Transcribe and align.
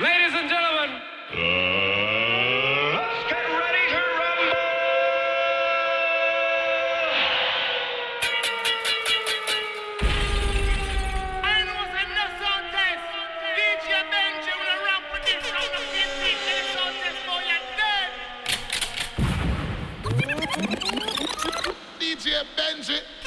Ladies 0.00 0.32
and 0.32 0.48
gentlemen, 0.48 0.90
let's 2.96 3.28
get 3.28 3.44
ready 3.44 3.84
to 3.92 4.00
rumble. 4.16 4.56
I 11.44 11.60
know 11.68 11.84
sound 12.40 12.72
test. 12.72 13.04
DJ 13.52 13.92
Benji 14.08 14.52
will 14.56 14.80
rock 14.88 15.04
with 15.12 15.24
this 15.26 15.44
round 15.52 15.76
of 15.76 15.84
15 15.84 16.40
minute 16.40 16.68
sound 16.72 16.96
test 16.96 17.20
boy 17.26 17.44
you're 17.52 17.68
dead. 17.76 18.10
DJ 22.00 22.48
Benji. 22.56 23.21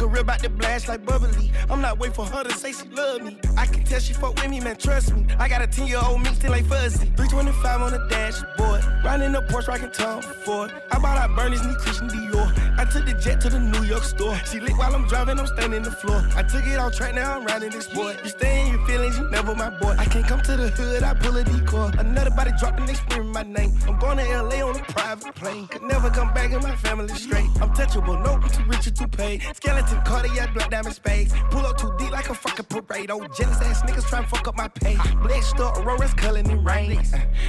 Career 0.00 0.22
about 0.22 0.38
to 0.40 0.48
blast 0.48 0.88
like 0.88 1.04
bubbly. 1.04 1.52
I'm 1.68 1.82
not 1.82 1.98
waiting 1.98 2.14
for 2.14 2.24
her 2.24 2.42
to 2.42 2.52
say 2.52 2.72
she 2.72 2.88
love 2.88 3.22
me. 3.22 3.38
I 3.58 3.66
can 3.66 3.84
tell 3.84 4.00
she 4.00 4.14
fuck 4.14 4.34
with 4.36 4.48
me, 4.48 4.58
man, 4.58 4.76
trust 4.76 5.14
me. 5.14 5.26
I 5.38 5.46
got 5.46 5.60
a 5.60 5.66
10 5.66 5.88
year 5.88 6.00
old 6.02 6.22
me 6.22 6.32
still 6.34 6.52
like 6.52 6.64
fuzzy. 6.64 7.06
325 7.16 7.82
on 7.82 7.92
the 7.92 8.06
dashboard. 8.08 8.82
Riding 9.04 9.32
the 9.32 9.42
Porsche, 9.42 9.68
rocking 9.68 9.90
Tom 9.90 10.22
Ford. 10.22 10.72
I 10.90 10.98
bought 10.98 11.18
out 11.18 11.36
Bernie's 11.36 11.62
knee 11.66 11.74
Christian 11.78 12.08
Dior. 12.08 12.59
I 12.80 12.86
took 12.86 13.04
the 13.04 13.12
jet 13.12 13.42
to 13.42 13.50
the 13.50 13.60
New 13.60 13.82
York 13.82 14.04
store. 14.04 14.34
She 14.46 14.58
lit 14.58 14.72
while 14.72 14.94
I'm 14.94 15.06
driving, 15.06 15.38
I'm 15.38 15.46
standing 15.46 15.82
the 15.82 15.90
floor. 15.90 16.26
I 16.34 16.42
took 16.42 16.66
it 16.66 16.78
off 16.78 16.94
track, 16.94 17.14
now 17.14 17.36
I'm 17.36 17.44
riding 17.44 17.68
this 17.68 17.86
boy. 17.86 18.16
You 18.24 18.30
stay 18.30 18.62
in 18.62 18.72
your 18.72 18.86
feelings, 18.86 19.18
you 19.18 19.28
never 19.28 19.54
my 19.54 19.68
boy. 19.68 19.94
I 19.98 20.06
can't 20.06 20.26
come 20.26 20.40
to 20.40 20.56
the 20.56 20.70
hood, 20.70 21.02
I 21.02 21.12
pull 21.12 21.36
a 21.36 21.44
decoy. 21.44 21.90
Another 21.98 22.30
body 22.30 22.52
drop 22.58 22.78
and 22.78 22.88
they 22.88 22.94
screaming 22.94 23.32
my 23.32 23.42
name. 23.42 23.76
I'm 23.86 23.98
going 23.98 24.16
to 24.16 24.24
LA 24.24 24.66
on 24.66 24.80
a 24.80 24.82
private 24.84 25.34
plane. 25.34 25.66
Could 25.66 25.82
never 25.82 26.08
come 26.08 26.32
back 26.32 26.52
and 26.52 26.62
my 26.62 26.74
family 26.76 27.12
straight. 27.12 27.50
I'm 27.60 27.68
touchable, 27.74 28.16
no, 28.24 28.40
too 28.48 28.64
rich 28.64 28.86
or 28.86 28.92
too 28.92 29.08
paid. 29.08 29.42
Skeleton, 29.56 30.00
cardiac, 30.06 30.54
black 30.54 30.70
diamond 30.70 30.94
spades. 30.94 31.34
Pull 31.50 31.66
up 31.66 31.76
too 31.76 31.92
deep 31.98 32.12
like 32.12 32.30
a 32.30 32.34
fucking 32.34 32.64
parade. 32.64 33.10
Oh, 33.10 33.20
jealous 33.36 33.60
ass 33.60 33.82
niggas 33.82 34.08
try 34.08 34.22
to 34.22 34.26
fuck 34.26 34.48
up 34.48 34.56
my 34.56 34.68
pay. 34.68 34.96
Blessed 35.20 35.60
up, 35.60 35.76
Aurora's 35.76 36.14
culling 36.14 36.50
in 36.50 36.64
rain. 36.64 36.98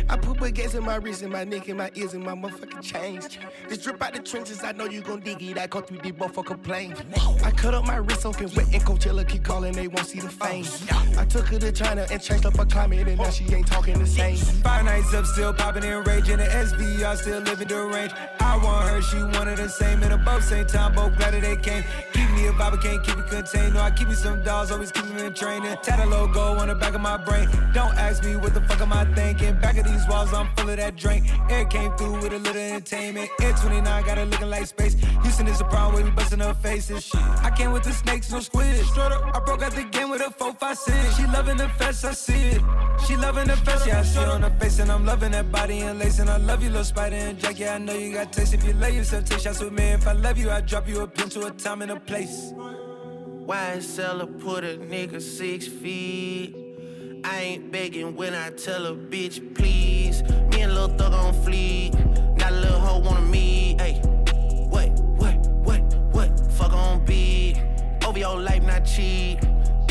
I 0.09 0.17
put 0.17 0.39
baguettes 0.39 0.75
in 0.75 0.83
my 0.83 0.95
wrist, 0.95 1.21
in 1.21 1.31
my 1.31 1.45
neck, 1.45 1.69
in 1.69 1.77
my 1.77 1.89
ears, 1.95 2.15
in 2.15 2.21
my 2.21 2.33
motherfucking 2.33 2.81
chains. 2.81 3.37
This 3.69 3.77
drip 3.77 4.01
out 4.03 4.13
the 4.13 4.19
trenches, 4.19 4.61
I 4.61 4.73
know 4.73 4.87
you 4.87 4.99
gon' 4.99 5.21
dig 5.21 5.30
it. 5.39 5.57
I 5.57 5.67
go 5.67 5.81
through 5.81 5.99
the 5.99 6.11
motherfucking 6.11 6.63
plane. 6.63 6.95
I 7.43 7.51
cut 7.51 7.73
up 7.73 7.85
my 7.85 7.97
wrist, 7.97 8.21
soaking 8.21 8.51
wet, 8.55 8.67
and 8.73 8.83
Coachella 8.83 9.27
keep 9.27 9.43
calling, 9.43 9.73
they 9.73 9.87
won't 9.87 10.07
see 10.07 10.19
the 10.19 10.29
fame. 10.29 10.65
I 11.17 11.25
took 11.25 11.47
her 11.47 11.59
to 11.59 11.71
China 11.71 12.05
and 12.11 12.21
changed 12.21 12.45
up 12.45 12.57
her 12.57 12.65
climate, 12.65 13.07
and 13.07 13.17
now 13.17 13.29
she 13.29 13.45
ain't 13.53 13.67
talking 13.67 13.97
the 13.99 14.07
same. 14.07 14.37
Five 14.37 14.85
nights 14.85 15.13
up, 15.13 15.25
still 15.25 15.53
popping 15.53 15.83
and 15.85 16.05
raging. 16.05 16.37
The 16.37 16.45
SVR 16.45 17.17
still 17.17 17.39
living 17.41 17.67
the 17.67 17.85
range. 17.85 18.11
I 18.39 18.57
want 18.57 18.89
her, 18.89 19.01
she 19.01 19.17
wanted 19.37 19.57
the 19.57 19.69
same. 19.69 20.01
And 20.03 20.13
above 20.13 20.43
same 20.43 20.65
time, 20.65 20.95
both 20.95 21.17
glad 21.17 21.33
that 21.33 21.41
they 21.41 21.55
came. 21.55 21.83
Keep 22.13 22.29
me 22.31 22.47
a 22.47 22.51
vibe, 22.51 22.81
can't 22.81 23.03
keep 23.03 23.17
it 23.17 23.27
contained. 23.27 23.73
No, 23.75 23.81
I 23.81 23.91
keep 23.91 24.07
me 24.07 24.15
some 24.15 24.43
dolls, 24.43 24.71
always 24.71 24.91
keep 24.91 25.05
me 25.05 25.25
in 25.25 25.33
training. 25.33 25.75
Tat 25.83 25.99
a 25.99 26.05
logo 26.09 26.57
on 26.57 26.67
the 26.67 26.75
back 26.75 26.93
of 26.93 27.01
my 27.01 27.17
brain. 27.17 27.47
Don't 27.73 27.95
ask 27.95 28.23
me 28.23 28.35
what 28.35 28.53
the 28.53 28.61
fuck 28.61 28.81
am 28.81 28.93
I 28.93 29.05
thinking. 29.13 29.59
Back 29.59 29.77
of 29.77 29.85
these 29.85 30.07
walls, 30.07 30.33
I'm 30.33 30.49
full 30.55 30.69
of 30.69 30.77
that 30.77 30.95
drink. 30.95 31.27
Air 31.49 31.65
came 31.65 31.91
through 31.97 32.21
with 32.21 32.33
a 32.33 32.39
little 32.39 32.61
entertainment. 32.61 33.29
Air 33.41 33.53
29 33.53 34.05
got 34.05 34.17
her 34.17 34.25
looking 34.25 34.49
like 34.49 34.65
space. 34.67 34.95
Houston 35.23 35.47
is 35.47 35.61
a 35.61 35.65
problem 35.65 35.95
where 35.95 36.03
we 36.03 36.11
busting 36.11 36.39
her 36.39 36.53
faces. 36.53 37.05
Shit. 37.05 37.21
I 37.21 37.51
came 37.51 37.71
with 37.71 37.83
the 37.83 37.91
snakes, 37.91 38.31
no 38.31 38.39
squid. 38.39 38.85
Straight 38.85 39.11
up, 39.11 39.35
I 39.35 39.39
broke 39.39 39.61
out 39.61 39.73
the 39.73 39.83
game 39.83 40.09
with 40.09 40.21
a 40.21 40.31
4 40.31 40.53
5 40.53 40.77
6. 40.77 41.17
She 41.17 41.25
loving 41.27 41.57
the 41.57 41.69
fest, 41.69 42.05
I 42.05 42.13
see 42.13 42.33
it. 42.33 42.61
She 43.07 43.15
loving 43.15 43.47
the 43.47 43.57
fest, 43.57 43.87
yeah, 43.87 43.99
I 43.99 44.03
see 44.03 44.19
it 44.19 44.27
on 44.27 44.41
her 44.41 44.49
face. 44.59 44.79
And 44.79 44.91
I'm 44.91 45.05
loving 45.05 45.31
that 45.31 45.51
body 45.51 45.79
and 45.79 45.99
lace. 45.99 46.19
And 46.19 46.29
I 46.29 46.37
love 46.37 46.63
you, 46.63 46.69
little 46.69 46.83
spider 46.83 47.15
and 47.15 47.37
jack. 47.37 47.59
Yeah, 47.59 47.75
I 47.75 47.77
know 47.77 47.93
you 47.93 48.13
got 48.13 48.31
taste. 48.33 48.53
If 48.53 48.63
you 48.63 48.73
love 48.73 48.93
yourself, 48.93 49.25
take 49.25 49.39
shots 49.39 49.61
with 49.61 49.73
me. 49.73 49.83
If 49.83 50.07
I 50.07 50.13
love 50.13 50.37
you, 50.37 50.49
I 50.51 50.61
drop 50.61 50.87
you 50.87 51.01
a 51.01 51.07
pin 51.07 51.29
to 51.29 51.47
a 51.47 51.51
time 51.51 51.81
and 51.81 51.91
a 51.91 51.99
place. 51.99 52.53
YSL 53.45 54.39
put 54.39 54.63
a 54.63 54.77
nigga 54.77 55.21
six 55.21 55.67
feet. 55.67 56.55
I 57.23 57.39
ain't 57.41 57.71
begging 57.71 58.15
when 58.15 58.33
I 58.33 58.49
tell 58.51 58.85
a 58.85 58.95
bitch 58.95 59.55
please. 59.55 60.23
Me 60.23 60.61
and 60.61 60.73
Lil 60.73 60.89
Thug 60.89 61.13
on 61.13 61.33
fleek. 61.45 61.91
Got 62.37 62.51
a 62.53 62.55
little 62.55 62.79
hoe 62.79 62.99
wanna 62.99 63.21
meet. 63.21 63.60
Your 68.21 68.39
life, 68.39 68.61
not 68.61 68.85
cheap. 68.85 69.39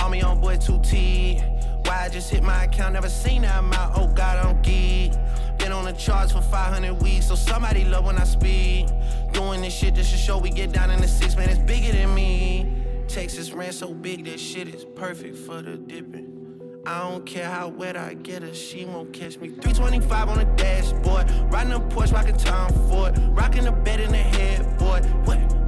All 0.00 0.08
me 0.08 0.22
on 0.22 0.40
boy 0.40 0.56
2T. 0.56 1.84
Why 1.84 2.04
I 2.04 2.08
just 2.08 2.30
hit 2.30 2.44
my 2.44 2.62
account, 2.62 2.92
never 2.92 3.08
seen 3.08 3.42
that 3.42 3.58
amount. 3.58 3.98
Oh 3.98 4.06
God, 4.06 4.46
I'm 4.46 4.62
geek. 4.62 5.14
Been 5.58 5.72
on 5.72 5.84
the 5.84 5.92
charts 5.94 6.30
for 6.30 6.40
500 6.40 6.94
weeks, 7.02 7.26
so 7.26 7.34
somebody 7.34 7.84
love 7.84 8.04
when 8.04 8.18
I 8.18 8.22
speak. 8.22 8.86
Doing 9.32 9.62
this 9.62 9.74
shit 9.74 9.94
just 9.94 10.12
to 10.12 10.16
show 10.16 10.38
we 10.38 10.50
get 10.50 10.70
down 10.70 10.92
in 10.92 11.00
the 11.00 11.08
six, 11.08 11.34
man, 11.34 11.48
it's 11.48 11.58
bigger 11.58 11.90
than 11.90 12.14
me. 12.14 12.72
Texas 13.08 13.50
ran 13.50 13.72
so 13.72 13.92
big, 13.92 14.24
that 14.26 14.38
shit 14.38 14.72
is 14.72 14.84
perfect 14.84 15.36
for 15.36 15.60
the 15.60 15.76
dipping. 15.76 16.60
I 16.86 17.00
don't 17.00 17.26
care 17.26 17.50
how 17.50 17.66
wet 17.66 17.96
I 17.96 18.14
get 18.14 18.44
her, 18.44 18.54
she 18.54 18.84
won't 18.84 19.12
catch 19.12 19.38
me. 19.38 19.48
325 19.48 20.28
on 20.28 20.38
the 20.38 20.44
dashboard, 20.54 21.28
riding 21.52 21.72
a 21.72 21.80
Porsche, 21.80 22.12
rocking 22.12 22.36
Tom 22.36 22.72
Ford, 22.88 23.18
rocking 23.30 23.64
the 23.64 23.72
bed 23.72 23.98
in 23.98 24.12
the 24.12 24.18
headboard. 24.18 25.04
What, 25.26 25.59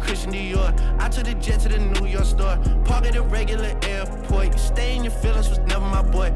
Christian 0.00 0.32
Dior. 0.32 0.72
I 0.98 1.08
took 1.08 1.24
the 1.24 1.34
jet 1.34 1.60
to 1.60 1.68
the 1.68 1.78
New 1.78 2.06
York 2.06 2.24
store, 2.24 2.58
park 2.84 3.06
at 3.06 3.16
a 3.16 3.22
regular 3.22 3.78
airport. 3.82 4.58
Stay 4.58 4.96
in 4.96 5.04
your 5.04 5.12
feelings 5.12 5.48
was 5.48 5.58
never 5.60 5.86
my 5.86 6.02
boy. 6.02 6.30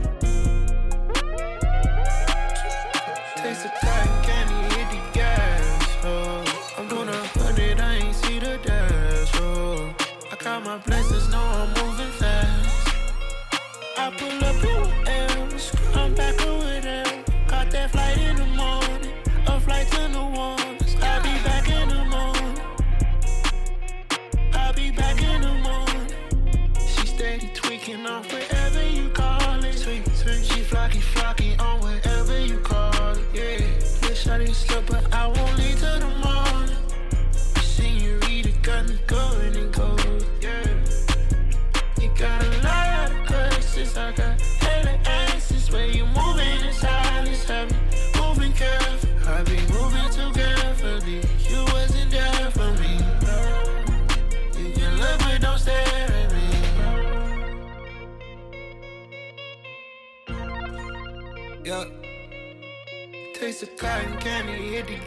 Taste 3.36 3.62
the 3.64 3.70
cotton 3.80 4.22
candy, 4.24 4.74
hit 4.74 4.88
the 4.90 5.00
gas. 5.12 5.64
Oh, 6.04 6.44
I'm 6.78 6.88
doing 6.88 7.08
a 7.08 7.26
hundred, 7.38 7.80
I 7.80 7.96
ain't 7.96 8.14
see 8.14 8.38
the 8.38 8.58
dash. 8.62 9.30
Oh, 9.36 9.94
I 10.30 10.36
count 10.36 10.64
my 10.64 10.78
blessings, 10.78 11.28
know 11.30 11.40
I'm 11.40 11.68
moving 11.84 12.12
fast. 12.12 12.88
I 13.96 14.10
pull 14.18 14.44
up 14.44 14.64
in 14.64 15.08
M's, 15.48 15.72
I'm 15.94 16.14
back 16.14 16.40
over 16.46 16.80
there. 16.80 17.24
Caught 17.48 17.70
that 17.72 17.90
flight 17.90 18.18
in 18.18 18.36
the 18.36 18.46
morning, 18.46 18.63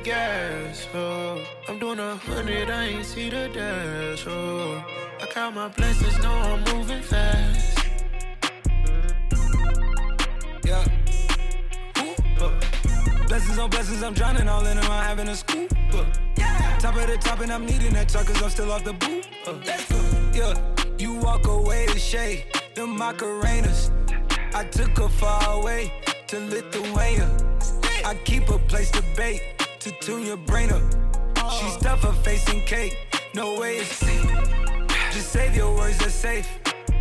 gas. 0.08 0.88
Oh, 0.94 1.44
I'm 1.68 1.80
doing 1.80 2.00
a 2.00 2.16
hundred, 2.16 2.70
I 2.70 2.86
ain't 2.86 3.06
see 3.06 3.30
the 3.30 3.50
dash. 3.54 4.26
Oh, 4.26 4.82
I 5.22 5.26
count 5.26 5.56
my 5.56 5.68
blessings, 5.68 6.18
know 6.24 6.32
I'm 6.32 6.64
moving 6.74 7.02
fast. 7.02 7.78
Yeah. 10.64 10.86
Ooh, 12.00 12.46
uh. 12.46 13.28
Blessings 13.28 13.58
on 13.58 13.70
blessings, 13.70 14.02
I'm 14.02 14.14
drowning 14.14 14.48
all 14.48 14.66
in 14.66 14.78
them, 14.78 14.90
I'm 14.90 15.04
having 15.04 15.28
a 15.28 15.36
scoop. 15.36 15.74
Uh. 15.94 16.06
Top 16.80 16.96
of 16.96 17.08
the 17.08 17.18
top, 17.20 17.42
and 17.42 17.52
I'm 17.52 17.66
needing 17.66 17.94
that 17.94 18.08
truck, 18.08 18.28
cause 18.28 18.42
I'm 18.42 18.50
still 18.50 18.72
off 18.72 18.86
the 18.86 18.94
boot. 18.94 19.28
Uh. 19.46 19.60
Yeah, 20.34 20.54
you 20.98 21.16
walk 21.16 21.48
away 21.48 21.86
to 21.88 22.00
shade, 22.00 22.46
them 22.76 22.98
Macarenas. 22.98 23.92
I 24.54 24.64
took 24.64 24.98
her 25.00 25.10
far 25.10 25.60
away 25.60 25.92
to 26.28 26.40
Lithuania. 26.40 27.30
I 28.06 28.14
keep 28.24 28.48
a 28.48 28.58
place 28.58 28.90
to 28.92 29.04
bake, 29.18 29.57
to 29.57 29.57
tune 30.08 30.26
your 30.26 30.38
brain 30.38 30.72
up. 30.72 30.82
She 31.60 31.68
stuff 31.68 32.02
her 32.04 32.14
face 32.24 32.48
in 32.54 32.62
cake, 32.62 32.96
no 33.34 33.60
way 33.60 33.80
it's 33.80 33.92
safe. 33.92 34.32
Just 35.12 35.34
save 35.34 35.54
your 35.54 35.76
words, 35.76 35.98
they're 35.98 36.10
safe. 36.10 36.48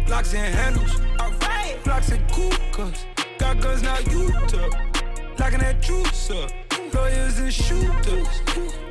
Locks 0.09 0.35
and 0.35 0.53
handles, 0.53 1.01
alright. 1.21 1.79
Blocks 1.85 2.11
and 2.11 2.29
cool 2.33 2.51
cups. 2.73 3.05
Got 3.39 3.61
guns, 3.61 3.83
now 3.83 3.99
you 4.11 4.33
took. 4.49 4.73
Locking 5.39 5.61
that 5.61 5.81
juice 5.81 6.31
up. 6.33 6.51
Lawyers 6.93 7.39
and 7.39 7.55
shooters. 7.55 8.27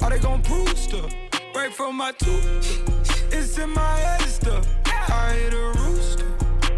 Are 0.02 0.10
they 0.10 0.20
gon' 0.20 0.42
prove 0.44 0.78
stuff? 0.78 1.14
Right 1.54 1.74
from 1.74 1.98
my 1.98 2.14
tooth. 2.14 3.34
It's 3.34 3.58
in 3.58 3.72
my 3.72 3.98
head 3.98 4.30
stuff. 4.30 4.66
I 4.86 5.34
hit 5.34 5.54
a 5.54 5.74
rooster. 5.78 6.32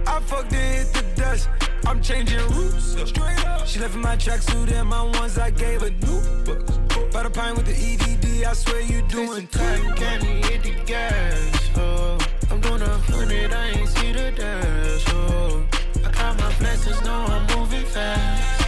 I 0.07 0.19
fucked 0.21 0.53
and 0.53 0.77
hit 0.77 0.91
the 0.91 1.21
dust. 1.21 1.49
I'm 1.85 2.01
changing 2.01 2.39
routes. 2.49 2.95
Straight 3.09 3.45
up. 3.45 3.67
She 3.67 3.79
left 3.79 3.95
in 3.95 4.01
my 4.01 4.15
tracksuit 4.15 4.71
and 4.71 4.89
my 4.89 5.03
ones 5.03 5.37
I 5.37 5.51
gave 5.51 5.81
her 5.81 5.89
new 5.89 6.43
books. 6.43 6.77
By 7.13 7.23
the 7.23 7.29
pine 7.29 7.55
with 7.55 7.65
the 7.65 7.73
EDD, 7.73 8.45
I 8.45 8.53
swear 8.53 8.81
you 8.81 9.01
doing 9.03 9.47
cotton 9.47 9.93
candy, 9.95 10.41
hit 10.47 10.63
the 10.63 10.73
gas. 10.85 11.69
Oh, 11.75 12.17
I'm 12.51 12.59
doing 12.59 12.81
a 12.81 12.97
hundred, 13.09 13.53
I 13.53 13.69
ain't 13.69 13.89
see 13.89 14.11
the 14.11 14.31
dash. 14.31 15.03
Oh, 15.09 15.65
I 16.05 16.11
got 16.11 16.37
my 16.39 16.53
blessings, 16.59 17.01
know 17.03 17.25
I'm 17.27 17.57
moving 17.57 17.85
fast. 17.85 18.61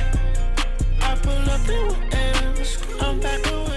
I 1.02 1.16
pull 1.16 1.50
up 1.50 1.70
in 1.70 2.14
M's, 2.14 2.78
I'm 3.02 3.20
back 3.20 3.46
over 3.52 3.69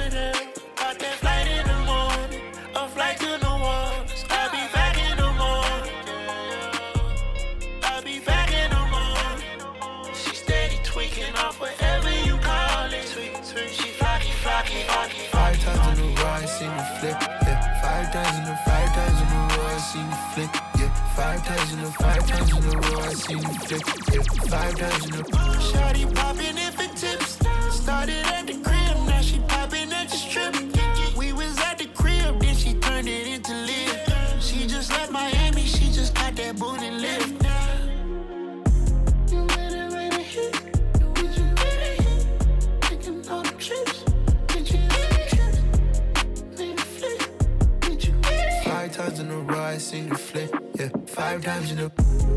five 21.16 21.44
times 21.46 21.72
in 21.72 21.80
a 21.80 21.90
five 21.90 22.26
times 22.26 22.50
in 22.52 22.64
a 22.64 22.78
row, 22.78 23.00
I 23.00 23.12
seen 23.14 23.38
you 23.38 23.54
flip. 23.64 23.82
Yeah, 24.12 24.22
five 24.48 24.78
times 24.78 25.06
in 25.06 25.14
a. 25.14 25.24
Shawty 25.68 26.14
popping 26.14 26.58
if 26.58 26.80
it 26.80 26.98
for 26.98 27.11
times 51.42 51.72
in 51.72 51.78
a. 51.80 51.90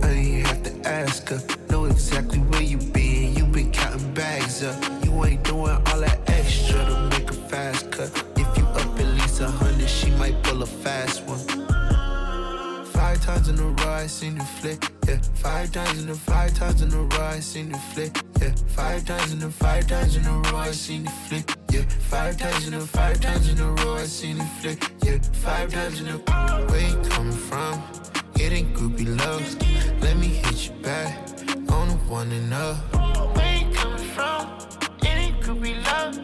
I 0.03 0.09
ain't 0.09 0.47
have 0.47 0.63
to 0.63 0.89
ask 0.89 1.29
her. 1.29 1.39
Know 1.69 1.85
exactly 1.85 2.39
where 2.39 2.61
you 2.61 2.77
been. 2.77 3.35
You 3.35 3.45
been 3.45 3.71
counting 3.71 4.13
bags 4.13 4.63
up. 4.63 4.75
You 5.03 5.23
ain't 5.25 5.43
doing 5.43 5.77
all 5.87 5.99
that 5.99 6.19
extra 6.27 6.83
to 6.85 7.09
make 7.11 7.29
a 7.29 7.33
fast 7.33 7.91
cut. 7.91 8.09
If 8.35 8.57
you 8.57 8.65
up 8.65 8.99
at 8.99 9.05
least 9.05 9.41
a 9.41 9.47
hundred, 9.47 9.89
she 9.89 10.09
might 10.11 10.41
pull 10.43 10.63
a 10.63 10.65
fast 10.65 11.23
one. 11.23 11.39
Five 12.87 13.21
times 13.21 13.47
in 13.47 13.59
a 13.59 13.63
row, 13.63 13.89
I 13.89 14.07
seen 14.07 14.37
you 14.37 14.43
flip. 14.43 14.83
Yeah, 15.07 15.19
five 15.35 15.71
times 15.71 16.03
in 16.03 16.09
a 16.09 16.15
five 16.15 16.55
times 16.55 16.81
in 16.81 16.91
a 16.91 16.97
row, 16.97 17.21
I 17.21 17.39
seen 17.39 17.69
you 17.69 17.77
flip. 17.93 18.17
Yeah, 18.41 18.53
five 18.67 19.05
times 19.05 19.33
in 19.33 19.43
a 19.43 19.51
five 19.51 19.87
times 19.87 20.15
in 20.15 20.25
a 20.25 20.31
row, 20.31 20.57
I 20.57 20.71
seen 20.71 21.03
you 21.03 21.11
flip. 21.27 21.51
Yeah, 21.69 21.83
five 22.09 22.37
times 22.37 22.67
in 22.67 22.73
a 22.73 22.81
five 22.81 23.21
times 23.21 23.49
in 23.49 23.59
a 23.59 23.71
row, 23.71 23.95
I 23.95 24.05
seen 24.05 24.37
you 24.37 24.45
flip. 24.61 24.83
Yeah, 25.03 25.19
five 25.43 25.71
times 25.71 26.01
in 26.01 26.07
a. 26.07 26.17
Where 26.17 26.81
you 26.81 26.97
coming 27.09 27.31
from? 27.31 28.14
It 28.45 28.53
ain't 28.53 28.75
groupie 28.75 29.07
love. 29.17 29.41
Let 30.03 30.17
me 30.17 30.27
hit 30.27 30.67
you 30.67 30.73
back 30.83 31.17
on 31.71 31.87
the 31.87 31.95
one 32.07 32.31
and 32.31 32.53
up. 32.53 32.77
Where 33.35 33.57
you 33.57 33.73
coming 33.73 34.07
from? 34.09 34.59
It 35.01 35.07
ain't 35.07 35.41
groupie 35.41 35.83
love. 35.83 36.15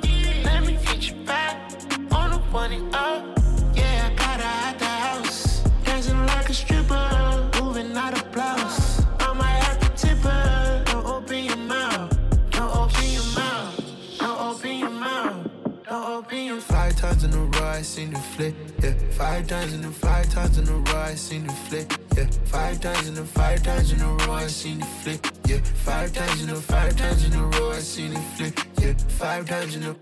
Let 0.44 0.64
me 0.64 0.74
hit 0.74 1.10
you 1.10 1.16
back 1.26 1.74
on 2.12 2.30
the 2.30 2.38
one 2.54 2.74
and 2.74 2.94
up. 2.94 3.26
Yeah, 3.74 4.12
I 4.12 4.16
got 4.16 4.40
her 4.40 4.68
at 4.70 4.78
the 4.78 4.86
house. 4.86 5.64
Dancing 5.84 6.24
like 6.28 6.48
a 6.48 6.54
stripper, 6.54 7.50
moving 7.60 7.98
out 7.98 8.14
of 8.14 8.32
blouse. 8.32 9.04
I 9.20 9.34
might 9.34 9.58
have 9.66 9.80
to 9.80 9.90
tip 10.08 10.20
her. 10.20 10.84
Don't 10.86 11.08
open 11.08 11.44
your 11.46 11.58
mouth. 11.58 12.16
Don't 12.52 12.76
open 12.76 13.06
your 13.18 13.30
mouth. 13.34 13.84
Don't 14.20 14.40
open 14.40 14.78
your 14.78 14.92
mouth. 14.92 15.50
Don't 15.90 16.10
open 16.20 16.46
your 16.46 16.56
mouth. 16.58 16.66
Five 16.66 16.96
times 16.98 17.24
in 17.24 17.34
a 17.34 17.38
row, 17.38 17.66
I 17.66 17.82
seen 17.82 18.12
you 18.12 18.18
flip. 18.18 18.56
Yeah, 18.84 18.94
five 19.10 19.48
times 19.48 19.74
in 19.74 19.84
a 19.84 19.90
five 19.90 20.30
times 20.30 20.60
in 20.60 20.68
a 20.70 20.72
row, 20.72 21.00
I 21.00 21.16
seen 21.16 21.46
you 21.46 21.52
flip. 21.68 21.92
Yeah, 22.18 22.26
five 22.46 22.82
times 22.82 23.08
in 23.08 23.18
a 23.18 23.24
five 23.26 23.64
times 23.64 23.92
in 23.94 24.02
a 24.02 24.08
row, 24.08 24.34
I 24.34 24.48
seen 24.48 24.80
you 24.80 24.86
flip. 24.86 25.26
Yeah, 25.46 25.60
five 25.86 26.12
times 26.14 26.44
in 26.44 26.50
a 26.50 26.56
five 26.56 26.96
times 26.98 27.24
in 27.26 27.34
a 27.34 27.44
row, 27.48 27.72
I 27.72 27.80
seen 27.80 28.12
you 28.12 28.20
flip. 28.36 28.60
Yeah, 28.80 28.94
five 29.18 29.48
times 29.48 29.76
in 29.76 29.84
a. 29.84 29.94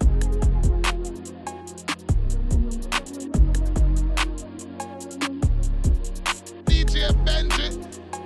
DJ 6.66 7.08
Benji, 7.26 7.78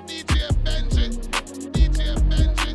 DJ 0.08 0.48
Benji, 0.64 1.06
DJ 1.74 2.16
Benji, 2.30 2.72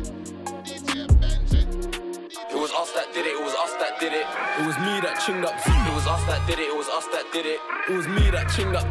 DJ 0.63 1.07
Benji. 1.19 2.51
It 2.51 2.55
was 2.55 2.71
us 2.71 2.91
that 2.91 3.11
did 3.13 3.25
it, 3.25 3.33
it 3.33 3.43
was 3.43 3.55
us 3.55 3.73
that 3.79 3.99
did 3.99 4.13
it. 4.13 4.27
It 4.59 4.65
was 4.67 4.77
me 4.77 4.99
that 5.01 5.17
chinged 5.25 5.45
up. 5.45 5.55
It 5.57 5.95
was 5.95 6.05
us 6.07 6.23
that 6.25 6.45
did 6.47 6.59
it, 6.59 6.69
it 6.69 6.77
was 6.77 6.87
us 6.89 7.07
that 7.07 7.25
did 7.33 7.45
it. 7.47 7.59
It 7.89 7.95
was 7.97 8.07
me 8.07 8.29
that 8.29 8.47
chinged 8.47 8.75
up. 8.75 8.85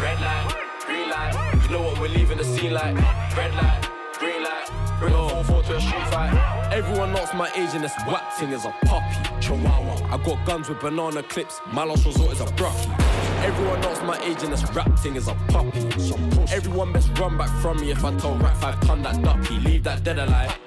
Red 0.00 0.20
light, 0.20 0.54
green 0.86 1.10
light. 1.10 1.43
You 1.64 1.70
know 1.70 1.80
what 1.80 1.98
we're 1.98 2.08
leaving 2.08 2.36
the 2.36 2.44
scene 2.44 2.74
like. 2.74 2.94
Red 3.34 3.54
light, 3.54 3.88
green 4.18 4.42
light. 4.42 4.68
Bring 5.00 5.14
a 5.14 5.16
4-4 5.16 5.66
to 5.66 5.76
a 5.76 5.80
street 5.80 6.06
fight. 6.08 6.63
Everyone 6.74 7.12
knows 7.12 7.32
my 7.34 7.48
age 7.54 7.70
and 7.74 7.84
this 7.84 7.94
whack 8.04 8.32
thing 8.32 8.50
is 8.50 8.64
a 8.64 8.74
puppy. 8.84 9.40
Chihuahua. 9.40 10.12
I 10.12 10.16
got 10.24 10.44
guns 10.44 10.68
with 10.68 10.80
banana 10.80 11.22
clips. 11.22 11.60
My 11.72 11.84
last 11.84 12.04
resort 12.04 12.32
is 12.32 12.40
a 12.40 12.46
brucky. 12.54 12.90
Everyone 13.44 13.80
knows 13.80 14.02
my 14.02 14.18
age 14.24 14.42
and 14.42 14.52
this 14.52 14.64
rap 14.74 14.98
thing 14.98 15.14
is 15.14 15.28
a 15.28 15.34
puppy. 15.48 15.78
Everyone 16.52 16.92
best 16.92 17.16
run 17.16 17.38
back 17.38 17.50
from 17.60 17.80
me 17.80 17.92
if 17.92 18.04
I 18.04 18.16
tell 18.16 18.34
rap 18.38 18.56
five 18.56 18.80
ton 18.80 19.02
that 19.02 19.22
duppy. 19.22 19.60
Leave 19.60 19.84
that 19.84 20.02
dead 20.02 20.18
alive. 20.18 20.58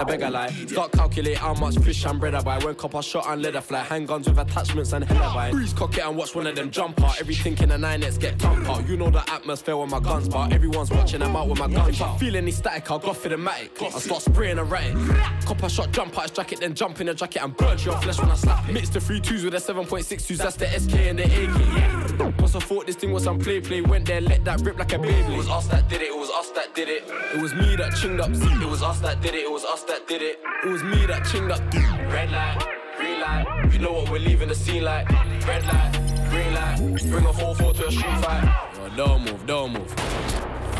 I 0.00 0.04
beg 0.04 0.22
a 0.22 0.30
lie. 0.30 0.48
Start 0.48 0.92
calculate 0.92 1.36
how 1.36 1.52
much 1.54 1.76
fish 1.80 2.06
and 2.06 2.18
bread 2.18 2.34
I 2.34 2.40
buy. 2.40 2.58
When 2.58 2.74
copper 2.74 3.02
shot 3.02 3.26
and 3.28 3.42
let 3.42 3.54
leather 3.54 3.60
fly. 3.60 3.84
Handguns 3.84 4.28
with 4.28 4.38
attachments 4.38 4.94
and 4.94 5.04
hella 5.04 5.34
buy. 5.34 5.50
Breeze 5.50 5.74
cock 5.74 5.98
it 5.98 6.06
and 6.06 6.16
watch 6.16 6.34
one 6.34 6.46
of 6.46 6.56
them 6.56 6.70
jump 6.70 7.02
out. 7.02 7.20
Everything 7.20 7.58
in 7.58 7.68
the 7.68 7.76
nine 7.76 8.02
X 8.02 8.16
get 8.16 8.38
thump 8.38 8.66
out. 8.70 8.88
You 8.88 8.96
know 8.96 9.10
the 9.10 9.28
atmosphere 9.30 9.76
when 9.76 9.90
my 9.90 10.00
guns 10.00 10.28
bar. 10.28 10.48
Everyone's 10.50 10.90
watching 10.90 11.20
them 11.20 11.36
out 11.36 11.48
with 11.48 11.58
my 11.58 11.68
guns 11.68 12.00
out. 12.00 12.18
Feel 12.18 12.36
any 12.36 12.52
static, 12.52 12.90
I'll 12.90 12.98
go 12.98 13.12
for 13.12 13.28
the 13.28 13.36
matic. 13.36 13.82
I 13.82 13.98
start 13.98 14.22
spraying 14.22 14.58
a 14.58 14.64
ratic. 14.64 14.94
Copper 15.44 15.68
shot, 15.68 15.90
jump 15.92 16.16
out 16.18 16.22
his 16.22 16.30
jacket, 16.30 16.60
then 16.60 16.74
jump 16.74 17.00
in 17.00 17.06
the 17.06 17.14
jacket 17.14 17.42
and 17.42 17.56
burn 17.56 17.78
your 17.78 17.96
flesh 17.98 18.18
when 18.20 18.30
I 18.30 18.34
slap 18.34 18.68
it. 18.68 18.72
Mix 18.72 18.88
the 18.88 19.00
three 19.00 19.20
twos 19.20 19.44
with 19.44 19.52
the 19.52 19.58
7.62s, 19.58 20.36
that's 20.36 20.56
the 20.56 20.66
SK 20.66 20.94
and 20.94 21.18
the 21.18 21.24
AK. 21.24 21.30
Yeah. 21.30 22.32
Must 22.40 22.54
have 22.54 22.64
thought 22.64 22.86
this 22.86 22.96
thing 22.96 23.12
was 23.12 23.24
some 23.24 23.38
play 23.38 23.60
play. 23.60 23.80
Went 23.80 24.06
there, 24.06 24.20
let 24.20 24.44
that 24.44 24.60
rip 24.60 24.78
like 24.78 24.92
a 24.92 24.98
baby. 24.98 25.34
It 25.34 25.36
was 25.36 25.48
us 25.48 25.66
that 25.68 25.88
did 25.88 26.02
it, 26.02 26.08
it 26.08 26.18
was 26.18 26.30
us 26.30 26.50
that 26.50 26.74
did 26.74 26.88
it. 26.88 27.04
It 27.34 27.40
was 27.40 27.54
me 27.54 27.76
that 27.76 27.92
chinged 27.92 28.20
up. 28.20 28.34
Z. 28.34 28.44
It 28.62 28.68
was 28.68 28.82
us 28.82 29.00
that 29.00 29.20
did 29.20 29.34
it, 29.34 29.44
it 29.44 29.50
was 29.50 29.64
us 29.64 29.82
that 29.84 30.06
did 30.06 30.22
it. 30.22 30.40
It 30.64 30.70
was 30.70 30.82
me 30.82 31.06
that 31.06 31.22
chinged 31.22 31.50
up. 31.50 32.12
Red 32.12 32.30
light, 32.30 32.58
green 32.96 33.20
light. 33.20 33.72
You 33.72 33.78
know 33.78 33.92
what 33.92 34.10
we're 34.10 34.18
leaving 34.18 34.48
the 34.48 34.54
scene 34.54 34.84
like. 34.84 35.08
Red 35.46 35.64
light, 35.66 35.92
green 36.30 36.54
light. 36.54 36.76
Bring 37.10 37.24
a 37.24 37.32
4-4 37.32 37.76
to 37.76 37.86
a 37.86 37.90
street 37.90 38.18
fight. 38.18 38.70
Yo, 38.76 38.96
don't 38.96 39.24
move, 39.24 39.46
don't 39.46 39.72
move. 39.72 39.90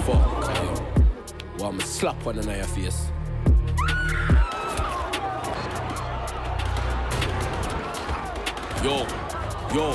Fuck, 0.07 0.57
yo. 0.57 0.93
Well, 1.59 1.69
I'ma 1.69 1.83
slap 1.85 2.25
one 2.25 2.37
your 2.37 2.65
face. 2.65 3.13
Yo, 8.83 9.07
yo. 9.73 9.95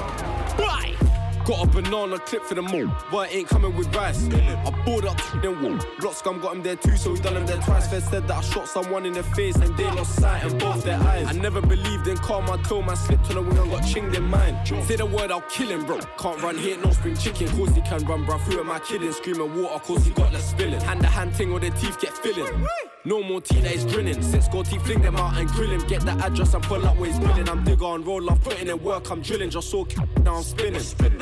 Bye. 0.58 0.96
Got 1.44 1.64
a 1.64 1.68
banana 1.68 2.20
clip 2.20 2.44
for 2.44 2.56
the 2.56 2.62
mall, 2.62 2.90
but 3.12 3.30
it 3.30 3.36
ain't 3.36 3.50
coming 3.50 3.76
with 3.76 3.94
rice. 3.94 4.30
I 4.32 4.84
bought 4.86 5.04
up 5.04 5.18
to 5.32 5.40
them 5.42 5.62
wall. 5.62 5.78
Block 6.00 6.24
got 6.24 6.56
him 6.56 6.64
there 6.64 6.78
too, 6.78 6.96
so 6.96 7.12
we 7.12 7.20
done 7.20 7.36
him 7.36 7.46
there 7.46 7.58
twice. 7.58 7.90
Fed 7.90 8.04
said 8.04 8.28
that 8.30 8.38
I 8.38 8.42
shot 8.42 8.70
someone 8.70 9.06
in 9.06 9.12
the 9.12 9.24
face 9.24 9.58
and 9.58 9.76
they 9.76 9.84
lost 9.84 10.16
sight 10.16 10.50
in 10.50 10.58
both 10.58 10.86
their 10.86 10.98
eyes. 11.00 11.28
I 11.28 11.34
never 11.34 11.60
believed 11.60 12.08
in 12.08 12.16
karma 12.18 12.58
till 12.64 12.82
man 12.82 12.96
slipped 12.96 13.30
on 13.30 13.36
the 13.36 13.42
wing 13.42 13.58
and 13.58 13.72
got 13.72 13.84
chinged 13.84 14.16
in 14.16 14.24
mine. 14.24 14.66
Say 14.66 14.96
the 14.96 15.06
word, 15.06 15.32
I'll 15.32 15.42
kill 15.42 15.68
him, 15.68 15.86
bro. 15.86 16.00
Can't 16.18 16.42
run 16.42 16.58
here, 16.58 16.78
no 16.78 16.92
spring 16.92 17.18
chicken. 17.18 17.50
Cause 17.50 17.76
he 17.76 17.82
can 17.82 18.06
run, 18.06 18.24
bro. 18.24 18.38
Through 18.38 18.64
my 18.64 18.80
kidding, 18.80 19.12
screaming 19.12 19.62
water, 19.62 19.84
cause 19.84 20.06
he 20.06 20.12
got 20.12 20.32
the 20.32 20.40
spilling. 20.40 20.80
Hand 20.80 21.02
to 21.02 21.08
hand 21.08 21.36
thing 21.36 21.52
or 21.52 21.60
their 21.60 21.72
teeth 21.72 22.00
get 22.00 22.14
filling. 22.14 22.66
No 23.08 23.24
more 23.24 23.40
tea 23.40 23.62
that 23.62 23.72
is 23.72 23.86
grinning. 23.86 24.22
Since 24.22 24.50
go 24.50 24.64
teeth, 24.64 24.84
fling 24.86 25.02
them 25.02 25.16
out 25.16 25.38
and 25.38 25.48
grill 25.48 25.70
him. 25.70 25.80
Get 25.88 26.02
the 26.02 26.12
address 26.12 26.54
and 26.54 26.62
pull 26.62 26.86
up 26.86 26.98
where 26.98 27.10
he's 27.10 27.18
billing. 27.18 27.48
I'm 27.48 27.64
digger 27.64 27.86
on 27.86 28.04
roll 28.04 28.30
off, 28.30 28.44
putting 28.44 28.68
in 28.68 28.84
work, 28.84 29.10
I'm 29.10 29.22
drilling. 29.22 29.50
Just 29.50 29.72
so 29.72 29.88
now 30.24 30.36
I'm 30.36 30.44
spinning. 30.44 30.82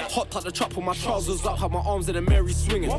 Hot 0.10 0.32
touch 0.32 0.46
the 0.46 0.52
trap, 0.52 0.72
put 0.72 0.84
my 0.84 0.96
trousers 0.96 1.46
up, 1.46 1.60
have 1.60 1.70
my 1.70 1.82
arms 1.82 2.10
in 2.10 2.16
the 2.16 2.22
Mary 2.22 2.54
swinging. 2.54 2.90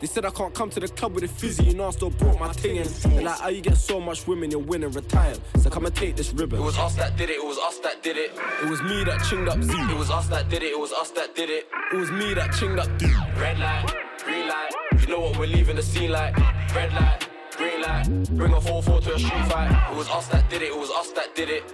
They 0.00 0.06
said 0.06 0.24
I 0.24 0.30
can't 0.30 0.54
come 0.54 0.70
to 0.70 0.78
the 0.78 0.86
club 0.86 1.14
with 1.14 1.24
a 1.24 1.28
fizzy, 1.28 1.64
you 1.64 1.74
know 1.74 1.88
I 1.88 1.90
still 1.90 2.10
brought 2.10 2.38
my 2.38 2.52
thing 2.52 2.76
in. 2.76 2.86
They're 2.86 3.22
like, 3.24 3.40
how 3.40 3.48
you 3.48 3.62
get 3.62 3.78
so 3.78 3.98
much 3.98 4.28
women, 4.28 4.52
you're 4.52 4.60
winning, 4.60 4.92
retired. 4.92 5.40
So 5.58 5.68
come 5.68 5.86
and 5.86 5.94
take 5.96 6.14
this 6.14 6.32
ribbon. 6.32 6.60
It 6.60 6.62
was 6.62 6.78
us 6.78 6.94
that 6.94 7.16
did 7.16 7.30
it, 7.30 7.38
it 7.38 7.44
was 7.44 7.58
us 7.58 7.80
that 7.80 8.00
did 8.04 8.16
it. 8.16 8.30
It 8.62 8.70
was 8.70 8.80
me 8.82 9.02
that 9.02 9.18
chinged 9.22 9.48
up 9.48 9.60
Z. 9.60 9.72
It 9.72 9.98
was 9.98 10.10
us 10.12 10.28
that 10.28 10.48
did 10.48 10.62
it, 10.62 10.66
it 10.66 10.78
was 10.78 10.92
us 10.92 11.10
that 11.10 11.34
did 11.34 11.50
it. 11.50 11.66
It 11.92 11.96
was 11.96 12.12
me 12.12 12.32
that 12.34 12.50
chinged 12.50 12.78
up 12.78 12.96
D. 12.96 13.06
Red 13.40 13.58
light, 13.58 13.92
green 14.24 14.46
light. 14.46 14.70
You 15.00 15.08
know 15.08 15.18
what 15.18 15.36
we're 15.36 15.46
leaving 15.46 15.74
the 15.74 15.82
scene 15.82 16.12
like. 16.12 16.36
Red 16.74 16.92
light, 16.92 17.25
green 17.56 17.80
light. 17.82 18.06
Bring 18.36 18.52
a 18.52 18.60
4-4 18.60 19.02
to 19.04 19.14
a 19.14 19.18
street 19.18 19.46
fight. 19.46 19.90
It 19.90 19.96
was 19.96 20.08
us 20.10 20.28
that 20.28 20.48
did 20.50 20.62
it, 20.62 20.70
it 20.72 20.78
was 20.78 20.90
us 20.90 21.10
that 21.12 21.34
did 21.34 21.48
it. 21.48 21.64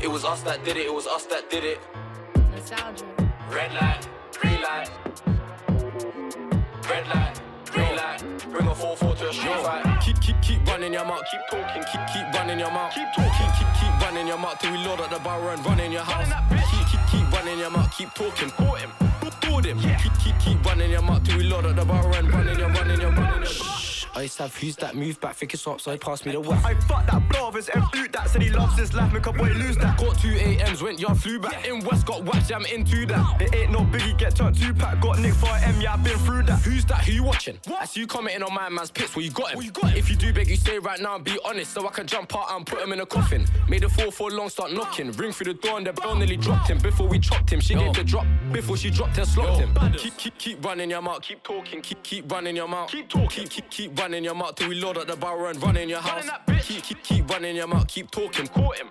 It 0.00 0.10
was 0.10 0.24
us 0.24 0.42
that 0.42 0.64
did 0.64 0.76
it, 0.76 0.86
it 0.86 0.94
was 0.94 1.06
us 1.06 1.26
that 1.26 1.50
did 1.50 1.64
it. 1.64 1.80
Nostalgia. 2.52 3.04
Red 3.50 3.72
light, 3.74 4.08
green 4.38 4.60
light. 4.62 4.90
Red 6.88 7.06
light, 7.08 7.40
green 7.66 7.96
light. 7.96 8.22
Bring 8.52 8.66
a 8.66 8.74
4-4 8.74 9.18
to 9.18 9.28
a 9.28 9.32
street 9.32 9.60
fight. 9.62 10.00
Keep, 10.00 10.20
keep, 10.20 10.40
keep 10.40 10.66
running 10.66 10.92
your 10.92 11.04
mouth. 11.04 11.24
Keep 11.30 11.40
talking, 11.50 11.82
keep, 11.90 12.00
keep 12.12 12.34
running 12.34 12.58
your 12.58 12.70
mouth. 12.70 12.94
Keep 12.94 13.08
talking, 13.14 13.50
keep, 13.58 13.68
keep 13.80 14.00
running 14.00 14.26
your 14.26 14.38
mouth 14.38 14.58
till 14.60 14.72
we 14.72 14.78
load 14.78 15.00
up 15.00 15.10
the 15.10 15.18
barrel 15.18 15.48
and 15.48 15.66
run 15.66 15.80
in 15.80 15.92
your 15.92 16.02
house. 16.02 16.28
Keep, 16.70 16.86
keep, 16.90 17.00
keep 17.10 17.32
running 17.32 17.58
your 17.58 17.70
mouth, 17.70 17.92
keep 17.96 18.14
talking. 18.14 18.50
Caught 18.50 18.80
him, 18.80 18.92
board 19.42 19.64
him. 19.64 19.78
Keep, 19.80 20.12
keep, 20.22 20.38
keep 20.38 20.64
running 20.64 20.90
your 20.90 21.02
mouth 21.02 21.24
till 21.24 21.36
we 21.38 21.44
load 21.44 21.66
up 21.66 21.76
the 21.76 21.84
barrel 21.84 22.14
and 22.14 22.32
running 22.32 22.58
your, 22.58 22.68
running 22.70 23.00
your, 23.00 23.10
running 23.10 23.40
your. 23.42 23.50
Shh. 23.50 23.97
I 24.14 24.22
used 24.22 24.36
to 24.36 24.44
have 24.44 24.56
who's 24.56 24.76
that 24.76 24.94
move 24.94 25.20
back, 25.20 25.36
think 25.36 25.54
it's 25.54 25.66
up, 25.66 25.80
so 25.80 25.92
he 25.92 25.98
passed 25.98 26.26
me 26.26 26.32
the 26.32 26.40
west. 26.40 26.64
I 26.64 26.74
fuck 26.74 27.06
that 27.06 27.28
blow 27.28 27.48
of 27.48 27.54
his 27.54 27.68
M 27.70 27.84
boot 27.92 28.12
that 28.12 28.28
said 28.28 28.42
he 28.42 28.50
loves 28.50 28.78
his 28.78 28.94
life, 28.94 29.12
make 29.12 29.26
a 29.26 29.32
boy 29.32 29.48
lose 29.48 29.76
that. 29.78 29.98
Got 29.98 30.18
two 30.18 30.30
AMs, 30.30 30.82
went 30.82 30.98
yard, 30.98 31.18
flew 31.18 31.38
back. 31.38 31.66
In 31.66 31.80
West, 31.80 32.06
got 32.06 32.24
whacked, 32.24 32.50
yeah, 32.50 32.56
I'm 32.56 32.66
into 32.66 33.06
that. 33.06 33.40
It 33.40 33.54
ain't 33.54 33.72
no 33.72 33.80
biggie, 33.80 34.16
get 34.18 34.36
turned 34.36 34.56
two 34.56 34.74
pack, 34.74 35.00
got 35.00 35.18
Nick 35.18 35.34
for 35.34 35.48
M, 35.48 35.80
yeah, 35.80 35.94
I've 35.94 36.04
been 36.04 36.18
through 36.18 36.44
that. 36.44 36.60
Who's 36.60 36.84
that? 36.86 37.04
Who 37.04 37.12
you 37.12 37.22
watching? 37.22 37.58
I 37.78 37.84
see 37.86 38.00
you 38.00 38.06
commenting 38.06 38.42
on 38.42 38.54
my 38.54 38.68
man's 38.68 38.90
pits. 38.90 39.14
Well, 39.14 39.24
you 39.24 39.30
got 39.30 39.52
him. 39.52 39.62
you 39.62 39.70
got 39.70 39.90
him. 39.90 39.96
If 39.96 40.10
you 40.10 40.16
do 40.16 40.32
beg, 40.32 40.48
you 40.48 40.56
stay 40.56 40.78
right 40.78 41.00
now 41.00 41.16
and 41.16 41.24
be 41.24 41.38
honest, 41.44 41.72
so 41.72 41.86
I 41.86 41.90
can 41.90 42.06
jump 42.06 42.34
out 42.36 42.50
and 42.50 42.66
put 42.66 42.80
him 42.80 42.92
in 42.92 43.00
a 43.00 43.06
coffin. 43.06 43.46
Made 43.68 43.84
a 43.84 43.88
four 43.88 44.12
for 44.12 44.30
long, 44.30 44.48
start 44.48 44.72
knocking. 44.72 45.12
Ring 45.12 45.32
through 45.32 45.52
the 45.52 45.58
door 45.60 45.78
and 45.78 45.86
the 45.86 45.92
bell 45.92 46.14
nearly 46.14 46.36
dropped 46.36 46.68
him. 46.68 46.78
Before 46.78 47.06
we 47.08 47.18
chopped 47.18 47.52
him, 47.52 47.60
she 47.60 47.74
gave 47.74 47.94
the 47.94 48.04
drop. 48.04 48.26
Before 48.52 48.76
she 48.76 48.90
dropped 48.90 49.18
and 49.18 49.26
slopped 49.26 49.60
him. 49.60 49.74
Keep, 49.96 50.16
keep, 50.16 50.38
keep 50.38 50.64
running 50.64 50.90
your 50.90 51.02
mouth. 51.02 51.22
Keep 51.22 51.42
talking. 51.42 51.80
Keep, 51.80 52.02
keep 52.02 52.30
running 52.30 52.56
your 52.56 52.68
mouth. 52.68 52.90
Keep 52.90 53.08
talking. 53.08 53.28
Keep, 53.28 53.50
keep, 53.50 53.70
keep 53.70 53.87
running 53.96 54.24
your 54.24 54.34
mouth 54.34 54.54
till 54.56 54.68
we 54.68 54.80
load 54.80 54.98
up 54.98 55.06
the 55.06 55.16
barrel 55.16 55.46
and 55.46 55.62
run 55.62 55.76
in 55.76 55.88
your 55.88 56.00
house. 56.00 56.28
Keep, 56.62 56.82
keep, 56.82 57.02
keep 57.02 57.30
running 57.30 57.56
your 57.56 57.66
mouth. 57.66 57.86
Keep 57.86 58.10
talking. 58.10 58.46
Caught 58.46 58.76
him. 58.78 58.88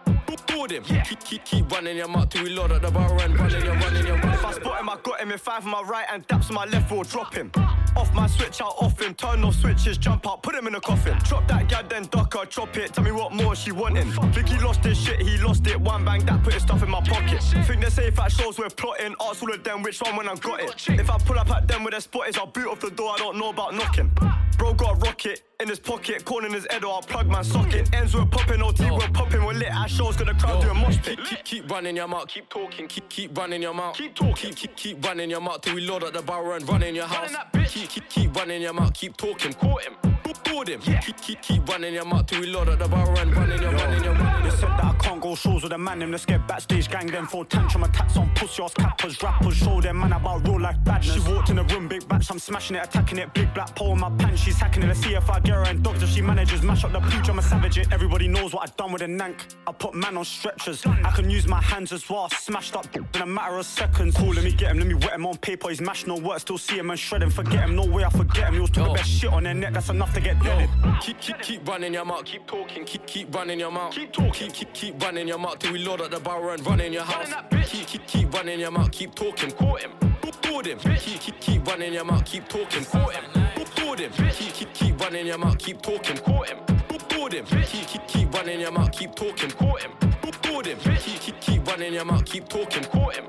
Board 0.48 0.72
him. 0.72 0.84
Keep, 0.84 1.20
keep, 1.24 1.46
keep 1.46 1.72
running 1.72 1.98
your 1.98 2.08
mouth 2.08 2.30
till 2.30 2.44
we 2.44 2.50
load 2.50 2.72
up 2.72 2.82
the 2.82 2.90
barrel 2.90 3.20
and 3.22 3.38
run 3.38 3.54
in 3.54 3.64
your, 3.64 3.76
running 3.76 4.06
your, 4.06 4.16
running 4.16 4.34
If 4.34 4.46
I 4.46 4.52
spot 4.54 4.80
him, 4.80 4.90
I 4.90 4.98
got 5.04 5.20
him 5.20 5.32
in 5.32 5.38
five 5.38 5.66
on 5.66 5.72
my 5.72 5.82
right 5.82 6.06
and 6.12 6.28
daps 6.28 6.50
on 6.50 6.56
my 6.56 6.66
left, 6.66 6.92
will 6.92 7.04
drop 7.04 7.34
him. 7.34 7.52
Off 7.96 8.14
my 8.14 8.28
switch, 8.28 8.62
out 8.62 8.76
off 8.80 9.00
him, 9.00 9.14
turn 9.14 9.44
off 9.44 9.56
switches, 9.56 9.98
jump 9.98 10.28
out, 10.28 10.42
put 10.44 10.56
him 10.56 10.68
in 10.68 10.76
a 10.76 10.82
coffin. 10.82 11.18
Drop 11.24 11.48
that 11.48 11.68
gal, 11.68 11.84
then 11.88 12.04
duck 12.06 12.34
her, 12.34 12.46
chop 12.46 12.76
it. 12.78 12.94
Tell 12.94 13.04
me 13.04 13.12
what 13.12 13.34
more 13.34 13.56
she 13.56 13.72
wanting. 13.72 14.12
Think 14.34 14.50
he 14.50 14.58
lost 14.60 14.84
his 14.84 14.98
shit, 14.98 15.22
he 15.22 15.38
lost 15.38 15.68
it. 15.68 15.80
One 15.80 16.06
bang, 16.06 16.26
that 16.26 16.44
put 16.44 16.54
his 16.54 16.64
stuff 16.64 16.82
in 16.82 16.90
my 16.90 17.02
pocket. 17.02 17.42
Think 17.44 17.82
they're 17.82 17.90
safe 17.90 18.20
at 18.20 18.32
shows 18.32 18.58
we're 18.58 18.70
plotting. 18.70 19.16
Ask 19.22 19.44
all 19.44 19.54
of 19.54 19.64
them 19.64 19.84
which 19.84 20.02
one 20.02 20.16
when 20.16 20.30
I 20.30 20.36
got 20.36 20.62
it. 20.62 20.90
If 20.90 21.10
I 21.10 21.18
pull 21.18 21.38
up 21.38 21.52
at 21.52 21.68
them 21.68 21.84
with 21.84 21.92
their 21.92 22.02
spot 22.02 22.30
is, 22.30 22.38
I'll 22.38 22.48
boot 22.48 22.68
off 22.68 22.80
the 22.80 22.92
door, 22.92 23.14
I 23.14 23.18
don't 23.18 23.38
know 23.38 23.50
about 23.50 23.76
knocking. 23.76 24.12
Bro 24.58 24.74
got 24.76 24.87
a 24.88 24.94
rocket 24.96 25.44
in 25.60 25.68
his 25.68 25.80
pocket, 25.80 26.24
corn 26.26 26.46
in 26.46 26.54
his 26.54 26.68
head, 26.70 26.84
or 26.84 26.94
I'll 26.94 27.02
plug 27.02 27.28
my 27.28 27.42
socket. 27.42 27.94
Ends 27.94 28.16
we're 28.16 28.26
popping, 28.26 28.62
OT 28.62 28.90
we're 28.92 29.00
popping, 29.10 29.44
we're 29.44 29.54
lit 29.54 29.70
at 29.70 29.88
shows, 29.88 30.16
got 30.16 30.28
the 30.28 30.34
crowd 30.34 30.62
doing 30.62 30.78
mosh 30.78 30.98
pit. 30.98 31.18
Keep, 31.18 31.28
keep, 31.28 31.44
keep 31.44 31.72
running 31.72 31.96
your 31.96 32.08
mouth, 32.08 32.28
keep 32.28 32.50
talking, 32.50 32.88
keep, 32.88 33.10
keep 33.10 33.38
running 33.38 33.62
your 33.62 33.74
mouth. 33.74 33.96
Keep 33.96 34.16
talking, 34.16 34.54
keep, 34.54 34.56
keep, 34.56 34.76
keep 34.76 35.06
running 35.06 35.30
your 35.30 35.42
mouth 35.42 35.62
till 35.62 35.76
we 35.76 35.82
load 35.82 36.04
up 36.04 36.14
the 36.14 36.22
barrel 36.22 36.54
and 36.54 36.68
run 36.68 36.84
in 36.84 36.96
your 36.96 37.06
house. 37.06 37.34
Keep, 37.68 37.90
keep, 37.90 38.10
keep 38.10 38.36
running 38.36 38.62
your 38.62 38.74
mouth, 38.74 38.94
keep 38.94 39.18
talking, 39.18 39.54
caught 39.54 39.84
him, 39.84 39.96
board 40.34 40.70
him. 40.70 40.80
Keep, 40.82 41.22
keep, 41.22 41.42
keep 41.42 41.68
running 41.68 41.94
your 41.94 42.06
mouth 42.06 42.26
till 42.28 42.42
we 42.42 42.48
load 42.48 42.70
up 42.70 42.80
the 42.80 42.88
bar 42.88 43.18
and 43.18 43.36
running 43.36 43.62
your, 43.62 43.72
run 43.72 43.94
in 43.94 44.04
your, 44.04 44.14
run 44.14 44.36
in 44.38 44.50
They 44.50 44.56
said 44.56 44.70
that 44.70 44.86
I 44.86 44.94
can't 45.00 45.22
go 45.22 45.36
shows 45.36 45.64
with 45.64 45.74
a 45.74 45.78
man, 45.78 46.00
them 46.00 46.12
let's 46.12 46.26
get 46.26 46.48
backstage 46.48 46.90
gang 46.90 47.08
them 47.08 47.28
for 47.28 47.46
tantrum 47.46 47.84
attacks 47.84 48.18
on 48.18 48.30
pussy 48.36 48.64
ass 48.64 48.74
cappers, 48.74 49.22
rappers, 49.22 49.56
show 49.56 49.82
them 49.82 50.00
man 50.00 50.14
about 50.14 50.48
real 50.48 50.60
life 50.60 50.78
badness. 50.84 51.14
She 51.14 51.32
walked 51.32 51.50
in 51.50 51.58
the 51.58 51.64
room, 51.66 51.88
big 51.88 52.08
batch, 52.08 52.30
I'm 52.32 52.40
smashing 52.40 52.76
it, 52.76 52.84
attacking 52.84 53.20
it, 53.20 53.34
big 53.34 53.54
black 53.54 53.76
pole 53.76 53.94
in 53.94 54.00
my 54.00 54.10
pants, 54.18 54.42
she's 54.42 54.58
hacking 54.58 54.84
it. 54.84 54.88
Let's 54.88 55.02
see 55.02 55.14
if 55.14 55.30
I 55.30 55.40
get 55.40 55.56
her 55.56 55.64
and 55.64 55.84
dogs 55.84 56.04
if 56.04 56.10
she 56.10 56.22
manages. 56.22 56.62
Mash 56.62 56.84
up 56.84 56.92
the 56.92 57.00
pooch, 57.00 57.30
I'm 57.30 57.40
a 57.40 57.42
savage 57.42 57.78
it. 57.78 57.88
Everybody 57.92 58.28
knows 58.28 58.54
what 58.54 58.70
I 58.70 58.74
done 58.76 58.92
with 58.92 59.02
a 59.02 59.06
nank. 59.06 59.56
I 59.66 59.72
put 59.72 59.94
man 59.94 60.18
on 60.18 60.26
stretchers. 60.26 60.86
I 60.86 61.12
can 61.12 61.30
use 61.30 61.48
my 61.48 61.62
hands 61.62 61.92
as 61.92 62.10
well. 62.10 62.30
Smashed 62.30 62.76
up 62.76 62.88
in 62.96 63.22
a 63.22 63.26
matter 63.26 63.58
of 63.58 63.66
seconds. 63.66 64.16
Cool, 64.16 64.34
let 64.34 64.44
me 64.44 64.52
get 64.52 64.72
him, 64.72 64.80
let 64.80 64.88
me 64.88 64.96
wet 64.96 65.14
him 65.14 65.26
on 65.26 65.38
paper. 65.38 65.70
He's 65.70 65.82
mashed 65.82 66.08
no 66.08 66.16
work, 66.16 66.40
still 66.40 66.58
see 66.58 66.78
him 66.78 66.90
and 66.90 67.00
shred 67.00 67.24
him. 67.24 67.30
Forget 67.30 67.70
him, 67.70 67.76
no 67.76 67.86
way 67.86 68.04
I 68.04 68.10
forget 68.10 68.50
him. 68.50 68.56
He 68.56 68.60
was 68.60 68.70
talking 68.70 68.92
Yo. 68.92 68.96
best 68.96 69.10
shit 69.10 69.32
on 69.32 69.44
their 69.44 69.54
neck, 69.54 69.74
that's 69.74 69.90
enough 69.90 70.17
to 70.18 70.24
get 70.24 70.44
deaded. 70.44 70.70
Keep, 71.02 71.22
keep, 71.22 71.40
keep 71.40 71.68
running 71.68 71.94
your 71.94 72.06
mouth, 72.06 72.26
keep 72.26 72.46
talking, 72.48 72.86
keep, 72.86 73.06
keep 73.06 73.34
running 73.34 73.60
your 73.60 73.72
mouth. 73.72 73.94
Keep 73.94 74.14
talking, 74.14 74.32
keep, 74.32 74.54
keep, 74.54 74.74
keep 74.74 75.04
running 75.04 75.28
your 75.28 75.38
mouth 75.38 75.60
till 75.60 75.74
we 75.74 75.80
load 75.80 76.02
up 76.02 76.12
the 76.12 76.20
barrel 76.20 76.50
and 76.50 76.66
run 76.66 76.80
in 76.80 76.94
your 76.94 77.04
house. 77.04 77.32
Keep, 77.68 77.88
keep, 77.88 78.08
keep 78.08 78.34
running 78.34 78.60
your 78.60 78.72
mouth, 78.72 78.92
keep 78.92 79.14
talking, 79.14 79.52
caught 79.52 79.82
him, 79.82 79.92
board 80.42 80.66
him. 80.66 80.80
Keep, 80.80 81.20
keep, 81.20 81.40
keep 81.40 81.68
running 81.68 81.94
your 81.94 82.06
mouth, 82.06 82.26
keep 82.26 82.48
talking, 82.48 82.84
caught 82.86 83.14
him, 83.14 83.24
board 83.76 84.00
him. 84.00 84.12
Keep, 84.12 84.54
keep, 84.54 84.74
keep 84.74 85.00
running 85.00 85.28
your 85.28 85.38
mouth, 85.38 85.58
keep 85.58 85.82
talking, 85.82 86.18
caught 86.18 86.50
him, 86.50 86.58
board 87.10 87.34
him. 87.34 87.46
Keep, 87.46 87.88
keep, 87.88 88.08
keep 88.08 88.34
running 88.34 88.60
your 88.60 88.72
mouth, 88.72 88.92
keep 88.92 89.14
talking, 89.14 89.52
caught 89.52 89.82
him, 89.82 89.92
board 90.44 90.66
him. 90.66 90.78
Keep, 90.80 91.20
keep, 91.20 91.40
keep 91.42 91.68
running 91.68 91.94
your 91.94 92.06
mouth, 92.06 92.26
keep 92.26 92.50
talking, 92.50 92.84
caught 92.86 93.16
him, 93.16 93.26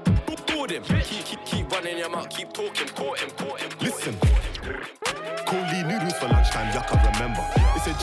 board 0.46 0.70
him. 0.70 0.82
Keep, 0.82 1.24
keep, 1.24 1.44
keep 1.44 1.70
running 1.70 1.98
your 1.98 2.10
mouth, 2.10 2.30
keep 2.30 2.52
talking, 2.52 2.88
caught 2.88 3.18
him, 3.18 3.30
yuck, 6.66 6.92
I 6.92 7.12
remember. 7.12 7.57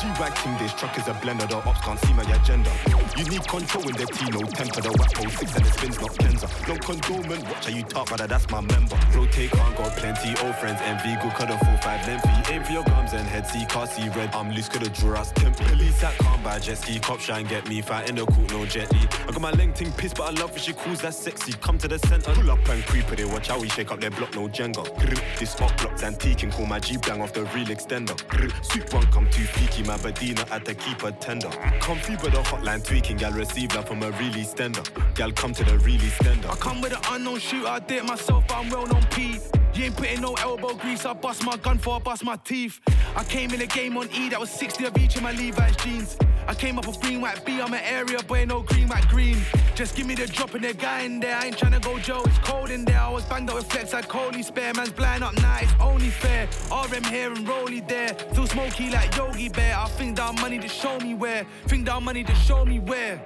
A 0.05 0.13
G-Wag 0.13 0.59
this 0.59 0.73
truck 0.73 0.95
is 0.99 1.07
a 1.07 1.13
blender, 1.13 1.49
the 1.49 1.57
ops 1.57 1.81
can't 1.81 1.99
see 1.99 2.13
my 2.13 2.21
agenda. 2.21 2.71
You 3.17 3.25
need 3.25 3.47
control 3.47 3.89
in 3.89 3.95
the 3.95 4.05
T, 4.05 4.29
no 4.29 4.45
temper, 4.45 4.81
the 4.81 4.91
whack 4.99 5.17
hole 5.17 5.29
six 5.29 5.55
and 5.55 5.65
the 5.65 5.71
spins 5.71 5.99
not 5.99 6.11
Kenza. 6.11 6.67
No 6.67 6.75
condonement, 6.75 7.43
watch 7.49 7.65
how 7.65 7.75
you 7.75 7.81
talk, 7.83 8.07
brother, 8.07 8.27
that's 8.27 8.47
my 8.51 8.61
member. 8.61 8.95
Rotate, 9.15 9.49
can't 9.49 9.75
got 9.75 9.97
plenty, 9.97 10.29
old 10.45 10.55
friends, 10.57 10.79
envy, 10.83 11.15
good 11.23 11.33
cuddle, 11.33 11.57
full 11.57 11.77
five 11.77 12.05
lengthy. 12.07 12.53
Aim 12.53 12.63
for 12.63 12.73
your 12.73 12.83
gums 12.83 13.13
and 13.13 13.27
head, 13.27 13.47
see, 13.47 13.65
can't 13.65 13.89
see 13.89 14.07
red. 14.09 14.33
I'm 14.35 14.51
loose, 14.51 14.69
coulda 14.69 14.89
draw 14.89 15.21
us 15.21 15.31
temp. 15.31 15.57
Police 15.57 15.99
that 16.01 16.15
can't 16.19 16.43
buy 16.43 16.59
jet 16.59 16.77
ski, 16.77 16.99
cop 16.99 17.19
try 17.19 17.39
and 17.39 17.49
get 17.49 17.67
me, 17.67 17.81
fight 17.81 18.07
in 18.07 18.15
the 18.15 18.25
court, 18.27 18.51
no 18.51 18.65
Jet 18.65 18.91
Li. 18.93 18.99
I 19.27 19.31
got 19.31 19.41
my 19.41 19.51
length 19.51 19.79
ting 19.79 19.91
piss, 19.93 20.13
but 20.13 20.23
I 20.23 20.39
love 20.39 20.51
when 20.51 20.59
she 20.59 20.73
calls 20.73 21.01
that 21.01 21.15
sexy. 21.15 21.53
Come 21.61 21.79
to 21.79 21.87
the 21.87 21.97
center, 21.97 22.31
pull 22.33 22.51
up 22.51 22.67
and 22.69 22.85
creep 22.85 23.11
it, 23.11 23.25
watch 23.25 23.47
how 23.47 23.59
we 23.59 23.69
shake 23.69 23.91
up 23.91 24.01
their 24.01 24.11
block, 24.11 24.35
no 24.35 24.47
Jenga. 24.47 24.85
Grr, 24.99 25.39
This 25.39 25.59
up 25.59 25.75
block's 25.81 26.03
antique 26.03 26.43
and 26.43 26.51
call 26.51 26.67
my 26.67 26.79
G 26.79 26.97
bang 26.97 27.21
off 27.21 27.33
the 27.33 27.43
real 27.55 27.67
extender. 27.67 28.15
Grr, 28.29 28.93
one 28.93 29.07
come 29.07 29.27
too 29.31 29.45
peaky, 29.55 29.83
Badina 29.97 30.49
at 30.51 30.65
the 30.65 30.73
keeper 30.75 31.11
tender. 31.11 31.49
Comfy 31.79 32.15
but 32.15 32.31
the 32.31 32.41
hotline 32.43 32.83
tweaking, 32.83 33.17
gal 33.17 33.31
receive 33.31 33.75
love 33.75 33.87
from 33.87 34.03
a 34.03 34.11
really 34.11 34.43
stender. 34.43 34.85
Gal 35.15 35.31
come 35.31 35.53
to 35.53 35.63
the 35.63 35.77
really 35.79 36.07
stender. 36.07 36.49
I 36.49 36.55
come 36.55 36.81
with 36.81 36.93
an 36.93 37.01
unknown 37.11 37.39
shooter, 37.39 37.67
I 37.67 37.79
did 37.79 38.03
myself, 38.03 38.45
but 38.47 38.57
I'm 38.57 38.69
well 38.69 38.85
known 38.87 39.03
P. 39.11 39.39
You 39.75 39.83
ain't 39.83 39.97
putting 39.97 40.21
no 40.21 40.35
elbow 40.35 40.73
grease, 40.73 41.05
I 41.05 41.11
bust 41.11 41.43
my 41.45 41.57
gun 41.57 41.77
for 41.77 41.97
I 41.97 41.99
bust 41.99 42.23
my 42.23 42.37
teeth. 42.37 42.79
I 43.13 43.25
came 43.25 43.51
in 43.51 43.59
the 43.59 43.67
game 43.67 43.97
on 43.97 44.09
E, 44.13 44.29
that 44.29 44.39
was 44.39 44.49
60 44.49 44.85
of 44.85 44.97
each 44.97 45.17
in 45.17 45.23
my 45.23 45.33
Levi's 45.33 45.75
jeans. 45.75 46.17
I 46.47 46.53
came 46.53 46.79
up 46.79 46.87
with 46.87 47.01
green 47.01 47.19
white 47.19 47.43
B, 47.45 47.59
I'm 47.59 47.73
an 47.73 47.81
area 47.83 48.19
boy, 48.23 48.45
no 48.45 48.61
green 48.61 48.87
white 48.87 49.05
green. 49.09 49.37
Just 49.75 49.97
give 49.97 50.07
me 50.07 50.15
the 50.15 50.27
drop 50.27 50.53
and 50.53 50.63
the 50.63 50.73
guy 50.73 51.01
in 51.01 51.19
there, 51.19 51.35
I 51.35 51.47
ain't 51.47 51.57
tryna 51.57 51.83
go 51.83 51.99
Joe, 51.99 52.23
it's 52.25 52.37
cold 52.37 52.69
in 52.69 52.85
there. 52.85 53.01
I 53.01 53.09
was 53.09 53.25
banged 53.25 53.49
up 53.49 53.55
with 53.57 53.69
flex 53.69 53.91
like 53.91 54.07
Coley 54.07 54.43
spare, 54.43 54.73
man's 54.73 54.93
blind 54.93 55.25
up 55.25 55.35
now, 55.41 55.57
it's 55.59 55.73
only 55.81 56.09
fair. 56.09 56.47
RM 56.71 57.03
here 57.03 57.33
and 57.33 57.45
Roly 57.45 57.81
there, 57.81 58.13
feel 58.33 58.47
smoky 58.47 58.89
like 58.91 59.13
Yogi 59.17 59.49
Bear. 59.49 59.77
I 59.77 59.89
think 59.89 60.15
down 60.15 60.35
money 60.39 60.57
to 60.59 60.69
show 60.69 60.97
me 60.99 61.15
where, 61.15 61.45
think 61.67 61.85
down 61.85 62.05
money 62.05 62.23
to 62.23 62.35
show 62.35 62.63
me 62.63 62.79
where. 62.79 63.21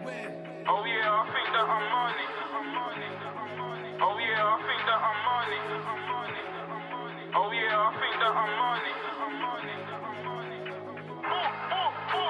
Oh 0.67 0.83
yeah, 0.85 1.11
I 1.11 1.25
think 1.31 1.53
that 1.53 1.69
I'm 1.69 1.85
money. 1.93 2.25
Oh 4.01 4.17
yeah, 4.17 4.45
I 4.45 4.57
think 4.65 4.81
that 4.87 4.99
I'm 4.99 5.97
money. 5.97 6.08
Oh 7.35 7.51
yeah, 7.53 7.77
I 7.77 7.91
think 7.93 8.15
that 8.21 8.33
I'm 8.35 8.51
money. 8.59 8.93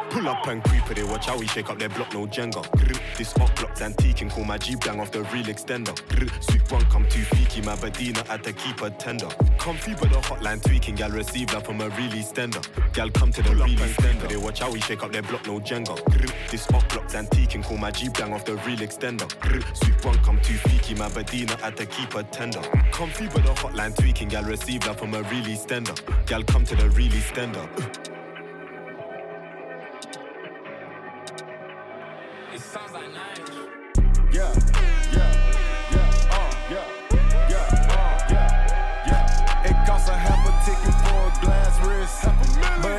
Pull 0.09 0.27
up 0.27 0.47
and 0.47 0.63
creep 0.63 0.89
with 0.89 0.97
it, 0.97 1.07
watch 1.07 1.27
how 1.27 1.37
we 1.37 1.45
shake 1.47 1.69
up 1.69 1.77
their 1.77 1.89
block, 1.89 2.11
no 2.13 2.25
Jenga. 2.25 2.63
Grr, 2.71 2.99
This 3.15 3.35
up 3.37 3.55
block's 3.55 3.81
antique 3.81 4.21
and 4.21 4.31
call 4.31 4.43
my 4.43 4.57
G 4.57 4.75
bang 4.75 4.99
off 4.99 5.11
the 5.11 5.21
real 5.25 5.45
extender. 5.45 5.93
Grr, 6.09 6.43
Soup 6.43 6.71
one 6.71 6.83
come 6.85 7.07
too 7.09 7.21
freaky, 7.21 7.61
my 7.61 7.75
Badina 7.75 8.27
at 8.27 8.43
the 8.43 8.51
keeper 8.53 8.89
tender. 8.89 9.27
Comfy 9.59 9.93
but 9.93 10.09
the 10.09 10.17
hotline 10.17 10.63
tweaking, 10.63 10.95
gal 10.95 11.11
receive 11.11 11.53
love 11.53 11.65
from 11.65 11.81
a 11.81 11.89
really 11.89 12.23
stender. 12.23 12.65
Gal 12.93 13.09
come 13.11 13.31
to 13.31 13.43
the 13.43 13.53
really 13.55 13.75
extender. 13.75 14.27
They 14.27 14.37
watch 14.37 14.59
how 14.59 14.71
we 14.71 14.81
shake 14.81 15.03
up 15.03 15.11
their 15.11 15.21
block, 15.21 15.45
no 15.45 15.59
Jenga. 15.59 15.95
Grr, 15.95 16.49
This 16.49 16.67
up 16.73 16.89
block's 16.89 17.13
antique 17.13 17.53
and 17.53 17.63
call 17.63 17.77
my 17.77 17.91
G 17.91 18.09
bang 18.09 18.33
off 18.33 18.45
the 18.45 18.55
real 18.55 18.79
extender. 18.79 19.27
Grr, 19.41 19.63
Soup 19.77 20.05
one 20.05 20.17
come 20.23 20.41
too 20.41 20.55
freaky, 20.55 20.95
my 20.95 21.07
Badina 21.09 21.61
at 21.61 21.77
the 21.77 21.85
keeper 21.85 22.23
tender. 22.23 22.61
Comfy 22.91 23.27
but 23.27 23.43
the 23.43 23.53
hotline 23.53 23.95
tweaking, 23.95 24.29
gal 24.29 24.43
receive 24.43 24.87
love 24.87 24.97
from 24.97 25.13
a 25.13 25.21
really 25.23 25.55
stender. 25.55 25.95
Gal 26.25 26.43
come 26.43 26.65
to 26.65 26.75
the 26.75 26.89
really 26.89 27.19
stender. 27.19 27.69
Uh. 27.79 28.18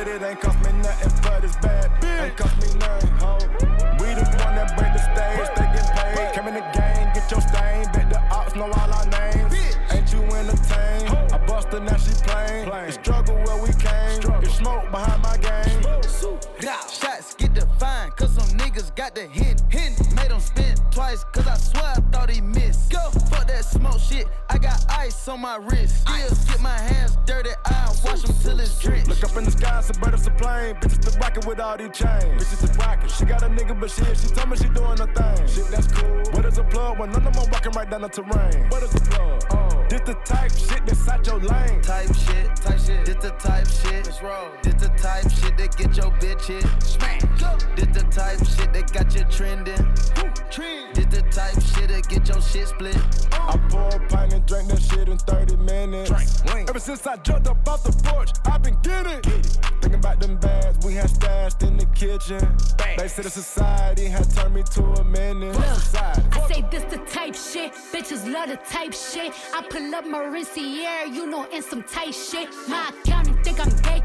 But 0.01 0.07
it 0.07 0.23
ain't 0.23 0.41
cost 0.41 0.57
me 0.65 0.71
nothing 0.81 1.21
but 1.21 1.43
it's 1.43 1.55
bad. 1.57 1.91
Ain't 2.03 2.35
cost 2.35 2.57
me 2.57 2.79
nothing, 2.79 3.11
ho. 3.21 3.37
We 4.01 4.17
the 4.17 4.25
one 4.41 4.55
that 4.57 4.73
break 4.75 4.93
the 4.93 5.03
stage, 5.13 5.45
they 5.53 5.69
get 5.77 5.93
paid. 5.93 6.33
Come 6.33 6.47
in 6.47 6.55
the 6.55 6.65
game, 6.73 7.13
get 7.13 7.29
your 7.29 7.39
stain. 7.39 7.85
Bet 7.93 8.09
the 8.09 8.19
ops 8.33 8.55
know 8.55 8.65
all 8.65 8.93
our 8.97 9.05
names. 9.05 9.53
Ain't 9.91 10.11
you 10.11 10.23
entertained? 10.33 11.07
I 11.31 11.37
busted, 11.45 11.83
now 11.83 11.97
she 11.97 12.13
plain. 12.25 12.65
The 12.65 12.91
struggle 12.93 13.35
where 13.45 13.61
we 13.61 13.69
came. 13.77 14.41
It's 14.41 14.55
smoke 14.55 14.89
behind 14.89 15.21
my 15.21 15.37
game. 15.37 16.01
Shots 16.89 17.35
get 17.35 17.53
defined, 17.53 18.15
cause 18.15 18.33
some 18.33 18.57
niggas 18.57 18.95
got 18.95 19.13
the 19.13 19.27
hint. 19.27 19.61
hint. 19.69 20.15
Made 20.15 20.31
them 20.31 20.39
spin 20.39 20.75
twice, 20.89 21.23
cause 21.25 21.45
I 21.45 21.57
swear 21.57 21.93
I 21.95 21.99
thought 22.11 22.31
he 22.31 22.41
missed. 22.41 22.91
Go, 22.91 23.11
fuck 23.29 23.47
that 23.47 23.65
smoke 23.65 23.99
shit, 23.99 24.27
ice 25.01 25.27
on 25.27 25.41
my 25.41 25.55
wrist. 25.57 26.07
Still 26.07 26.35
get 26.45 26.61
my 26.61 26.77
hands 26.77 27.17
dirty, 27.25 27.49
I 27.65 27.87
wash 28.05 28.21
them 28.21 28.35
till 28.43 28.59
it's 28.59 28.79
drenched. 28.79 29.07
Look 29.07 29.23
up 29.23 29.35
in 29.35 29.45
the 29.45 29.51
sky, 29.51 29.81
some 29.81 29.99
bird, 29.99 30.13
it's 30.13 30.27
a 30.27 30.31
plane. 30.31 30.75
Bitches 30.75 31.01
been 31.03 31.19
rockin' 31.19 31.47
with 31.47 31.59
all 31.59 31.77
these 31.77 31.89
chains. 31.91 32.37
Bitches 32.39 32.63
is 32.63 32.77
rockin'. 32.77 33.09
She 33.09 33.25
got 33.25 33.41
a 33.41 33.49
nigga, 33.49 33.79
but 33.79 33.89
shit, 33.89 34.15
she 34.17 34.27
told 34.27 34.49
me 34.49 34.57
she 34.57 34.69
doing 34.69 34.97
her 34.97 35.09
thing. 35.17 35.47
Shit, 35.47 35.67
that's 35.73 35.87
cool. 35.87 36.21
What 36.33 36.45
is 36.45 36.57
a 36.59 36.63
plug 36.65 36.99
when 36.99 37.11
none 37.11 37.25
of 37.25 37.33
them 37.33 37.49
walking 37.51 37.71
right 37.71 37.89
down 37.89 38.01
the 38.01 38.09
terrain. 38.09 38.69
What 38.69 38.83
is 38.83 38.91
the 38.91 39.01
plug? 39.09 39.43
Oh. 39.51 39.90
This 39.91 39.99
the 40.05 40.13
type 40.23 40.51
shit 40.53 40.85
that's 40.85 41.09
out 41.09 41.27
your 41.27 41.39
lane. 41.39 41.81
Type 41.81 42.15
shit, 42.15 42.55
type 42.55 42.79
shit. 42.79 43.05
This 43.05 43.15
the 43.17 43.31
type 43.31 43.67
shit. 43.67 44.05
Let's 44.05 44.21
roll. 44.23 44.47
This 44.63 44.75
the 44.75 44.87
type 44.87 45.29
shit 45.29 45.57
that 45.57 45.75
get 45.75 45.97
your 45.97 46.11
bitch 46.11 46.45
hit. 46.45 46.81
Smack. 46.81 47.19
Go. 47.37 47.57
This 47.75 47.87
the 47.87 48.07
type 48.09 48.39
shit 48.39 48.71
that 48.71 48.93
got 48.93 49.13
you 49.13 49.25
trending. 49.25 49.75
Trend. 50.49 50.95
This 50.95 51.07
the 51.07 51.21
type 51.29 51.61
shit 51.61 51.89
that 51.89 52.07
get 52.07 52.25
your 52.25 52.41
shit 52.41 52.69
split. 52.69 52.95
Uh. 53.33 53.51
I 53.51 53.57
pour 53.67 53.89
a 53.89 54.07
pint 54.07 54.31
and 54.31 54.45
drink 54.45 54.69
that 54.69 54.81
shit 54.81 55.09
in 55.09 55.17
30 55.17 55.57
minutes. 55.57 56.41
Drink. 56.43 56.69
Ever 56.69 56.79
since 56.79 57.05
I 57.05 57.17
jumped 57.17 57.49
up 57.49 57.67
off 57.67 57.83
the 57.83 57.91
porch, 57.91 58.31
I've 58.45 58.63
been 58.63 58.77
getting. 58.83 59.19
it 59.33 59.45
Thinking 59.81 59.95
about 59.95 60.21
them 60.21 60.37
bags 60.37 60.85
we 60.85 60.93
had 60.93 61.09
stashed 61.09 61.63
in 61.63 61.75
the 61.75 61.85
kitchen. 61.87 62.39
They 62.97 63.07
to 63.07 63.21
the 63.23 63.29
society 63.29 64.05
had 64.05 64.29
turned 64.31 64.53
me 64.53 64.63
to 64.71 64.83
a 64.83 65.03
menace. 65.03 65.57
Society. 65.57 66.21
I 66.31 66.47
say 66.47 66.65
this 66.69 66.83
the 66.83 66.97
type 67.05 67.35
shit, 67.35 67.73
bitches 67.91 68.31
love 68.31 68.49
the 68.49 68.57
type 68.57 68.93
shit. 68.93 69.33
I 69.53 69.61
pull 69.81 69.95
up 69.95 70.05
Mauricio, 70.05 71.13
you 71.13 71.25
know, 71.27 71.45
in 71.51 71.61
some 71.61 71.83
tight 71.83 72.13
shit. 72.13 72.49
My 72.67 72.91
accountant 73.03 73.43
think 73.43 73.59
I'm 73.59 73.69
gay, 73.81 74.03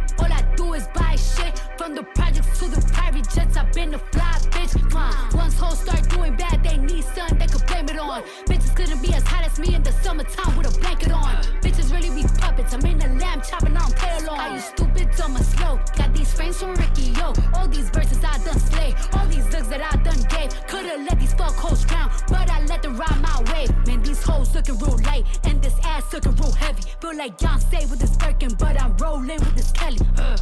is 0.74 0.86
buy 0.94 1.16
shit. 1.16 1.58
From 1.76 1.94
the 1.94 2.02
projects 2.02 2.58
to 2.58 2.68
the 2.68 2.80
private 2.92 3.28
jets, 3.30 3.56
I've 3.56 3.72
been 3.72 3.94
a 3.94 3.98
fly 3.98 4.38
bitch. 4.50 4.74
Uh, 4.94 5.36
once 5.36 5.58
hoes 5.58 5.80
start 5.80 6.08
doing 6.08 6.36
bad, 6.36 6.62
they 6.64 6.76
need 6.76 7.04
something 7.04 7.38
they 7.38 7.46
could 7.46 7.66
blame 7.66 7.88
it 7.88 7.98
on. 7.98 8.22
Bitches 8.46 8.74
couldn't 8.74 9.02
be 9.02 9.12
as 9.14 9.22
hot 9.24 9.44
as 9.44 9.58
me 9.58 9.74
in 9.74 9.82
the 9.82 9.92
summertime 9.92 10.56
with 10.56 10.74
a 10.74 10.80
blanket 10.80 11.12
on. 11.12 11.36
Bitches 11.60 11.92
really 11.92 12.10
be 12.10 12.26
puppets, 12.38 12.72
I'm 12.74 12.84
in 12.86 12.98
the 12.98 13.08
lamb 13.20 13.42
chopping 13.42 13.76
on 13.76 13.90
play 13.92 14.16
along. 14.24 14.40
Are 14.40 14.54
you 14.54 14.60
stupid, 14.60 15.10
dumb, 15.16 15.36
or 15.36 15.44
slow? 15.44 15.78
Got 15.96 16.14
these 16.14 16.32
frames 16.32 16.58
from 16.58 16.74
Ricky, 16.74 17.12
yo. 17.18 17.32
All 17.54 17.68
these 17.68 17.90
verses 17.90 18.18
I 18.24 18.38
done 18.44 18.58
slay, 18.58 18.94
all 19.12 19.26
these 19.26 19.46
looks 19.52 19.68
that 19.68 19.82
I 19.82 19.96
done 20.02 20.22
gave. 20.28 20.50
Could've 20.66 21.00
let 21.08 21.20
these 21.20 21.34
fuck 21.34 21.54
hoes 21.54 21.84
drown, 21.84 22.10
but 22.28 22.50
I 22.50 22.64
let 22.64 22.82
them 22.82 22.96
ride 22.96 23.20
my 23.20 23.42
way. 23.52 23.66
Man, 23.86 24.02
these 24.02 24.22
hoes 24.22 24.54
looking 24.54 24.78
real 24.78 24.98
light, 25.04 25.24
and 25.44 25.62
this 25.62 25.74
ass 25.84 26.12
looking 26.12 26.34
real 26.36 26.52
heavy. 26.52 26.82
Feel 27.00 27.16
like 27.16 27.38
Beyonce 27.38 27.90
with 27.90 28.00
this 28.00 28.16
Birkin, 28.16 28.54
but 28.58 28.80
I'm 28.80 28.96
rolling 28.96 29.40
with 29.40 29.54
this 29.54 29.72
Kelly. 29.72 29.98
Uh. 30.16 30.36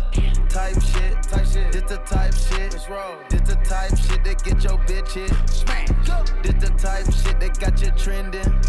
Type 0.49 0.81
shit, 0.81 1.23
type 1.23 1.47
shit. 1.47 1.73
This 1.73 1.83
the 1.83 1.97
type 2.07 2.35
shit. 2.35 2.73
This 2.73 3.43
the 3.43 3.59
type 3.65 3.97
shit 3.99 4.25
that 4.25 4.43
get 4.45 4.63
your 4.63 4.79
bitch 4.79 5.13
hit. 5.13 5.33
Smack. 5.51 5.89
This 6.43 6.55
the 6.55 6.71
type 6.77 7.07
shit 7.13 7.41
that 7.41 7.59
got 7.59 7.81
you 7.83 7.91
trending. 7.93 8.61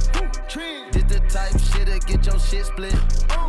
Trend. 0.49 0.93
This 0.93 1.03
the 1.03 1.19
type 1.29 1.59
shit 1.59 1.85
that 1.87 2.05
get 2.05 2.25
your 2.25 2.39
shit 2.39 2.65
split. 2.65 2.95
Oh. 3.31 3.47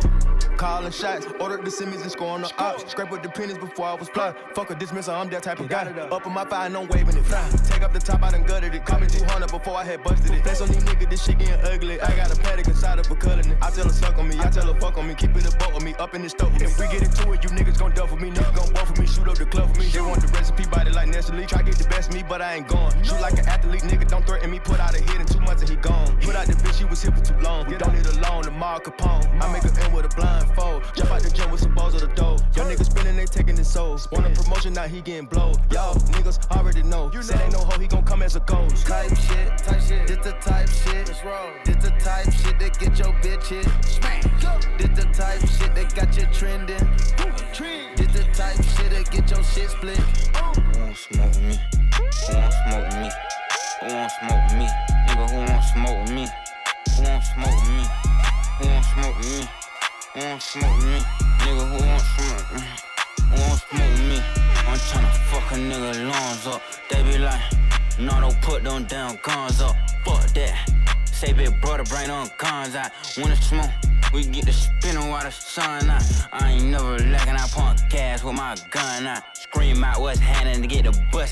Calling 0.57 0.91
shots, 0.91 1.27
ordered 1.39 1.63
the 1.63 1.69
Simmons 1.69 2.01
and 2.01 2.11
scoring 2.11 2.41
the 2.41 2.51
ops. 2.57 2.89
Scrape 2.89 3.11
with 3.11 3.21
the 3.21 3.29
pennies 3.29 3.59
before 3.59 3.85
I 3.85 3.93
was 3.93 4.09
fly. 4.09 4.33
Fuck 4.55 4.71
a 4.71 4.75
dismissal, 4.75 5.13
I'm 5.13 5.29
that 5.29 5.43
type 5.43 5.59
of 5.59 5.69
guy. 5.69 5.85
Up 5.85 6.25
in 6.25 6.33
my 6.33 6.45
fire, 6.45 6.67
no 6.67 6.81
waving 6.81 7.15
it. 7.15 7.25
Fly. 7.25 7.47
Take 7.69 7.83
up 7.83 7.93
the 7.93 7.99
top, 7.99 8.23
I 8.23 8.31
done 8.31 8.41
gutted 8.41 8.73
it. 8.73 8.83
Call 8.83 8.99
me 8.99 9.05
200 9.05 9.51
before 9.51 9.75
I 9.75 9.83
had 9.83 10.03
busted 10.03 10.31
it. 10.31 10.41
Flex 10.41 10.61
on 10.61 10.69
these 10.69 10.83
niggas, 10.83 11.09
this 11.11 11.23
shit 11.23 11.37
getting 11.37 11.63
ugly. 11.63 12.01
I 12.01 12.15
got 12.15 12.35
a 12.35 12.41
paddock 12.41 12.67
inside 12.67 12.97
of 12.97 13.09
a 13.11 13.15
cuddling 13.15 13.51
it. 13.51 13.57
I 13.61 13.69
tell 13.69 13.83
her 13.85 13.91
suck 13.91 14.17
on 14.17 14.29
me, 14.29 14.39
I 14.39 14.49
tell 14.49 14.73
her 14.73 14.79
fuck 14.79 14.97
on 14.97 15.07
me. 15.07 15.13
Keep 15.13 15.35
it 15.37 15.53
a 15.53 15.55
boat 15.57 15.75
with 15.75 15.83
me, 15.83 15.93
up 15.99 16.15
in 16.15 16.23
the 16.23 16.29
stove. 16.29 16.59
If 16.59 16.79
we 16.79 16.87
get 16.87 17.03
into 17.03 17.31
it, 17.33 17.43
you 17.43 17.49
niggas 17.51 17.77
gon' 17.77 17.86
duff 17.93 18.11
with 18.11 18.21
me. 18.21 18.31
Niggas 18.31 18.55
gon' 18.55 18.73
buff 18.73 18.89
with 18.89 18.99
me, 18.99 19.07
shoot 19.07 19.27
up 19.27 19.37
the 19.37 19.45
club 19.45 19.73
for 19.73 19.79
me. 19.79 19.87
They 19.87 20.01
want 20.01 20.21
the 20.21 20.27
recipe, 20.33 20.65
body 20.65 20.91
like 20.91 21.07
Nestle. 21.07 21.45
Try 21.45 21.61
get 21.61 21.75
the 21.75 21.87
best 21.89 22.09
of 22.09 22.15
me, 22.15 22.23
but 22.27 22.41
I 22.41 22.55
ain't 22.55 22.67
going. 22.67 22.91
Shoot 23.03 23.21
like 23.21 23.37
an 23.39 23.47
athlete, 23.47 23.83
nigga, 23.83 24.07
don't 24.07 24.25
threaten 24.25 24.51
me. 24.51 24.59
Put 24.59 24.79
out 24.79 24.95
a 24.95 25.01
hit 25.01 25.19
in 25.19 25.25
two 25.25 25.39
months 25.39 25.61
and 25.61 25.69
he 25.69 25.75
gone. 25.77 26.17
Put 26.21 26.35
out 26.35 26.47
the 26.47 26.53
bitch, 26.53 26.79
she 26.79 26.85
was 26.85 27.01
here 27.01 27.11
for 27.11 27.23
too 27.23 27.37
long. 27.39 27.67
We 27.67 27.77
don't 27.77 27.93
need 27.93 28.05
a 28.05 28.19
loan, 28.21 28.43
the 28.43 28.51
Mar 28.51 28.79
Capone. 28.79 29.25
I 29.41 29.51
make 29.51 29.63
her 29.63 29.81
end 29.81 29.93
with 29.93 30.05
a 30.05 30.15
blindfold. 30.15 30.83
Jump 30.95 31.11
out 31.11 31.21
the 31.21 31.29
gym 31.29 31.51
with 31.51 31.61
some 31.61 31.75
balls 31.75 31.93
of 31.93 32.01
the 32.01 32.07
dough. 32.15 32.37
Young 32.55 32.67
niggas 32.67 32.91
spinning, 32.91 33.15
they 33.15 33.25
taking 33.25 33.57
his 33.57 33.67
souls. 33.67 34.07
Want 34.11 34.25
a 34.25 34.29
promotion, 34.29 34.73
now 34.73 34.87
he 34.87 35.01
getting 35.01 35.25
blow. 35.25 35.53
Y'all 35.71 35.95
niggas 35.95 36.39
already 36.55 36.83
know. 36.83 37.11
You 37.13 37.21
Said 37.21 37.41
ain't 37.41 37.53
no 37.53 37.59
hoe, 37.59 37.79
he 37.79 37.87
gon' 37.87 38.03
come 38.03 38.21
as 38.21 38.35
a 38.35 38.39
ghost. 38.41 38.87
Type 38.87 39.09
shit, 39.17 39.57
type 39.57 39.81
shit. 39.81 40.07
This 40.07 40.17
the 40.17 40.31
type 40.39 40.69
shit. 40.69 41.07
Let's 41.07 41.23
roll. 41.23 41.51
This 41.65 41.75
the 41.77 41.91
type 41.99 42.31
shit 42.31 42.57
that 42.59 42.79
get 42.79 42.97
your 42.97 43.13
bitch 43.21 43.47
hit. 43.47 43.65
Smack. 43.83 44.23
This 44.77 44.89
the 44.97 45.09
type 45.11 45.41
shit 45.41 45.75
that 45.75 45.93
got 45.93 46.15
you 46.15 46.25
trending. 46.31 46.77
Trend. 47.53 47.76
This 47.95 48.11
the 48.13 48.23
type 48.33 48.55
shit 48.55 48.91
that 48.91 49.11
get 49.11 49.29
your 49.29 49.43
shit 49.43 49.69
split. 49.69 49.97
Who 49.97 50.79
won't 50.79 50.97
smoke 50.97 51.37
me? 51.41 51.55
Who 52.27 52.33
won't 52.33 52.53
smoke 52.53 52.91
me? 53.01 53.09
Who 53.81 53.87
won't 53.93 54.11
smoke 54.11 54.49
me? 54.57 54.67
Nigga, 55.07 55.25
who 55.29 55.37
won't 55.37 55.63
smoke 55.63 56.09
me? 56.09 56.25
Who 56.95 57.03
won't 57.03 57.23
smoke 57.23 57.65
me? 57.69 57.83
Who 58.57 58.65
won't 58.67 58.85
smoke 58.85 59.19
me? 59.19 59.47
Who 60.13 60.19
won't 60.19 60.41
smoke 60.41 60.81
me? 60.83 60.99
Nigga, 61.43 61.63
who 61.71 61.77
won't 61.85 62.05
smoke 62.13 62.49
me? 62.55 62.67
Who 63.21 63.35
won't 63.41 63.61
smoke 63.69 63.97
me? 64.09 64.17
I'm 64.67 64.77
tryna 64.77 65.11
fuck 65.29 65.51
a 65.51 65.55
nigga 65.55 65.91
lungs 66.09 66.47
up. 66.47 66.61
They 66.89 67.03
be 67.03 67.17
like, 67.17 67.41
no, 67.99 68.19
don't 68.19 68.41
put 68.41 68.63
them 68.63 68.85
damn 68.85 69.17
guns 69.21 69.61
up. 69.61 69.75
Fuck 70.03 70.27
that. 70.33 70.69
Say 71.17 71.33
big 71.33 71.59
brother, 71.61 71.83
bring 71.85 72.11
on 72.11 72.29
guns 72.37 72.75
I 72.75 72.91
wanna 73.17 73.35
smoke, 73.37 73.71
we 74.13 74.23
get 74.23 74.45
the 74.45 74.53
spinning 74.53 75.09
while 75.09 75.23
the 75.23 75.31
sun 75.31 75.89
out. 75.89 76.03
I 76.31 76.51
ain't 76.51 76.65
never 76.65 76.99
lacking, 76.99 77.33
I 77.33 77.47
pump 77.47 77.79
gas 77.89 78.23
with 78.23 78.35
my 78.35 78.55
gun 78.69 79.07
out. 79.07 79.23
Scream 79.35 79.83
out 79.83 79.99
what's 79.99 80.19
happening 80.19 80.61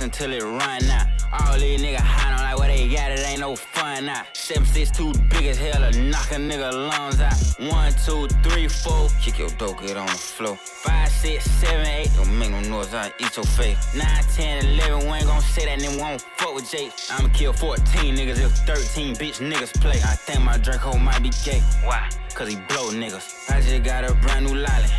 until 0.05 0.31
it 0.31 0.43
run 0.43 0.83
out. 0.91 1.07
All 1.33 1.57
these 1.57 1.81
niggas 1.81 1.97
hiding 1.97 2.43
like 2.45 2.57
what 2.59 2.67
they 2.67 2.87
got, 2.87 3.11
it 3.11 3.19
ain't 3.27 3.39
no 3.39 3.55
fun 3.55 4.05
now. 4.05 4.21
Seven 4.33 4.65
six 4.65 4.91
two 4.91 5.11
big 5.31 5.45
as 5.47 5.57
hell 5.57 5.81
to 5.81 5.99
knock 5.99 6.31
a 6.31 6.35
nigga 6.35 6.71
lungs 6.71 7.19
out. 7.19 7.33
One, 7.73 7.91
two, 8.05 8.27
three, 8.43 8.67
four, 8.67 9.09
kick 9.19 9.39
your 9.39 9.49
dope, 9.57 9.81
get 9.81 9.97
on 9.97 10.05
the 10.05 10.13
floor. 10.13 10.55
Five, 10.55 11.09
six, 11.09 11.43
seven, 11.49 11.87
eight, 11.87 12.11
don't 12.15 12.37
make 12.37 12.51
no 12.51 12.61
noise, 12.61 12.93
I 12.93 13.11
eat 13.19 13.35
your 13.35 13.45
face. 13.45 13.95
Nine, 13.95 14.23
ten, 14.35 14.63
eleven, 14.65 14.99
we 15.09 15.17
ain't 15.17 15.25
gon' 15.25 15.41
say 15.41 15.65
that, 15.65 15.79
then 15.79 15.99
won't 15.99 16.21
fuck 16.37 16.53
with 16.53 16.69
Jake. 16.69 16.93
I'ma 17.09 17.29
kill 17.29 17.53
14 17.53 18.15
niggas 18.15 18.39
if 18.39 18.51
13 18.69 19.15
bitch 19.15 19.41
niggas 19.41 19.73
play. 19.81 19.97
I 20.05 20.15
think 20.15 20.43
my 20.43 20.57
Draco 20.57 20.97
might 20.97 21.23
be 21.23 21.31
gay. 21.43 21.61
Why? 21.83 22.07
Cause 22.35 22.49
he 22.49 22.55
blow 22.69 22.91
niggas. 22.91 23.49
I 23.49 23.59
just 23.59 23.83
got 23.83 24.03
a 24.03 24.13
brand 24.13 24.45
new 24.45 24.53
lolly. 24.53 24.91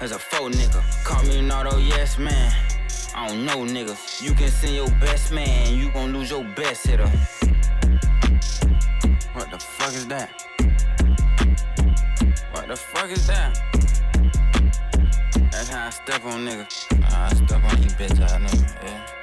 As 0.00 0.12
a 0.12 0.18
faux 0.18 0.54
nigga. 0.54 0.82
Call 1.04 1.22
me 1.22 1.38
an 1.38 1.50
auto 1.50 1.78
yes 1.78 2.18
man. 2.18 2.52
I 3.14 3.28
don't 3.28 3.44
know 3.44 3.58
niggas. 3.58 4.22
You 4.22 4.32
can 4.32 4.48
send 4.48 4.74
your 4.74 4.90
best 4.98 5.32
man, 5.32 5.76
you 5.76 5.90
gon' 5.90 6.12
lose 6.12 6.30
your 6.30 6.44
best 6.56 6.86
hitter. 6.86 7.08
What 9.34 9.50
the 9.50 9.58
fuck 9.58 9.92
is 9.94 10.06
that? 10.08 10.30
What 12.52 12.68
the 12.68 12.76
fuck 12.76 13.10
is 13.10 13.26
that? 13.26 13.58
That's 15.50 15.68
how 15.68 15.86
I 15.86 15.90
step 15.90 16.24
on 16.24 16.46
niggas. 16.46 16.86
I 17.12 17.34
step 17.34 17.62
on 17.64 17.82
you 17.82 17.90
bitch 17.90 18.18
I 18.20 18.38
nigga, 18.38 18.84
yeah. 18.84 19.21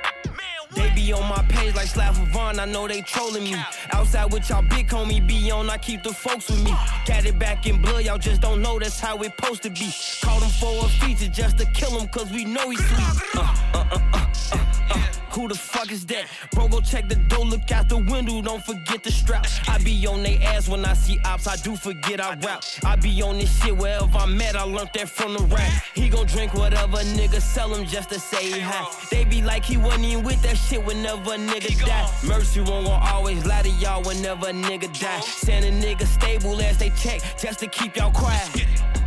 They 0.75 0.91
be 0.93 1.11
on 1.13 1.27
my 1.27 1.43
page 1.49 1.75
like 1.75 1.87
Slav 1.87 2.15
Vaughn, 2.29 2.59
I 2.59 2.65
know 2.65 2.87
they 2.87 3.01
trolling 3.01 3.43
me. 3.43 3.55
Outside 3.91 4.31
with 4.31 4.49
y'all 4.49 4.61
big 4.61 4.87
homie 4.87 5.25
be 5.25 5.49
on, 5.51 5.69
I 5.69 5.77
keep 5.77 6.03
the 6.03 6.13
folks 6.13 6.49
with 6.49 6.63
me. 6.63 6.71
Got 7.05 7.25
it 7.25 7.39
back 7.39 7.65
in 7.65 7.81
blood, 7.81 8.05
y'all 8.05 8.17
just 8.17 8.41
don't 8.41 8.61
know 8.61 8.77
that's 8.79 8.99
how 8.99 9.17
it 9.23 9.33
supposed 9.35 9.63
to 9.63 9.69
be. 9.69 9.91
Called 10.21 10.43
him 10.43 10.49
for 10.51 10.85
a 10.85 10.89
feature 10.89 11.31
just 11.31 11.57
to 11.57 11.65
kill 11.65 11.99
him, 11.99 12.07
cause 12.09 12.31
we 12.31 12.45
know 12.45 12.69
he's 12.69 12.85
sweet. 12.85 13.35
Uh, 13.35 13.55
uh, 13.73 13.85
uh, 13.91 13.99
uh, 14.13 14.27
uh, 14.51 14.57
uh. 14.91 15.18
Who 15.31 15.47
the 15.47 15.55
fuck 15.55 15.91
is 15.91 16.05
that? 16.07 16.25
Bro, 16.51 16.69
go 16.69 16.81
check 16.81 17.07
the 17.07 17.15
door, 17.15 17.45
look 17.45 17.71
out 17.71 17.89
the 17.89 17.97
window, 17.97 18.41
don't 18.41 18.63
forget 18.63 19.03
the 19.03 19.11
strap. 19.11 19.45
I 19.67 19.77
be 19.77 20.07
on 20.07 20.23
they 20.23 20.37
ass 20.37 20.67
when 20.67 20.85
I 20.85 20.93
see 20.93 21.19
ops, 21.25 21.47
I 21.47 21.55
do 21.57 21.75
forget 21.75 22.19
I 22.19 22.35
rap. 22.35 22.63
I 22.83 22.95
be 22.95 23.21
on 23.21 23.37
this 23.37 23.61
shit 23.61 23.75
wherever 23.77 24.17
I'm 24.17 24.41
at, 24.41 24.55
I 24.55 24.63
learned 24.63 24.89
that 24.95 25.09
from 25.09 25.33
the 25.33 25.43
rap. 25.43 25.71
He 25.93 26.09
gon' 26.09 26.25
drink 26.25 26.53
whatever 26.53 26.97
nigga 26.97 27.41
sell 27.41 27.73
him 27.73 27.85
just 27.85 28.09
to 28.09 28.19
say 28.19 28.59
hi. 28.59 28.85
They 29.11 29.23
be 29.25 29.41
like 29.41 29.63
he 29.63 29.77
wasn't 29.77 30.05
even 30.05 30.23
with 30.23 30.41
that 30.41 30.57
shit 30.57 30.83
whenever 30.83 31.33
a 31.33 31.37
nigga 31.37 31.85
die. 31.85 32.09
Mercy 32.25 32.61
won't 32.61 32.85
gon' 32.85 33.01
always 33.01 33.45
lie 33.45 33.61
to 33.61 33.69
y'all 33.69 34.01
whenever 34.03 34.47
a 34.47 34.53
nigga 34.53 34.87
die. 34.99 35.19
Send 35.21 35.65
a 35.65 35.71
nigga 35.71 36.05
stable 36.07 36.59
as 36.61 36.77
they 36.77 36.89
check 36.91 37.21
just 37.37 37.59
to 37.59 37.67
keep 37.67 37.95
y'all 37.95 38.11
quiet. 38.11 38.98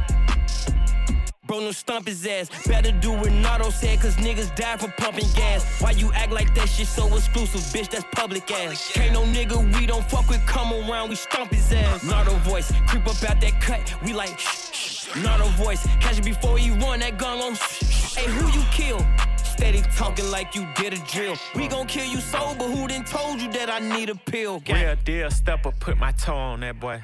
Bro, 1.53 1.61
no 1.61 1.73
stump 1.73 2.07
his 2.07 2.27
ass. 2.27 2.49
Better 2.67 2.93
do 2.93 3.13
what 3.13 3.31
Nardo 3.31 3.69
said, 3.69 4.01
cause 4.01 4.17
niggas 4.17 4.57
die 4.57 4.79
for 4.79 4.89
pumping 4.93 5.29
gas. 5.35 5.83
Why 5.83 5.91
you 5.91 6.11
act 6.15 6.33
like 6.33 6.55
that 6.55 6.67
shit 6.67 6.87
so 6.87 7.15
exclusive, 7.15 7.61
bitch? 7.75 7.91
That's 7.91 8.07
public 8.11 8.51
ass. 8.51 8.91
Can't 8.95 9.13
no 9.13 9.25
nigga 9.25 9.59
we 9.79 9.85
don't 9.85 10.03
fuck 10.09 10.31
with 10.31 10.41
come 10.47 10.73
around, 10.73 11.11
we 11.11 11.15
stomp 11.15 11.53
his 11.53 11.71
ass. 11.71 12.05
Nardo 12.05 12.33
voice, 12.37 12.73
creep 12.87 13.07
up 13.07 13.23
out 13.29 13.39
that 13.43 13.61
cut, 13.61 13.81
we 14.03 14.15
like 14.15 14.39
shh, 14.39 14.73
shh. 14.73 15.23
Nardo 15.23 15.45
voice, 15.63 15.87
catch 16.01 16.19
it 16.19 16.25
before 16.25 16.57
he 16.57 16.71
run 16.71 17.01
that 17.01 17.19
gun 17.19 17.39
on. 17.39 17.55
Shh. 17.55 18.15
Hey, 18.15 18.33
who 18.33 18.47
you 18.59 18.65
kill? 18.73 19.07
Steady 19.45 19.83
talking 19.95 20.31
like 20.31 20.55
you 20.55 20.67
did 20.75 20.95
a 20.95 20.99
drill. 21.13 21.37
We 21.55 21.69
gon' 21.69 21.87
kill 21.87 22.07
you 22.07 22.23
sober, 22.23 22.65
who 22.65 22.89
done 22.89 23.05
told 23.05 23.43
you 23.43 23.53
that 23.53 23.69
I 23.69 23.79
need 23.79 24.09
a 24.09 24.15
pill? 24.15 24.63
Real 24.67 24.97
deal 25.05 25.31
stepper, 25.31 25.73
put 25.73 25.99
my 25.99 26.13
toe 26.13 26.35
on 26.35 26.61
that 26.61 26.81
boy. 26.81 27.03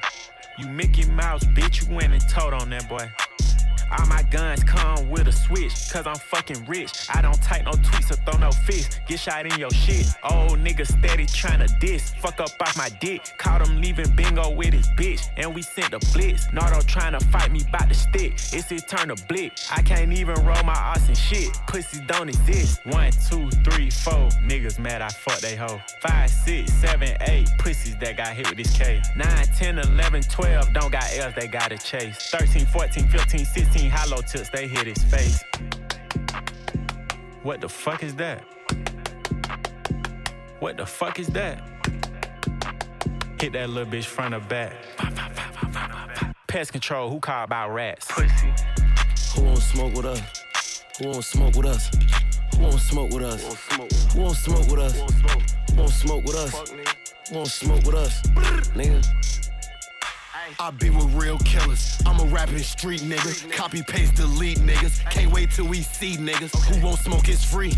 You 0.59 0.69
Mickey 0.69 1.07
Mouse, 1.11 1.45
bitch, 1.45 1.87
you 1.87 1.95
went 1.95 2.15
and 2.15 2.27
told 2.31 2.55
on 2.55 2.71
that 2.71 2.89
boy. 2.89 3.11
All 3.91 4.07
my 4.07 4.23
guns 4.25 4.63
come 4.65 5.09
with 5.09 5.29
a 5.29 5.33
switch, 5.33 5.73
cause 5.91 6.07
I'm 6.07 6.17
fucking 6.17 6.67
rich. 6.67 6.93
I 7.15 7.23
don't 7.23 7.41
type 7.43 7.65
no 7.65 7.73
tweets 7.73 8.11
or 8.11 8.17
throw 8.31 8.39
no 8.39 8.51
fists. 8.53 9.01
Get 9.07 9.21
shot 9.21 9.47
in 9.47 9.59
your 9.59 9.71
shit. 9.71 10.07
Old 10.23 10.59
nigga 10.59 10.87
steady 10.87 11.27
tryna 11.27 11.79
diss. 11.81 12.13
Fuck 12.15 12.41
up 12.41 12.51
off 12.61 12.77
my 12.77 12.89
dick. 13.01 13.21
Caught 13.39 13.67
him 13.67 13.81
leaving 13.81 14.15
bingo 14.15 14.51
with 14.51 14.73
his 14.75 14.89
bitch. 14.91 15.29
And 15.37 15.55
we 15.55 15.63
sent 15.63 15.91
the 15.93 15.99
blitz. 16.13 16.53
Nardo 16.53 16.81
tryna 16.81 17.23
fight 17.31 17.51
me 17.51 17.63
by 17.73 17.85
the 17.89 17.95
stick. 17.95 18.33
It's 18.53 18.69
his 18.69 18.85
turn 18.85 19.09
to 19.09 19.27
blick. 19.27 19.53
I 19.71 19.83
can't 19.83 20.13
even 20.13 20.35
roll 20.45 20.63
my 20.65 20.73
ass 20.73 21.09
and 21.09 21.17
shit. 21.17 21.51
Pussy 21.67 22.01
don't 22.07 22.29
exist. 22.29 22.85
One, 22.85 23.11
two, 23.29 23.51
three, 23.65 23.91
four. 23.91 24.29
Niggas 24.45 24.79
mad 24.79 25.03
I 25.03 25.09
fuck 25.09 25.39
they 25.41 25.57
hoe. 25.57 25.81
Five, 26.01 26.31
six, 26.31 26.73
seven, 26.75 27.17
eight. 27.23 27.49
Pussies 27.59 27.97
that 27.97 28.17
got 28.17 28.29
hit 28.29 28.49
with 28.49 28.59
this 28.59 28.77
K. 28.77 29.01
9, 29.17 29.47
10, 29.57 29.79
11, 29.79 30.23
12. 30.23 30.73
Don't 30.73 30.93
got 30.93 31.05
L's, 31.17 31.35
they 31.35 31.47
gotta 31.47 31.79
chase. 31.79 32.31
13, 32.31 32.67
14, 32.67 33.09
15, 33.09 33.45
16. 33.79 33.91
Hollow 33.91 34.23
tips, 34.23 34.51
they 34.51 34.67
hit 34.67 34.87
his 34.87 35.03
face. 35.05 35.43
What 37.43 37.61
the 37.61 37.69
fuck 37.69 38.03
is 38.03 38.15
that? 38.17 38.45
What 40.59 40.77
the 40.77 40.87
fuck 40.87 41.19
is 41.21 41.29
that? 41.29 41.63
Hit 43.41 43.53
that 43.53 43.71
little 43.71 43.91
bitch 43.91 44.07
front 44.07 44.35
or 44.35 44.41
back. 44.41 44.73
Pest 46.49 46.73
control, 46.73 47.11
who 47.11 47.21
called 47.21 47.45
about 47.45 47.73
rats? 47.73 48.07
Pussy. 48.11 48.53
Who 49.35 49.45
won't 49.45 49.59
smoke 49.59 49.95
with 49.95 50.07
us? 50.07 50.83
Who 50.99 51.09
won't 51.09 51.25
smoke 51.25 51.55
with 51.55 51.67
us? 51.67 51.91
Who 52.57 52.63
won't 52.63 52.81
smoke 52.81 53.13
with 53.13 53.23
us? 53.23 54.13
Who 54.13 54.21
won't 54.21 54.37
smoke 54.37 54.69
with 54.69 54.81
us? 54.81 54.97
Who 55.71 55.77
won't 55.77 55.91
smoke 55.91 56.25
with 56.25 56.35
us? 56.35 56.71
Who 57.29 57.35
won't 57.37 57.49
smoke 57.49 57.85
with 57.85 57.95
us? 57.95 58.23
Nigga. 58.75 59.48
I 60.59 60.71
be 60.71 60.91
with 60.91 61.13
real 61.15 61.39
killers. 61.39 62.01
I'm 62.07 62.19
a 62.21 62.25
rapping 62.33 62.59
street 62.59 63.01
nigga. 63.03 63.51
Copy, 63.53 63.83
paste, 63.83 64.15
delete 64.15 64.59
niggas. 64.59 65.05
Can't 65.11 65.33
wait 65.33 65.51
till 65.51 65.67
we 65.67 65.83
see 65.83 66.17
niggas. 66.17 66.55
Who 66.67 66.85
won't 66.85 66.99
smoke 66.99 67.29
is 67.29 67.45
free. 67.45 67.73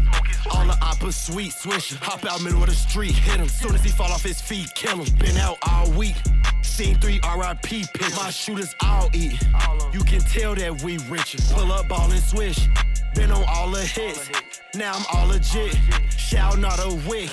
All 0.50 0.66
the 0.66 0.72
oppa 0.74 1.12
sweet 1.12 1.52
swisher. 1.52 1.96
Hop 1.96 2.24
out 2.24 2.42
middle 2.42 2.62
of 2.62 2.68
the 2.68 2.74
street, 2.74 3.12
hit 3.12 3.40
him. 3.40 3.48
Soon 3.48 3.74
as 3.74 3.82
he 3.82 3.90
fall 3.90 4.10
off 4.12 4.22
his 4.22 4.40
feet, 4.40 4.72
kill 4.74 5.02
him. 5.02 5.18
Been 5.18 5.36
out 5.36 5.58
all 5.68 5.90
week. 5.92 6.16
Seen 6.62 6.96
three 7.00 7.20
RIP 7.36 7.62
pics. 7.92 8.16
My 8.16 8.30
shooters 8.30 8.74
all 8.82 9.10
eat. 9.12 9.38
You 9.92 10.00
can 10.00 10.20
tell 10.20 10.54
that 10.54 10.82
we 10.82 10.98
richer. 11.08 11.38
Pull 11.52 11.72
up, 11.72 11.88
ball 11.88 12.10
and 12.10 12.22
swish. 12.22 12.68
Been 13.14 13.30
on 13.30 13.44
all 13.48 13.70
the 13.70 13.82
hits. 13.82 14.30
Now 14.74 14.94
I'm 14.94 15.04
all 15.12 15.28
legit. 15.28 15.76
Shout 16.30 16.60
not 16.60 16.78
a 16.78 16.94
wig. 17.08 17.28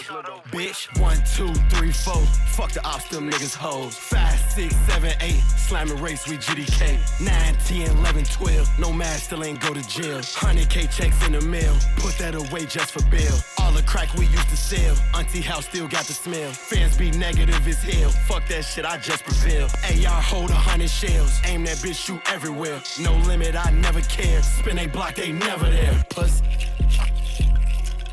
Bitch. 0.49 0.89
One, 0.99 1.17
two, 1.35 1.53
three, 1.69 1.91
four. 1.91 2.25
Fuck 2.55 2.71
the 2.71 2.83
ops, 2.83 3.07
them 3.09 3.29
niggas 3.29 3.55
hoes. 3.55 3.95
Five, 3.95 4.39
six, 4.49 4.75
seven, 4.87 5.13
eight. 5.21 5.43
Slamming 5.55 6.01
race, 6.01 6.27
we 6.27 6.37
GDK. 6.37 6.97
Nine, 7.23 7.53
10, 7.65 7.95
11, 7.97 8.25
12. 8.25 8.79
No 8.79 8.91
man 8.91 9.15
still 9.19 9.43
ain't 9.43 9.61
go 9.61 9.71
to 9.71 9.87
jail. 9.87 10.17
100K 10.17 10.91
checks 10.91 11.27
in 11.27 11.33
the 11.33 11.41
mail. 11.41 11.75
Put 11.97 12.17
that 12.17 12.33
away 12.33 12.65
just 12.65 12.91
for 12.91 13.07
bail. 13.11 13.35
All 13.59 13.71
the 13.71 13.83
crack 13.83 14.11
we 14.15 14.25
used 14.25 14.49
to 14.49 14.57
sell. 14.57 14.95
Auntie 15.13 15.41
house 15.41 15.67
still 15.67 15.87
got 15.87 16.05
the 16.05 16.13
smell. 16.13 16.51
Fans 16.51 16.97
be 16.97 17.11
negative 17.11 17.67
as 17.67 17.83
hell. 17.83 18.09
Fuck 18.09 18.47
that 18.47 18.65
shit, 18.65 18.83
I 18.83 18.97
just 18.97 19.23
prevail. 19.23 19.67
AR 19.93 20.21
hold 20.23 20.49
a 20.49 20.55
hundred 20.55 20.89
shells. 20.89 21.39
Aim 21.45 21.65
that 21.65 21.77
bitch, 21.77 22.03
shoot 22.03 22.21
everywhere. 22.31 22.81
No 22.99 23.15
limit, 23.27 23.53
I 23.55 23.69
never 23.69 24.01
care. 24.01 24.41
Spin 24.41 24.79
a 24.79 24.87
block, 24.87 25.13
they 25.13 25.31
never 25.31 25.69
there. 25.69 26.03
Puss. 26.09 26.41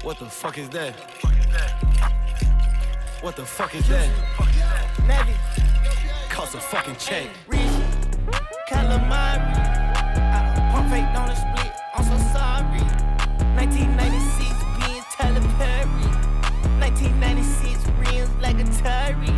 What 0.05 0.19
the 0.19 0.27
fuck 0.27 0.59
is 0.59 0.69
that? 0.69 0.95
What 3.23 3.37
the 3.37 3.47
fuck 3.47 3.75
is 3.75 3.88
that? 3.88 4.11
Navy. 5.09 5.33
Cost 6.29 6.55
a 6.55 6.61
fucking 6.61 6.97
check. 6.97 7.27
Rich. 7.49 7.62
Calamari. 8.69 9.40
I 9.97 10.71
pump 10.75 10.90
fake 10.90 11.07
on 11.17 11.29
the 11.29 11.35
split. 11.35 11.73
I'm 11.95 12.05
so 12.05 12.19
sorry. 12.37 12.85
1996 13.57 14.53
Benz 14.77 15.07
Tyler 15.17 15.40
Perry. 15.57 16.05
1996 16.85 17.88
rims 17.97 18.29
like 18.43 18.59
Atari. 18.59 19.33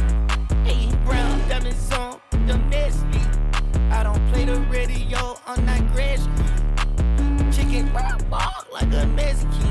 Hey, 0.66 0.92
brown 1.04 1.48
diamonds 1.48 1.92
on 1.92 2.20
the 2.44 2.58
Nestle. 2.58 3.20
I 3.92 4.02
don't 4.02 4.32
play 4.32 4.44
the 4.44 4.58
radio 4.62 5.38
on 5.46 5.64
that 5.66 5.78
street. 5.92 7.54
Chicken 7.54 7.88
brown 7.92 8.18
bark 8.28 8.66
like 8.72 8.92
a 8.92 9.06
Mexican. 9.06 9.65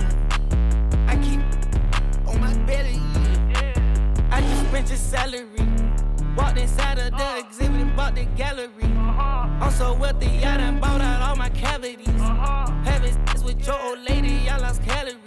I 4.86 4.88
just 4.88 5.10
spent 5.10 5.32
your 5.34 5.42
salary. 5.42 6.36
Walked 6.38 6.60
inside 6.60 7.00
of 7.00 7.10
the 7.10 7.16
uh-huh. 7.16 7.44
exhibit 7.48 7.82
and 7.82 7.96
bought 7.96 8.14
the 8.14 8.26
gallery. 8.38 8.70
Uh-huh. 8.84 9.48
I'm 9.60 9.72
so 9.72 9.96
wealthy, 9.96 10.46
I 10.46 10.58
done 10.58 10.80
bought 10.80 11.02
out 11.02 11.28
all 11.28 11.36
my 11.36 11.50
cavities. 11.50 12.08
Uh-huh. 12.08 12.72
Having 12.84 13.14
sex 13.14 13.44
with 13.44 13.66
your 13.66 13.82
old 13.82 14.00
lady, 14.08 14.48
I 14.48 14.58
lost 14.58 14.84
calories. 14.84 15.18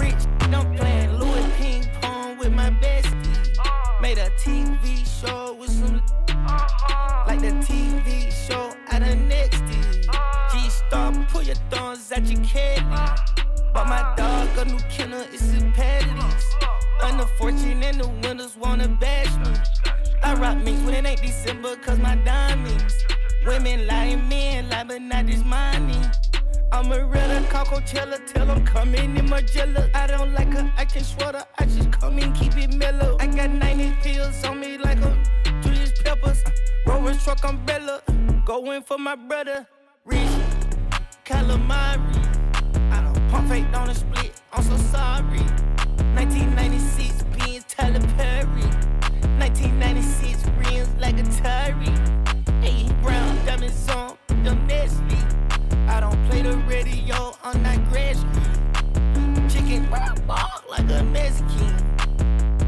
Rich, 0.00 0.26
don't 0.50 0.76
play 0.76 1.06
Louis 1.08 1.48
ping 1.56 1.88
pong 2.02 2.36
with 2.38 2.52
my 2.52 2.70
bestie. 2.70 4.00
Made 4.00 4.18
a 4.18 4.28
TV 4.30 5.06
show 5.20 5.54
with 5.54 5.70
some 5.70 6.02
like 7.28 7.40
the 7.40 7.54
TV 7.62 8.32
show 8.32 8.74
out 8.90 9.02
of 9.02 9.16
Nexty. 9.30 10.02
G 10.50 10.68
Star, 10.68 11.12
pull 11.28 11.42
your 11.44 11.54
thumbs 11.70 12.10
at 12.10 12.26
your 12.26 12.42
caddy. 12.42 12.84
But 13.72 13.86
my 13.86 14.14
dog 14.16 14.48
a 14.58 14.64
new 14.64 14.78
killer, 14.90 15.24
it's 15.32 15.42
his 15.42 15.62
patties. 17.04 17.20
Unfortunate 17.20 17.84
and 17.84 18.00
the 18.00 18.08
winners 18.22 18.56
wanna 18.56 18.88
bash 18.88 19.36
me. 19.46 19.54
I 20.22 20.34
rock 20.34 20.58
mix 20.58 20.80
when 20.82 20.94
it 20.94 21.06
ain't 21.06 21.22
December, 21.22 21.76
cause 21.76 21.98
my 21.98 22.16
diamonds. 22.16 22.94
Women 23.46 23.86
lying, 23.86 24.28
men 24.28 24.68
lie, 24.70 24.84
but 24.84 25.02
not 25.02 25.26
this 25.26 25.44
money. 25.44 26.00
I'm 26.72 26.90
a 26.92 27.04
realer, 27.04 27.42
call 27.50 27.66
Coachella, 27.66 28.18
tell 28.26 28.46
them 28.46 28.64
come 28.64 28.94
in 28.94 29.16
in 29.16 29.26
Margiela. 29.26 29.94
I 29.94 30.06
don't 30.06 30.32
like 30.32 30.52
her, 30.52 30.72
I 30.76 30.84
can 30.84 31.04
sweater, 31.04 31.44
I 31.58 31.66
just 31.66 31.92
come 31.92 32.18
in, 32.18 32.32
keep 32.32 32.56
it 32.56 32.74
mellow. 32.74 33.16
I 33.20 33.26
got 33.26 33.50
90 33.50 33.96
pills 34.02 34.44
on 34.44 34.60
me 34.60 34.78
like 34.78 34.98
a 34.98 35.22
Julius 35.62 35.92
Peppers. 36.02 36.42
Rover 36.86 37.14
truck 37.14 37.44
umbrella, 37.44 38.02
going 38.44 38.82
for 38.82 38.98
my 38.98 39.14
brother. 39.14 39.66
Rich 40.04 40.18
calamari. 41.24 42.00
I 42.90 43.02
don't 43.02 43.30
pump 43.30 43.48
fake 43.48 43.72
on 43.74 43.88
the 43.88 43.94
split, 43.94 44.32
I'm 44.52 44.62
so 44.62 44.76
sorry. 44.76 45.93
1996 46.14 47.22
Benz 47.36 47.64
Tyler 47.64 48.00
Perry. 48.16 48.62
1996 49.38 50.44
rims 50.58 50.88
like 51.00 51.18
a 51.18 51.22
Atari. 51.22 51.90
Hey, 52.62 52.88
brown 53.02 53.36
diamonds 53.44 53.88
on 53.90 54.16
the 54.28 54.54
Nestle. 54.66 55.18
I 55.88 56.00
don't 56.00 56.28
play 56.28 56.42
the 56.42 56.56
radio 56.68 57.34
on 57.42 57.62
that 57.64 57.88
grass 57.90 58.18
street. 58.18 59.50
Chicken 59.50 59.86
brown 59.86 60.16
bark 60.26 60.62
like 60.70 60.88
a 60.90 61.02
Mexican. 61.04 61.74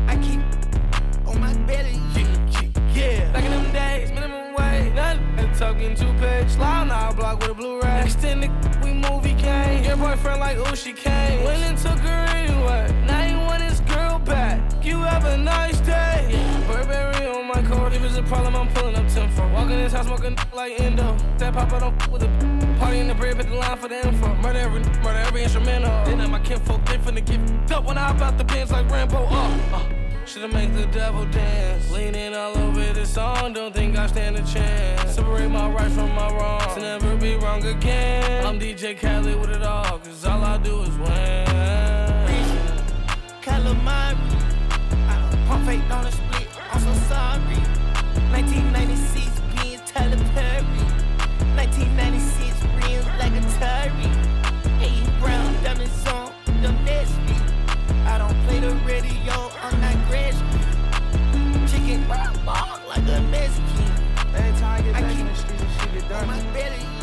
I 0.08 0.16
keep 0.20 0.40
on 1.26 1.40
my 1.40 1.54
belly. 1.66 2.00
Yeah, 2.92 3.30
back 3.32 3.44
in 3.44 3.50
them 3.50 3.72
days, 3.72 4.10
minimum 4.10 4.54
wage, 4.54 4.92
nothing. 4.94 5.38
And 5.38 5.54
talking 5.56 5.94
two 5.94 6.12
page, 6.14 6.48
slide 6.50 6.82
on 6.82 6.90
our 6.90 7.14
block 7.14 7.40
with 7.40 7.50
a 7.50 7.54
blue 7.54 7.80
ray. 7.80 8.02
Extended, 8.02 8.50
we 8.82 8.92
movie 8.92 9.34
came. 9.34 9.84
Your 9.84 9.96
boyfriend 9.96 10.40
like, 10.40 10.56
ooh, 10.58 10.74
she 10.74 10.92
came. 10.92 11.44
Went 11.44 11.62
and 11.62 11.78
took 11.78 11.98
her 11.98 12.26
anyway. 12.34 13.05
You 14.86 15.00
have 15.00 15.24
a 15.24 15.36
nice 15.36 15.80
day. 15.80 16.30
Burberry 16.68 17.26
on 17.26 17.48
my 17.48 17.60
coat. 17.62 17.92
If 17.92 18.04
it's 18.04 18.16
a 18.16 18.22
problem, 18.22 18.54
I'm 18.54 18.68
pulling 18.72 18.94
up 18.94 19.08
10 19.08 19.30
for. 19.32 19.48
Walking 19.48 19.72
in 19.72 19.78
this 19.80 19.92
house, 19.92 20.06
smoking 20.06 20.36
like 20.54 20.80
Endo. 20.80 21.16
That 21.38 21.54
papa 21.54 21.80
don't 21.80 22.00
f- 22.00 22.08
with 22.08 22.22
a 22.22 22.28
party 22.78 23.00
in 23.00 23.08
the 23.08 23.14
bread, 23.16 23.36
but 23.36 23.48
the 23.48 23.56
line 23.56 23.76
for 23.78 23.88
the 23.88 24.06
info. 24.06 24.32
Murder 24.36 24.60
every, 24.60 24.80
murder 25.02 25.18
every 25.26 25.42
instrumental. 25.42 25.90
Then 26.04 26.20
at 26.20 26.30
my 26.30 26.38
kinfolk, 26.38 26.84
they 26.84 26.98
finna 26.98 27.24
get 27.24 27.40
f***ed 27.40 27.72
up 27.72 27.84
when 27.84 27.98
I 27.98 28.02
hop 28.12 28.20
out 28.20 28.38
the 28.38 28.44
pants 28.44 28.70
like 28.70 28.88
Rambo. 28.88 29.26
Uh, 29.26 29.58
uh. 29.72 29.82
Shoulda 30.24 30.48
make 30.54 30.72
the 30.72 30.86
devil 30.86 31.24
dance. 31.26 31.90
Leaning 31.90 32.34
all 32.36 32.56
over 32.56 32.92
the 32.92 33.06
song, 33.06 33.54
don't 33.54 33.74
think 33.74 33.96
I 33.96 34.06
stand 34.06 34.36
a 34.36 34.42
chance. 34.42 35.16
Separate 35.16 35.48
my 35.48 35.68
right 35.68 35.90
from 35.90 36.14
my 36.14 36.28
wrong, 36.30 36.60
to 36.74 36.80
never 36.80 37.16
be 37.16 37.34
wrong 37.34 37.64
again. 37.64 38.46
I'm 38.46 38.60
DJ 38.60 38.96
Khaled 38.96 39.40
with 39.40 39.50
it 39.50 39.62
all, 39.64 39.98
cause 39.98 40.24
all 40.24 40.44
I 40.44 40.58
do 40.58 40.82
is 40.82 40.96
win. 40.98 41.46
calamari. 43.42 44.45
I 45.66 45.74
don't 45.74 45.88
pump 45.88 45.88
fake 45.88 45.96
on 45.96 46.04
the 46.04 46.12
split, 46.12 46.48
I'm 46.70 46.80
so 46.80 46.94
sorry. 47.08 47.58
1996 48.30 49.40
Benz 49.56 49.82
Tyler 49.90 50.16
Perry. 50.34 50.62
1996 51.58 52.62
rims 52.76 53.06
like 53.18 53.32
Atari. 53.32 54.06
Hey, 54.78 55.02
brown 55.18 55.52
diamonds 55.64 56.06
on 56.06 56.32
the 56.62 56.70
Nestle. 56.84 57.34
I 58.06 58.18
don't 58.18 58.38
play 58.46 58.60
the 58.60 58.74
radio 58.86 59.50
that 59.80 59.96
grass 60.08 60.36
street. 60.36 61.68
Chicken 61.68 62.06
brown 62.06 62.38
bark 62.44 62.86
like 62.88 63.08
a 63.08 63.20
Mexican. 63.22 63.90
Every 64.34 64.60
time 64.60 64.78
I 64.78 64.82
get 64.82 64.92
back 64.92 65.18
in 65.18 65.26
the 65.26 65.34
streets, 65.34 65.64
shit 65.80 65.94
get 65.94 66.08
dirty. 66.08 66.95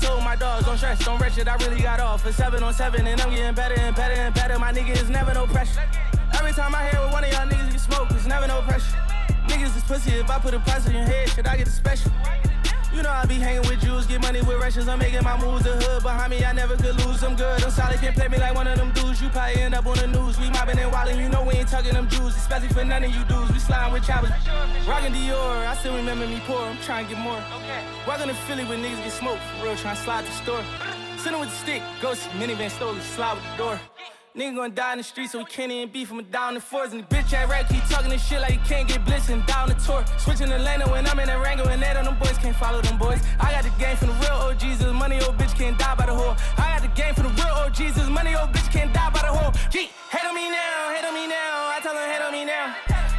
Told 0.00 0.24
my 0.24 0.36
dogs, 0.36 0.64
don't 0.64 0.76
stress, 0.76 1.04
don't 1.04 1.20
rush 1.20 1.38
it, 1.38 1.48
I 1.48 1.56
really 1.56 1.80
got 1.80 2.00
off. 2.00 2.22
For 2.22 2.32
seven 2.32 2.62
on 2.62 2.72
seven, 2.72 3.06
and 3.06 3.20
I'm 3.20 3.30
getting 3.30 3.54
better 3.54 3.78
and 3.78 3.94
better 3.94 4.14
and 4.14 4.34
better. 4.34 4.58
My 4.58 4.72
nigga 4.72 4.92
is 5.00 5.08
never 5.10 5.32
no 5.34 5.46
pressure. 5.46 5.80
Every 6.34 6.52
time 6.52 6.74
I 6.74 6.88
hear 6.88 7.00
with 7.02 7.12
one 7.12 7.24
of 7.24 7.32
y'all 7.32 7.46
niggas 7.46 7.72
get 7.72 7.80
smoke, 7.80 8.08
it's 8.10 8.26
never 8.26 8.46
no 8.46 8.62
pressure. 8.62 8.96
Niggas 9.48 9.76
is 9.76 9.84
pussy, 9.84 10.12
if 10.12 10.30
I 10.30 10.38
put 10.38 10.54
a 10.54 10.60
price 10.60 10.86
on 10.86 10.94
your 10.94 11.04
head, 11.04 11.28
should 11.28 11.46
I 11.46 11.56
get 11.56 11.68
a 11.68 11.70
special? 11.70 12.10
You 12.92 13.02
know 13.02 13.10
I 13.10 13.24
be 13.24 13.34
hanging 13.34 13.62
with 13.68 13.80
Jews, 13.80 14.06
get 14.06 14.20
money 14.20 14.40
with 14.40 14.58
Russians. 14.58 14.88
I'm 14.88 14.98
making 14.98 15.22
my 15.22 15.38
moves. 15.40 15.62
The 15.62 15.70
hood 15.70 16.02
behind 16.02 16.30
me, 16.30 16.44
I 16.44 16.52
never 16.52 16.76
could 16.76 16.96
lose. 17.06 17.22
I'm 17.22 17.36
good. 17.36 17.62
I'm 17.62 17.70
solid, 17.70 18.00
can't 18.00 18.16
play 18.16 18.26
me 18.26 18.38
like 18.38 18.54
one 18.54 18.66
of 18.66 18.76
them 18.76 18.90
dudes. 18.90 19.22
You 19.22 19.28
probably 19.28 19.62
end 19.62 19.76
up 19.76 19.86
on 19.86 19.96
the 19.96 20.08
news. 20.08 20.38
We 20.40 20.50
mobbing 20.50 20.78
and 20.78 20.90
wildin', 20.90 21.22
you 21.22 21.28
know 21.28 21.44
we 21.44 21.54
ain't 21.54 21.68
tugging 21.68 21.94
them 21.94 22.08
Jews, 22.08 22.34
especially 22.34 22.68
for 22.68 22.84
none 22.84 23.04
of 23.04 23.14
you 23.14 23.24
dudes. 23.24 23.52
We 23.52 23.60
sliding 23.60 23.92
with 23.92 24.04
choppers, 24.04 24.30
rockin' 24.88 25.12
Dior. 25.12 25.66
I 25.66 25.76
still 25.76 25.94
remember 25.94 26.26
me 26.26 26.42
poor. 26.46 26.62
I'm 26.62 26.78
trying 26.78 27.06
to 27.06 27.14
get 27.14 27.22
more. 27.22 27.40
Welcome 28.08 28.28
to 28.28 28.34
Philly 28.34 28.64
where 28.64 28.78
niggas 28.78 29.04
get 29.04 29.12
smoked 29.12 29.42
for 29.42 29.66
real, 29.66 29.76
trying 29.76 29.94
to 29.94 30.02
slide 30.02 30.24
the 30.26 30.32
store. 30.32 30.64
Sitting 31.16 31.38
with 31.38 31.50
the 31.50 31.56
stick, 31.56 31.82
ghost 32.02 32.28
minivan 32.30 32.70
stole 32.70 32.96
it, 32.96 33.02
slide 33.02 33.34
with 33.34 33.44
the 33.52 33.56
door. 33.56 33.80
Nigga 34.36 34.54
gonna 34.54 34.70
die 34.70 34.92
in 34.92 34.98
the 34.98 35.02
street, 35.02 35.28
so 35.28 35.38
we 35.38 35.44
can't 35.44 35.72
even 35.72 35.90
beef 35.90 36.08
him 36.08 36.22
down 36.30 36.54
the 36.54 36.60
fours. 36.60 36.92
And 36.92 37.02
the 37.02 37.06
bitch 37.10 37.32
at 37.32 37.48
rap 37.48 37.68
keep 37.68 37.82
talking 37.90 38.10
this 38.10 38.24
shit 38.24 38.40
like 38.40 38.52
he 38.52 38.58
can't 38.58 38.86
get 38.86 39.04
blitzed 39.04 39.28
and 39.28 39.44
down 39.44 39.68
the 39.68 39.74
tour. 39.74 40.04
Switching 40.18 40.48
the 40.48 40.58
lane 40.58 40.82
when 40.86 41.04
I'm 41.08 41.18
in 41.18 41.28
a 41.28 41.36
Rango 41.36 41.66
and 41.66 41.82
that 41.82 41.96
on 41.96 42.04
them 42.04 42.16
boys 42.16 42.38
can't 42.38 42.54
follow 42.54 42.80
them 42.80 42.96
boys. 42.96 43.18
I 43.40 43.50
got 43.50 43.64
the 43.64 43.74
game 43.82 43.96
from 43.96 44.14
the 44.14 44.14
real 44.22 44.38
OGs, 44.46 44.78
this 44.78 44.94
money 44.94 45.18
old 45.26 45.36
bitch 45.36 45.58
can't 45.58 45.76
die 45.76 45.96
by 45.96 46.06
the 46.06 46.12
whore. 46.12 46.38
I 46.56 46.78
got 46.78 46.82
the 46.82 46.94
game 46.94 47.12
from 47.14 47.26
the 47.26 47.42
real 47.42 47.54
OGs, 47.58 47.94
this 47.98 48.08
money 48.08 48.36
old 48.36 48.52
bitch 48.54 48.70
can't 48.70 48.94
die 48.94 49.10
by 49.10 49.18
the 49.18 49.34
whore. 49.34 49.50
Gee, 49.66 49.90
hate 50.14 50.22
on 50.22 50.34
me 50.38 50.46
now, 50.46 50.94
hate 50.94 51.04
on 51.04 51.14
me 51.14 51.26
now. 51.26 51.74
I 51.74 51.80
tell 51.82 51.94
them 51.94 52.06
hate 52.06 52.22
on 52.22 52.30
me 52.30 52.44
now. 52.46 52.70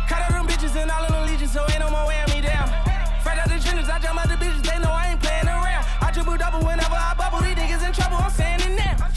Cut 0.07 0.23
out 0.23 0.31
them 0.31 0.47
bitches 0.47 0.79
and 0.79 0.89
all 0.89 1.03
of 1.03 1.11
them 1.11 1.27
legions, 1.27 1.51
so 1.51 1.67
ain't 1.67 1.83
no 1.83 1.91
more 1.91 2.07
wearing 2.07 2.31
me 2.31 2.39
down. 2.39 2.71
Fresh 3.19 3.35
out 3.35 3.51
the 3.51 3.59
trenches, 3.59 3.91
I 3.91 3.99
jump 3.99 4.15
out 4.15 4.31
the 4.31 4.39
bitches, 4.39 4.63
they 4.63 4.79
know 4.79 4.95
I 4.95 5.11
ain't 5.11 5.19
playing 5.19 5.51
around. 5.51 5.83
I 5.99 6.07
triple 6.15 6.39
double 6.39 6.63
whenever 6.63 6.95
I 6.95 7.11
bubble, 7.19 7.43
these 7.43 7.59
niggas 7.59 7.83
in 7.83 7.91
trouble, 7.91 8.15
I'm 8.15 8.31
saying 8.31 8.63
it 8.63 8.79
now. 8.79 9.10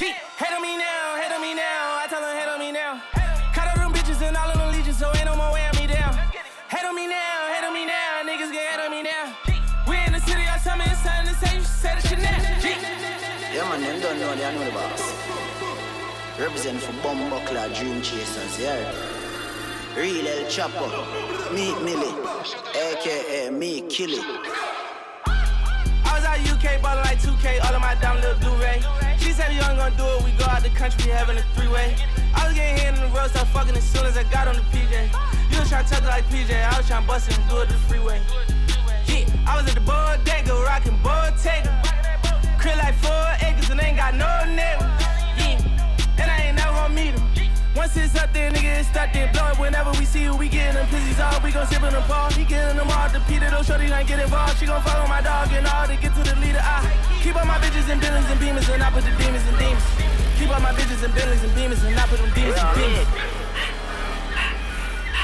Represent 16.39 16.79
for 16.79 16.93
Bumbuckler 17.01 17.75
Dream 17.79 18.03
Chasers, 18.03 18.61
yeah. 18.61 18.93
Real 19.97 20.27
El 20.27 20.45
Chapo, 20.51 20.85
Meek 21.55 21.81
Milly, 21.81 22.13
aka 22.77 23.49
Me 23.49 23.81
Killy. 23.89 24.21
I 25.25 26.13
was 26.13 26.25
out 26.27 26.39
UK 26.41 26.83
ballin' 26.83 27.05
like 27.05 27.19
2K, 27.21 27.65
all 27.65 27.75
of 27.75 27.81
my 27.81 27.95
down 27.95 28.21
little 28.21 28.39
Blu-ray. 28.41 28.83
She 29.19 29.33
said 29.33 29.51
you 29.51 29.63
ain't 29.63 29.79
gonna 29.79 29.97
do 29.97 30.05
it, 30.05 30.25
we 30.25 30.33
go 30.33 30.45
out 30.45 30.63
the 30.63 30.69
country 30.69 31.11
having 31.11 31.39
a 31.39 31.43
three-way. 31.55 31.97
I 32.35 32.47
was 32.47 32.55
getting 32.55 32.77
hit 32.77 32.95
in 32.97 33.01
the 33.01 33.09
road, 33.17 33.31
start 33.31 33.49
fucking 33.49 33.75
as 33.75 33.85
soon 33.85 34.05
as 34.05 34.19
I 34.19 34.25
got 34.25 34.47
on 34.47 34.57
the 34.57 34.63
PJ. 34.65 35.09
You 35.53 35.61
was 35.61 35.71
tryna 35.71 35.89
touch 35.89 36.03
it 36.03 36.05
like 36.05 36.25
PJ, 36.25 36.53
I 36.53 36.77
was 36.77 36.87
tryna 36.87 37.07
bust 37.07 37.31
it 37.31 37.39
and 37.39 37.49
do 37.49 37.63
it 37.63 37.69
the 37.71 37.75
freeway. 37.89 38.21
Yeah, 39.07 39.25
I 39.47 39.57
was 39.57 39.67
at 39.71 39.75
the 39.75 39.81
bodega, 39.81 40.53
rockin' 40.53 41.01
Bottega. 41.03 41.54
It's 47.97 48.17
up 48.17 48.33
there, 48.33 48.51
nigga, 48.51 48.81
it's 48.81 48.89
stuck 48.89 49.13
there. 49.13 49.31
Blow 49.33 49.51
it 49.51 49.59
whenever 49.59 49.91
we 49.93 50.05
see 50.05 50.25
you, 50.25 50.35
we 50.35 50.49
getting 50.49 50.75
them 50.75 50.87
pussies 50.89 51.21
all. 51.21 51.41
We 51.43 51.53
gon' 51.53 51.67
sip 51.69 51.83
in 51.83 51.95
the 51.95 52.03
ball. 52.09 52.31
He 52.33 52.45
getting 52.45 52.77
them 52.77 52.91
all. 52.91 53.09
The 53.09 53.21
Peter, 53.31 53.49
those 53.51 53.67
shorty 53.67 53.87
ain't 53.87 54.09
get 54.09 54.19
involved. 54.19 54.59
She 54.59 54.67
gon' 54.67 54.83
follow 54.83 55.07
my 55.07 55.23
dog 55.23 55.53
and 55.53 55.67
all 55.67 55.87
to 55.87 55.97
get 55.97 56.15
to 56.15 56.23
the 56.23 56.35
leader. 56.43 56.59
I 56.59 56.83
keep 57.23 57.37
all 57.37 57.47
my 57.47 57.59
bitches 57.59 57.89
in 57.89 58.01
buildings 58.01 58.29
and 58.31 58.41
beamers 58.41 58.67
and 58.73 58.83
I 58.83 58.91
put 58.91 59.05
the 59.05 59.15
demons 59.15 59.47
in 59.47 59.55
demons. 59.59 59.87
Keep 60.39 60.49
my 60.51 60.73
bitches 60.75 61.05
in 61.05 61.13
buildings 61.15 61.43
and 61.45 61.53
beamers 61.55 61.83
and 61.87 61.99
I 61.99 62.07
put 62.11 62.19
them 62.19 62.31
demons 62.35 62.59
in 62.59 62.75
demons. 62.75 63.09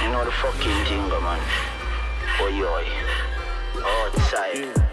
You 0.02 0.08
know 0.14 0.24
the 0.24 0.30
fucking 0.30 0.84
jingle, 0.86 1.20
man. 1.20 1.42
Oi, 2.40 2.54
oi. 2.62 2.86
Outside. 3.82 4.56
Yeah, 4.56 4.89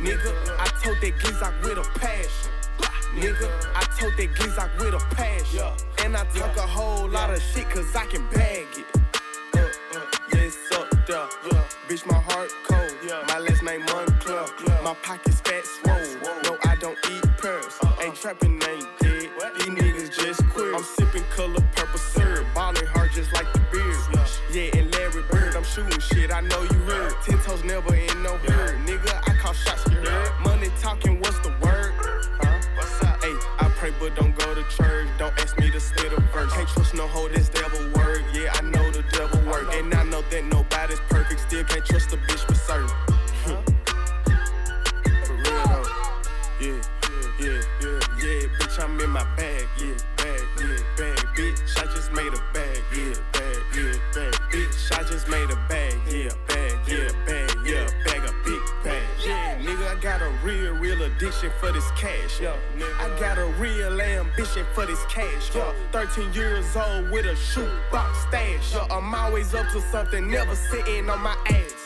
Nigga, 0.00 0.32
I 0.58 0.66
told 0.82 0.96
that 1.02 1.12
Gizak 1.18 1.62
with 1.62 1.76
a 1.76 1.98
passion. 1.98 2.50
Nigga, 3.14 3.50
I 3.74 3.84
told 3.98 4.16
that 4.16 4.34
Gizak 4.34 4.78
with 4.78 4.94
a 4.94 5.14
passion. 5.14 5.60
And 6.02 6.16
I 6.16 6.24
talk 6.24 6.56
a 6.56 6.62
whole 6.62 7.06
lot 7.06 7.28
of 7.28 7.42
shit 7.42 7.68
cause 7.68 7.94
I 7.94 8.06
can 8.06 8.26
bag 8.30 8.66
it. 8.78 8.86
Uh, 9.54 9.58
uh, 9.58 10.06
yeah, 10.32 10.40
it's 10.40 10.56
up 10.72 10.88
there. 11.06 11.28
Bitch, 11.86 12.06
my 12.06 12.14
heart 12.14 12.50
cold. 12.64 12.94
My 13.28 13.38
last 13.40 13.62
name 13.62 13.82
Moncler. 13.82 14.82
My 14.82 14.94
pockets 15.02 15.40
fat 15.42 15.66
swole. 15.66 16.32
No, 16.44 16.56
I 16.64 16.76
don't 16.76 16.96
eat 17.10 17.22
pearls. 17.36 17.78
Ain't 18.00 18.14
trapping, 18.14 18.52
ain't 18.54 18.69
cash. 65.20 65.54
Yo, 65.54 65.74
13 65.92 66.32
years 66.32 66.76
old 66.76 67.10
with 67.10 67.26
a 67.26 67.36
shoebox 67.36 68.18
stash. 68.28 68.74
Yo, 68.74 68.86
I'm 68.90 69.14
always 69.14 69.54
up 69.54 69.70
to 69.72 69.80
something, 69.80 70.30
never 70.30 70.54
sitting 70.54 71.08
on 71.10 71.20
my 71.20 71.36
ass. 71.48 71.79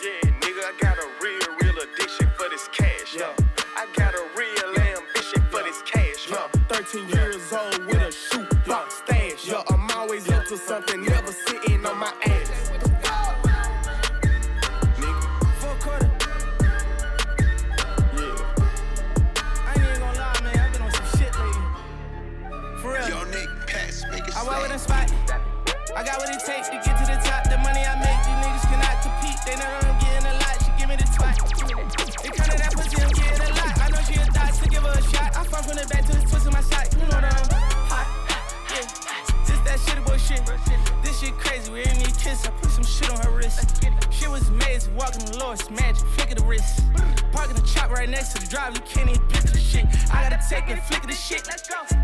right 48.05 48.11
next 48.11 48.35
to 48.35 48.40
the 48.40 48.47
drive, 48.47 48.75
you 48.75 48.83
can't 48.83 49.09
even 49.09 49.23
picture 49.29 49.49
the 49.49 49.59
shit. 49.59 49.87
I 50.12 50.29
gotta 50.29 50.40
take 50.49 50.69
and 50.69 50.81
flick 50.83 51.01
of 51.05 51.09
the 51.09 51.17
shit. 51.17 51.49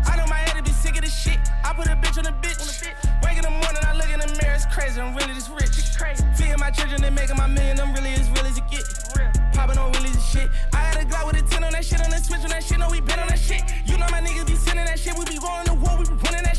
I 0.09 0.17
know 0.17 0.25
my 0.25 0.35
head 0.35 0.57
to 0.57 0.63
be 0.63 0.71
sick 0.71 0.95
of 0.97 1.03
the 1.05 1.09
shit. 1.09 1.37
I 1.63 1.73
put 1.73 1.85
a 1.87 1.95
bitch 1.95 2.17
on 2.17 2.25
a 2.25 2.33
bitch. 2.41 2.57
Wake 3.23 3.37
in 3.37 3.43
the 3.43 3.51
morning, 3.51 3.83
I 3.85 3.93
look 3.93 4.09
in 4.09 4.19
the 4.19 4.27
mirror, 4.41 4.55
it's 4.55 4.65
crazy. 4.65 4.99
I'm 4.99 5.13
really 5.13 5.33
just 5.33 5.49
rich. 5.53 5.69
Feeding 6.35 6.57
my 6.57 6.71
children 6.71 7.03
and 7.03 7.15
making 7.15 7.37
my 7.37 7.45
million, 7.45 7.79
I'm 7.79 7.93
really 7.93 8.13
as 8.13 8.27
real 8.31 8.45
as 8.45 8.57
it 8.57 8.65
get. 8.71 8.83
Popping 9.53 9.77
on 9.77 9.93
wheelies 9.93 10.17
and 10.17 10.25
shit. 10.33 10.49
I 10.73 10.77
had 10.77 10.97
a 10.97 11.05
Glock 11.05 11.27
with 11.27 11.37
a 11.37 11.43
10 11.45 11.63
on 11.63 11.71
that 11.73 11.85
shit, 11.85 12.01
on 12.01 12.09
the 12.09 12.17
switch 12.17 12.41
on 12.41 12.49
that 12.49 12.63
shit. 12.63 12.79
No, 12.79 12.89
we 12.89 12.99
been 13.01 13.19
on 13.19 13.27
that 13.27 13.37
shit. 13.37 13.61
You 13.85 13.97
know 13.97 14.07
my 14.09 14.21
niggas 14.21 14.47
be 14.47 14.55
sending 14.55 14.85
that 14.85 14.97
shit. 14.97 15.13
We 15.13 15.25
be 15.25 15.37
rolling 15.37 15.69
the 15.69 15.77
war, 15.77 16.01
we 16.01 16.05
be 16.05 16.17
running 16.25 16.43
that 16.49 16.50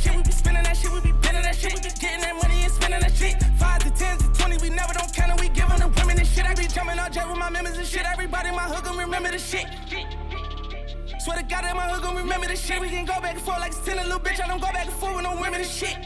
nigga 9.53 11.21
Swear 11.21 11.37
to 11.39 11.45
God 11.45 11.63
that 11.63 11.77
my 11.77 11.89
hood 11.89 12.03
gon' 12.03 12.17
remember 12.17 12.49
this 12.49 12.65
shit. 12.65 12.81
We 12.81 12.89
can 12.89 13.05
go 13.05 13.21
back 13.21 13.35
and 13.35 13.43
forth 13.43 13.61
like 13.61 13.71
it's 13.71 13.85
10 13.85 13.99
a 13.99 14.03
little 14.03 14.19
bitch. 14.19 14.43
I 14.43 14.49
don't 14.49 14.61
go 14.61 14.73
back 14.73 14.87
and 14.87 14.95
forth 14.95 15.15
with 15.15 15.25
no 15.25 15.35
women 15.37 15.61
and 15.61 15.71
shit. 15.71 15.97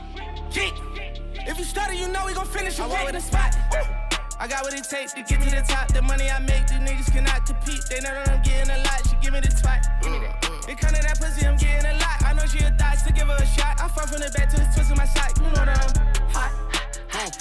Yeah. 0.52 0.70
If 1.48 1.58
you 1.58 1.64
started, 1.64 1.96
you 1.96 2.08
know 2.08 2.26
we 2.26 2.34
gon' 2.34 2.46
finish. 2.46 2.78
I 2.80 2.86
walk 2.86 3.06
with 3.06 3.14
a 3.14 3.20
spot. 3.20 3.56
I 4.38 4.46
got 4.46 4.64
what 4.64 4.74
it 4.74 4.84
takes 4.84 5.14
to 5.14 5.22
get 5.22 5.40
to 5.40 5.48
the 5.48 5.64
top. 5.66 5.88
The 5.88 6.02
money 6.02 6.28
I 6.28 6.38
make, 6.40 6.66
the 6.66 6.74
niggas 6.74 7.10
cannot 7.10 7.46
compete. 7.46 7.80
They 7.88 8.00
know 8.00 8.12
that 8.12 8.28
I'm 8.28 8.42
getting 8.42 8.68
a 8.68 8.78
lot. 8.78 9.00
She 9.08 9.16
give 9.22 9.32
me 9.32 9.40
the 9.40 9.48
twat. 9.48 9.80
That. 9.80 10.02
Mm. 10.02 10.68
It 10.68 10.78
come 10.78 10.92
to 10.92 11.00
that 11.00 11.18
pussy, 11.18 11.46
I'm 11.46 11.56
getting 11.56 11.88
a 11.88 11.94
lot. 11.94 12.20
I 12.22 12.34
know 12.34 12.44
she 12.44 12.58
a 12.58 12.70
thot, 12.76 12.98
to 13.06 13.12
give 13.12 13.28
her 13.28 13.36
a 13.36 13.46
shot. 13.46 13.80
I 13.80 13.88
fuck 13.88 14.08
from 14.08 14.20
the 14.20 14.30
back 14.36 14.50
to 14.50 14.56
the 14.56 14.68
twist 14.74 14.90
of 14.90 14.98
my 14.98 15.06
side. 15.06 15.32
You 15.38 15.44
know 15.44 15.64
that 15.64 15.80
I'm 15.80 16.28
hot. 16.28 16.65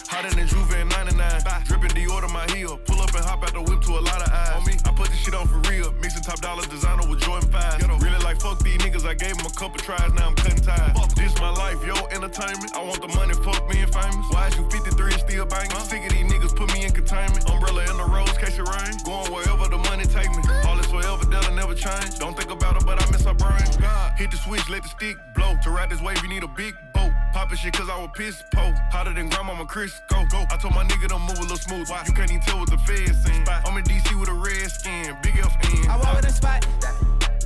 Hotter 0.07 0.33
than 0.35 0.47
Juve 0.47 0.73
in 0.75 0.87
99. 0.89 1.19
Dripping 1.65 1.91
Dior 1.91 2.21
to 2.21 2.27
my 2.29 2.45
heel. 2.51 2.77
Pull 2.85 3.01
up 3.01 3.13
and 3.13 3.25
hop 3.25 3.43
out 3.43 3.53
the 3.53 3.61
whip 3.61 3.81
to 3.81 3.91
a 3.97 4.03
lot 4.03 4.21
of 4.21 4.29
eyes. 4.31 4.55
On 4.57 4.63
me, 4.65 4.73
I 4.85 4.91
put 4.91 5.09
this 5.09 5.19
shit 5.19 5.33
on 5.33 5.47
for 5.47 5.59
real. 5.69 5.91
Mixing 6.01 6.23
top 6.23 6.41
dollar 6.41 6.65
designer 6.67 7.07
with 7.09 7.21
Jordan 7.21 7.49
5. 7.51 8.01
Really 8.01 8.19
like 8.23 8.39
fuck 8.41 8.59
these 8.63 8.77
niggas. 8.79 9.05
I 9.05 9.13
gave 9.13 9.37
them 9.37 9.45
a 9.45 9.53
couple 9.53 9.79
tries, 9.79 10.11
now 10.13 10.27
I'm 10.27 10.35
cutting 10.35 10.61
ties. 10.63 10.97
Fuck 10.97 11.13
this 11.15 11.35
my 11.39 11.49
life, 11.49 11.77
yo, 11.85 11.93
entertainment. 12.11 12.75
I 12.75 12.83
want 12.83 13.01
the 13.01 13.09
money, 13.09 13.33
fuck 13.45 13.69
being 13.69 13.87
famous. 13.87 14.25
Why 14.31 14.47
is 14.47 14.57
you 14.57 14.69
53 14.69 15.13
and 15.13 15.21
still 15.21 15.45
banging? 15.45 15.77
Sick 15.85 16.03
of 16.05 16.11
these 16.11 16.25
niggas, 16.25 16.55
put 16.55 16.73
me 16.73 16.85
in 16.85 16.91
containment. 16.91 17.49
Umbrella 17.49 17.85
in 17.89 17.97
the 17.97 18.05
rose, 18.05 18.33
catch 18.37 18.57
it 18.57 18.65
rain. 18.65 18.93
Going 19.05 19.31
wherever 19.31 19.67
the 19.69 19.77
money 19.77 20.05
take 20.05 20.29
me. 20.29 20.41
All 20.65 20.77
forever, 21.01 21.25
that'll 21.25 21.55
never 21.55 21.75
change. 21.75 22.17
Don't 22.19 22.37
think 22.37 22.51
about 22.51 22.77
it, 22.77 22.85
but 22.85 23.01
I 23.01 23.11
miss 23.11 23.23
her 23.25 23.33
brain. 23.33 23.61
God, 23.79 24.13
hit 24.17 24.31
the 24.31 24.37
switch, 24.37 24.69
let 24.69 24.83
the 24.83 24.89
stick 24.89 25.17
blow. 25.33 25.55
To 25.63 25.69
ride 25.69 25.89
this 25.89 26.01
wave, 26.01 26.21
you 26.23 26.29
need 26.29 26.43
a 26.43 26.47
big 26.47 26.73
boat. 26.93 27.11
Poppin' 27.33 27.57
shit 27.57 27.73
cause 27.73 27.89
I 27.89 27.97
was 27.99 28.09
piss 28.13 28.43
po. 28.53 28.71
Hotter 28.91 29.13
than 29.13 29.29
grandmama 29.29 29.65
Chris. 29.65 30.01
Go, 30.07 30.23
go. 30.31 30.45
I 30.49 30.57
told 30.57 30.73
my 30.73 30.83
nigga 30.83 31.07
to 31.09 31.19
move 31.19 31.37
a 31.37 31.41
little 31.41 31.57
smooth. 31.57 31.89
Why? 31.89 32.03
You 32.07 32.13
can't 32.13 32.31
even 32.31 32.41
tell 32.41 32.59
what 32.59 32.69
the 32.69 32.77
feds 32.77 33.23
saying. 33.23 33.45
I'm 33.47 33.77
in 33.77 33.83
DC 33.83 34.19
with 34.19 34.29
a 34.29 34.33
red 34.33 34.71
skin. 34.71 35.17
Big 35.21 35.33
FN. 35.33 35.89
I 35.89 35.97
walk 35.97 36.15
with 36.15 36.25
a 36.25 36.31
spot. 36.31 36.65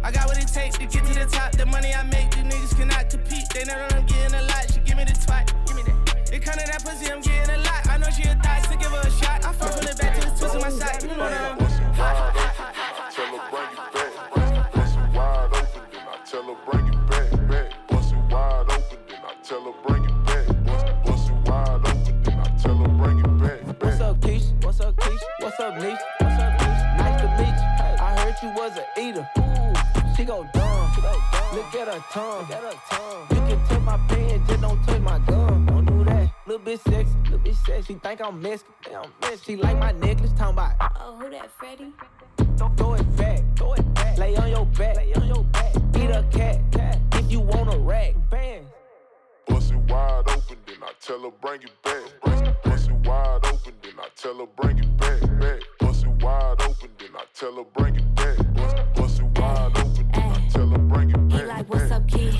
I 0.04 0.12
got 0.12 0.28
what 0.28 0.38
it 0.38 0.48
takes 0.48 0.78
to 0.78 0.86
get 0.86 1.04
to 1.06 1.14
the 1.14 1.26
top. 1.26 1.52
The 1.54 1.66
money 1.66 1.94
I 1.94 2.04
make, 2.04 2.32
the 2.32 2.46
niggas 2.46 2.78
cannot 2.78 3.10
compete. 3.10 3.50
They 3.54 3.66
know 3.66 3.76
I'm 3.92 4.06
getting 4.06 4.36
a 4.36 4.44
lot. 4.44 4.70
She 4.72 4.80
give 4.82 4.98
me 4.98 5.06
the 5.06 5.14
twat. 5.14 5.50
Give 5.66 5.76
me 5.76 5.84
that. 5.84 6.30
It 6.32 6.44
to 6.44 6.52
that 6.54 6.84
pussy, 6.86 7.12
I'm 7.12 7.22
getting 7.22 7.56
a 7.56 7.58
lot. 7.58 7.88
I 7.90 7.98
know 7.98 8.10
she 8.12 8.24
a 8.24 8.36
thot, 8.36 8.64
to 8.70 8.78
give 8.78 8.92
her 8.92 9.02
a 9.02 9.12
shot. 9.12 9.44
I 9.44 9.52
fuck 9.54 9.74
from 9.74 9.86
the 9.86 9.96
back 9.96 10.20
to 10.20 10.30
the 10.30 10.36
twist 10.38 10.56
of 10.56 10.62
my 10.62 10.70
side. 10.70 11.02
You 11.02 11.10
know 11.10 11.24
I'm 11.24 11.69
What's 25.50 25.62
up, 25.62 25.74
Nisha? 25.78 25.98
What's 26.20 26.40
up, 26.40 26.60
Nisha? 26.60 26.98
Nice 26.98 27.22
to 27.22 27.28
meet 27.40 27.48
you. 27.48 28.06
I 28.06 28.16
heard 28.20 28.36
you 28.44 28.50
was 28.56 28.78
an 28.78 28.86
eater. 29.02 29.28
Ooh, 29.40 30.16
she 30.16 30.24
go 30.24 30.48
dumb. 30.54 30.92
She 30.94 31.02
go 31.02 31.12
dumb. 31.32 31.56
Look 31.56 31.74
at 31.74 31.88
her 31.88 32.04
tongue. 32.12 32.42
Look 32.42 32.52
at 32.52 32.62
her 32.62 32.80
tongue. 32.92 33.28
You 33.32 33.56
can 33.56 33.68
touch 33.68 33.82
my 33.82 33.98
pen, 34.10 34.44
just 34.48 34.62
don't 34.62 34.84
touch 34.86 35.02
my 35.02 35.18
gum. 35.18 35.66
Don't 35.66 35.86
do 35.86 36.04
that. 36.04 36.32
Little 36.46 36.64
bit 36.64 36.80
sexy, 36.82 37.16
little 37.24 37.40
bit 37.40 37.56
sexy. 37.66 37.94
She 37.94 38.00
think 38.00 38.22
I'm 38.22 38.40
Mexican. 38.40 38.74
Think 38.84 38.96
I'm 38.98 39.12
Mexican. 39.22 39.44
She 39.44 39.56
like 39.56 39.80
my 39.80 39.92
necklace, 39.92 40.34
talking 40.34 40.54
about. 40.54 40.76
Oh, 41.02 41.18
who 41.18 41.32
that, 41.32 41.50
Freddie? 41.58 41.94
Throw 42.78 42.94
it 42.94 43.18
back, 43.18 43.42
throw 43.56 43.74
it 43.74 43.94
back. 43.96 44.20
Lay 44.20 44.36
on 44.36 44.50
your 44.50 44.68
back, 44.68 44.98
lay 44.98 45.14
on 45.16 45.28
your 45.28 45.44
back. 45.46 45.76
Eat 45.96 46.12
a 46.12 46.24
cat, 46.32 46.62
cat. 46.72 47.00
If 47.14 47.32
you 47.32 47.40
want 47.40 47.74
a 47.74 47.78
rack, 47.80 48.14
bam. 48.30 48.66
Bust 49.48 49.72
it 49.72 49.78
wide 49.78 50.26
open, 50.28 50.58
then 50.68 50.78
I 50.84 50.92
tell 51.02 51.20
her 51.22 51.32
bring 51.42 51.64
it 51.64 51.72
back. 51.82 52.04
Bust, 52.22 52.44
bust 52.64 52.79
it 52.90 53.08
wide 53.08 53.46
open, 53.46 53.74
then 53.82 53.94
I 54.00 54.08
tell 54.16 54.38
her 54.40 54.48
bring 54.58 54.80
it 54.80 54.98
back. 54.98 55.22
Back. 55.40 55.62
Bust 55.80 56.06
it 56.06 56.24
wide 56.24 56.62
open, 56.62 56.90
then 57.00 57.10
I 57.16 57.24
tell 57.34 57.56
her 57.56 57.64
bring 57.76 57.96
it 57.96 58.16
back. 58.16 58.38
Bust, 58.54 58.76
bust 58.96 59.20
it 59.20 59.40
wide 59.40 59.72
open, 59.72 59.79
tell 60.50 60.68
her 60.68 60.78
bring 60.78 61.10
it 61.10 61.30
back. 61.30 61.40
He 61.40 61.46
like, 61.46 61.70
what's 61.70 61.92
up, 61.92 62.08
kid? 62.08 62.36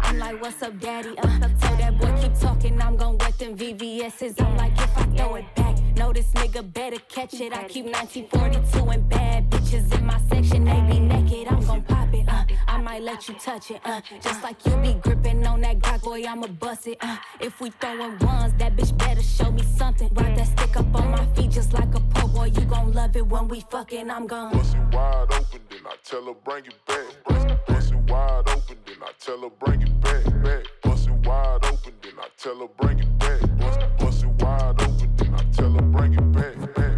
I'm 0.00 0.18
like, 0.18 0.40
what's 0.42 0.62
up, 0.62 0.78
daddy? 0.80 1.16
Uh, 1.18 1.48
tell 1.60 1.76
that 1.76 1.98
boy 1.98 2.20
keep 2.20 2.34
talking, 2.38 2.80
I'm 2.80 2.96
gon' 2.96 3.18
wet 3.18 3.38
them 3.38 3.56
VVS's. 3.56 4.40
I'm 4.40 4.56
like, 4.56 4.72
if 4.72 4.98
I 4.98 5.04
throw 5.16 5.34
it 5.36 5.54
back, 5.54 5.76
know 5.96 6.12
this 6.12 6.30
nigga 6.32 6.72
better 6.72 6.98
catch 7.08 7.34
it. 7.34 7.52
I 7.52 7.64
keep 7.64 7.86
1942 7.86 8.90
and 8.90 9.08
bad 9.08 9.50
bitches 9.50 9.96
in 9.96 10.04
my 10.06 10.20
section, 10.28 10.64
they 10.64 10.80
be 10.90 11.00
naked. 11.00 11.48
I'm 11.48 11.64
gon' 11.64 11.82
pop 11.82 12.12
it, 12.12 12.28
uh, 12.28 12.44
I 12.66 12.78
might 12.78 13.02
let 13.02 13.28
you 13.28 13.34
touch 13.34 13.70
it, 13.70 13.80
uh, 13.84 14.00
just 14.20 14.42
like 14.42 14.64
you 14.66 14.76
be 14.76 14.94
gripping 14.94 15.46
on 15.46 15.60
that 15.62 15.78
Glock, 15.78 16.02
boy, 16.02 16.24
I'ma 16.26 16.48
bust 16.48 16.86
it, 16.86 16.98
uh. 17.00 17.16
If 17.40 17.60
we 17.60 17.70
throwin' 17.70 18.18
ones, 18.20 18.52
that 18.58 18.76
bitch 18.76 18.96
better 18.98 19.22
show 19.22 19.50
me 19.50 19.62
something. 19.76 20.08
Ride 20.14 20.36
that 20.38 20.46
stick 20.46 20.76
up 20.76 20.94
on 20.94 21.10
my 21.10 21.26
feet 21.34 21.50
just 21.50 21.72
like 21.72 21.94
a 21.94 22.00
po' 22.00 22.28
boy, 22.28 22.46
you 22.46 22.62
gon' 22.62 22.92
love 22.92 23.16
it 23.16 23.26
when 23.26 23.48
we 23.48 23.60
fucking. 23.60 24.10
I'm 24.10 24.26
gon' 24.26 24.52
Bust 24.52 24.74
it 24.74 24.94
wide 24.94 25.26
open, 25.32 25.60
then 25.70 25.80
I 25.86 25.96
tell 26.04 26.24
her 26.24 26.34
bring 26.44 26.66
it 26.66 26.74
back. 26.86 27.41
Wide 28.12 28.46
open, 28.46 28.76
then 28.84 28.96
I 29.00 29.12
tell 29.18 29.40
her 29.40 29.48
bring 29.58 29.80
it 29.80 30.00
back. 30.02 30.24
Back. 30.44 30.64
Bust 30.82 31.08
it 31.08 31.12
wide 31.26 31.64
open, 31.64 31.94
then 32.02 32.12
I 32.18 32.28
tell 32.36 32.58
her 32.58 32.68
bring 32.78 32.98
it 32.98 33.18
back. 33.18 33.40
Bust, 33.58 33.80
bust 33.98 34.24
it 34.24 34.28
wide 34.42 34.82
open, 34.82 35.16
then 35.16 35.34
I 35.34 35.42
tell 35.56 35.72
her 35.72 35.80
bring 35.80 36.12
it 36.12 36.32
back. 36.32 36.74
back. 36.74 36.91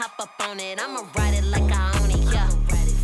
Hop 0.00 0.18
up 0.18 0.48
on 0.48 0.58
it, 0.58 0.80
I'ma 0.82 1.02
ride 1.14 1.34
it 1.34 1.44
like 1.44 1.70
I 1.70 1.92
own 2.00 2.10
it, 2.10 2.32
yeah. 2.32 2.48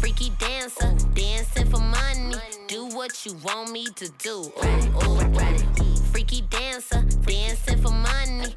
Freaky 0.01 0.31
dancer, 0.39 0.95
dancing 1.13 1.69
for 1.69 1.79
money. 1.79 2.35
Do 2.69 2.87
what 2.87 3.27
you 3.27 3.35
want 3.45 3.71
me 3.71 3.85
to 3.97 4.09
do. 4.19 4.51
Ooh, 4.65 5.05
ooh. 5.05 5.97
Freaky 6.11 6.41
dancer, 6.49 7.03
dancing 7.27 7.83
for 7.83 7.91
money. 7.91 8.55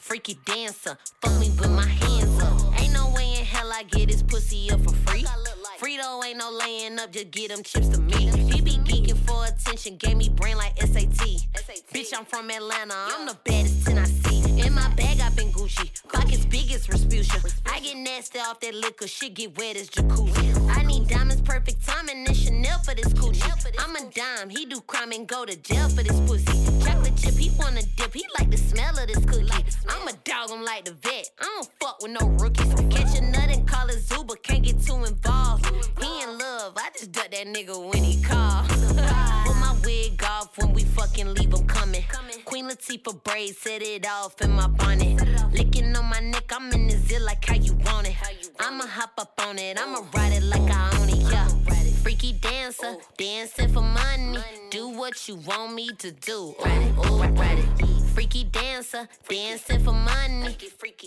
Freaky 0.00 0.36
dancer, 0.44 0.98
fuck 1.20 1.38
me 1.38 1.50
with 1.60 1.70
my 1.70 1.86
hands 1.86 2.42
up. 2.42 2.80
Ain't 2.80 2.92
no 2.92 3.12
way 3.14 3.38
in 3.38 3.44
hell 3.44 3.70
I 3.72 3.84
get 3.84 4.08
this 4.08 4.22
pussy 4.22 4.68
up 4.72 4.80
for 4.80 4.94
free. 5.06 5.24
Frito 5.78 6.24
ain't 6.26 6.38
no 6.38 6.50
laying 6.50 6.98
up, 6.98 7.12
just 7.12 7.30
get 7.30 7.50
them 7.50 7.62
chips 7.62 7.88
to 7.90 8.00
me. 8.00 8.30
He 8.50 8.60
be 8.62 8.78
geeking 8.78 9.18
for 9.28 9.44
attention, 9.44 9.96
gave 9.96 10.16
me 10.16 10.28
brain 10.28 10.56
like 10.56 10.76
SAT. 10.80 11.22
Bitch, 11.92 12.12
I'm 12.16 12.24
from 12.24 12.50
Atlanta, 12.50 12.94
I'm 12.96 13.26
the 13.26 13.36
baddest 13.44 13.86
10 13.86 13.98
I 13.98 14.04
see. 14.04 14.60
In 14.60 14.74
my 14.74 14.88
bag, 14.94 15.20
I've 15.20 15.36
been 15.36 15.52
Gucci. 15.52 15.88
Pockets 16.12 16.46
big 16.46 16.72
as. 16.72 16.86
Get 17.86 17.98
nasty 17.98 18.40
off 18.40 18.58
that 18.58 18.74
liquor, 18.74 19.06
shit 19.06 19.34
get 19.34 19.56
wet 19.56 19.76
as 19.76 19.88
jacuzzi. 19.88 20.76
I 20.76 20.82
need 20.82 21.06
diamonds, 21.06 21.40
perfect 21.42 21.86
timing, 21.86 22.26
and 22.26 22.36
Chanel 22.36 22.80
for 22.80 22.96
this 22.96 23.06
coochie. 23.12 23.40
I'm 23.78 23.94
a 23.94 24.10
dime, 24.10 24.50
he 24.50 24.66
do 24.66 24.80
crime 24.80 25.12
and 25.12 25.24
go 25.28 25.44
to 25.44 25.54
jail 25.54 25.88
for 25.90 26.02
this 26.02 26.18
pussy. 26.26 26.84
Chocolate 26.84 27.16
chip, 27.16 27.34
he 27.34 27.52
wanna 27.56 27.82
dip, 27.96 28.12
he 28.12 28.26
like 28.40 28.50
the 28.50 28.56
smell 28.56 28.98
of 28.98 29.06
this 29.06 29.24
cookie. 29.24 29.64
I'm 29.88 30.08
a 30.08 30.12
dog, 30.24 30.50
I'm 30.50 30.64
like 30.64 30.86
the 30.86 30.94
vet. 30.94 31.30
I 31.38 31.44
don't 31.44 31.70
fuck 31.78 32.02
with 32.02 32.10
no 32.10 32.26
rookies. 32.42 32.74
Catch 32.90 33.18
a 33.18 33.20
nut 33.20 33.50
and 33.50 33.68
call 33.68 33.88
it 33.88 34.00
Zuba, 34.00 34.34
can't 34.42 34.64
get 34.64 34.82
too 34.82 35.04
involved. 35.04 35.66
He 36.02 36.22
in 36.22 36.38
love, 36.38 36.72
I 36.76 36.90
just 36.92 37.12
duck 37.12 37.30
that 37.30 37.46
nigga 37.46 37.78
when 37.92 38.02
he 38.02 38.20
call. 38.20 38.66
Wig 39.86 40.20
off 40.24 40.58
when 40.58 40.72
we 40.72 40.82
fucking 40.82 41.32
leave 41.34 41.52
him 41.52 41.64
coming. 41.68 42.02
Queen 42.44 42.68
Latifah 42.68 43.22
braid, 43.22 43.54
set 43.54 43.82
it 43.82 44.04
off 44.04 44.40
in 44.42 44.50
my 44.50 44.66
bonnet. 44.66 45.22
Licking 45.52 45.94
on 45.96 46.06
my 46.06 46.18
neck, 46.18 46.52
I'm 46.52 46.72
in 46.72 46.88
the 46.88 46.96
zit 46.96 47.22
like 47.22 47.44
how 47.44 47.54
you 47.54 47.74
want 47.86 48.08
it. 48.08 48.16
I'ma 48.58 48.84
hop 48.84 49.12
up 49.18 49.40
on 49.46 49.58
it, 49.58 49.78
I'ma 49.80 50.00
ride 50.12 50.32
it 50.32 50.42
like 50.42 50.68
I 50.68 50.98
own 50.98 51.08
it, 51.08 51.30
yeah. 51.30 51.48
Freaky 52.02 52.32
dancer, 52.32 52.96
dancing 53.16 53.72
for 53.72 53.82
money. 53.82 54.38
Do 54.70 54.88
what 54.88 55.28
you 55.28 55.36
want 55.36 55.74
me 55.74 55.88
to 55.98 56.10
do. 56.10 56.54
Ooh, 56.60 57.12
ooh, 57.12 57.22
ride 57.22 57.58
it. 57.60 58.05
Freaky 58.16 58.44
dancer, 58.44 59.06
dancing 59.28 59.84
for 59.84 59.92
money. 59.92 60.56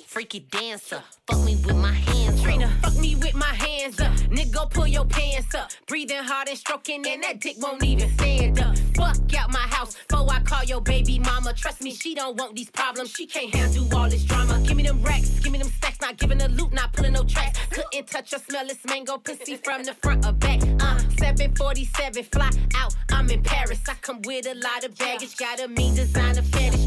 Freaky 0.06 0.42
dancer, 0.42 1.02
fuck 1.26 1.44
me 1.44 1.56
with 1.66 1.76
my 1.76 1.92
hands. 1.92 2.40
Trina, 2.44 2.70
fuck 2.84 2.96
me 2.98 3.16
with 3.16 3.34
my 3.34 3.48
hands 3.48 4.00
up. 4.00 4.12
Nigga, 4.30 4.70
pull 4.70 4.86
your 4.86 5.06
pants 5.06 5.56
up. 5.56 5.72
Breathing 5.88 6.24
hard 6.24 6.50
and 6.50 6.56
stroking, 6.56 7.04
and 7.08 7.24
that 7.24 7.40
dick 7.40 7.56
won't 7.58 7.84
even 7.84 8.12
stand 8.12 8.60
up. 8.60 8.78
Fuck 8.96 9.18
out 9.40 9.52
my 9.52 9.58
house 9.58 9.98
before 10.08 10.30
I 10.32 10.40
call 10.42 10.64
your 10.66 10.82
baby 10.82 11.18
mama. 11.18 11.52
Trust 11.54 11.82
me, 11.82 11.96
she 11.96 12.14
don't 12.14 12.38
want 12.38 12.56
these 12.56 12.70
problems. 12.70 13.10
She 13.10 13.26
can't 13.26 13.56
handle 13.56 13.88
all 13.98 14.08
this 14.08 14.24
drama. 14.24 14.62
Give 14.68 14.78
me 14.78 14.84
them 14.84 15.02
racks, 15.02 15.40
give 15.40 15.52
me 15.52 15.58
them 15.58 15.70
stacks. 15.70 16.00
Not 16.02 16.18
giving 16.18 16.40
a 16.44 16.48
loot, 16.50 16.72
not 16.74 16.94
pulling 16.94 17.14
no 17.14 17.24
tracks. 17.24 17.58
Couldn't 17.72 18.06
touch 18.06 18.34
or 18.34 18.40
smell 18.40 18.68
this 18.68 18.86
mango 18.86 19.18
pussy 19.18 19.56
from 19.56 19.84
the 19.84 19.96
front 19.96 20.28
or 20.28 20.34
back. 20.34 20.62
Uh, 20.80 21.00
747, 21.18 22.24
fly 22.26 22.52
out. 22.76 22.96
I'm 23.12 23.28
in 23.32 23.42
Paris. 23.42 23.80
I 23.90 23.96
come 23.96 24.22
with 24.22 24.46
a 24.46 24.54
lot 24.54 24.84
of 24.84 24.96
baggage. 24.96 25.36
Got 25.38 25.60
a 25.60 25.68
mean 25.68 25.96
designer 25.96 26.44
fetish. 26.44 26.79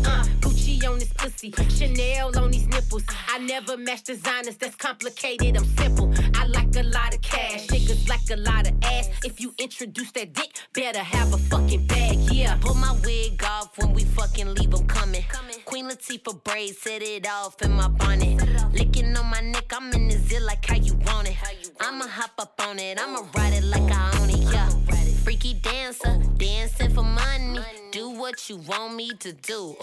On 0.84 0.98
this 0.98 1.12
pussy. 1.12 1.54
Chanel 1.68 2.36
on 2.36 2.50
these 2.50 2.66
nipples. 2.66 3.04
I 3.28 3.38
never 3.38 3.76
match 3.76 4.02
designers 4.02 4.56
that's 4.56 4.74
complicated. 4.74 5.56
I'm 5.56 5.64
simple. 5.76 6.12
I 6.34 6.46
like 6.46 6.74
a 6.74 6.82
lot 6.82 7.14
of 7.14 7.22
cash. 7.22 7.68
Niggas 7.68 8.08
like 8.08 8.28
a 8.32 8.36
lot 8.36 8.68
of 8.68 8.74
ass. 8.82 9.08
If 9.24 9.40
you 9.40 9.54
introduce 9.58 10.10
that 10.12 10.32
dick, 10.32 10.50
better 10.72 10.98
have 10.98 11.32
a 11.32 11.38
fucking 11.38 11.86
bag. 11.86 12.18
Yeah. 12.32 12.56
Pull 12.60 12.74
my 12.74 12.92
wig 13.04 13.42
off 13.44 13.78
when 13.78 13.94
we 13.94 14.02
fucking 14.04 14.54
leave 14.54 14.72
them 14.72 14.86
coming. 14.88 15.24
Queen 15.66 15.88
Latifah 15.88 16.42
braids, 16.42 16.78
set 16.78 17.02
it 17.02 17.28
off 17.28 17.62
in 17.62 17.72
my 17.72 17.88
bonnet. 17.88 18.42
Licking 18.72 19.16
on 19.16 19.26
my 19.26 19.40
neck, 19.40 19.72
I'm 19.72 19.92
in 19.92 20.08
the 20.08 20.18
zit 20.18 20.42
like 20.42 20.66
how 20.66 20.76
you 20.76 20.94
want 21.06 21.28
it. 21.28 21.36
I'ma 21.80 22.06
hop 22.08 22.32
up 22.38 22.60
on 22.66 22.78
it, 22.80 22.98
I'ma 23.00 23.20
ride 23.36 23.52
it 23.54 23.64
like 23.64 23.90
I 23.90 24.18
own 24.20 24.30
it, 24.30 24.52
yeah. 24.52 25.01
Freaky 25.24 25.54
dancer, 25.54 26.18
dancing 26.36 26.90
for 26.90 27.04
money. 27.04 27.60
Do 27.92 28.10
what 28.10 28.48
you 28.48 28.56
want 28.56 28.94
me 28.94 29.10
to 29.20 29.32
do. 29.32 29.76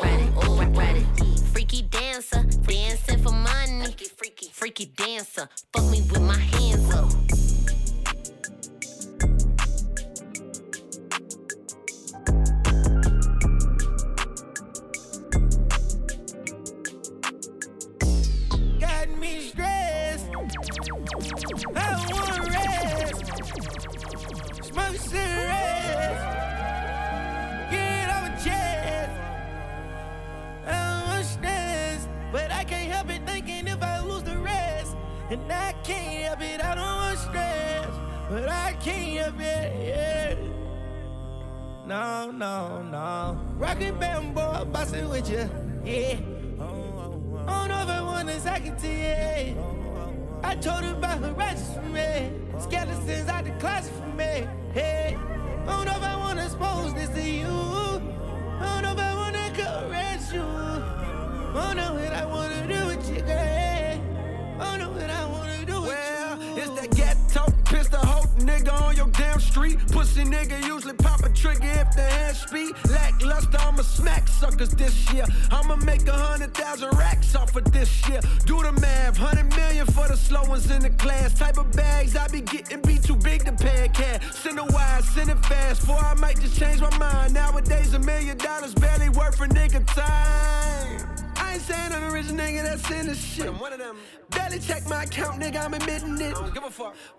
Freaky 1.54 1.84
dancer, 1.84 2.44
dancing 2.68 3.24
for 3.24 3.32
money. 3.32 3.96
Freaky 4.52 4.86
dancer, 4.86 5.48
fuck 5.74 5.86
me 5.86 6.02
with 6.12 6.22
my 6.22 6.38
hands 6.38 6.94
up. 6.94 7.39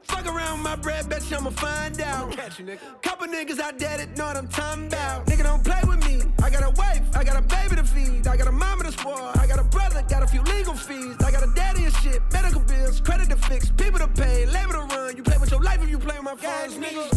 Fuck. 0.02 0.20
Around 0.26 0.62
my 0.62 0.76
bread, 0.76 1.08
bet 1.08 1.28
you 1.30 1.36
I'ma 1.38 1.50
find 1.50 2.00
out. 2.00 2.30
catch 2.32 2.58
you, 2.58 2.66
nigga. 2.66 3.02
Couple 3.02 3.26
niggas 3.26 3.58
out 3.58 3.78
there 3.78 3.96
that 3.96 4.16
know 4.16 4.26
what 4.26 4.36
I'm 4.36 4.48
talking 4.48 4.86
about. 4.86 5.26
Nigga, 5.26 5.44
don't 5.44 5.64
play 5.64 5.80
with 5.86 6.04
me. 6.06 6.22
I 6.42 6.50
got 6.50 6.62
a 6.62 6.70
wife, 6.70 7.02
I 7.16 7.24
got 7.24 7.36
a 7.36 7.42
baby 7.42 7.76
to 7.76 7.84
feed. 7.84 8.26
I 8.26 8.36
got 8.36 8.46
a 8.46 8.52
mama 8.52 8.84
to 8.84 8.92
spoil. 8.92 9.32
I 9.34 9.46
got 9.46 9.58
a 9.58 9.64
brother, 9.64 10.04
got 10.08 10.22
a 10.22 10.26
few 10.26 10.42
legal 10.42 10.74
fees. 10.74 11.16
I 11.24 11.30
got 11.30 11.42
a 11.42 11.52
daddy 11.54 11.84
and 11.84 11.94
shit, 11.96 12.20
medical 12.32 12.60
bills, 12.60 13.00
credit 13.00 13.30
to 13.30 13.36
fix, 13.36 13.70
people 13.70 13.98
to 13.98 14.08
pay, 14.08 14.46
labor 14.46 14.74
to 14.74 14.94
run. 14.94 15.16
You 15.16 15.22
play 15.22 15.38
with 15.38 15.50
your 15.50 15.62
life 15.62 15.82
if 15.82 15.88
you 15.88 15.98
play 15.98 16.16
with 16.20 16.24
my 16.24 16.34
me 16.34 16.86
nigga. 16.86 17.09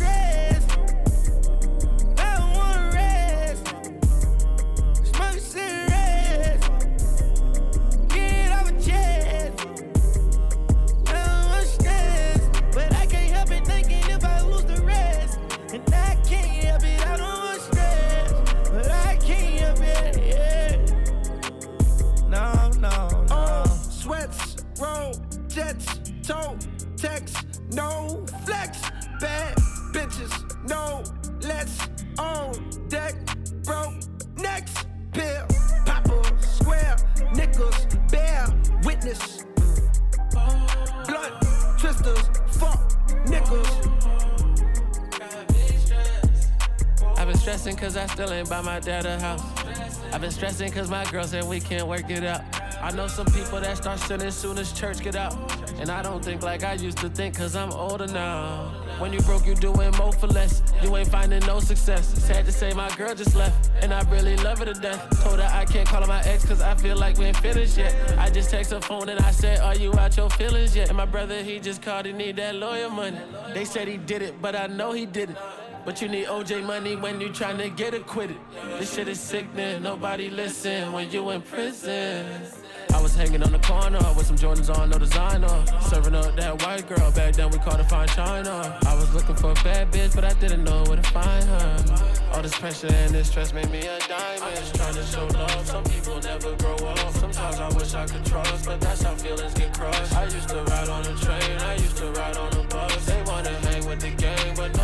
Dad 48.84 49.06
a 49.06 49.20
house. 49.20 49.42
I've 50.12 50.20
been 50.20 50.32
stressing 50.32 50.72
cause 50.72 50.90
my 50.90 51.06
girl 51.06 51.24
said 51.24 51.46
we 51.46 51.60
can't 51.60 51.88
work 51.88 52.10
it 52.10 52.24
out. 52.24 52.42
I 52.82 52.92
know 52.92 53.08
some 53.08 53.26
people 53.28 53.62
that 53.62 53.78
start 53.78 53.98
sinning 54.00 54.30
soon 54.32 54.58
as 54.58 54.74
church 54.74 55.02
get 55.02 55.16
out. 55.16 55.34
And 55.80 55.90
I 55.90 56.02
don't 56.02 56.24
think 56.24 56.44
like 56.44 56.64
I 56.64 56.74
used 56.74 56.98
to 57.00 57.10
think 57.10 57.38
cause 57.38 57.56
I'm 57.56 57.72
older 57.72 58.08
now. 58.08 58.72
When 59.00 59.14
you 59.14 59.22
broke, 59.22 59.46
you 59.46 59.56
doing 59.56 59.92
more 59.98 60.12
for 60.12 60.28
less. 60.28 60.62
You 60.82 60.96
ain't 60.98 61.08
finding 61.08 61.40
no 61.46 61.60
success. 61.60 62.06
Sad 62.22 62.46
to 62.46 62.52
say 62.52 62.74
my 62.74 62.94
girl 62.96 63.16
just 63.16 63.36
left. 63.36 63.72
And 63.82 63.94
I 63.94 64.02
really 64.12 64.36
love 64.38 64.60
her 64.60 64.66
to 64.66 64.74
death. 64.74 65.24
Told 65.24 65.40
her 65.40 65.50
I 65.52 65.66
can't 65.66 65.88
call 65.88 66.02
her 66.02 66.08
my 66.08 66.22
ex 66.24 66.46
cause 66.46 66.62
I 66.62 66.76
feel 66.76 66.98
like 66.98 67.18
we 67.18 67.26
ain't 67.26 67.38
finished 67.38 67.78
yet. 67.78 67.96
I 68.20 68.30
just 68.30 68.50
text 68.50 68.72
her 68.72 68.82
phone 68.82 69.08
and 69.10 69.20
I 69.22 69.32
said, 69.32 69.60
Are 69.62 69.76
you 69.76 69.94
out 69.94 70.18
your 70.18 70.30
feelings 70.30 70.76
yet? 70.76 70.90
And 70.90 70.98
my 70.98 71.06
brother, 71.06 71.42
he 71.42 71.60
just 71.60 71.82
called, 71.82 72.06
he 72.06 72.12
need 72.12 72.36
that 72.36 72.56
lawyer 72.56 72.90
money. 72.90 73.18
They 73.54 73.64
said 73.66 73.88
he 73.88 73.98
did 73.98 74.22
it, 74.22 74.42
but 74.42 74.56
I 74.56 74.68
know 74.68 74.92
he 74.92 75.06
didn't. 75.06 75.38
But 75.86 76.02
you 76.02 76.08
need 76.08 76.28
OJ 76.28 76.66
money 76.66 76.96
when 76.96 77.20
you 77.20 77.30
tryna 77.30 77.76
get 77.76 77.94
acquitted. 77.94 78.38
This 78.80 78.94
shit 78.94 79.10
is 79.10 79.20
sickening, 79.20 79.84
nobody 79.84 80.30
listen 80.30 80.94
when 80.94 81.12
you 81.12 81.30
in 81.32 81.42
prison. 81.42 82.26
I 82.94 83.02
was 83.02 83.16
hanging 83.16 83.44
on 83.44 83.52
the 83.52 83.60
corner 83.60 84.00
with 84.16 84.28
some 84.28 84.38
Jordans 84.38 84.74
on, 84.78 84.90
no 84.92 84.98
designer. 84.98 85.66
Serving 85.82 86.16
up 86.16 86.36
that 86.36 86.62
white 86.62 86.88
girl, 86.88 87.12
back 87.12 87.34
then 87.34 87.50
we 87.50 87.58
called 87.58 87.78
her 87.78 87.84
fine 87.84 88.08
china. 88.10 88.80
I 88.86 88.96
was 88.96 89.14
looking 89.14 89.36
for 89.36 89.52
a 89.52 89.56
bad 89.56 89.92
bitch, 89.92 90.16
but 90.16 90.24
I 90.24 90.34
didn't 90.34 90.64
know 90.64 90.84
where 90.84 90.98
to 90.98 91.04
find 91.10 91.44
her. 91.44 91.86
All 92.34 92.42
this 92.42 92.58
pressure 92.58 92.88
and 92.88 93.14
this 93.14 93.28
stress 93.30 93.52
made 93.52 93.70
me 93.72 93.80
a 93.80 94.00
diamond. 94.08 94.56
Just 94.56 94.76
trying 94.76 94.94
to 94.94 95.04
show 95.04 95.26
love, 95.26 95.68
some 95.68 95.84
people 95.84 96.20
never 96.22 96.56
grow 96.56 96.76
up. 96.76 97.12
Sometimes 97.14 97.60
I 97.60 97.70
wish 97.70 97.94
I 97.94 98.06
could 98.06 98.26
trust, 98.26 98.66
but 98.66 98.80
that's 98.80 99.02
how 99.02 99.16
feelings 99.16 99.54
get 99.54 99.74
crushed. 99.74 100.16
I 100.16 100.24
used 100.26 100.50
to 100.50 100.64
ride 100.64 100.90
on 100.90 101.02
a 101.02 101.16
train, 101.18 101.58
I 101.60 101.76
used 101.76 101.98
to 101.98 102.06
ride 102.12 102.38
on 102.38 102.54
a 102.54 102.64
bus. 102.68 103.06
They 103.06 103.22
wanna 103.24 103.50
hang 103.68 103.86
with 103.88 104.02
the 104.02 104.12
gang, 104.12 104.56
but 104.56 104.76
no, 104.78 104.83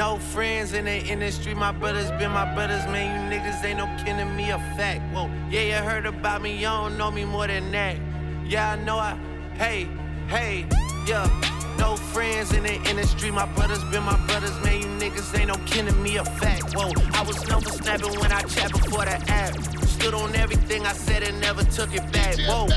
No 0.00 0.16
friends 0.16 0.72
in 0.72 0.86
the 0.86 0.96
industry, 0.96 1.52
my 1.52 1.72
brothers 1.72 2.10
been 2.12 2.30
my 2.30 2.54
brothers, 2.54 2.86
man. 2.86 3.30
You 3.30 3.38
niggas 3.38 3.62
ain't 3.62 3.76
no 3.76 3.86
kin 4.02 4.16
to 4.16 4.24
me, 4.24 4.50
a 4.50 4.56
fact. 4.74 5.02
Whoa, 5.14 5.30
yeah, 5.50 5.60
you 5.60 5.74
heard 5.74 6.06
about 6.06 6.40
me, 6.40 6.56
you 6.56 6.68
don't 6.68 6.96
know 6.96 7.10
me 7.10 7.26
more 7.26 7.46
than 7.46 7.70
that. 7.72 7.98
Yeah, 8.46 8.72
I 8.72 8.76
know 8.76 8.96
I, 8.96 9.18
hey, 9.58 9.86
hey, 10.28 10.64
yeah. 11.06 11.28
No 11.78 11.96
friends 11.96 12.54
in 12.54 12.62
the 12.62 12.76
industry, 12.88 13.30
my 13.30 13.44
brothers 13.52 13.84
been 13.92 14.02
my 14.02 14.16
brothers, 14.26 14.58
man. 14.64 14.80
You 14.80 14.86
niggas 14.86 15.38
ain't 15.38 15.48
no 15.48 15.56
kin 15.66 15.84
to 15.84 15.92
me, 15.92 16.16
a 16.16 16.24
fact. 16.24 16.74
Whoa, 16.74 16.92
I 17.12 17.22
was 17.22 17.46
known 17.46 17.60
for 17.60 17.72
snapping 17.72 18.18
when 18.20 18.32
I 18.32 18.40
chat 18.44 18.72
before 18.72 19.04
the 19.04 19.20
app. 19.28 19.52
Stood 19.84 20.14
on 20.14 20.34
everything 20.34 20.86
I 20.86 20.94
said 20.94 21.24
and 21.24 21.38
never 21.42 21.62
took 21.64 21.94
it 21.94 22.10
back. 22.10 22.38
Whoa, 22.48 22.68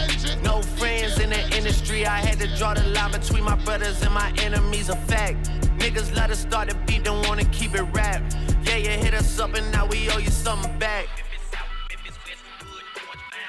no 0.44 0.62
friends 0.62 1.18
in 1.22 1.30
the 1.30 1.56
industry, 1.56 2.06
I 2.06 2.18
had 2.18 2.38
to 2.40 2.54
draw 2.58 2.74
the 2.74 2.84
line 2.90 3.14
between 3.14 3.46
my 3.46 3.56
brothers 3.64 4.02
and 4.02 4.14
my 4.14 4.34
enemies, 4.40 4.90
a 4.90 4.98
fact. 4.98 5.50
Niggas 5.78 6.16
let 6.16 6.30
us 6.30 6.40
start 6.40 6.70
the 6.70 6.76
beat, 6.86 7.04
don't 7.04 7.28
wanna 7.28 7.46
keep 7.46 7.76
it 7.76 7.84
rap. 7.94 8.22
Yeah, 8.64 8.78
you 8.78 8.90
hit 8.90 9.14
us 9.14 9.40
up 9.40 9.54
and 9.54 9.72
now 9.72 9.86
we 9.86 10.10
owe 10.10 10.18
you 10.18 10.30
something 10.30 10.78
back. 10.80 11.08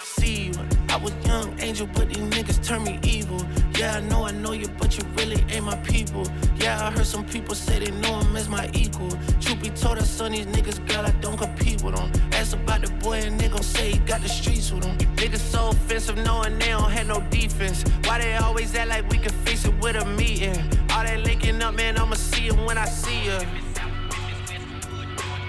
See 0.01 0.53
I 0.89 0.97
was 0.97 1.13
young 1.27 1.59
angel, 1.61 1.89
but 1.89 2.09
these 2.09 2.19
niggas 2.19 2.65
turn 2.65 2.85
me 2.85 3.01
evil. 3.03 3.41
Yeah, 3.77 3.97
I 3.97 4.01
know 4.01 4.25
I 4.25 4.31
know 4.31 4.53
you, 4.53 4.69
but 4.79 4.97
you 4.97 5.05
really 5.17 5.45
ain't 5.51 5.65
my 5.65 5.77
people. 5.79 6.25
Yeah, 6.57 6.87
I 6.87 6.91
heard 6.93 7.07
some 7.07 7.25
people 7.25 7.55
say 7.55 7.81
they 7.81 7.91
know 7.91 8.21
him 8.21 8.37
as 8.37 8.49
my 8.49 8.71
equal. 8.73 9.11
Truth 9.41 9.63
be 9.63 9.71
told, 9.71 9.99
I 9.99 10.03
son 10.03 10.33
these 10.33 10.47
niggas, 10.47 10.87
girl, 10.87 11.05
I 11.05 11.11
don't 11.21 11.37
compete 11.37 11.83
with 11.83 11.97
them. 11.97 12.11
Ask 12.33 12.55
about 12.55 12.83
the 12.83 12.91
boy, 13.05 13.19
and 13.19 13.39
they 13.39 13.49
gon' 13.49 13.63
say 13.63 13.93
he 13.93 13.99
got 13.99 14.21
the 14.23 14.29
streets 14.29 14.71
with 14.71 14.85
him. 14.85 14.97
Niggas 15.17 15.39
so 15.39 15.71
offensive, 15.71 16.17
knowing 16.19 16.59
they 16.59 16.69
don't 16.69 16.91
have 16.91 17.09
no 17.09 17.21
defense. 17.31 17.85
Why 18.05 18.19
they 18.21 18.37
always 18.37 18.75
act 18.75 18.91
like 18.91 19.09
we 19.11 19.19
can 19.19 19.33
fix 19.45 19.65
it 19.65 19.75
with 19.81 19.97
a 19.97 20.05
meeting? 20.05 20.57
All 20.91 21.03
that 21.03 21.21
linking 21.25 21.61
up, 21.61 21.75
man, 21.75 21.99
I'ma 21.99 22.15
see 22.15 22.47
him 22.49 22.65
when 22.65 22.79
I 22.79 22.87
see 22.87 23.27
ya. 23.27 23.41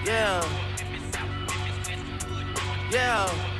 Yeah. 0.04 0.44
Yeah. 2.90 3.55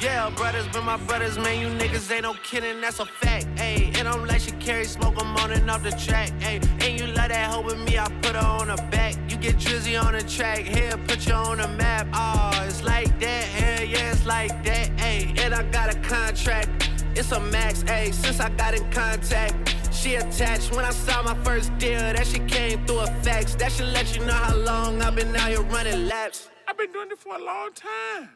Yeah, 0.00 0.30
brothers 0.30 0.66
been 0.68 0.86
my 0.86 0.96
brothers, 0.96 1.36
man. 1.36 1.60
You 1.60 1.68
niggas 1.78 2.10
ain't 2.10 2.22
no 2.22 2.32
kidding, 2.42 2.80
that's 2.80 3.00
a 3.00 3.04
fact. 3.04 3.44
Ayy, 3.56 3.94
and 3.98 4.08
I'm 4.08 4.26
like 4.26 4.40
she 4.40 4.52
carry 4.52 4.86
smoke, 4.86 5.14
I'm 5.18 5.36
on 5.36 5.52
and 5.52 5.70
off 5.70 5.82
the 5.82 5.90
track. 5.90 6.30
Ayy, 6.40 6.64
and 6.82 6.98
you 6.98 7.06
love 7.08 7.28
that 7.28 7.50
hoe 7.50 7.60
with 7.60 7.78
me, 7.80 7.98
I 7.98 8.08
put 8.22 8.34
her 8.34 8.38
on 8.38 8.68
the 8.68 8.76
back. 8.90 9.14
You 9.28 9.36
get 9.36 9.56
drizzy 9.56 10.02
on 10.02 10.14
the 10.14 10.22
track, 10.22 10.60
here, 10.60 10.96
put 11.06 11.26
you 11.26 11.34
on 11.34 11.58
the 11.58 11.68
map. 11.68 12.06
Oh, 12.14 12.64
it's 12.66 12.82
like 12.82 13.20
that, 13.20 13.44
hell 13.44 13.84
yeah, 13.86 14.12
it's 14.12 14.24
like 14.24 14.64
that. 14.64 14.88
Ayy, 14.96 15.38
and 15.38 15.52
I 15.52 15.64
got 15.64 15.94
a 15.94 15.98
contract, 16.00 16.90
it's 17.14 17.32
a 17.32 17.40
max, 17.40 17.82
ayy, 17.82 18.14
since 18.14 18.40
I 18.40 18.48
got 18.48 18.72
in 18.72 18.90
contact. 18.90 19.76
She 19.92 20.14
attached 20.14 20.74
when 20.74 20.86
I 20.86 20.92
saw 20.92 21.22
my 21.22 21.34
first 21.44 21.76
deal, 21.76 21.98
that 21.98 22.26
she 22.26 22.38
came 22.38 22.86
through 22.86 23.00
a 23.00 23.06
fax. 23.22 23.54
That 23.56 23.70
should 23.70 23.92
let 23.92 24.16
you 24.16 24.24
know 24.24 24.32
how 24.32 24.56
long 24.56 25.02
I've 25.02 25.14
been 25.14 25.36
out 25.36 25.50
here 25.50 25.60
running 25.60 26.08
laps. 26.08 26.48
I've 26.66 26.78
been 26.78 26.90
doing 26.90 27.10
it 27.10 27.18
for 27.18 27.36
a 27.36 27.44
long 27.44 27.72
time. 27.74 28.30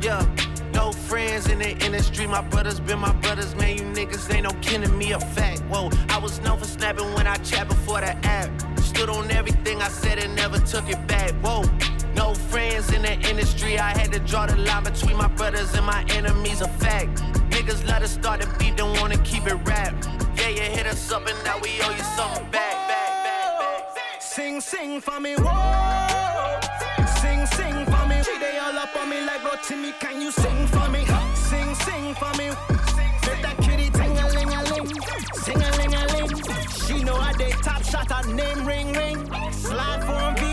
Yeah, 0.00 0.24
no 0.72 0.92
friends 0.92 1.48
in 1.48 1.58
the 1.58 1.70
industry. 1.84 2.26
My 2.26 2.40
brothers 2.40 2.80
been 2.80 2.98
my 2.98 3.12
brothers, 3.14 3.54
man. 3.56 3.76
You 3.76 3.84
niggas 3.84 4.32
ain't 4.32 4.44
no 4.44 4.50
kin 4.60 4.82
to 4.82 4.88
me, 4.88 5.12
a 5.12 5.20
fact. 5.20 5.60
Whoa, 5.62 5.90
I 6.08 6.18
was 6.18 6.40
known 6.40 6.58
for 6.58 6.64
snapping 6.64 7.12
when 7.14 7.26
I 7.26 7.36
chat 7.36 7.68
before 7.68 8.00
the 8.00 8.14
app. 8.26 8.50
Stood 8.78 9.10
on 9.10 9.30
everything 9.30 9.82
I 9.82 9.88
said 9.88 10.18
and 10.18 10.34
never 10.36 10.58
took 10.60 10.88
it 10.88 11.04
back. 11.06 11.32
Whoa, 11.42 11.62
no 12.14 12.34
friends 12.34 12.92
in 12.92 13.02
the 13.02 13.14
industry. 13.28 13.78
I 13.78 13.90
had 13.98 14.12
to 14.12 14.20
draw 14.20 14.46
the 14.46 14.56
line 14.56 14.84
between 14.84 15.16
my 15.16 15.28
brothers 15.28 15.74
and 15.74 15.84
my 15.84 16.04
enemies, 16.10 16.60
a 16.60 16.68
fact. 16.68 17.22
Niggas 17.50 17.86
let 17.86 18.02
us 18.02 18.12
start 18.12 18.40
the 18.40 18.46
beat, 18.58 18.76
don't 18.76 18.98
wanna 19.00 19.18
keep 19.18 19.46
it 19.46 19.56
rap. 19.66 19.94
Yeah, 20.36 20.48
you 20.48 20.62
hit 20.62 20.86
us 20.86 21.10
up 21.10 21.26
and 21.26 21.38
now 21.44 21.58
we 21.58 21.70
owe 21.82 21.90
you 21.90 22.04
something 22.16 22.44
back, 22.50 22.76
back, 22.88 23.24
back, 23.24 23.94
back. 23.94 24.22
Sing, 24.22 24.60
sing 24.60 25.00
for 25.00 25.18
me, 25.18 25.34
whoa. 25.36 26.60
Sing, 27.20 27.46
sing 27.46 27.84
for. 27.86 27.97
She 28.28 28.38
they 28.38 28.58
all 28.58 28.76
up 28.76 28.94
on 28.96 29.08
me 29.08 29.24
like 29.24 29.40
bro 29.40 29.52
Timmy. 29.62 29.92
Can 30.00 30.20
you 30.20 30.30
sing 30.30 30.66
for 30.66 30.88
me? 30.90 31.06
Sing, 31.34 31.74
sing 31.86 32.14
for 32.14 32.32
me. 32.36 32.48
Make 33.24 33.42
that 33.42 33.56
kitty 33.62 33.88
ting 33.90 34.18
a 34.18 34.28
ling 34.28 34.52
a 34.52 34.62
ling, 34.70 34.88
sing 35.32 35.62
a 35.62 35.70
ling 35.78 35.94
a 35.94 36.04
ling. 36.12 36.30
She 36.84 37.04
know 37.04 37.16
I 37.16 37.32
did 37.32 37.52
top 37.62 37.82
shot, 37.84 38.10
her 38.10 38.30
name 38.30 38.66
ring 38.66 38.92
ring. 38.92 39.18
Slide 39.52 40.02
for 40.04 40.26
V 40.40 40.44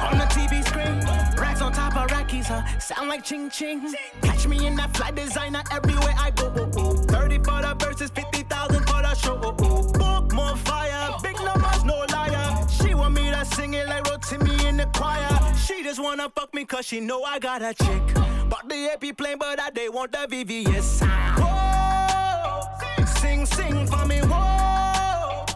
on 0.00 0.18
the 0.18 0.26
TV 0.34 0.64
screen. 0.66 0.98
Racks 1.40 1.62
on 1.62 1.72
top 1.72 1.96
of 1.96 2.10
rackies, 2.10 2.48
huh? 2.48 2.62
Sound 2.80 3.08
like 3.08 3.22
ching 3.22 3.48
ching. 3.48 3.94
Catch 4.22 4.48
me 4.48 4.66
in 4.66 4.74
that 4.76 4.96
fly 4.96 5.12
designer 5.12 5.62
everywhere 5.70 6.14
I 6.18 6.30
go. 6.32 6.52
Oh, 6.56 6.70
oh. 6.76 6.94
30 6.94 7.38
for 7.38 7.62
the 7.62 7.76
verses, 7.78 8.10
50,000 8.10 8.88
for 8.88 9.02
the 9.02 9.14
show. 9.14 9.40
Oh, 9.40 9.54
oh. 9.60 9.92
Book 9.92 10.32
more 10.32 10.56
fire, 10.56 11.10
big 11.22 11.36
numbers, 11.36 11.84
no 11.84 12.04
liar. 12.10 12.66
She 12.68 12.92
want 12.94 13.14
me 13.14 13.30
to 13.30 13.44
sing 13.44 13.74
it 13.74 13.86
like 13.86 14.02
Rotimi 14.04 14.64
in 14.64 14.78
the 14.78 14.86
choir. 14.86 15.43
She 15.66 15.82
just 15.82 15.98
wanna 15.98 16.28
fuck 16.28 16.52
me 16.52 16.66
cause 16.66 16.84
she 16.84 17.00
know 17.00 17.22
I 17.22 17.38
got 17.38 17.62
a 17.62 17.72
chick. 17.72 18.02
But 18.50 18.68
the 18.68 18.90
AP 18.92 19.16
plane, 19.16 19.38
but 19.38 19.58
I 19.58 19.70
they 19.70 19.88
want 19.88 20.12
the 20.12 20.18
VVS. 20.18 21.00
Whoa, 21.38 23.06
sing, 23.06 23.46
sing 23.46 23.86
for 23.86 24.04
me, 24.04 24.18
whoa. 24.20 25.46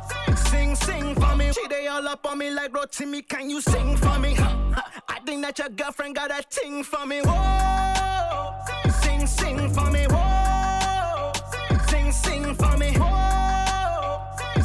Sing, 0.50 0.74
sing 0.74 1.14
for 1.14 1.36
me. 1.36 1.52
She 1.52 1.68
they 1.68 1.88
all 1.88 2.09
up 2.09 2.26
on 2.26 2.38
me 2.38 2.50
like 2.50 2.72
Rotimi, 2.72 3.28
can 3.28 3.50
you 3.50 3.61
sing 3.61 3.98
for 3.98 4.18
me? 4.18 4.34
I 5.09 5.20
think 5.26 5.42
that 5.42 5.59
your 5.59 5.68
girlfriend 5.68 6.14
got 6.14 6.30
a 6.30 6.42
ting 6.48 6.82
for 6.84 7.04
me, 7.04 7.20
whoa. 7.22 8.54
Sing, 9.02 9.26
sing 9.26 9.70
for 9.74 9.90
me, 9.90 10.06
whoa. 10.09 11.32
Sing, 11.88 12.12
sing 12.12 12.54
for 12.54 12.76
me, 12.78 12.92
whoa. 12.96 14.22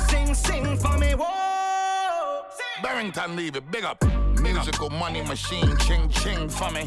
Sing, 0.08 0.34
sing 0.34 0.78
for 0.78 0.98
me, 0.98 1.16
whoa. 1.16 2.44
Barrington 2.82 3.36
Levy, 3.36 3.60
big 3.60 3.84
up. 3.84 4.23
Musical 4.54 4.90
money 4.92 5.22
machine, 5.24 5.76
ching 5.78 6.08
ching 6.10 6.48
for 6.48 6.70
me. 6.70 6.86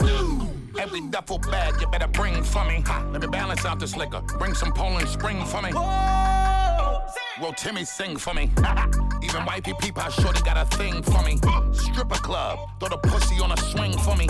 Every 0.79 1.01
duffel 1.01 1.39
bag 1.39 1.81
you 1.81 1.89
better 1.89 2.07
bring 2.07 2.45
for 2.45 2.65
me. 2.65 2.85
Let 3.11 3.21
me 3.21 3.27
balance 3.27 3.65
out 3.65 3.81
this 3.81 3.97
liquor. 3.97 4.21
Bring 4.39 4.55
some 4.55 4.73
Poland 4.73 5.09
Spring 5.09 5.45
for 5.45 5.61
me. 5.61 5.73
Well, 5.75 7.53
Timmy 7.57 7.85
sing 7.85 8.17
for 8.17 8.33
me. 8.33 8.51
Even 9.23 9.45
wifey 9.45 9.75
peep 9.81 9.99
how 9.99 10.11
shorty 10.11 10.41
got 10.43 10.57
a 10.57 10.77
thing 10.77 11.03
for 11.03 11.23
me. 11.25 11.39
Stripper 11.73 12.17
club, 12.17 12.59
throw 12.79 12.89
the 12.89 12.99
pussy 12.99 13.41
on 13.43 13.51
a 13.51 13.57
swing 13.57 13.99
for 13.99 14.17
me. 14.17 14.29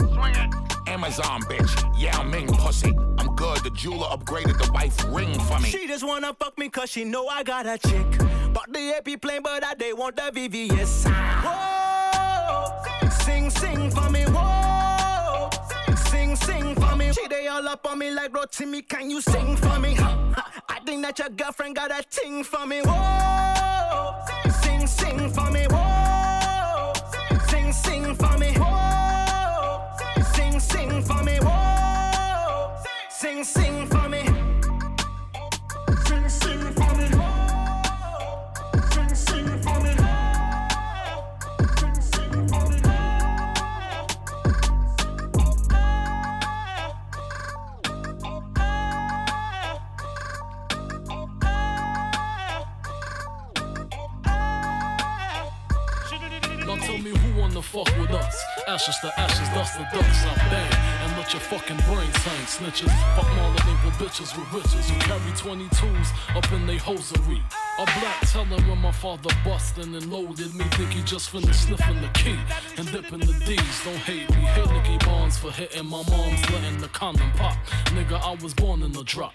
Amazon 0.86 1.42
bitch, 1.42 1.70
yeah 1.96 2.16
I'm 2.18 2.30
Ming 2.30 2.48
pussy. 2.48 2.96
I'm 3.18 3.36
good. 3.36 3.58
The 3.62 3.70
jeweler 3.70 4.06
upgraded 4.06 4.56
the 4.58 4.72
wife 4.72 5.04
ring 5.10 5.38
for 5.40 5.58
me. 5.60 5.68
She 5.68 5.86
just 5.86 6.04
wanna 6.06 6.34
fuck 6.40 6.56
me 6.56 6.70
cause 6.70 6.90
she 6.90 7.04
know 7.04 7.26
I 7.26 7.42
got 7.42 7.66
a 7.66 7.76
chick. 7.76 8.06
But 8.52 8.72
the 8.72 8.94
AP 8.96 9.20
plane, 9.20 9.42
but 9.42 9.62
I 9.62 9.74
they 9.74 9.92
want 9.92 10.16
the 10.16 10.30
VVS. 10.32 11.04
Whoa, 11.06 11.65
sing, 13.10 13.50
sing 13.50 13.90
for 13.90 14.10
me, 14.10 14.24
whoa. 14.26 15.50
Sing, 16.10 16.36
sing 16.36 16.74
for 16.74 16.96
me. 16.96 17.12
She 17.12 17.26
they 17.28 17.46
all 17.48 17.66
up 17.68 17.86
on 17.86 17.98
me 17.98 18.10
like 18.10 18.32
Rotimi, 18.32 18.86
can 18.88 19.10
you 19.10 19.20
sing 19.20 19.56
for 19.56 19.78
me? 19.78 19.96
I 19.98 20.80
think 20.84 21.02
that 21.02 21.18
your 21.18 21.28
girlfriend 21.30 21.76
got 21.76 21.90
a 21.90 22.02
ting 22.08 22.44
for 22.44 22.66
me, 22.66 22.80
whoa. 22.84 24.14
Sing, 24.62 24.86
sing 24.86 25.30
for 25.30 25.50
me, 25.50 25.66
whoa. 25.70 26.92
Sing, 27.48 27.72
sing 27.72 28.14
for 28.14 28.38
me, 28.38 28.52
whoa. 28.56 29.82
Sing, 30.34 30.60
sing 30.60 31.02
for 31.02 31.22
me, 31.22 31.38
whoa. 31.38 32.76
Sing, 33.10 33.44
sing 33.44 33.86
for 33.86 34.08
me. 34.08 34.25
Fuck 57.76 57.98
with 57.98 58.10
us? 58.10 58.42
Ashes 58.66 58.96
to 59.00 59.20
ashes, 59.20 59.48
dust 59.50 59.74
to 59.76 59.86
dust. 59.92 60.26
I 60.26 60.34
bang 60.48 60.72
and 61.02 61.18
let 61.18 61.32
your 61.32 61.40
fucking 61.40 61.76
brains 61.88 62.16
hang. 62.24 62.46
Snitches, 62.46 62.92
fuck 63.14 63.26
Marlon 63.36 63.84
with 63.84 63.94
bitches 64.00 64.32
with 64.36 64.50
riches 64.52 64.88
who 64.88 64.98
carry 65.00 65.32
22s 65.32 66.36
up 66.36 66.50
in 66.52 66.66
they 66.66 66.78
hosiery. 66.78 67.42
A 67.78 67.84
black 68.00 68.20
teller 68.32 68.60
when 68.68 68.78
my 68.78 68.92
father 68.92 69.30
bustin' 69.44 69.94
and 69.94 70.10
loaded 70.10 70.54
me. 70.54 70.64
Think 70.76 70.92
he 70.92 71.02
just 71.02 71.30
finished 71.30 71.64
sniffing 71.64 72.00
the 72.00 72.08
key 72.14 72.38
and 72.78 72.90
dipping 72.90 73.20
the 73.20 73.34
D's. 73.44 73.84
Don't 73.84 73.96
hate 74.08 74.30
me. 74.30 74.42
Hit 74.56 74.70
Nicky 74.72 74.96
Barnes 75.04 75.36
for 75.36 75.50
hitting 75.50 75.86
my 75.86 76.02
mom's 76.08 76.50
letting 76.50 76.78
the 76.78 76.88
condom 76.88 77.30
pop. 77.32 77.58
Nigga, 77.96 78.18
I 78.22 78.42
was 78.42 78.54
born 78.54 78.82
in 78.82 78.92
the 78.92 79.04
drop. 79.04 79.34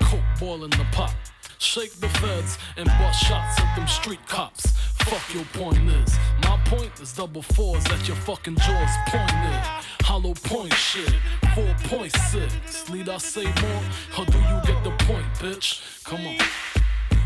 Coke 0.00 0.20
boiling 0.40 0.70
the 0.70 0.86
pot. 0.92 1.14
Shake 1.58 1.92
the 2.00 2.08
feds 2.08 2.58
and 2.76 2.86
bust 2.86 3.24
shots 3.24 3.60
at 3.60 3.76
them 3.76 3.86
street 3.86 4.20
cops. 4.26 4.72
Fuck 4.98 5.34
your 5.34 5.44
point 5.52 5.90
is. 5.90 6.16
My 6.42 6.58
point 6.66 7.00
is 7.00 7.12
double 7.12 7.42
fours 7.42 7.84
at 7.86 8.06
your 8.06 8.16
fucking 8.16 8.56
jaws 8.56 8.90
pointed. 9.06 9.62
Hollow 10.02 10.34
point 10.34 10.72
shit. 10.74 11.14
4.6. 11.54 12.94
Need 12.94 13.08
I 13.08 13.18
say 13.18 13.44
more? 13.44 13.82
Or 14.18 14.24
do 14.26 14.38
you 14.38 14.60
get 14.64 14.84
the 14.84 14.92
point, 15.04 15.26
bitch? 15.38 16.04
Come 16.04 16.26
on. 16.26 16.36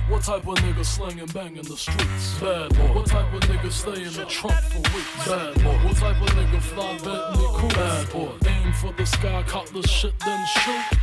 What 0.08 0.22
type 0.24 0.46
of 0.46 0.56
nigga 0.58 0.84
slang 0.84 1.20
and 1.20 1.32
bang 1.32 1.56
in 1.56 1.62
the 1.62 1.76
streets? 1.76 2.34
Bad 2.40 2.76
boy. 2.76 2.94
What 2.94 3.06
type 3.06 3.32
of 3.32 3.40
nigga 3.42 3.70
stay 3.70 4.02
in 4.02 4.12
the 4.12 4.24
trunk 4.26 4.56
for 4.56 4.78
weeks? 4.78 5.28
Bad 5.28 5.54
boy. 5.62 5.78
What 5.86 5.96
type 5.96 6.20
of 6.20 6.28
nigga 6.30 6.60
fly 6.60 6.98
Bentley 6.98 7.46
cool? 7.54 7.68
Bad 7.70 8.10
boy. 8.10 8.32
Aim 8.48 8.72
for 8.74 8.92
the 8.92 9.06
sky, 9.06 9.44
cop 9.46 9.66
the 9.68 9.86
shit, 9.86 10.18
then 10.20 10.46
shoot. 10.46 10.98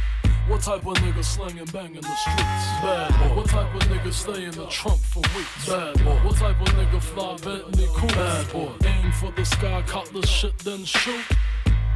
What 0.47 0.61
type 0.61 0.85
of 0.87 0.93
nigga 0.95 1.23
slang 1.23 1.59
and 1.59 1.71
bang 1.73 1.93
in 1.93 2.01
the 2.01 2.15
streets? 2.15 2.67
Bad 2.81 3.11
boy. 3.19 3.35
What 3.35 3.49
type 3.49 3.75
of 3.75 3.81
nigga 3.81 4.13
stay 4.13 4.45
in 4.45 4.51
the 4.51 4.65
trunk 4.67 4.99
for 4.99 5.19
weeks? 5.35 5.67
Bad 5.67 6.03
boy. 6.05 6.15
What 6.23 6.37
type 6.37 6.61
of 6.61 6.67
nigga 6.69 7.01
fly 7.01 7.35
Bentley 7.43 7.87
cool? 7.93 8.09
Bad 8.09 8.53
boy. 8.53 8.71
Aim 8.85 9.11
for 9.11 9.31
the 9.31 9.43
sky, 9.43 9.83
cop 9.85 10.07
the 10.07 10.25
shit, 10.25 10.57
then 10.59 10.85
shoot. 10.85 11.25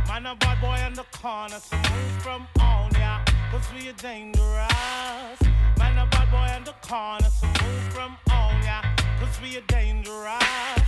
Man, 0.08 0.26
a 0.26 0.36
bad 0.36 0.60
boy 0.60 0.78
in 0.86 0.93
the 0.93 1.06
corner, 1.14 1.60
so 1.60 1.78
move 1.78 2.22
from 2.22 2.45
on 2.60 2.91
ya, 2.95 3.24
cause 3.52 3.66
we 3.74 3.88
are 3.88 3.93
dangerous. 3.93 5.39
Man, 5.78 5.97
a 5.97 6.06
bad 6.12 6.30
boy 6.30 6.58
in 6.58 6.66
the 6.66 6.76
corner, 6.86 7.30
so 7.30 7.47
move 7.47 7.93
from 7.93 8.18
on 8.30 8.62
ya, 8.64 8.82
cause 9.20 9.39
we 9.41 9.56
are 9.58 9.62
dangerous. 9.68 10.81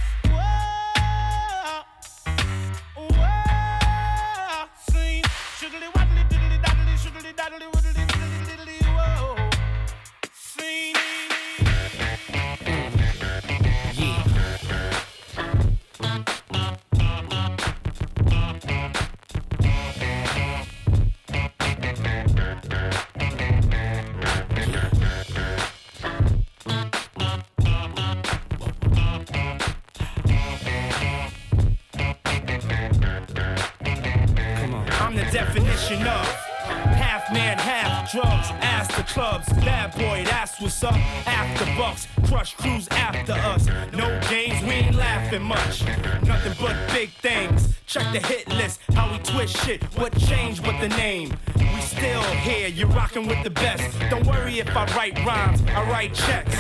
Crews 42.52 42.88
after 42.90 43.34
us. 43.34 43.68
No 43.94 44.20
games, 44.30 44.62
we 44.64 44.72
ain't 44.72 44.96
laughing 44.96 45.44
much. 45.44 45.86
Nothing 46.24 46.54
but 46.60 46.76
big 46.94 47.10
things. 47.12 47.76
Check 47.86 48.12
the 48.12 48.20
hit 48.28 48.48
list, 48.50 48.80
how 48.94 49.12
we 49.12 49.18
twist 49.20 49.56
shit. 49.64 49.84
What 49.98 50.18
changed 50.18 50.64
but 50.64 50.80
the 50.82 50.90
name? 50.90 51.32
We 51.56 51.82
still 51.82 52.22
here, 52.22 52.68
you're 52.68 52.88
rocking 52.88 53.28
with 53.28 53.44
the 53.44 53.50
best. 53.50 53.98
Don't 54.10 54.26
worry 54.26 54.60
if 54.60 54.76
I 54.76 54.86
write 54.96 55.18
rhymes, 55.26 55.62
I 55.68 55.90
write 55.90 56.14
checks. 56.14 56.56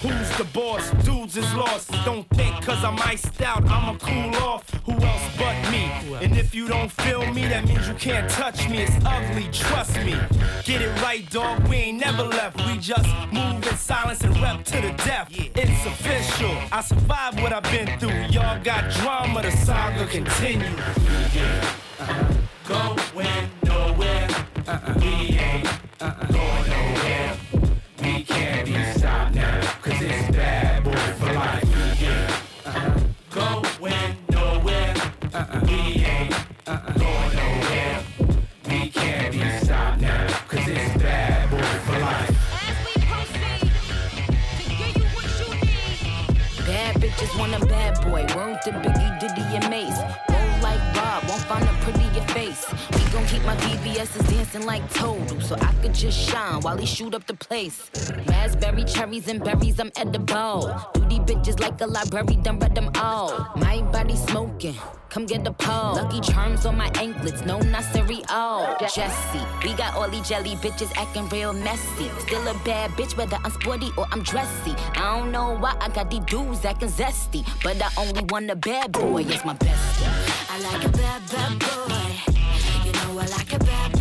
Who's 0.00 0.30
the 0.38 0.44
boss? 0.52 0.90
Dudes 1.32 1.46
is 1.46 1.54
lost. 1.54 1.90
Don't 2.04 2.28
think 2.30 2.64
cause 2.64 2.82
I'm 2.82 2.98
iced 3.00 3.40
out, 3.42 3.62
I'ma 3.64 3.96
cool 3.98 4.34
off. 4.42 4.68
Who 4.84 4.92
else 4.92 5.22
but 5.38 5.70
me? 5.70 5.90
And 6.20 6.36
if 6.36 6.54
you 6.54 6.66
don't 6.66 6.90
feel 6.90 7.24
me, 7.32 7.46
that 7.46 7.66
means 7.66 7.86
you 7.86 7.94
can't 7.94 8.28
touch 8.30 8.68
me. 8.68 8.82
It's 8.82 9.04
ugly, 9.04 9.48
trust 9.52 9.96
me. 9.98 10.16
Get 10.64 10.82
it 10.82 11.02
right, 11.02 11.28
dog. 11.30 11.68
We 11.68 11.76
ain't 11.76 12.00
never 12.00 12.24
left. 12.24 12.56
We 12.66 12.78
just 12.78 13.06
move 13.32 13.64
in 13.66 13.76
silence 13.76 14.22
and 14.22 14.36
rep 14.40 14.64
to 14.64 14.80
the 14.80 14.92
death. 15.04 15.28
It's 15.30 15.86
official. 15.86 16.56
I 16.72 16.80
survived 16.80 17.40
what 17.40 17.52
I've 17.52 17.62
been 17.64 17.98
through. 17.98 18.22
Y'all 18.30 18.60
got 18.62 18.90
drama, 18.90 19.42
the 19.42 19.52
saga 19.52 20.06
continue. 20.06 20.66
Uh-uh. 22.00 22.34
Going 22.66 23.50
nowhere. 23.64 24.28
We 24.96 25.38
ain't 25.38 25.68
going 25.98 26.70
nowhere. 26.70 27.36
We 28.02 28.24
can't 28.24 28.66
be 28.66 28.99
Bitches 47.20 47.38
want 47.38 47.54
a 47.54 47.66
bad 47.66 48.00
boy. 48.00 48.24
Word 48.34 48.62
to 48.62 48.72
Biggie, 48.72 49.20
Diddy, 49.20 49.42
and 49.54 49.68
Mase. 49.68 50.29
Gon' 53.12 53.26
keep 53.26 53.42
my 53.44 53.56
VVS's 53.56 54.28
dancing 54.28 54.66
like 54.66 54.88
Total, 54.92 55.40
so 55.40 55.56
I 55.56 55.72
could 55.82 55.94
just 55.94 56.18
shine 56.18 56.60
while 56.60 56.76
he 56.76 56.86
shoot 56.86 57.14
up 57.14 57.26
the 57.26 57.34
place. 57.34 57.90
Raspberry, 58.26 58.84
cherries, 58.84 59.28
and 59.28 59.42
berries, 59.42 59.80
I'm 59.80 59.90
edible. 59.96 60.72
Do 60.94 61.00
these 61.08 61.18
bitches 61.20 61.60
like 61.60 61.80
a 61.80 61.86
library, 61.86 62.36
done 62.36 62.58
read 62.58 62.74
them 62.74 62.90
all. 62.96 63.52
My 63.56 63.82
body 63.92 64.16
smoking. 64.16 64.76
Come 65.08 65.26
get 65.26 65.42
the 65.42 65.52
pole. 65.52 65.94
Lucky 65.94 66.20
charms 66.20 66.64
on 66.66 66.76
my 66.76 66.88
anklets, 66.94 67.44
no 67.44 67.58
not 67.58 67.82
cereal. 67.92 68.24
Oh. 68.28 68.76
Jesse, 68.80 69.44
we 69.64 69.74
got 69.74 69.94
all 69.96 70.08
these 70.08 70.28
jelly 70.28 70.54
bitches 70.56 70.92
acting 70.96 71.28
real 71.30 71.52
messy. 71.52 72.08
Still 72.20 72.46
a 72.46 72.54
bad 72.64 72.90
bitch, 72.92 73.16
whether 73.16 73.36
I'm 73.42 73.50
sporty 73.50 73.90
or 73.96 74.06
I'm 74.12 74.22
dressy. 74.22 74.74
I 74.94 75.18
don't 75.18 75.32
know 75.32 75.56
why 75.56 75.76
I 75.80 75.88
got 75.88 76.10
these 76.10 76.24
dudes 76.26 76.64
acting 76.64 76.90
zesty, 76.90 77.44
but 77.64 77.82
I 77.82 77.90
only 77.98 78.22
want 78.28 78.50
a 78.50 78.56
bad 78.56 78.92
boy. 78.92 79.22
It's 79.22 79.44
my 79.44 79.54
best. 79.54 80.00
I 80.48 80.60
like 80.60 80.84
a 80.84 80.88
bad, 80.90 81.22
bad 81.28 81.58
boy. 81.58 82.39
Like 83.28 83.52
a 83.52 83.58
bad, 83.58 83.99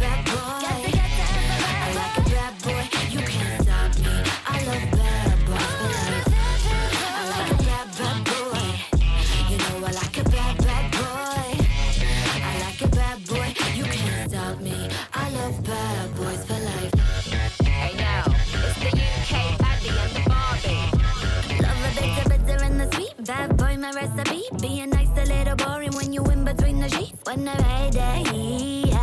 my 23.80 23.92
recipe. 23.92 24.44
Being 24.62 24.90
nice, 24.90 25.10
a 25.18 25.26
little 25.26 25.56
boring 25.56 25.92
when 25.96 26.12
you 26.12 26.24
in 26.26 26.44
between 26.44 26.80
the 26.80 26.90
sheets. 26.90 27.14
When 27.24 27.48
I 27.48 27.56
ride 27.58 27.94
that 27.94 28.28
heat, 28.28 28.94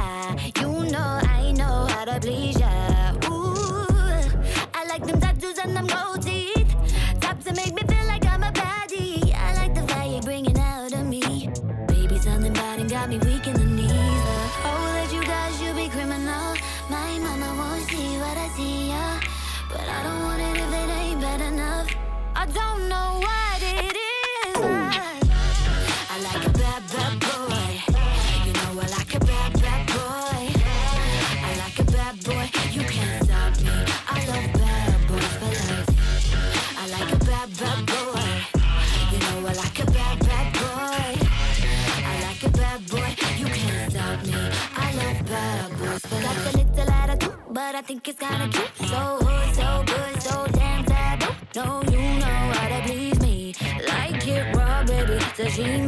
you 0.60 0.68
know 0.90 1.20
I 1.22 1.52
know 1.52 1.86
how 1.86 2.04
to 2.04 2.20
please 2.20 2.58
ya. 2.58 2.68
Ooh, 3.30 3.86
I 4.74 4.84
like 4.88 5.06
them 5.06 5.20
tattoos 5.20 5.58
and 5.58 5.76
them 5.76 5.86
gold 5.86 6.15
think 48.16 48.54
it's 48.56 48.78
kinda. 48.78 48.88
So 48.88 49.24
hood, 49.24 49.54
so 49.54 49.84
good, 49.86 50.22
so 50.22 50.46
damn 50.52 50.84
taboo. 50.84 51.34
No, 51.54 51.82
you 51.90 52.18
know 52.18 52.26
how 52.26 52.68
to 52.68 52.82
please 52.86 53.20
me. 53.20 53.54
Like 53.86 54.26
it 54.26 54.56
raw, 54.56 54.84
baby, 54.84 55.18
sashimi. 55.36 55.85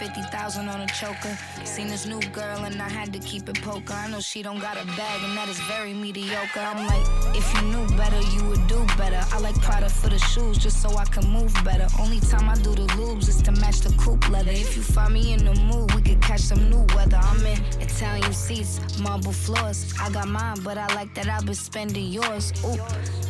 50,000 0.00 0.66
on 0.66 0.80
a 0.80 0.86
choker. 0.86 1.36
Seen 1.64 1.88
this 1.88 2.06
new 2.06 2.20
girl 2.32 2.64
and 2.64 2.80
I 2.80 2.88
had 2.88 3.12
to 3.12 3.18
keep 3.18 3.50
it 3.50 3.60
poker. 3.60 3.92
I 3.92 4.08
know 4.08 4.20
she 4.20 4.42
don't 4.42 4.58
got 4.58 4.80
a 4.82 4.86
bag 4.96 5.22
and 5.22 5.36
that 5.36 5.46
is 5.46 5.60
very 5.72 5.92
mediocre. 5.92 6.60
I'm 6.60 6.86
like, 6.86 7.06
if 7.36 7.46
you 7.54 7.68
knew 7.68 7.86
better, 7.98 8.18
you 8.34 8.42
would 8.48 8.66
do 8.66 8.82
better. 8.96 9.22
I 9.30 9.38
like 9.40 9.60
Prada 9.60 9.90
for 9.90 10.08
the 10.08 10.18
shoes 10.18 10.56
just 10.56 10.80
so 10.80 10.96
I 10.96 11.04
can 11.04 11.28
move 11.28 11.52
better. 11.64 11.86
Only 12.00 12.18
time 12.20 12.48
I 12.48 12.54
do 12.54 12.74
the 12.74 12.86
lubes 12.96 13.28
is 13.28 13.42
to 13.42 13.52
match 13.52 13.80
the 13.80 13.92
coupe 14.02 14.26
leather. 14.30 14.50
If 14.50 14.74
you 14.74 14.82
find 14.82 15.12
me 15.12 15.34
in 15.34 15.44
the 15.44 15.54
mood, 15.68 15.94
we 15.94 16.00
could 16.00 16.22
catch 16.22 16.40
some 16.40 16.70
new 16.70 16.86
weather. 16.94 17.18
I'm 17.18 17.44
in 17.44 17.58
Italian 17.78 18.32
seats, 18.32 18.98
marble 19.00 19.32
floors. 19.32 19.92
I 20.00 20.08
got 20.08 20.28
mine, 20.28 20.56
but 20.64 20.78
I 20.78 20.86
like 20.94 21.14
that 21.16 21.28
I've 21.28 21.44
been 21.44 21.54
spending 21.54 22.06
yours. 22.06 22.54
Ooh, 22.64 22.78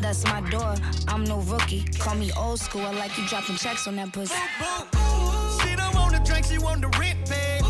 that's 0.00 0.22
my 0.26 0.40
door. 0.50 0.76
I'm 1.08 1.24
no 1.24 1.40
rookie. 1.40 1.82
Call 1.98 2.14
me 2.14 2.30
old 2.38 2.60
school. 2.60 2.82
I 2.82 2.92
like 2.92 3.18
you 3.18 3.26
dropping 3.26 3.56
checks 3.56 3.88
on 3.88 3.96
that 3.96 4.12
pussy 4.12 4.38
she 6.50 6.58
want 6.58 6.80
the 6.80 6.88
rent 6.98 7.18
paid. 7.28 7.62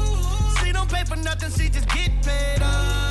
She 0.64 0.72
don't 0.72 0.90
pay 0.90 1.04
for 1.04 1.16
nothing, 1.16 1.50
she 1.50 1.68
just 1.68 1.88
get 1.88 2.10
paid. 2.22 3.09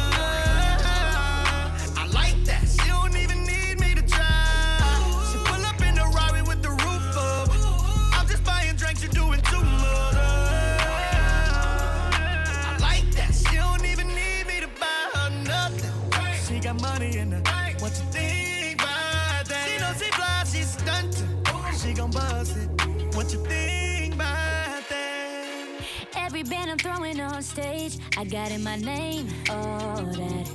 Throwing 26.80 27.20
on 27.20 27.42
stage. 27.42 27.98
I 28.18 28.24
got 28.24 28.52
in 28.52 28.64
my 28.64 28.78
name, 28.78 29.28
all 29.50 30.02
that. 30.04 30.50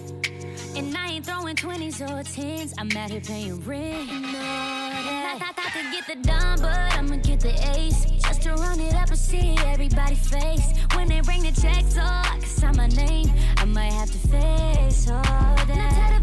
And 0.76 0.96
I 0.96 1.12
ain't 1.12 1.26
throwing 1.26 1.54
20s 1.54 2.00
or 2.00 2.22
10s. 2.22 2.74
I'm 2.78 2.90
out 2.96 3.10
here 3.10 3.20
paying 3.20 3.60
rent. 3.64 4.10
No, 4.10 4.32
that. 4.32 5.36
Not, 5.38 5.56
not, 5.56 5.72
to 5.72 5.90
get 5.92 6.06
the 6.06 6.28
dime, 6.28 6.60
but 6.60 6.94
I'ma 6.98 7.16
get 7.16 7.40
the 7.40 7.54
ace. 7.76 8.06
Just 8.22 8.42
to 8.42 8.54
run 8.54 8.80
it 8.80 8.94
up 8.94 9.08
and 9.08 9.18
see 9.18 9.56
everybody 9.66 10.14
face. 10.14 10.72
When 10.94 11.08
they 11.08 11.20
bring 11.20 11.42
the 11.42 11.52
checks, 11.52 11.96
oh, 11.98 12.02
I 12.02 12.38
can 12.40 12.48
sign 12.48 12.76
my 12.76 12.88
name. 12.88 13.30
I 13.56 13.64
might 13.64 13.92
have 13.92 14.10
to 14.10 14.18
face 14.28 15.10
all 15.10 15.22
that. 15.22 16.13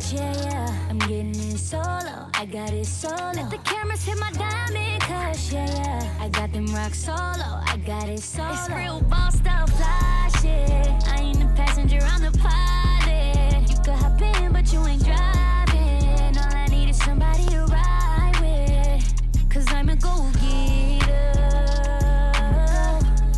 To 0.00 0.16
yeah, 0.16 0.34
yeah. 0.42 0.88
I'm 0.90 0.98
getting 0.98 1.34
in 1.34 1.56
solo, 1.56 2.28
I 2.34 2.46
got 2.50 2.72
it 2.72 2.86
solo. 2.86 3.32
Let 3.32 3.50
the 3.50 3.58
cameras 3.58 4.04
hit 4.04 4.18
my 4.18 4.30
diamond 4.32 5.02
cush, 5.02 5.52
yeah, 5.52 5.66
yeah. 5.66 6.16
I 6.20 6.28
got 6.28 6.52
them 6.52 6.66
rock 6.74 6.94
solo, 6.94 7.16
I 7.16 7.76
got 7.86 8.08
it 8.08 8.20
solo. 8.20 8.50
It's 8.52 8.68
real 8.70 9.00
ball 9.02 9.30
style 9.30 9.66
fly 9.66 10.30
shit. 10.40 11.08
I 11.08 11.20
ain't 11.20 11.38
the 11.38 11.46
passenger, 11.54 11.98
I'm 12.02 12.22
the 12.22 12.36
pilot. 12.38 13.70
You 13.70 13.76
could 13.84 13.94
hop 13.94 14.20
in, 14.20 14.52
but 14.52 14.72
you 14.72 14.84
ain't 14.84 15.04
driving. 15.04 16.38
All 16.38 16.54
I 16.54 16.66
need 16.70 16.88
is 16.88 16.98
somebody 16.98 17.46
to 17.46 17.64
ride 17.66 18.36
with. 18.40 19.48
Cause 19.48 19.66
I'm 19.68 19.90
a 19.90 19.96
go 19.96 20.28
getter. 20.40 21.34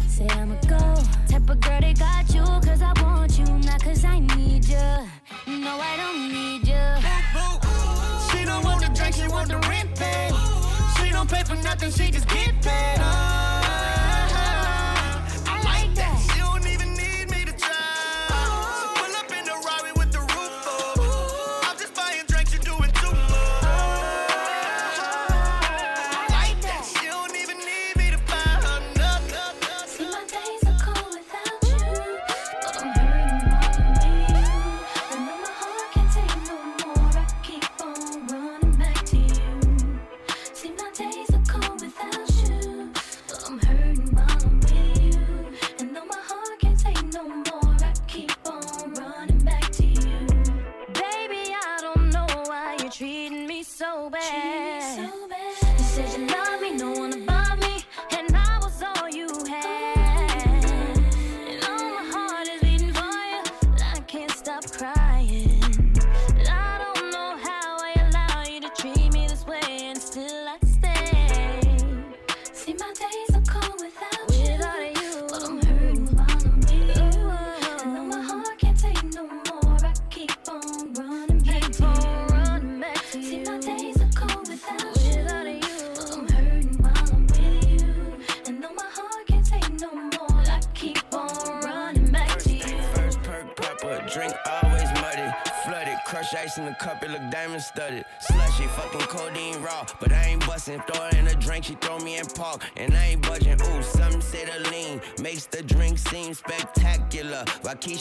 Say 0.09 0.29
I'm 0.31 0.53
a 0.53 0.61
go. 0.67 1.03
Type 1.29 1.51
of 1.51 1.61
girl 1.61 1.81
they 1.81 1.93
got 1.93 2.16
nothing, 11.67 11.91
she 11.91 12.11
just 12.13 12.29
get 12.29 12.63
paid. 12.63 13.46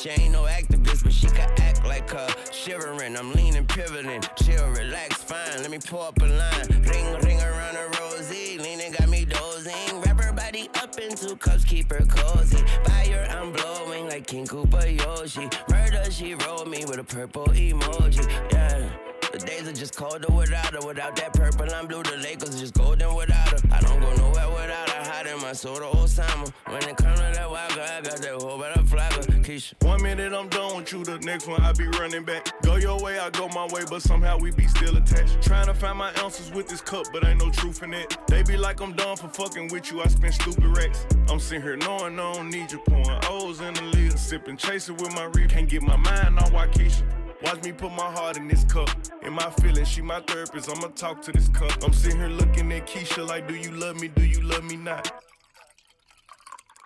Ain't 0.08 0.35
next 31.36 31.48
one 31.48 31.62
I 31.64 31.74
be 31.74 31.86
running 32.00 32.24
back. 32.24 32.50
Go 32.62 32.78
your 32.78 32.98
way, 33.02 33.20
I 33.20 33.30
go 33.30 33.50
my 33.50 33.68
way, 33.68 33.84
but 33.90 34.02
somehow 34.02 34.38
we 34.38 34.52
be 34.52 34.68
still 34.68 34.96
attached. 34.96 35.42
Trying 35.42 35.66
to 35.66 35.74
find 35.74 35.98
my 35.98 36.12
answers 36.24 36.50
with 36.52 36.70
this 36.70 36.80
cup, 36.80 37.08
but 37.12 37.26
ain't 37.26 37.42
no 37.44 37.52
truth 37.52 37.84
in 37.84 37.94
it. 37.94 38.18
They 38.28 38.42
be 38.42 38.56
like 38.56 38.80
I'm 38.80 38.94
done 38.94 39.18
for 39.18 39.28
fucking 39.28 39.68
with 39.68 39.92
you, 39.92 40.02
I 40.02 40.08
spend 40.08 40.34
stupid 40.34 40.66
racks. 40.78 41.06
I'm 41.30 41.42
sitting 41.42 41.62
here 41.62 41.76
knowing 41.76 42.18
I 42.18 42.34
don't 42.34 42.50
need 42.50 42.72
you, 42.72 42.80
pouring 42.88 43.20
O's 43.26 43.60
in 43.60 43.74
the 43.74 43.82
lid, 43.82 44.18
sipping, 44.18 44.56
chasing 44.56 44.96
with 44.96 45.14
my 45.14 45.26
reef. 45.26 45.50
Can't 45.50 45.68
get 45.68 45.82
my 45.82 45.98
mind 45.98 46.40
on 46.40 46.52
Waukesha. 46.52 47.04
Watch 47.44 47.62
me 47.64 47.74
put 47.74 47.92
my 47.92 48.10
heart 48.18 48.38
in 48.38 48.48
this 48.48 48.64
cup. 48.64 48.90
In 49.22 49.34
my 49.34 49.50
feelings, 49.60 49.90
she 49.90 50.02
my 50.02 50.22
therapist. 50.22 50.70
I'ma 50.70 50.88
talk 50.96 51.22
to 51.24 51.34
this 51.34 51.50
cup. 51.50 51.84
I'm 51.84 51.92
sitting 51.92 52.18
here 52.18 52.30
looking 52.30 52.72
at 52.72 52.88
Keisha 52.88 53.28
like, 53.28 53.46
do 53.46 53.56
you 53.56 53.72
love 53.72 54.00
me? 54.00 54.08
Do 54.08 54.24
you 54.24 54.42
love 54.42 54.64
me 54.64 54.78
not? 54.78 55.12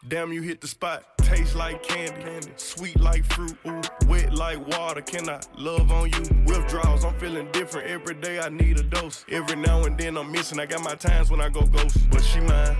Damn, 0.07 0.33
you 0.33 0.41
hit 0.41 0.59
the 0.59 0.67
spot. 0.67 1.18
Taste 1.29 1.55
like 1.55 1.83
candy, 1.83 2.47
sweet 2.55 2.99
like 2.99 3.23
fruit, 3.23 3.55
ooh, 3.67 3.81
wet 4.07 4.33
like 4.33 4.65
water. 4.67 5.01
Can 5.01 5.29
I 5.29 5.39
love 5.59 5.91
on 5.91 6.09
you? 6.09 6.23
Withdrawals, 6.45 7.05
I'm 7.05 7.13
feeling 7.19 7.47
different 7.51 7.87
every 7.87 8.15
day. 8.15 8.39
I 8.39 8.49
need 8.49 8.79
a 8.79 8.83
dose. 8.83 9.25
Every 9.29 9.55
now 9.55 9.83
and 9.83 9.95
then 9.95 10.17
I'm 10.17 10.31
missing. 10.31 10.59
I 10.59 10.65
got 10.65 10.83
my 10.83 10.95
times 10.95 11.29
when 11.29 11.39
I 11.39 11.49
go 11.49 11.61
ghost, 11.61 12.09
but 12.09 12.23
she 12.23 12.39
mine. 12.39 12.75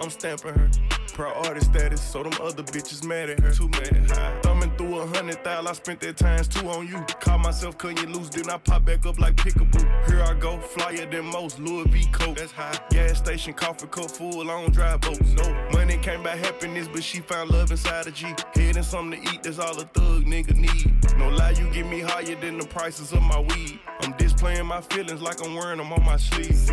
I'm 0.00 0.10
stamping 0.10 0.54
her. 0.54 0.70
Proud 1.12 1.46
artist 1.46 1.70
status, 1.70 2.00
so 2.00 2.22
them 2.22 2.32
other 2.40 2.62
bitches 2.62 3.04
mad 3.04 3.30
at 3.30 3.40
her. 3.40 3.52
Too 3.52 3.68
mad 3.68 4.10
high. 4.10 4.40
Thumbing 4.42 4.70
through 4.76 5.00
a 5.00 5.06
hundred 5.08 5.42
thousand, 5.44 5.66
I 5.68 5.72
spent 5.72 6.00
that 6.00 6.16
times 6.16 6.48
two 6.48 6.66
on 6.68 6.86
you. 6.86 7.04
Call 7.20 7.38
myself 7.38 7.76
cutting 7.76 7.98
you 7.98 8.06
loose, 8.06 8.30
then 8.30 8.48
I 8.48 8.56
pop 8.56 8.84
back 8.84 9.04
up 9.04 9.18
like 9.18 9.36
pickaboo. 9.36 10.08
Here 10.08 10.22
I 10.22 10.34
go, 10.34 10.58
flyer 10.58 11.06
than 11.10 11.26
most, 11.26 11.58
Louis 11.58 11.84
V. 11.88 12.06
Coke. 12.12 12.36
That's 12.36 12.52
high. 12.52 12.78
Gas 12.90 13.18
station, 13.18 13.52
coffee 13.52 13.88
cup 13.88 14.10
full, 14.10 14.44
don't 14.44 14.72
drive 14.72 15.00
boats. 15.00 15.32
No 15.32 15.68
money 15.72 15.98
came 15.98 16.22
by 16.22 16.36
happiness, 16.36 16.88
but 16.88 17.02
she 17.02 17.20
found 17.20 17.50
love 17.50 17.70
inside 17.70 18.06
a 18.06 18.10
G. 18.10 18.26
Head 18.54 18.76
and 18.76 18.84
something 18.84 19.22
to 19.22 19.34
eat, 19.34 19.42
that's 19.42 19.58
all 19.58 19.78
a 19.78 19.84
thug 19.84 20.24
nigga 20.24 20.56
need. 20.56 21.18
No 21.18 21.28
lie, 21.28 21.50
you 21.50 21.68
get 21.70 21.86
me 21.86 22.00
higher 22.00 22.40
than 22.40 22.56
the 22.58 22.66
prices 22.66 23.12
of 23.12 23.22
my 23.22 23.40
weed. 23.40 23.78
I'm 24.02 24.12
displaying 24.16 24.66
my 24.66 24.80
feelings 24.80 25.20
like 25.20 25.44
I'm 25.44 25.54
wearing 25.54 25.78
them 25.78 25.92
on 25.92 26.04
my 26.04 26.16
sleeve. 26.16 26.70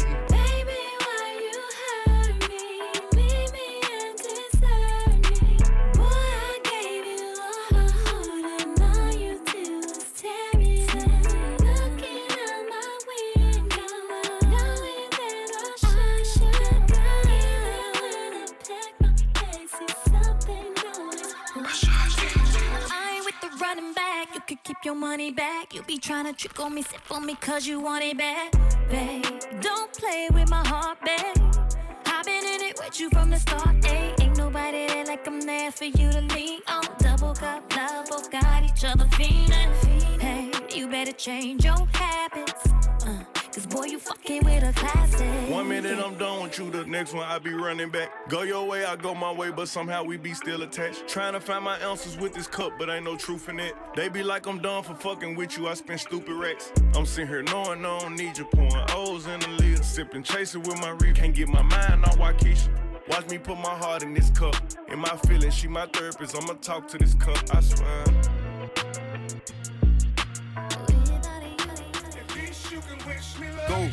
Your 24.88 24.96
money 24.96 25.32
back. 25.32 25.76
You 25.76 25.84
be 25.84 25.98
trying 25.98 26.24
to 26.28 26.32
trick 26.32 26.58
on 26.62 26.74
me, 26.74 26.82
sip 26.82 27.12
on 27.12 27.26
me, 27.26 27.36
cause 27.36 27.68
you 27.68 27.82
want 27.82 28.06
it 28.06 28.18
back. 28.18 28.54
Babe, 28.90 29.26
don't 29.60 29.92
play 29.92 30.30
with 30.32 30.50
my 30.50 30.66
heart, 30.66 30.98
babe. 31.04 31.44
I've 32.06 32.26
been 32.26 32.46
in 32.46 32.62
it 32.62 32.80
with 32.82 32.98
you 32.98 33.10
from 33.10 33.30
the 33.30 33.38
start, 33.38 33.82
ayy. 33.82 34.18
Ain't 34.22 34.38
nobody 34.38 34.88
there 34.88 35.04
like 35.04 35.28
I'm 35.28 35.42
there 35.42 35.72
for 35.72 35.84
you 35.84 36.10
to 36.10 36.22
lean 36.34 36.62
on. 36.70 36.86
Double 37.00 37.34
cup 37.34 37.76
love, 37.76 38.06
both 38.10 38.32
got 38.32 38.64
each 38.64 38.86
other 38.86 39.10
feeling. 39.18 39.70
Hey, 40.22 40.52
you 40.74 40.88
better 40.88 41.12
change 41.12 41.66
your 41.66 41.86
habits. 41.92 42.77
Boy, 43.70 43.86
you 43.86 44.00
fucking 44.00 44.46
with 44.46 44.64
a 44.64 44.72
classic. 44.74 45.50
One 45.50 45.68
minute 45.68 46.00
I'm 46.00 46.18
done 46.18 46.44
with 46.44 46.58
you, 46.58 46.70
the 46.70 46.86
next 46.86 47.14
one 47.14 47.28
I 47.28 47.38
be 47.40 47.54
running 47.54 47.90
back. 47.90 48.30
Go 48.30 48.44
your 48.44 48.66
way, 48.66 48.86
I 48.86 48.96
go 48.96 49.14
my 49.14 49.32
way, 49.32 49.52
but 49.52 49.68
somehow 49.68 50.04
we 50.04 50.16
be 50.16 50.34
still 50.34 50.62
attached. 50.62 51.08
Trying 51.08 51.34
to 51.34 51.40
find 51.42 51.66
my 51.66 51.78
answers 51.80 52.18
with 52.18 52.34
this 52.34 52.48
cup, 52.48 52.74
but 52.80 52.90
ain't 52.90 53.04
no 53.04 53.18
truth 53.18 53.50
in 53.50 53.60
it. 53.60 53.74
They 53.96 54.08
be 54.08 54.24
like 54.24 54.46
I'm 54.46 54.60
done 54.60 54.84
for 54.84 54.96
fucking 54.96 55.36
with 55.36 55.58
you, 55.58 55.68
I 55.68 55.74
spend 55.74 56.00
stupid 56.00 56.34
racks. 56.34 56.72
I'm 56.96 57.06
sitting 57.06 57.28
here 57.28 57.44
knowing 57.44 57.84
I 57.84 58.00
don't 58.00 58.16
need 58.16 58.38
you, 58.38 58.46
pouring 58.46 58.86
O's 58.92 59.28
in 59.28 59.40
the 59.42 59.50
lid. 59.50 59.84
Sipping, 59.84 60.24
chasing 60.24 60.62
with 60.64 60.80
my 60.80 60.92
reef, 60.92 61.16
can't 61.16 61.36
get 61.36 61.50
my 61.50 61.62
mind 61.62 62.06
on 62.06 62.18
Waukesha. 62.18 62.70
Watch 63.10 63.30
me 63.30 63.38
put 63.38 63.58
my 63.58 63.70
heart 63.70 64.04
in 64.04 64.14
this 64.14 64.30
cup. 64.30 64.56
In 64.90 65.00
my 65.00 65.16
feelings, 65.28 65.54
she 65.54 65.68
my 65.68 65.88
therapist. 65.88 66.36
I'ma 66.36 66.54
talk 66.62 66.88
to 66.90 66.98
this 66.98 67.16
cup, 67.16 67.38
I 67.56 67.62
swear. 67.62 68.06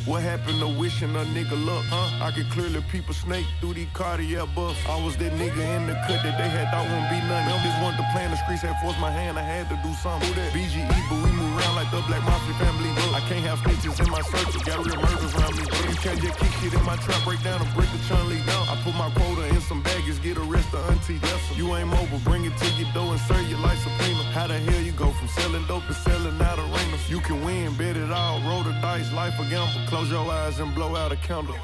What 0.07 0.23
happened 0.23 0.61
to 0.61 0.69
wishing 0.69 1.15
a 1.17 1.25
nigga 1.37 1.57
luck? 1.65 1.85
Huh? 1.93 2.25
I 2.25 2.33
could 2.33 2.49
clearly 2.49 2.81
peep 2.89 3.09
a 3.09 3.15
snake 3.15 3.45
through 3.61 3.75
these 3.75 3.93
cardiac 3.93 4.49
buffs. 4.55 4.81
I 4.89 4.97
was 5.05 5.17
that 5.19 5.33
nigga 5.37 5.61
in 5.77 5.87
the 5.87 5.95
cut 6.09 6.25
that 6.25 6.37
they 6.41 6.49
had 6.49 6.73
thought 6.73 6.89
wouldn't 6.89 7.13
be 7.13 7.21
nothing. 7.29 7.53
Members 7.53 7.77
wanted 7.85 8.01
to 8.01 8.07
play 8.17 8.25
in 8.25 8.33
the 8.33 8.41
streets, 8.41 8.63
had 8.65 8.81
forced 8.81 8.97
my 9.01 9.13
hand, 9.13 9.37
I 9.39 9.45
had 9.45 9.69
to 9.69 9.77
do 9.85 9.93
something. 10.01 10.25
Who 10.25 10.33
that? 10.41 10.57
BGE, 10.57 10.89
but 11.13 11.21
we 11.21 11.31
move 11.37 11.53
around 11.61 11.77
like 11.77 11.91
the 11.93 12.01
Black 12.09 12.25
Mafia 12.25 12.57
family. 12.57 12.89
I 13.13 13.21
can't 13.29 13.45
have 13.45 13.61
snitches 13.61 14.01
in 14.01 14.09
my 14.09 14.25
circle, 14.33 14.61
got 14.65 14.81
real 14.81 14.97
murders 14.97 15.33
around 15.37 15.53
me. 15.61 15.65
You 15.69 15.97
can't 16.01 16.21
just 16.21 16.37
kick 16.41 16.53
shit 16.65 16.73
in 16.73 16.85
my 16.89 16.97
trap, 17.05 17.21
break 17.29 17.45
down 17.45 17.61
and 17.61 17.69
break 17.77 17.93
the 17.93 18.01
chun 18.09 18.25
lead 18.33 18.45
down. 18.49 18.65
I 18.73 18.81
put 18.81 18.97
my 18.97 19.13
quota 19.13 19.53
in 19.53 19.61
some 19.61 19.85
baggage, 19.85 20.17
get 20.25 20.41
arrested, 20.41 20.81
auntie. 20.89 21.21
You 21.61 21.77
ain't 21.77 21.93
mobile, 21.93 22.25
bring 22.25 22.49
it 22.49 22.57
to 22.57 22.67
your 22.81 22.89
door 22.97 23.13
and 23.13 23.21
serve 23.29 23.45
your 23.53 23.61
life 23.61 23.81
subpoena. 23.85 24.25
How 24.33 24.49
the 24.49 24.57
hell 24.57 24.81
you 24.81 24.93
go 24.97 25.13
from 25.13 25.29
selling 25.29 25.65
dope 25.69 25.85
to 25.93 25.95
selling 25.95 26.41
out 26.41 26.59
arenas? 26.59 27.05
You 27.13 27.21
can 27.21 27.45
win, 27.45 27.77
bet 27.77 27.97
it 27.97 28.11
all, 28.11 28.41
roll 28.49 28.65
the 28.65 28.73
dice, 28.81 29.13
life 29.13 29.37
a 29.39 29.45
gamble. 29.53 29.84
Close 29.87 30.11
your 30.11 30.31
eyes 30.31 30.59
and 30.61 30.75
blow 30.75 30.97
out 30.97 31.13
a 31.13 31.17
candle. 31.17 31.55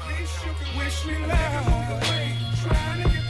Wish 0.77 1.05
me 1.05 1.17
luck. 1.25 1.39
Trying 2.61 3.03
to 3.03 3.09
get 3.09 3.15
the 3.15 3.20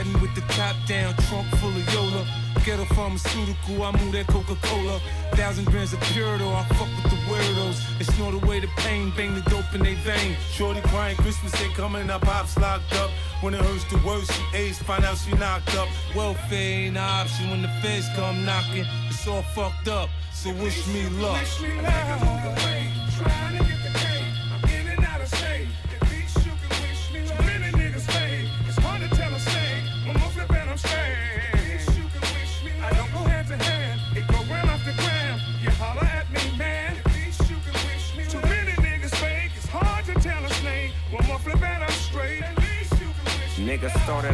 riding 0.00 0.20
with 0.20 0.34
the 0.34 0.40
top 0.52 0.76
down, 0.86 1.14
trunk 1.28 1.46
full 1.56 1.70
of 1.70 1.94
Yola. 1.94 2.26
Ghetto 2.64 2.84
pharmaceutical, 2.94 3.82
I 3.82 3.92
move 3.92 4.12
that 4.12 4.26
Coca 4.26 4.56
Cola. 4.62 5.00
Thousand 5.32 5.66
grams 5.66 5.92
of 5.92 6.00
Purito, 6.00 6.52
I 6.54 6.64
fuck 6.74 6.88
with 6.96 7.10
the 7.10 7.18
weirdos. 7.28 7.98
They 7.98 8.04
snort 8.04 8.34
away 8.34 8.60
the 8.60 8.68
pain, 8.78 9.12
bang 9.16 9.34
the 9.34 9.42
dope 9.50 9.72
in 9.74 9.82
they 9.82 9.94
vein. 9.94 10.36
Shorty 10.50 10.80
crying, 10.82 11.16
Christmas 11.16 11.54
ain't 11.62 11.74
coming, 11.74 12.10
up, 12.10 12.22
pops 12.22 12.56
locked 12.58 12.92
up. 12.94 13.10
When 13.40 13.54
it 13.54 13.60
hurts 13.60 13.84
the 13.84 13.98
worst, 14.06 14.32
she 14.32 14.56
AIDS, 14.56 14.78
find 14.82 15.04
out 15.04 15.16
she 15.18 15.32
knocked 15.36 15.74
up. 15.76 15.88
Welfare 16.14 16.58
ain't 16.58 16.96
an 16.96 17.02
option 17.02 17.50
when 17.50 17.62
the 17.62 17.68
feds 17.82 18.06
come 18.16 18.44
knocking. 18.44 18.86
It's 19.08 19.26
all 19.26 19.42
fucked 19.54 19.88
up, 19.88 20.08
so 20.32 20.52
wish 20.54 20.86
me 20.88 21.08
luck. 21.20 21.40
Wish 21.40 21.60
me 21.62 21.80
luck. 21.82 22.59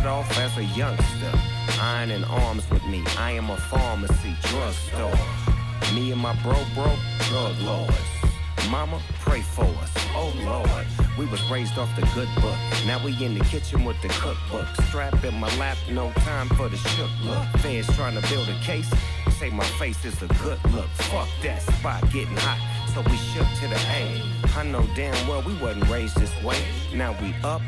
Started 0.07 0.21
off 0.21 0.39
as 0.39 0.57
a 0.59 0.65
youngster, 0.77 1.33
iron 1.81 2.11
in 2.11 2.23
arms 2.25 2.69
with 2.71 2.85
me. 2.85 3.03
I 3.19 3.33
am 3.33 3.51
a 3.51 3.57
pharmacy, 3.57 4.37
drugstore. 4.43 5.13
Me 5.95 6.13
and 6.13 6.21
my 6.21 6.33
bro, 6.43 6.55
bro, 6.75 6.97
drug 7.29 7.59
lords. 7.61 7.97
Mama, 8.71 9.01
pray 9.21 9.41
for 9.41 9.65
us. 9.65 9.93
Oh 10.15 10.33
Lord, 10.45 10.87
we 11.19 11.27
was 11.27 11.43
raised 11.51 11.79
off 11.79 11.95
the 11.97 12.03
good 12.15 12.29
book. 12.37 12.57
Now 12.87 13.05
we 13.05 13.13
in 13.25 13.37
the 13.37 13.45
kitchen 13.47 13.85
with 13.85 14.01
the 14.03 14.09
cookbook. 14.09 14.69
Strap 14.89 15.25
in 15.25 15.35
my 15.35 15.55
lap, 15.59 15.77
no 15.91 16.13
time 16.13 16.49
for 16.51 16.69
the 16.69 16.77
shook 16.77 17.11
look. 17.25 17.45
Feds 17.61 17.93
trying 17.97 18.21
to 18.21 18.29
build 18.29 18.49
a 18.49 18.59
case. 18.61 18.91
Say 19.39 19.51
my 19.51 19.65
face 19.81 20.05
is 20.05 20.23
a 20.23 20.29
good 20.43 20.59
look. 20.73 20.89
Fuck 21.11 21.29
that 21.43 21.63
spot 21.63 22.03
getting 22.13 22.37
hot. 22.37 22.61
So 22.95 23.03
we 23.03 23.17
shook 23.17 23.49
to 23.61 23.69
the 23.69 23.81
A. 23.91 24.23
I 24.57 24.63
know 24.65 24.87
damn 24.95 25.29
well 25.29 25.43
we 25.43 25.55
wasn't 25.59 25.89
raised 25.89 26.17
this 26.17 26.33
way. 26.43 26.59
Now 26.95 27.15
we 27.21 27.35
up, 27.45 27.61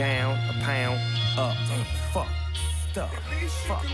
down, 0.00 0.32
a 0.48 0.54
pound, 0.64 0.98
up, 1.36 1.54
fuck, 2.10 2.26
stuff, 2.90 3.12
fuck. 3.66 3.84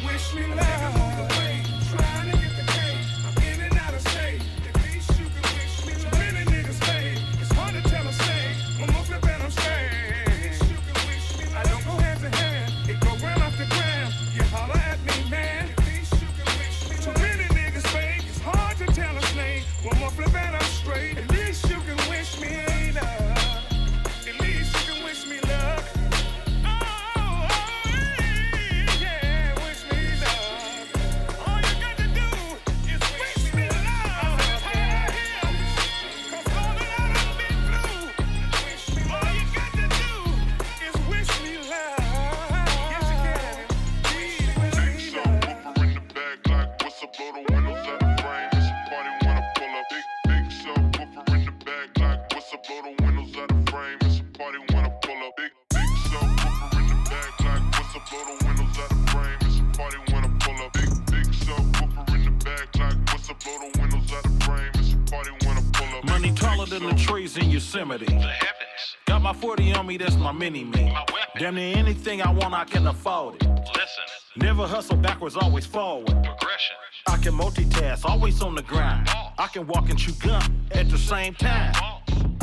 Mini 70.51 70.65
me. 70.65 70.95
Damn 71.39 71.57
near 71.57 71.77
anything 71.77 72.23
I 72.23 72.31
want, 72.31 72.55
I 72.55 72.65
can 72.65 72.87
afford 72.87 73.37
it. 73.37 73.49
Listen, 73.49 74.05
Never 74.37 74.67
hustle 74.67 74.97
backwards, 74.97 75.37
always 75.37 75.67
forward. 75.67 76.07
progression. 76.07 76.77
I 77.09 77.17
can 77.17 77.33
multitask, 77.35 78.05
always 78.05 78.41
on 78.43 78.55
the 78.55 78.63
grind. 78.63 79.09
I 79.39 79.49
can 79.49 79.67
walk 79.67 79.91
and 79.91 79.99
chew 79.99 80.13
gum 80.21 80.67
at 80.73 80.89
the 80.89 80.99
same 80.99 81.35
time. 81.35 81.75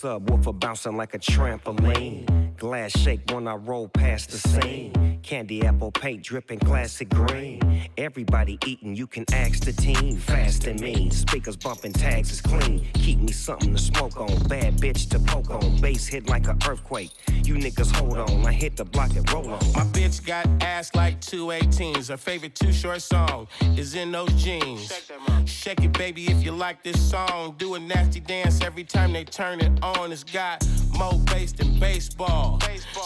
Subwoofer 0.00 0.58
bouncing 0.58 0.96
like 0.96 1.14
a 1.14 1.18
trampoline. 1.18 2.47
Glass 2.58 2.90
shake 2.98 3.20
when 3.30 3.46
I 3.46 3.54
roll 3.54 3.86
past 3.86 4.30
the 4.30 4.38
scene. 4.38 5.20
Candy 5.22 5.64
apple 5.64 5.92
paint 5.92 6.24
dripping 6.24 6.58
classic 6.58 7.08
green. 7.10 7.60
Everybody 7.96 8.58
eating, 8.66 8.96
you 8.96 9.06
can 9.06 9.24
ask 9.32 9.64
the 9.64 9.72
team. 9.72 10.16
Fast 10.16 10.66
and 10.66 10.80
mean, 10.80 11.12
speakers 11.12 11.56
bumping, 11.56 11.92
tags 11.92 12.32
is 12.32 12.40
clean. 12.40 12.84
Keep 12.94 13.20
me 13.20 13.32
something 13.32 13.74
to 13.74 13.80
smoke 13.80 14.20
on. 14.20 14.42
Bad 14.48 14.78
bitch 14.78 15.08
to 15.10 15.20
poke 15.20 15.50
on. 15.50 15.80
Bass 15.80 16.08
hit 16.08 16.28
like 16.28 16.48
an 16.48 16.58
earthquake. 16.68 17.10
You 17.44 17.54
niggas 17.54 17.94
hold 17.94 18.18
on, 18.18 18.44
I 18.44 18.52
hit 18.52 18.76
the 18.76 18.84
block 18.84 19.14
and 19.14 19.30
roll 19.32 19.50
on. 19.50 19.60
My 19.74 19.84
bitch 19.92 20.24
got 20.26 20.46
ass 20.60 20.94
like 20.94 21.20
two 21.20 21.48
18s. 21.48 22.08
Her 22.08 22.16
favorite 22.16 22.56
Too 22.56 22.72
Short 22.72 23.02
song 23.02 23.46
is 23.76 23.94
in 23.94 24.10
those 24.10 24.32
jeans. 24.32 24.92
Shake 25.44 25.84
it, 25.84 25.92
baby, 25.92 26.26
if 26.26 26.42
you 26.42 26.52
like 26.52 26.82
this 26.82 27.00
song. 27.00 27.54
Do 27.58 27.74
a 27.74 27.78
nasty 27.78 28.20
dance 28.20 28.62
every 28.62 28.84
time 28.84 29.12
they 29.12 29.24
turn 29.24 29.60
it 29.60 29.72
on. 29.82 30.10
It's 30.10 30.24
got 30.24 30.66
more 30.96 31.18
bass 31.26 31.52
than 31.52 31.78
baseball. 31.78 32.47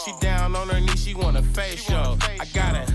She 0.05 0.13
down 0.21 0.57
on 0.57 0.69
her 0.69 0.81
knees, 0.81 1.03
she 1.05 1.15
want 1.15 1.37
a 1.37 1.43
facial. 1.43 2.19
I 2.23 2.47
gotta 2.53 2.93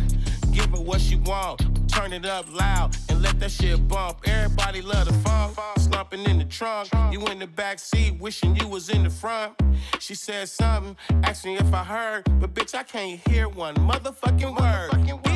give 0.52 0.70
her 0.72 0.82
what 0.82 1.02
she 1.02 1.16
want. 1.16 1.62
Turn 1.89 2.14
it 2.14 2.26
up 2.26 2.45
loud 2.54 2.95
and 3.10 3.22
let 3.22 3.39
that 3.39 3.52
shit 3.52 3.88
bump. 3.88 4.20
Everybody 4.26 4.82
love 4.82 5.08
the 5.08 5.14
funk. 5.14 5.58
Slumping 5.78 6.24
in 6.26 6.38
the 6.39 6.45
trunk. 6.45 6.89
You 7.12 7.26
in 7.28 7.39
the 7.39 7.48
back 7.48 7.80
seat, 7.80 8.20
wishing 8.20 8.56
you 8.56 8.68
was 8.68 8.89
in 8.89 9.04
the 9.04 9.10
front. 9.10 9.54
She 10.00 10.16
said 10.16 10.50
something, 10.50 10.95
asked 11.24 11.45
me 11.45 11.58
if 11.58 11.74
I 11.74 11.84
heard, 11.84 12.24
but 12.39 12.54
bitch, 12.54 12.76
I 12.76 12.84
can't 12.84 13.20
hear 13.28 13.48
one 13.50 13.76
motherfucking 13.76 14.60
word. 14.60 15.27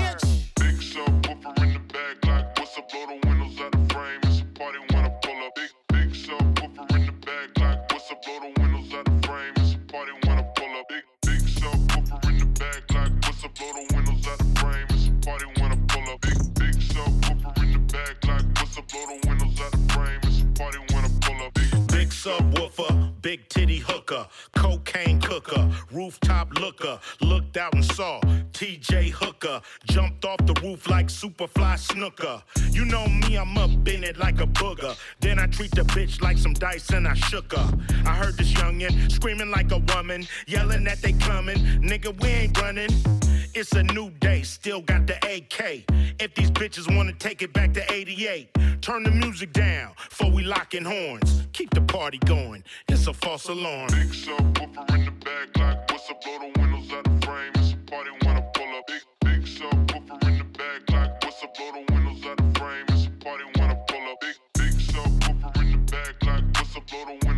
Cooker, 25.52 25.70
rooftop 25.91 26.54
looker, 26.60 26.99
looked 27.22 27.58
out 27.58 27.74
and 27.74 27.84
saw 27.84 28.20
TJ 28.82 29.11
Hooker, 29.11 29.61
jumped 29.86 30.25
off 30.25 30.38
the 30.45 30.59
roof 30.63 30.89
like 30.89 31.07
Superfly 31.07 31.77
Snuka. 31.77 32.41
You 32.71 32.86
know 32.86 33.05
me, 33.07 33.36
I'm 33.38 33.57
up 33.57 33.69
in 33.88 34.03
it 34.03 34.17
like 34.17 34.41
a 34.41 34.47
booger. 34.47 34.97
Then 35.19 35.39
I 35.39 35.45
treat 35.47 35.71
the 35.71 35.84
bitch 35.84 36.21
like 36.21 36.38
some 36.38 36.53
dice 36.53 36.89
and 36.89 37.07
I 37.07 37.13
shook 37.13 37.53
her. 37.53 37.77
I 38.05 38.15
heard 38.15 38.38
this 38.38 38.51
youngin' 38.53 39.11
screaming 39.11 39.51
like 39.51 39.71
a 39.71 39.77
woman, 39.77 40.27
yelling 40.47 40.84
that 40.86 41.01
they 41.01 41.13
coming. 41.13 41.57
Nigga, 41.82 42.19
we 42.21 42.29
ain't 42.29 42.59
running. 42.59 42.89
It's 43.53 43.73
a 43.73 43.84
new 43.84 44.09
day, 44.19 44.41
still 44.41 44.82
got 44.82 45.05
the 45.05 45.15
AK. 45.17 45.86
If 46.19 46.34
these 46.36 46.51
bitches 46.51 46.93
wanna 46.95 47.13
take 47.13 47.41
it 47.41 47.53
back 47.53 47.73
to 47.73 47.93
88, 47.93 48.49
turn 48.82 49.03
the 49.03 49.11
music 49.11 49.53
down 49.53 49.91
before 50.09 50.32
we 50.32 50.43
locking 50.43 50.86
horns. 50.86 51.43
Keep 51.53 51.75
the 51.75 51.82
party 51.82 52.17
going, 52.25 52.63
it's 52.88 53.07
a 53.07 53.13
false 53.13 53.47
alarm. 53.47 53.89
Big 53.89 54.09
subwoofer 54.09 54.95
in 54.95 55.05
the 55.05 55.11
back, 55.11 55.57
like 55.57 55.91
what's 55.91 56.09
up? 56.09 56.21
Blow 56.23 56.39
the 56.39 56.59
windows 56.59 56.70
Blow 61.62 61.72
the 61.74 61.93
windows 61.93 62.26
out 62.26 62.38
the 62.38 62.59
frame. 62.59 62.86
It's 62.89 63.05
a 63.05 63.12
party 63.24 63.43
when 63.55 63.70
I 63.70 63.76
pull 63.88 64.12
up. 64.12 64.20
Big 64.20 64.36
big 64.55 64.74
subwoofer 64.82 65.62
in 65.62 65.72
the 65.72 65.91
back, 65.91 66.24
like 66.26 66.43
what's 66.55 66.76
up? 66.76 66.88
Blow 66.88 67.05
the 67.05 67.12
windows 67.12 67.30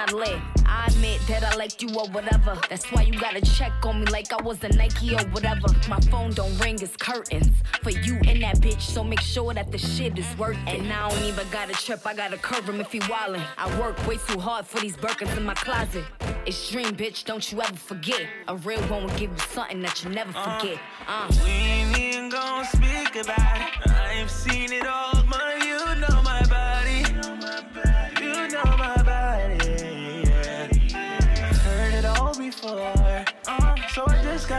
not 0.00 0.12
lit. 0.14 0.40
I 0.64 0.86
admit 0.86 1.20
that 1.28 1.42
I 1.44 1.54
liked 1.56 1.82
you 1.82 1.88
or 1.94 2.06
whatever. 2.08 2.58
That's 2.70 2.86
why 2.90 3.02
you 3.02 3.18
gotta 3.20 3.42
check 3.42 3.72
on 3.84 4.00
me 4.00 4.06
like 4.06 4.32
I 4.32 4.40
was 4.42 4.62
a 4.64 4.68
Nike 4.70 5.14
or 5.14 5.24
whatever. 5.34 5.66
My 5.88 6.00
phone 6.12 6.30
don't 6.30 6.56
ring, 6.58 6.78
it's 6.80 6.96
curtains. 6.96 7.50
For 7.82 7.90
you 7.90 8.14
and 8.26 8.42
that 8.42 8.56
bitch, 8.60 8.80
so 8.80 9.04
make 9.04 9.20
sure 9.20 9.52
that 9.52 9.70
the 9.70 9.76
shit 9.76 10.18
is 10.18 10.26
worth 10.38 10.56
it. 10.66 10.80
And 10.80 10.90
I 10.90 11.10
don't 11.10 11.24
even 11.24 11.46
gotta 11.50 11.74
trip, 11.74 12.06
I 12.06 12.14
gotta 12.14 12.38
curve 12.38 12.66
him 12.66 12.80
if 12.80 12.90
he 12.92 13.00
wildin'. 13.00 13.44
I 13.58 13.66
work 13.78 13.96
way 14.06 14.16
too 14.26 14.38
hard 14.38 14.66
for 14.66 14.80
these 14.80 14.96
Birkins 14.96 15.36
in 15.36 15.44
my 15.44 15.54
closet. 15.54 16.04
Extreme 16.46 16.96
bitch, 16.96 17.24
don't 17.24 17.44
you 17.52 17.60
ever 17.60 17.76
forget. 17.76 18.22
A 18.48 18.56
real 18.56 18.80
one 18.84 19.02
will 19.02 19.18
give 19.18 19.30
you 19.30 19.44
something 19.50 19.82
that 19.82 20.02
you 20.02 20.10
never 20.10 20.32
forget. 20.32 20.78
Uh. 21.06 21.30
We 21.44 21.50
ain't 21.50 21.98
even 21.98 22.30
gon' 22.30 22.64
speak 22.64 23.16
about 23.22 23.56
it. 23.60 23.90
I've 23.90 24.30
seen 24.30 24.72
it 24.72 24.86
all, 24.86 25.22
man. 25.24 25.49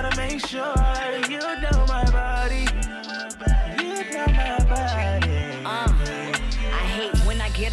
Gotta 0.02 0.18
make 0.18 0.40
sure 0.48 0.91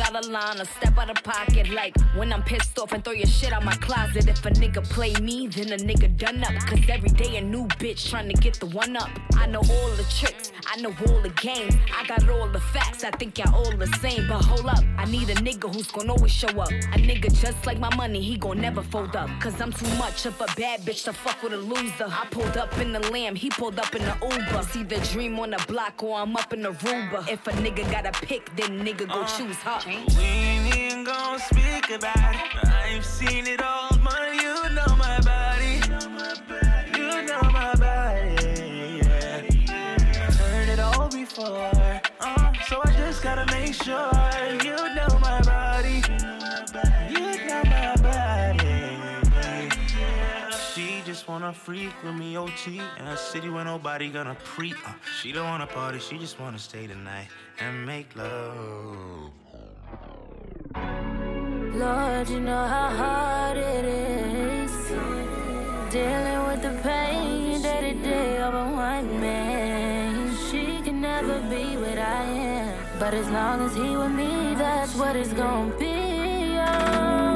out 0.08 0.24
of 0.24 0.30
line 0.30 0.60
or 0.60 0.64
step 0.64 0.96
out 0.98 1.10
of 1.10 1.22
pocket. 1.22 1.68
Like 1.70 1.94
when 2.16 2.32
I'm 2.32 2.42
pissed 2.42 2.78
off 2.78 2.92
and 2.92 3.04
throw 3.04 3.12
your 3.12 3.26
shit 3.26 3.52
out 3.52 3.64
my 3.64 3.74
closet. 3.74 4.28
If 4.28 4.44
a 4.44 4.50
nigga 4.50 4.82
play 4.88 5.12
me, 5.14 5.46
then 5.48 5.72
a 5.72 5.76
nigga 5.76 6.16
done 6.16 6.42
up. 6.42 6.54
Cause 6.66 6.80
every 6.88 7.10
day 7.10 7.36
a 7.36 7.40
new 7.40 7.66
bitch 7.80 8.08
trying 8.08 8.28
to 8.28 8.34
get 8.34 8.54
the 8.54 8.66
one 8.66 8.96
up. 8.96 9.10
I 9.34 9.46
know 9.46 9.60
all 9.60 9.90
the 9.90 10.06
tricks, 10.18 10.52
I 10.66 10.80
know 10.80 10.94
all 11.06 11.20
the 11.20 11.30
games. 11.40 11.74
I 11.94 12.06
got 12.06 12.28
all 12.28 12.48
the 12.48 12.60
facts, 12.60 13.04
I 13.04 13.10
think 13.10 13.38
y'all 13.38 13.54
all 13.54 13.76
the 13.76 13.86
same. 13.98 14.26
But 14.28 14.44
hold 14.44 14.66
up, 14.66 14.84
I 14.96 15.04
need 15.04 15.28
a 15.30 15.34
nigga 15.34 15.72
who's 15.72 15.90
gonna 15.90 16.12
always 16.12 16.32
show 16.32 16.48
up. 16.48 16.70
A 16.70 16.98
nigga 16.98 17.32
just 17.40 17.66
like 17.66 17.78
my 17.78 17.94
money, 17.96 18.20
he 18.22 18.36
gon' 18.36 18.60
never 18.60 18.82
fold 18.82 19.14
up. 19.16 19.28
Cause 19.40 19.60
I'm 19.60 19.72
too 19.72 19.92
much 19.96 20.26
of 20.26 20.40
a 20.40 20.46
bad 20.56 20.80
bitch 20.80 21.04
to 21.04 21.12
fuck 21.12 21.42
with 21.42 21.52
a 21.52 21.56
loser. 21.56 22.06
I 22.08 22.26
pulled 22.30 22.56
up 22.56 22.76
in 22.78 22.92
the 22.92 23.00
lamb, 23.10 23.34
he 23.34 23.50
pulled 23.50 23.78
up 23.78 23.94
in 23.94 24.02
the 24.02 24.16
Uber. 24.22 24.62
See 24.62 24.84
the 24.84 24.98
dream 25.12 25.38
on 25.38 25.50
the 25.50 25.64
block 25.68 26.02
or 26.02 26.18
I'm 26.18 26.36
up 26.36 26.52
in 26.52 26.62
the 26.62 26.72
Ruba. 26.72 27.26
If 27.30 27.46
a 27.46 27.52
nigga 27.52 27.90
got 27.90 28.06
a 28.06 28.12
pick, 28.26 28.54
then 28.56 28.84
nigga 28.84 29.06
go 29.08 29.22
uh, 29.22 29.26
choose 29.26 29.56
her. 29.56 29.78
We 30.16 30.22
ain't 30.24 30.76
even 30.76 31.04
gon' 31.04 31.38
speak 31.38 31.90
about 31.90 32.34
it. 32.34 32.64
I've 32.64 33.04
seen 33.04 33.46
it 33.46 33.62
all, 33.62 33.96
man. 33.98 34.34
You 34.34 34.54
know 34.74 34.96
my 34.96 35.20
body. 35.20 35.80
You 36.96 37.22
know 37.26 37.42
my 37.50 37.74
body. 37.74 39.00
Yeah. 39.02 39.42
Heard 40.30 40.68
it 40.68 40.78
all 40.80 41.08
before. 41.08 42.00
Uh, 42.20 42.52
so 42.68 42.80
I 42.84 42.92
just 42.92 43.22
gotta 43.22 43.46
make 43.52 43.74
sure 43.74 44.12
you 44.64 44.76
know 44.94 45.18
my 45.20 45.40
body. 45.42 46.02
You 47.10 47.46
know 47.46 47.62
my 47.64 47.94
body. 47.96 48.88
She 50.74 51.02
just 51.04 51.26
wanna 51.28 51.52
freak 51.52 51.92
with 52.04 52.14
me, 52.14 52.36
OT. 52.36 52.80
In 52.98 53.06
a 53.06 53.16
city 53.16 53.48
where 53.48 53.64
nobody 53.64 54.10
gonna 54.10 54.36
pre. 54.44 54.72
Uh, 54.72 54.92
she 55.20 55.32
don't 55.32 55.46
wanna 55.46 55.66
party, 55.66 55.98
she 55.98 56.18
just 56.18 56.38
wanna 56.38 56.58
stay 56.58 56.86
tonight 56.86 57.28
and 57.58 57.84
make 57.86 58.14
love. 58.16 59.30
Lord, 61.74 62.28
you 62.28 62.40
know 62.40 62.64
how 62.66 62.88
hard 63.02 63.56
it 63.56 63.84
is 63.84 64.72
dealing 65.90 66.40
with 66.48 66.60
the 66.62 66.74
pain 66.82 67.62
day 67.62 67.80
to 67.92 68.02
day 68.02 68.38
of 68.38 68.54
a 68.54 68.64
one 68.72 69.20
man. 69.20 70.36
She 70.50 70.82
can 70.82 71.00
never 71.00 71.40
be 71.48 71.76
what 71.76 71.98
I 71.98 72.22
am, 72.24 72.76
but 72.98 73.14
as 73.14 73.28
long 73.30 73.62
as 73.66 73.74
he 73.74 73.96
with 73.96 74.10
me, 74.10 74.54
that's 74.54 74.94
what 74.96 75.16
it's 75.16 75.32
gonna 75.32 75.74
be. 75.78 76.56
Oh, 76.58 77.27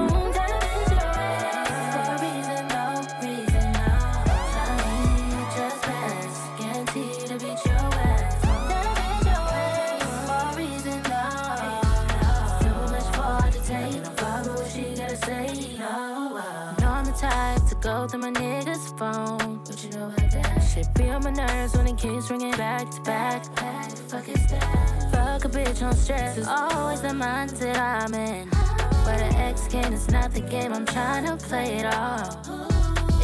both 17.82 18.14
of 18.14 18.20
my 18.20 18.30
niggas' 18.30 18.96
phone. 18.96 19.60
But 19.64 19.82
you 19.84 19.90
know 19.90 20.08
how 20.08 20.28
that 20.28 20.60
shit 20.60 20.86
be 20.94 21.10
on 21.10 21.24
my 21.24 21.30
nerves 21.30 21.76
when 21.76 21.88
it 21.88 21.98
keeps 21.98 22.30
ringing 22.30 22.52
back 22.52 22.90
to 22.90 23.00
back. 23.02 23.44
Fuck 24.08 24.28
is 24.28 24.46
that? 24.50 25.10
Fuck 25.12 25.44
a 25.44 25.48
bitch 25.48 25.82
on 25.82 25.94
stress 25.94 26.38
is 26.38 26.46
always 26.46 27.00
the 27.00 27.08
mindset 27.08 27.76
I'm 27.76 28.14
in. 28.14 28.48
But 29.04 29.20
an 29.20 29.34
ex 29.34 29.66
game 29.66 29.92
is 29.92 30.08
not 30.10 30.32
the 30.32 30.40
game, 30.40 30.72
I'm 30.72 30.86
trying 30.86 31.26
to 31.26 31.36
play 31.36 31.78
it 31.78 31.86
all. 31.86 32.40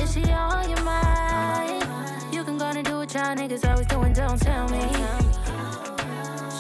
Is 0.03 0.13
she 0.15 0.25
on 0.33 0.69
your 0.69 0.83
mind? 0.83 1.87
You 2.33 2.43
can 2.43 2.59
go 2.59 2.67
and 2.67 2.85
do 2.85 2.99
what 2.99 3.15
y'all 3.15 3.37
niggas 3.37 3.69
always 3.69 3.87
doing, 3.87 4.13
don't 4.13 4.41
tell 4.41 4.69
me. 4.69 4.83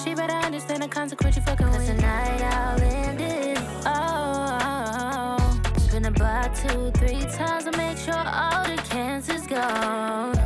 She 0.05 0.14
better 0.14 0.34
understand 0.34 0.82
the 0.82 0.88
consequence 0.88 1.36
you 1.36 1.42
fucking 1.42 1.66
with. 1.66 1.78
Cause 1.78 1.88
Tonight 1.88 2.42
I'll 2.42 2.80
end 2.80 2.97
two, 6.55 6.90
three 6.92 7.20
times 7.32 7.64
to 7.64 7.76
make 7.76 7.99
sure 7.99 8.14
all 8.14 8.64
the 8.64 8.80
cancer's 8.88 9.46
gone. 9.46 10.38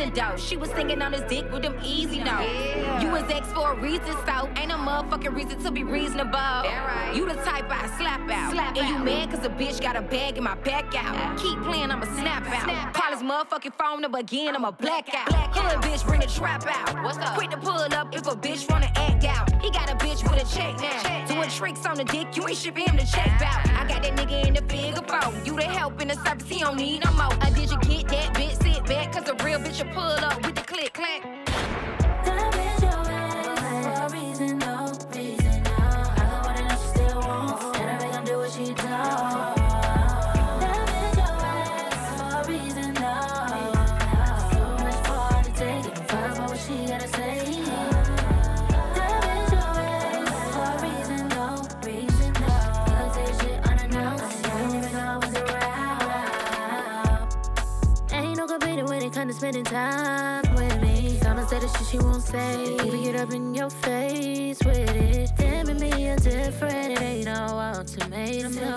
A 0.00 0.04
reason, 0.06 0.14
though. 0.14 0.36
She 0.36 0.56
was 0.56 0.70
singing 0.70 1.02
on 1.02 1.12
his 1.12 1.22
dick 1.22 1.50
with 1.52 1.62
them 1.62 1.76
easy 1.84 2.18
notes. 2.18 3.02
You 3.02 3.10
was 3.10 3.22
ex 3.30 3.46
for 3.52 3.72
a 3.72 3.80
reason, 3.80 4.14
so 4.26 4.48
ain't 4.56 4.68
no 4.68 4.76
motherfucking 4.76 5.34
reason 5.34 5.62
to 5.62 5.70
be 5.70 5.84
reasonable. 5.84 6.64
You 7.14 7.26
the 7.26 7.34
type 7.34 7.66
I 7.68 7.90
slap 7.98 8.28
out. 8.30 8.76
and 8.76 8.88
you 8.88 8.98
mad 8.98 9.30
cause 9.30 9.44
a 9.44 9.48
bitch 9.48 9.80
got 9.80 9.96
a 9.96 10.02
bag 10.02 10.38
in 10.38 10.44
my 10.44 10.54
back 10.56 10.94
out. 10.94 11.38
Keep 11.38 11.62
playing, 11.62 11.90
I'ma 11.90 12.06
snap 12.16 12.46
out. 12.46 12.94
Call 12.94 13.12
his 13.12 13.22
motherfucking 13.22 13.74
phone 13.74 14.04
up 14.04 14.14
again, 14.14 14.54
I'ma 14.54 14.70
black 14.70 15.08
out. 15.14 15.32
Hood 15.54 15.82
bitch, 15.82 16.06
bring 16.06 16.20
the 16.20 16.26
trap 16.26 16.66
out. 16.66 17.02
What's 17.02 17.18
up? 17.18 17.34
Quick 17.34 17.50
to 17.50 17.56
pull 17.56 17.72
up 17.72 18.14
if 18.14 18.26
a 18.26 18.36
bitch 18.36 18.70
wanna 18.70 18.90
act 18.96 19.24
out. 19.24 19.50
He 19.62 19.70
got 19.70 19.90
a 19.90 19.94
bitch 19.96 20.22
with 20.22 20.42
a 20.42 20.56
check 20.56 20.80
now. 20.80 21.26
Doing 21.26 21.50
tricks 21.50 21.84
on 21.86 21.96
the 21.96 22.04
dick, 22.04 22.36
you 22.36 22.46
ain't 22.48 22.56
shipping 22.56 22.86
him 22.86 22.96
to 22.96 23.06
check 23.06 23.40
out. 23.42 23.68
I 23.70 23.86
got 23.86 24.02
that 24.02 24.16
nigga 24.16 24.46
in 24.46 24.54
the 24.54 24.62
figure 24.62 25.02
four. 25.06 25.32
You 25.44 25.56
the 25.56 25.64
help 25.64 26.00
in 26.00 26.08
the 26.08 26.14
service, 26.24 26.48
he 26.48 26.60
don't 26.60 26.76
need 26.76 27.04
no 27.04 27.12
more. 27.12 27.32
Uh, 27.40 27.50
did 27.50 27.70
you 27.70 27.78
get 27.80 28.08
that 28.08 28.34
bitch? 28.34 28.62
Sit 28.62 28.84
back, 28.86 29.12
cause 29.12 29.28
a 29.28 29.34
real 29.44 29.58
bitch 29.58 29.84
will 29.84 29.89
pull 29.92 30.02
up 30.02 30.36
with 30.44 30.54
the 30.54 30.62
click 30.62 30.92
clack. 30.92 31.49
Spending 59.40 59.64
time 59.64 60.42
with 60.54 60.82
me. 60.82 61.18
Someone 61.22 61.48
say 61.48 61.58
the 61.60 61.68
shit 61.68 61.86
she 61.86 61.96
won't 61.96 62.22
say. 62.22 62.74
Even 62.84 63.02
get 63.02 63.16
up 63.16 63.32
in 63.32 63.54
your 63.54 63.70
face 63.70 64.58
with 64.62 64.90
it. 64.90 65.34
Them 65.34 65.70
and 65.70 65.80
me 65.80 65.90
different. 66.20 66.92
It 66.92 67.00
ain't 67.00 67.24
no 67.24 67.46
ultimatum. 67.58 68.54
No. 68.56 68.76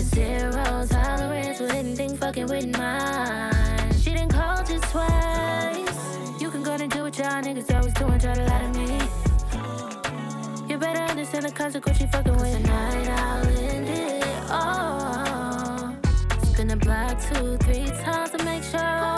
Zero 0.00 0.86
tolerance 0.86 1.60
with 1.60 1.72
anything 1.72 2.14
fucking 2.14 2.46
with 2.46 2.76
mine. 2.76 3.90
She 3.94 4.10
didn't 4.10 4.32
call 4.32 4.62
just 4.64 4.84
twice. 4.92 6.42
You 6.42 6.50
can 6.50 6.62
go 6.62 6.72
and 6.72 6.90
do 6.92 7.04
what 7.04 7.16
y'all 7.16 7.42
niggas 7.42 7.74
always 7.74 7.94
doing. 7.94 8.18
Try 8.18 8.34
to 8.34 8.44
lie 8.44 8.70
to 8.70 8.78
me. 8.78 9.00
You 10.68 10.76
better 10.76 11.04
understand 11.10 11.46
the 11.46 11.52
consequence 11.52 12.02
you 12.02 12.06
fucking 12.08 12.36
with. 12.36 12.52
Tonight 12.52 13.08
I'll 13.08 13.46
end 13.46 13.88
it. 13.88 14.24
Oh. 14.50 15.96
Spin 16.52 16.68
the 16.68 16.76
block 16.76 17.18
two, 17.32 17.56
three 17.64 17.86
times 18.04 18.32
to 18.32 18.44
make 18.44 18.62
sure 18.62 19.15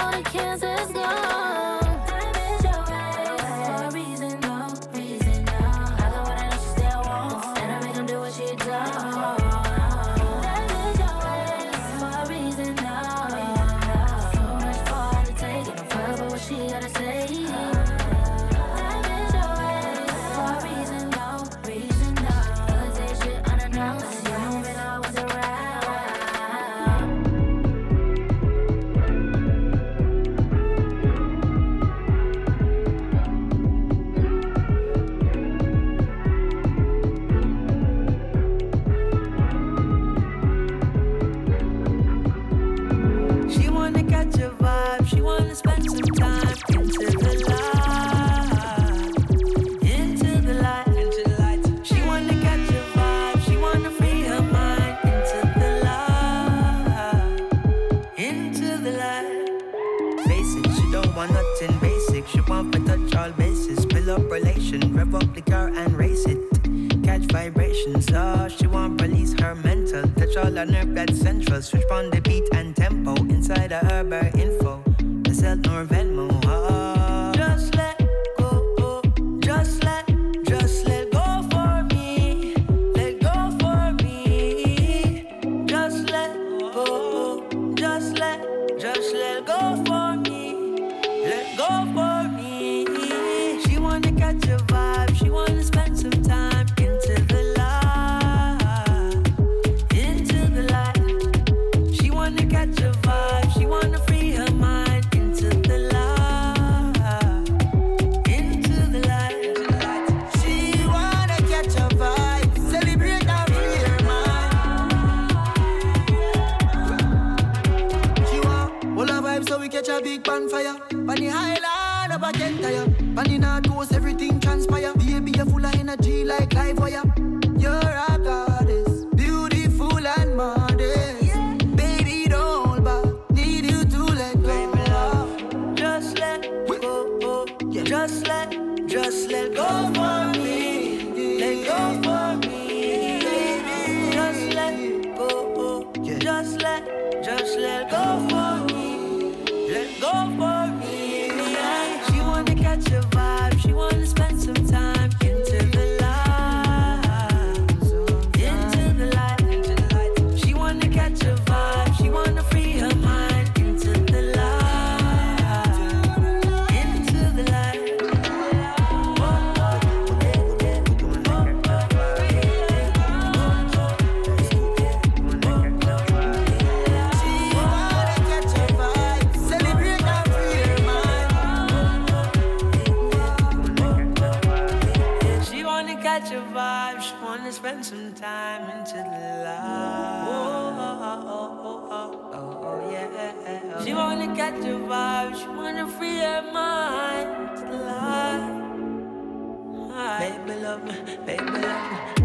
baby 201.27 202.18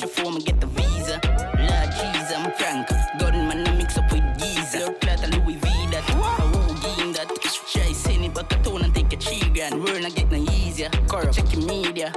before 0.00 0.32
me 0.32 0.40
get 0.40 0.60
the 0.60 0.66
visa. 0.66 1.20
Lord 1.58 1.90
Jesus, 1.98 2.32
I'm 2.36 2.52
frank. 2.52 2.88
Gunman 3.18 3.66
I 3.66 3.72
mix 3.76 3.98
up 3.98 4.10
with 4.12 4.24
Giza. 4.38 4.78
Look 4.78 5.04
like 5.04 5.22
a 5.22 5.28
Louis 5.36 5.56
V 5.56 5.68
that. 5.92 6.04
Won't 6.16 6.82
gain 6.82 7.12
that. 7.12 7.28
Try 7.72 7.92
send 7.92 8.24
it 8.24 8.34
back 8.34 8.52
a 8.52 8.62
tone 8.62 8.82
and 8.82 8.94
take 8.94 9.12
a 9.12 9.16
three 9.16 9.50
grand. 9.50 9.82
We're 9.82 10.00
not 10.00 10.14
getting 10.14 10.48
easier. 10.50 10.90
Corrupt. 11.08 11.34
Check 11.34 11.52
your 11.52 11.66
media. 11.66 12.12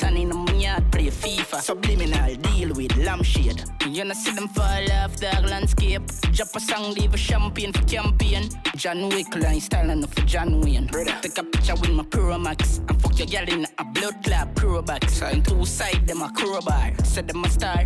Tan 0.00 0.16
in 0.16 0.34
my 0.34 0.52
yard 0.52 0.90
play 0.90 1.08
FIFA. 1.08 1.60
Subliminal 1.60 2.34
deal 2.36 2.72
with 2.74 2.96
lampshade. 2.96 3.62
You 3.86 4.04
know 4.04 4.14
see 4.14 4.30
them 4.30 4.48
fall 4.48 4.90
off 4.92 5.16
the 5.16 5.30
landscape. 5.46 6.02
Drop 6.32 6.56
a 6.56 6.60
song, 6.60 6.94
leave 6.94 7.12
a 7.12 7.18
champagne 7.18 7.72
for 7.72 7.82
campaign. 7.82 8.48
John 8.80 9.10
Wick 9.10 9.36
line 9.36 9.60
style 9.60 9.90
enough 9.90 10.14
for 10.14 10.22
John 10.22 10.58
Wayne. 10.62 10.86
Brother. 10.86 11.14
Take 11.20 11.36
a 11.36 11.42
picture 11.42 11.74
with 11.74 11.90
my 11.90 12.02
Pro 12.02 12.38
Max. 12.38 12.80
And 12.88 12.98
fuck 13.02 13.18
your 13.18 13.26
girl 13.26 13.54
in 13.54 13.66
a 13.76 13.84
blood 13.84 14.24
clot 14.24 14.54
Pro 14.54 14.80
box. 14.80 15.20
And 15.20 15.44
two 15.44 15.66
side 15.66 16.06
them 16.06 16.22
a 16.22 16.32
crowbar. 16.32 16.92
Said 17.04 17.28
them 17.28 17.44
a 17.44 17.50
star. 17.50 17.84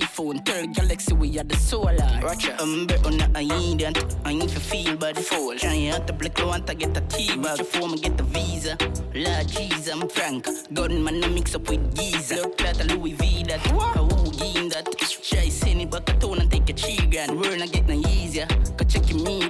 iPhone, 0.00 0.44
tell 0.44 0.64
Galaxy 0.68 1.14
we 1.14 1.36
are 1.40 1.42
the 1.42 1.56
solar. 1.56 2.20
Roger. 2.22 2.54
I'm 2.60 2.86
better 2.86 3.08
on 3.08 3.18
the 3.18 3.38
ain't 3.40 3.82
I 4.24 4.30
ain't 4.30 4.48
for 4.48 4.60
feel 4.60 4.96
bad 4.96 5.18
fall. 5.18 5.56
Trying 5.56 5.88
out 5.88 6.06
the 6.06 6.12
black 6.12 6.38
want 6.38 6.68
to 6.68 6.76
get 6.76 6.94
the 6.94 7.00
tea 7.00 7.36
bag 7.36 7.58
before 7.58 7.88
me 7.88 7.98
get 7.98 8.16
the 8.16 8.22
visa. 8.22 8.78
Lord 9.16 9.48
Jesus, 9.48 9.88
I'm 9.92 10.08
frank. 10.08 10.46
Gunman 10.72 11.24
I 11.24 11.28
mix 11.28 11.56
up 11.56 11.68
with 11.68 11.96
Giza. 11.96 12.36
Look 12.36 12.60
like 12.60 12.78
a 12.78 12.84
Louis 12.84 13.14
V 13.14 13.42
that. 13.48 13.66
A 13.66 13.70
Woogie 13.70 14.72
that. 14.72 14.96
Try 14.96 15.48
send 15.48 15.80
it 15.80 15.90
back 15.90 16.08
a 16.08 16.12
tone 16.20 16.38
and 16.38 16.48
take 16.48 16.70
a 16.70 16.72
three 16.72 17.04
grand. 17.10 17.36
We're 17.36 17.56
not 17.56 17.72
getting 17.72 17.98
easier. 17.98 18.15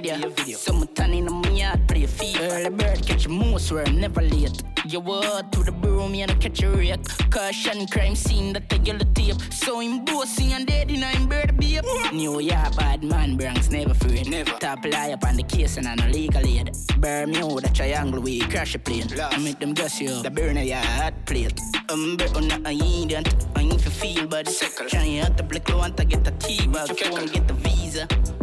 Go 0.07 0.13
check 0.13 0.21
your 0.21 0.29
media. 0.29 0.55
Some 0.57 0.87
tan 0.93 1.13
in 1.13 1.25
my 1.25 1.49
yard 1.49 1.87
play 1.87 2.03
FIFA. 2.03 2.51
Early 2.51 2.69
bird 2.69 3.05
catch 3.05 3.25
a 3.25 3.29
moose 3.29 3.71
where 3.71 3.85
I'm 3.85 3.99
never 3.99 4.21
late. 4.21 4.63
You 4.85 5.01
walk 5.01 5.51
to 5.51 5.63
the 5.63 5.71
broom, 5.71 6.15
you 6.15 6.27
know 6.27 6.35
catch 6.35 6.63
a 6.63 6.69
wreck. 6.69 6.99
Caution 7.29 7.87
crime 7.87 8.15
scene 8.15 8.53
that 8.53 8.69
the 8.69 8.77
yellow 8.77 9.05
tape. 9.13 9.41
So 9.51 9.79
him 9.79 10.05
bossy 10.05 10.53
and 10.53 10.65
dead 10.65 10.91
in 10.91 11.03
I'm 11.03 11.27
bird 11.27 11.57
babe. 11.57 11.83
New 12.13 12.39
York 12.39 12.75
bad 12.77 13.03
man, 13.03 13.35
Bronx 13.35 13.69
never 13.69 13.93
free. 13.93 14.23
Never. 14.23 14.51
Top 14.59 14.85
lie 14.85 15.11
up 15.11 15.25
on 15.25 15.35
the 15.35 15.43
case 15.43 15.77
and 15.77 15.87
on 15.87 15.99
a 15.99 16.07
legal 16.07 16.45
aid. 16.45 16.75
Bermuda 16.99 17.69
triangle 17.73 18.21
we 18.21 18.39
crash 18.39 18.75
a 18.75 18.79
plane. 18.79 19.07
I 19.19 19.37
make 19.39 19.59
them 19.59 19.73
guess 19.73 19.99
you. 19.99 20.21
The 20.23 20.31
burner 20.31 20.61
your 20.61 20.77
hot 20.77 21.13
plate. 21.25 21.59
I'm 21.89 22.17
better 22.17 22.37
on 22.37 22.51
oh, 22.51 22.57
the 22.57 22.69
ain't 22.69 23.13
I 23.13 23.61
ain't 23.61 23.81
for 23.81 23.89
feel 23.89 24.27
bad. 24.27 24.47
Trying 24.87 25.19
out 25.19 25.35
the 25.35 25.43
black 25.43 25.67
want 25.69 25.97
to 25.97 26.05
get 26.05 26.23
the 26.23 26.31
tea 26.31 26.67
bag. 26.67 26.89
Me 26.89 27.27
get 27.27 27.47
the 27.47 27.53
visa. 27.53 27.86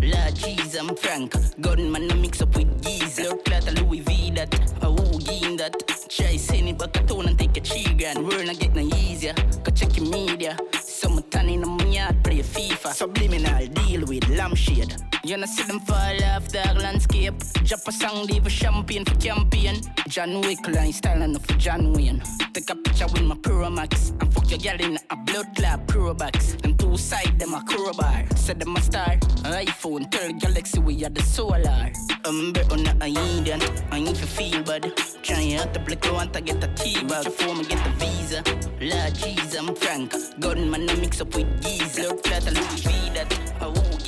Lord 0.02 0.34
Jesus, 0.34 0.74
I'm 0.80 0.96
frank. 0.96 1.34
Gunman 1.60 2.10
I 2.10 2.14
mix 2.16 2.42
up 2.42 2.56
with 2.56 2.82
Giza. 2.82 3.22
Look 3.22 3.48
like 3.48 3.66
a 3.68 3.70
Louis 3.72 4.00
V 4.00 4.30
that. 4.32 4.54
A 4.82 4.86
Woogie 4.86 5.56
that. 5.58 5.74
Try 6.08 6.36
send 6.36 6.68
it 6.68 6.78
back 6.78 6.96
a 6.96 7.02
tone 7.04 7.28
and 7.28 7.38
take 7.38 7.56
a 7.56 7.94
grand. 7.94 8.26
We're 8.26 8.44
not 8.44 8.58
getting 8.58 8.92
easier. 8.96 9.34
Go 9.62 9.70
check 9.70 9.96
your 9.96 10.08
media. 10.10 10.56
Some 10.80 11.22
tan 11.30 11.48
in 11.48 11.68
my 11.68 11.84
yard 11.84 12.24
play 12.24 12.40
FIFA. 12.40 12.92
Subliminal 12.92 13.66
deal 13.68 14.04
with 14.06 14.28
lampshade. 14.28 15.13
You 15.24 15.38
know 15.38 15.46
see 15.46 15.62
them 15.62 15.80
fall 15.80 16.22
off 16.24 16.48
the 16.48 16.62
landscape. 16.82 17.38
Drop 17.64 17.80
a 17.88 17.92
song, 17.92 18.26
leave 18.26 18.44
a 18.44 18.50
champagne 18.50 19.06
for 19.06 19.14
campaign. 19.14 19.80
John 20.06 20.42
Wick 20.42 20.68
line 20.68 20.92
style 20.92 21.22
enough 21.22 21.46
for 21.46 21.54
John 21.54 21.94
Wayne. 21.94 22.22
Take 22.52 22.68
a 22.68 22.76
picture 22.76 23.06
with 23.06 23.22
my 23.22 23.34
Pro 23.36 23.70
Max. 23.70 24.12
And 24.20 24.34
fuck 24.34 24.50
your 24.50 24.58
girl 24.58 24.86
in 24.86 24.98
a 25.08 25.16
blood 25.16 25.46
clot 25.56 25.86
Pro 25.88 26.12
box. 26.12 26.56
Them 26.56 26.76
two 26.76 26.98
side, 26.98 27.38
them 27.38 27.54
a 27.54 27.64
crowbar. 27.64 28.26
Said 28.36 28.60
them 28.60 28.76
a 28.76 28.82
star. 28.82 29.16
iPhone, 29.64 30.10
tell 30.10 30.30
Galaxy 30.30 30.78
we 30.78 31.02
are 31.06 31.08
the 31.08 31.22
solar. 31.22 31.90
Um, 32.26 32.40
I'm 32.40 32.52
better 32.52 32.74
on 32.74 32.84
the 32.84 33.04
ain't 33.04 33.48
I 33.92 33.96
ain't 33.96 34.16
for 34.18 34.26
feel 34.26 34.62
bad. 34.62 34.94
Trying 35.22 35.54
out 35.54 35.72
the 35.72 35.80
black 35.80 36.04
want 36.12 36.34
to 36.34 36.42
get 36.42 36.60
the 36.60 36.68
tea 36.68 37.02
bag 37.02 37.24
before 37.24 37.54
me 37.54 37.64
get 37.64 37.82
the 37.82 37.90
visa. 37.96 38.42
Lord 38.78 39.14
Jesus, 39.14 39.58
I'm 39.58 39.74
frank. 39.74 40.12
Gunman 40.38 40.90
I 40.90 40.94
mix 40.96 41.22
up 41.22 41.34
with 41.34 41.48
Giza. 41.62 42.02
Look 42.02 42.30
like 42.30 42.46
a 42.46 42.50
Louis 42.50 42.80
V 42.84 43.10
that. 43.14 43.32
A 43.60 43.66
Woogie 43.70 44.03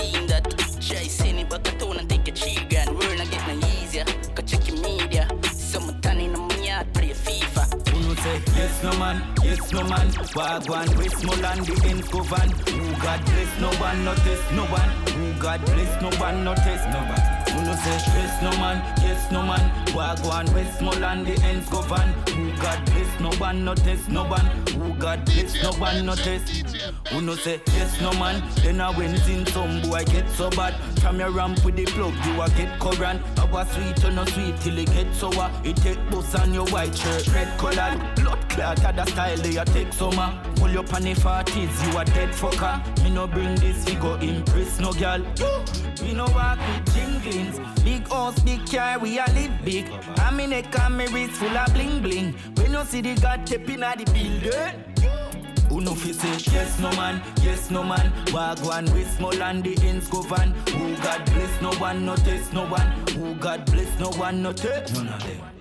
it 0.93 1.51
back 1.51 1.67
a 1.67 1.79
tone 1.79 1.97
and 1.99 2.09
take 2.09 2.29
a 2.29 2.33
three 2.33 2.65
grand. 2.69 2.97
We're 2.97 3.17
not 3.17 3.31
getting 3.31 3.59
easier. 3.81 4.05
Go 4.35 4.43
check 4.43 4.69
your 4.69 4.81
media. 4.81 5.29
Some 5.53 6.01
tan 6.01 6.21
in 6.21 6.33
my 6.33 6.57
yard 6.57 6.93
play 6.95 7.11
FIFA. 7.11 7.89
Who 7.91 8.15
say 8.17 8.43
yes 8.57 8.83
no 8.83 8.93
man, 8.99 9.23
yes 9.43 9.73
no 9.73 9.83
man. 9.85 10.09
Wagwan 10.35 10.97
Westmoreland 10.97 11.67
the 11.67 11.89
ends 11.89 12.09
go 12.09 12.21
van. 12.21 12.51
Who 12.51 12.93
God 13.03 13.25
bless 13.25 13.61
no 13.61 13.71
one 13.81 14.05
notice 14.05 14.51
no 14.53 14.65
one. 14.67 14.91
Who 15.15 15.41
God 15.41 15.65
bless 15.65 16.03
no 16.03 16.11
one 16.21 16.45
notice 16.45 16.85
nobody. 16.87 17.23
Who 17.23 17.36
no 17.77 17.83
say 17.83 18.13
yes 18.15 18.43
no 18.43 18.51
man, 18.59 18.79
yes 19.03 19.31
no 19.31 19.43
man. 19.43 19.87
Wagwan 19.89 20.53
Westmoreland 20.55 21.27
the 21.27 21.43
ends 21.45 21.69
go 21.69 21.83
van. 21.83 22.13
Who 22.31 22.51
God 22.63 22.85
bless 22.87 23.21
no 23.21 23.31
one 23.39 23.65
notice 23.65 24.09
no 24.09 24.25
one. 24.25 24.47
Who 24.71 24.95
God 24.95 25.25
bless 25.25 25.63
no 25.63 25.73
one 25.73 26.07
notice. 26.07 26.63
Who 27.11 27.21
no 27.21 27.35
say 27.35 27.61
yes 27.69 28.01
no 28.01 28.13
man. 28.15 28.43
Then 28.63 28.81
I 28.81 28.97
went 28.97 29.29
in 29.29 29.45
some 29.47 29.83
boy 29.83 30.05
get 30.05 30.29
so 30.31 30.51
bad. 30.51 30.75
From 31.01 31.19
your 31.19 31.31
ramp 31.31 31.65
with 31.65 31.77
the 31.77 31.85
plug 31.87 32.15
you 32.25 32.41
a 32.41 32.49
get 32.51 32.81
current. 32.81 33.21
Our 33.39 33.67
sweet 33.67 34.05
or 34.05 34.13
no 34.13 34.25
sweet 34.25 34.57
till 34.61 34.79
it 34.79 34.87
get 34.93 35.13
sour. 35.15 35.51
It 35.65 35.77
take 35.77 35.99
bus 36.11 36.35
on 36.35 36.55
your 36.55 36.67
white 36.69 36.97
shirt 36.97 37.29
red 37.29 37.59
colored. 37.59 38.01
Blood 38.27 38.49
clot 38.49 38.85
at 38.85 38.97
the 38.97 39.07
style 39.07 39.37
they 39.37 39.57
a 39.57 39.65
take 39.65 39.93
summer. 39.93 40.37
Pull 40.57 40.71
you 40.71 40.81
on 40.81 41.03
the 41.03 41.15
40s 41.15 41.93
you 41.93 41.99
a 41.99 42.05
dead 42.05 42.31
fucker. 42.31 43.05
Me 43.05 43.11
no 43.11 43.29
bring 43.29 43.55
this 43.55 43.85
we 43.87 43.95
go 43.95 44.15
impress 44.15 44.81
no 44.81 44.93
girl. 44.93 45.21
We 46.03 46.13
no 46.13 46.25
walk 46.35 46.59
with 46.59 46.95
jinglings. 46.95 47.85
Big 47.85 48.09
house, 48.09 48.39
big 48.41 48.69
car, 48.69 48.99
we 48.99 49.19
a 49.19 49.27
live 49.27 49.65
big. 49.65 49.89
I'm 50.17 50.41
in 50.41 50.55
a 50.55 50.63
camera 50.63 51.29
full 51.29 51.57
of 51.57 51.73
bling 51.73 52.03
bling. 52.03 52.33
When 52.57 52.73
you 52.73 52.85
see 52.85 53.01
the 53.01 53.15
God 53.21 53.47
step 53.47 53.69
in 53.69 53.81
the 53.81 54.11
building. 54.13 54.97
Who 55.69 55.81
no 55.81 55.95
fi 55.95 56.11
say 56.13 56.53
yes 56.53 56.81
no 56.81 56.91
man, 56.93 57.21
yes 57.43 57.71
no 57.71 57.83
man 57.83 58.13
Wagwan 58.27 58.89
Westmoreland 58.95 59.65
the 59.65 59.77
ends 59.85 60.09
go 60.09 60.23
van 60.23 60.53
Who 60.71 60.95
God 61.03 61.25
bless 61.27 61.61
no 61.61 61.73
one, 61.75 62.07
no 62.07 62.15
test 62.15 62.53
no 62.53 62.67
one 62.67 62.87
Who 63.11 63.35
God 63.35 63.67
bless 63.67 63.99
no 63.99 64.11
one, 64.11 64.43
no 64.45 64.53
test 64.53 64.95
None 64.95 65.09
of 65.09 65.23
them 65.25 65.56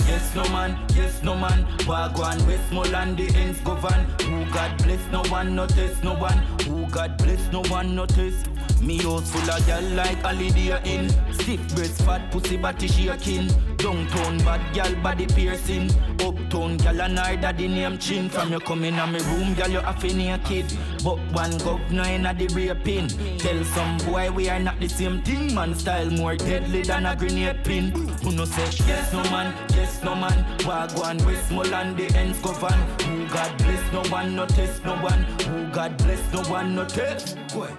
Yes 0.00 0.34
no 0.34 0.42
man, 0.50 0.78
yes 0.94 1.22
no 1.22 1.36
man. 1.36 1.64
Wagwan 1.86 2.46
Westmoreland 2.46 3.18
the 3.18 3.28
ends 3.36 3.60
go 3.60 3.74
van. 3.74 4.04
Who 4.22 4.50
God 4.52 4.76
bless 4.82 5.04
no 5.10 5.22
one, 5.30 5.54
no 5.54 5.66
test 5.66 6.02
no 6.02 6.14
one. 6.14 6.38
Who 6.66 6.86
God 6.86 7.18
bless 7.18 7.52
no 7.52 7.62
one, 7.62 7.94
no 7.94 8.06
test. 8.06 8.48
Me 8.80 8.98
house 8.98 9.30
full 9.30 9.50
of 9.50 9.66
gal 9.66 9.82
like 9.94 10.22
a 10.24 10.32
Lydia 10.32 10.80
in. 10.84 11.08
Stiff 11.32 11.74
breast, 11.74 12.02
fat 12.02 12.30
pussy, 12.30 12.56
body 12.56 12.88
shaking. 12.88 13.48
Downtown 13.76 14.38
bad 14.38 14.74
gal 14.74 14.94
body 15.02 15.26
piercing 15.26 15.90
Uptown 16.58 16.76
gal 16.78 17.00
and 17.00 17.18
her 17.18 17.36
daddy 17.36 17.68
name 17.68 17.98
chin. 17.98 18.28
From 18.28 18.52
you 18.52 18.60
coming 18.60 18.94
in 18.94 18.96
my 18.96 19.18
room 19.18 19.54
gal 19.54 19.70
you 19.70 19.80
have 19.80 20.02
a 20.02 20.38
kid 20.38 20.66
But 21.04 21.18
one 21.32 21.56
governor 21.58 22.02
in 22.08 22.26
a 22.26 22.34
the 22.34 22.48
raping. 22.48 23.08
Tell 23.38 23.64
some 23.64 23.98
boy 23.98 24.30
we 24.32 24.48
are 24.48 24.58
not 24.58 24.80
the 24.80 24.88
same 24.88 25.22
thing. 25.22 25.54
Man 25.54 25.74
style 25.74 26.10
more 26.10 26.36
deadly 26.36 26.82
than 26.82 27.06
a 27.06 27.14
grenade 27.14 27.64
pin. 27.64 27.90
Who 28.22 28.32
no 28.32 28.44
say 28.44 28.86
yes 28.86 29.12
no 29.12 29.22
man, 29.30 29.54
yes 29.70 30.02
no 30.02 30.14
man. 30.14 30.44
Wagwan 30.60 31.24
Westmoreland 31.24 31.96
the 31.96 32.06
ends 32.16 32.40
go 32.40 32.52
van 32.52 32.78
Who 33.02 33.28
God 33.28 33.56
bless 33.58 33.92
no 33.92 34.02
one, 34.10 34.34
no 34.34 34.46
test 34.46 34.84
no 34.84 34.96
one. 34.96 35.24
Who 35.46 35.66
God 35.72 35.96
bless 35.98 36.32
no 36.32 36.42
one, 36.50 36.74
no 36.74 36.84
test. 36.84 37.36
Boy. 37.54 37.70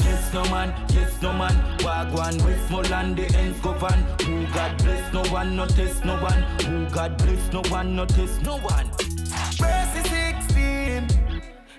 Yes, 0.00 0.32
no 0.32 0.42
man, 0.50 0.74
yes, 0.90 1.20
no 1.22 1.32
man. 1.32 1.54
Wagwan, 1.78 2.42
Westmoreland, 2.44 3.16
the 3.16 3.26
ends 3.36 3.60
go 3.60 3.72
van. 3.74 3.98
Who 4.22 4.46
God 4.52 4.76
bless 4.78 5.12
no 5.12 5.22
one, 5.32 5.56
no 5.56 5.66
test 5.66 6.04
no 6.04 6.16
one. 6.16 6.42
Who 6.64 6.88
God 6.90 7.16
bless 7.18 7.52
no 7.52 7.62
one, 7.70 7.96
no 7.96 8.04
test 8.08 8.42
no 8.42 8.56
one. 8.58 8.86
Verse 9.60 9.92
16, 9.92 11.06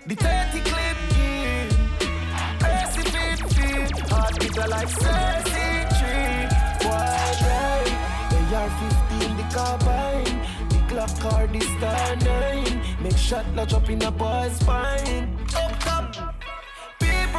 the 0.08 0.16
30 0.16 0.60
clip 0.70 0.98
in. 1.20 1.68
Verse 2.60 2.96
15, 2.96 4.08
hard 4.10 4.40
bigger 4.40 4.68
like 4.68 4.90
33. 4.90 6.88
Why, 6.88 7.36
right? 7.46 7.94
AR 8.54 8.70
15, 9.20 9.38
the 9.38 9.46
carbine. 9.54 10.36
The 10.70 10.80
Glock 10.90 11.20
card 11.20 11.56
is 11.56 11.68
star 11.78 12.16
9. 12.16 13.04
Make 13.04 13.18
shot 13.18 13.46
lodge 13.56 13.74
up 13.74 13.90
in 13.90 14.02
a 14.04 14.12
boy's 14.12 14.56
spine. 14.60 15.38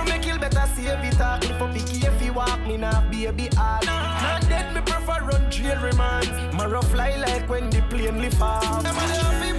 People 0.01 0.19
me 0.19 0.25
kill 0.25 0.39
better 0.39 0.67
save 0.75 1.05
it 1.05 1.21
up. 1.21 1.45
If 1.45 1.61
I 1.61 1.73
picky 1.73 2.07
if 2.07 2.23
you 2.23 2.33
walk 2.33 2.61
me 2.67 2.77
now, 2.77 3.03
baby 3.11 3.49
hard. 3.55 3.85
Not 3.87 4.49
dead, 4.49 4.75
me 4.75 4.81
prefer 4.81 5.25
run 5.25 5.51
jail 5.51 5.79
remand. 5.81 6.55
Marrow 6.55 6.83
fly 6.83 7.17
like 7.17 7.49
when 7.49 7.69
the 7.71 7.83
plane 7.83 8.21
lift 8.21 8.41
off. 8.41 9.50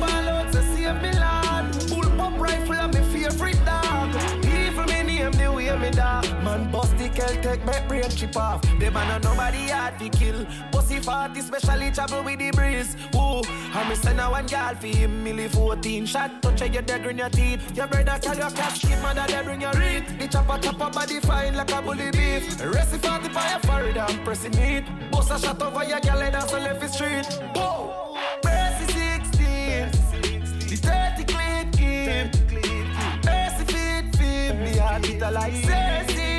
Michael 7.11 7.41
take 7.41 7.65
my 7.65 7.79
brain 7.87 8.09
chip 8.09 8.37
off. 8.37 8.61
Them 8.79 8.93
man 8.93 9.21
nobody 9.21 9.67
hard 9.67 9.99
to 9.99 10.09
kill. 10.09 10.45
Pussy 10.71 10.99
fat, 10.99 11.35
especially 11.35 11.91
trouble 11.91 12.23
with 12.23 12.39
the 12.39 12.51
breeze. 12.51 12.95
Ooh, 13.15 13.41
I'm 13.73 13.91
a 13.91 13.95
send 13.97 14.21
a 14.21 14.29
one 14.29 14.45
girl 14.45 14.75
fi 14.75 14.93
him. 14.93 15.21
Millie 15.21 15.49
14 15.49 16.05
shot, 16.05 16.41
touch 16.41 16.61
your 16.61 16.81
dagger 16.81 17.09
in 17.09 17.17
your 17.17 17.29
teeth. 17.29 17.75
Your 17.75 17.87
brother 17.87 18.17
call 18.23 18.35
your 18.35 18.51
cash, 18.51 18.81
keep 18.81 18.97
mother 19.01 19.25
dagger 19.27 19.51
in 19.51 19.59
your 19.59 19.73
read. 19.73 20.07
The 20.19 20.27
chopper 20.27 20.57
chopper 20.61 20.89
body 20.89 21.19
fine 21.19 21.55
like 21.55 21.71
a 21.71 21.81
bully 21.81 22.11
beef. 22.11 22.63
Rest 22.63 22.91
for 22.91 23.19
the 23.19 23.29
fire 23.29 23.59
for 23.59 23.81
it, 23.81 23.97
I'm 23.97 24.23
pressing 24.23 24.53
it. 24.53 24.85
Boss 25.11 25.31
a 25.31 25.39
shot 25.39 25.61
over 25.61 25.83
your 25.83 25.99
girl 25.99 26.21
and 26.21 26.31
dance 26.31 26.53
on 26.53 26.63
left 26.63 26.93
street. 26.93 27.25
Whoa, 27.55 28.15
Percy 28.41 28.85
16, 28.93 29.91
the 30.69 30.75
30 30.77 31.23
clip 31.25 31.71
game. 31.77 32.31
Percy 33.21 33.65
fit 33.65 34.15
fit 34.15 34.55
me, 34.55 34.79
I 34.79 35.29
like 35.29 35.53
16. 35.55 36.30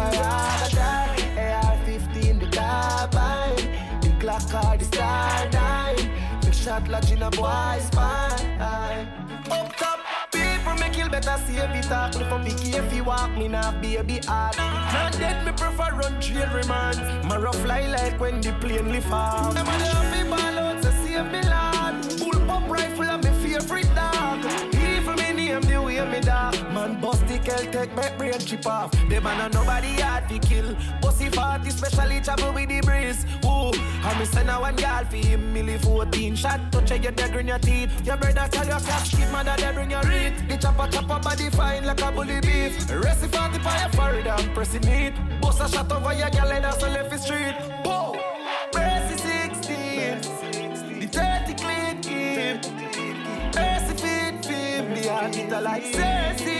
I 0.00 0.08
rob. 0.18 0.60
AR-15, 1.38 2.40
the 2.40 2.46
carbine. 2.56 4.00
The 4.00 4.10
clock 4.20 4.54
or 4.54 4.76
the 4.76 4.84
star 4.84 5.48
nine. 5.50 6.10
Big 6.42 6.54
shot 6.54 6.88
lodge 6.88 7.12
in 7.12 7.22
a 7.22 7.30
boy's 7.30 7.84
spine. 7.84 9.08
Up 9.50 9.76
top, 9.76 10.00
people 10.32 10.74
me 10.74 10.88
kill 10.92 11.08
better 11.08 11.36
save 11.46 11.74
it 11.80 11.90
up. 11.90 12.14
If 12.14 12.32
I 12.32 12.44
pick 12.44 12.74
if 12.74 12.94
you 12.94 13.04
walk 13.04 13.30
me 13.36 13.48
now, 13.48 13.72
baby 13.80 14.20
hard. 14.24 14.56
Not 14.56 15.12
dead, 15.18 15.44
me 15.44 15.52
prefer 15.52 15.94
run 15.96 16.20
trail 16.20 16.48
remand. 16.54 17.28
Marrow 17.28 17.52
fly 17.52 17.86
like 17.86 18.18
when 18.20 18.40
the 18.40 18.52
plane 18.60 18.90
lift 18.92 19.10
off. 19.12 19.54
make 27.94 28.10
my 28.10 28.16
brain 28.16 28.38
chip 28.38 28.66
off. 28.66 28.90
They 29.08 29.20
man 29.20 29.50
nobody 29.50 30.00
hard 30.00 30.28
to 30.28 30.38
kill. 30.38 30.76
Pussy 31.00 31.28
fat, 31.28 31.66
especially 31.66 32.20
travel 32.20 32.52
with 32.52 32.68
the 32.68 32.80
breeze. 32.80 33.24
Ooh, 33.44 33.72
I'm 34.04 34.24
send 34.24 34.50
a 34.50 34.54
one 34.54 34.76
girl 34.76 35.04
For 35.04 35.16
him. 35.16 35.52
Millie 35.52 35.78
14 35.78 36.36
shot, 36.36 36.60
touch 36.72 36.90
your 36.90 37.12
dead 37.12 37.34
in 37.36 37.48
your 37.48 37.58
teeth. 37.58 37.90
Your 38.06 38.16
brother 38.16 38.48
tell 38.50 38.66
your 38.66 38.80
cap 38.80 39.04
keep 39.04 39.30
mother 39.30 39.54
they 39.56 39.72
bring 39.72 39.90
your 39.90 40.02
reed. 40.02 40.32
The 40.48 40.56
chopper 40.56 40.90
chopper 40.90 41.20
body 41.22 41.50
fine 41.50 41.84
like 41.84 42.00
a 42.00 42.12
bully 42.12 42.40
beef. 42.40 42.90
Rest 42.90 43.24
it 43.24 43.32
party 43.32 43.58
for 43.58 43.78
your 43.80 43.88
Florida, 43.90 44.34
I'm 44.38 44.54
pressing 44.54 44.84
it. 44.84 45.14
Boss 45.40 45.60
a 45.60 45.68
shot 45.68 45.90
over 45.92 46.14
your 46.14 46.30
girl 46.30 46.52
and 46.52 46.64
that's 46.64 46.82
a 46.82 46.88
left 46.88 47.20
street. 47.20 47.56
Boom, 47.84 48.16
press 48.72 49.12
is 49.12 49.20
16. 49.20 51.00
The 51.00 51.06
30 51.06 51.54
clean 51.54 52.00
game. 52.00 52.60
Press 53.52 53.90
it 53.90 54.00
fit, 54.00 54.44
fit. 54.44 54.88
Me 54.90 55.42
it 55.42 55.62
like 55.62 55.84
16. 55.84 56.59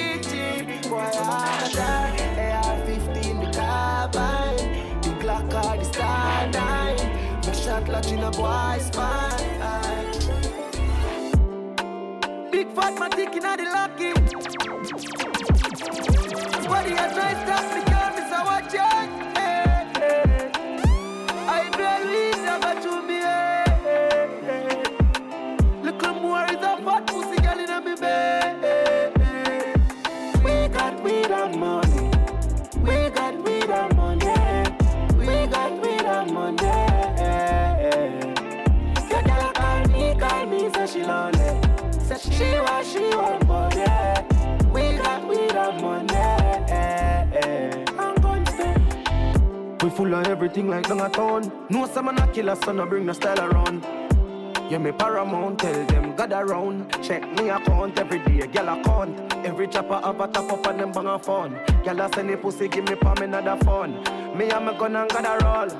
I. 1.02 2.16
AR-15, 2.38 3.40
the 3.40 3.58
carbine, 3.58 5.00
the 5.02 5.10
Glock 5.20 5.52
or 5.54 5.76
the 5.78 5.84
Star 5.84 6.46
9. 6.48 7.42
Big 7.42 7.54
shot 7.54 7.88
lodge 7.88 8.12
in 8.12 8.18
a 8.20 8.30
boy's 8.30 8.86
spine. 8.86 9.40
Big 12.50 12.68
fat 12.72 12.94
matic 12.96 13.34
inna 13.36 13.56
the 13.56 13.64
locking. 13.76 14.14
Body 16.68 16.92
a 16.92 16.94
nice 16.94 17.48
time. 17.48 17.59
We 49.90 49.96
full 49.96 50.14
of 50.14 50.26
everything 50.28 50.68
like 50.68 50.86
down 50.86 51.00
a 51.00 51.08
town. 51.08 51.50
No 51.68 51.84
man 52.00 52.18
a 52.18 52.32
killer, 52.32 52.54
so 52.54 52.70
no 52.70 52.86
bring 52.86 53.06
no 53.06 53.12
style 53.12 53.40
around. 53.40 53.82
Yeah, 54.70 54.78
me 54.78 54.92
paramount, 54.92 55.58
tell 55.58 55.84
them 55.86 56.14
God 56.14 56.32
around. 56.32 56.92
Check 57.02 57.28
me 57.32 57.50
account 57.50 57.98
every 57.98 58.20
day, 58.20 58.46
gal 58.46 58.68
account. 58.68 59.34
Every 59.44 59.66
chopper 59.66 60.00
have 60.00 60.20
a 60.20 60.28
top 60.28 60.52
up 60.52 60.66
and 60.68 60.78
them 60.78 60.92
bang 60.92 61.06
a 61.06 61.18
phone. 61.18 61.58
Gal 61.82 62.00
a 62.00 62.08
send 62.14 62.30
a 62.30 62.36
pussy, 62.36 62.68
give 62.68 62.84
me 62.84 62.94
palm 62.94 63.18
another 63.18 63.56
phone. 63.64 63.94
Me 64.38 64.48
and 64.50 64.64
my 64.64 64.78
gun 64.78 64.94
and 64.94 65.10
God 65.10 65.26
a 65.26 65.44
roll. 65.44 65.70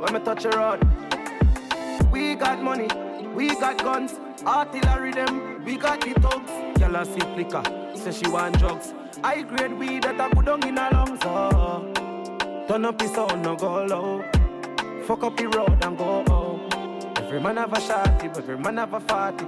When 0.00 0.14
me 0.14 0.18
touch 0.18 0.46
a 0.46 0.50
road, 0.50 2.10
we 2.10 2.34
got 2.34 2.60
money, 2.60 2.88
we 3.36 3.54
got 3.60 3.78
guns, 3.78 4.14
artillery 4.44 5.12
them, 5.12 5.62
we 5.64 5.76
got 5.76 6.00
the 6.00 6.12
thugs. 6.14 6.50
Gal 6.80 6.96
a 6.96 7.04
sip 7.04 7.36
liquor, 7.36 7.62
say 7.94 8.10
she 8.10 8.28
want 8.28 8.58
drugs. 8.58 8.94
I 9.22 9.42
grade 9.42 9.78
weed 9.78 10.02
that 10.02 10.20
a 10.20 10.34
good 10.34 10.48
on 10.48 10.66
in 10.66 10.76
her 10.76 10.88
lungs. 10.90 11.20
Oh. 11.22 12.03
Turn 12.66 12.84
up 12.86 13.00
his 13.00 13.12
sound, 13.12 13.42
no 13.42 13.54
go 13.56 13.84
low. 13.84 14.24
Fuck 15.04 15.22
up 15.22 15.36
the 15.36 15.46
road 15.48 15.84
and 15.84 15.98
go 15.98 16.24
home. 16.26 16.60
Every 17.16 17.38
man 17.38 17.58
have 17.58 17.72
a 17.72 17.76
shotty, 17.76 18.32
but 18.32 18.38
every 18.38 18.58
man 18.58 18.78
have 18.78 18.94
a 18.94 19.00
fatty. 19.00 19.44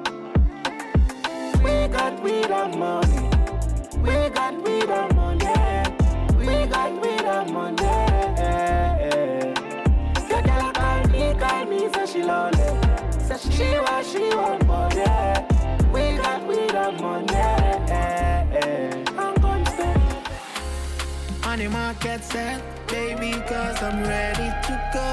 We 1.65 1.89
got 1.89 2.23
weed 2.23 2.51
and 2.51 2.79
money. 2.79 3.31
We 4.03 4.29
got 4.29 4.55
weed 4.63 4.91
and 4.91 5.17
money. 5.17 5.47
We 6.37 6.67
got 6.67 6.93
weed 7.01 7.25
and 7.25 7.53
money. 7.55 7.83
Your 10.29 10.43
girl 10.43 10.73
call 10.73 11.09
me, 11.09 11.35
call 11.41 11.65
me, 11.65 11.89
say 11.95 12.07
she 12.07 12.23
lonely. 12.23 12.69
Say 13.19 13.39
she 13.51 13.79
want, 13.79 14.07
she 14.07 14.29
want 14.37 14.67
money. 14.67 15.05
We 15.91 16.19
got 16.19 16.47
weed 16.47 16.75
and 16.75 17.01
money. 17.01 17.35
I'm 19.19 19.35
gonna 19.41 19.71
say. 19.71 19.95
On 21.49 21.59
the 21.59 21.69
market 21.69 22.23
set, 22.23 22.63
baby, 22.97 23.33
cause 23.47 23.83
I'm 23.83 24.03
ready 24.03 24.49
to 24.67 24.75
go. 24.97 25.09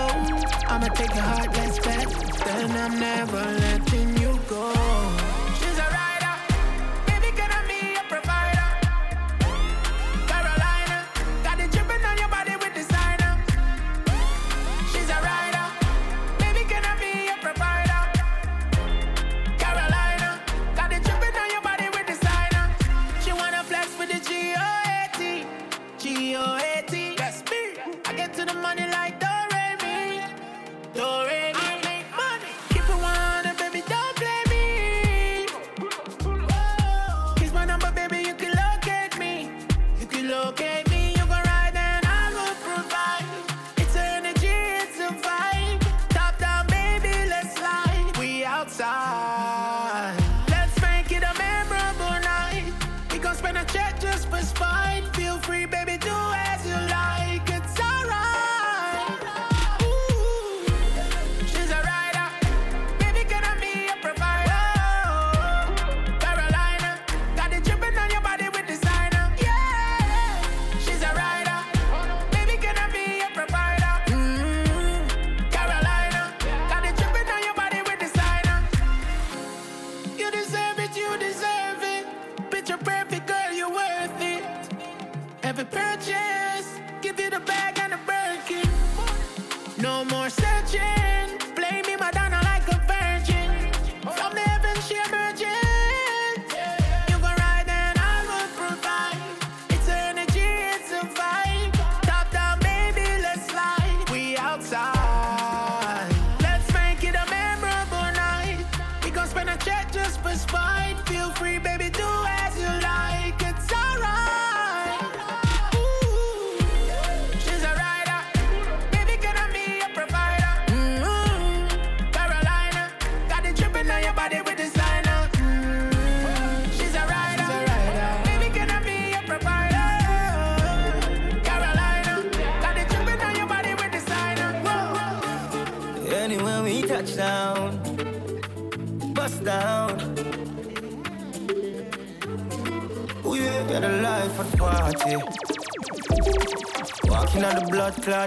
I'ma 0.71 0.87
take 0.99 1.13
your 1.13 1.27
heart, 1.31 1.49
let's 1.57 1.79
bet. 1.79 2.07
Then 2.45 2.71
I'm 2.83 2.99
never 2.99 3.43
letting 3.65 4.17
you 4.21 4.39
go. 4.47 5.22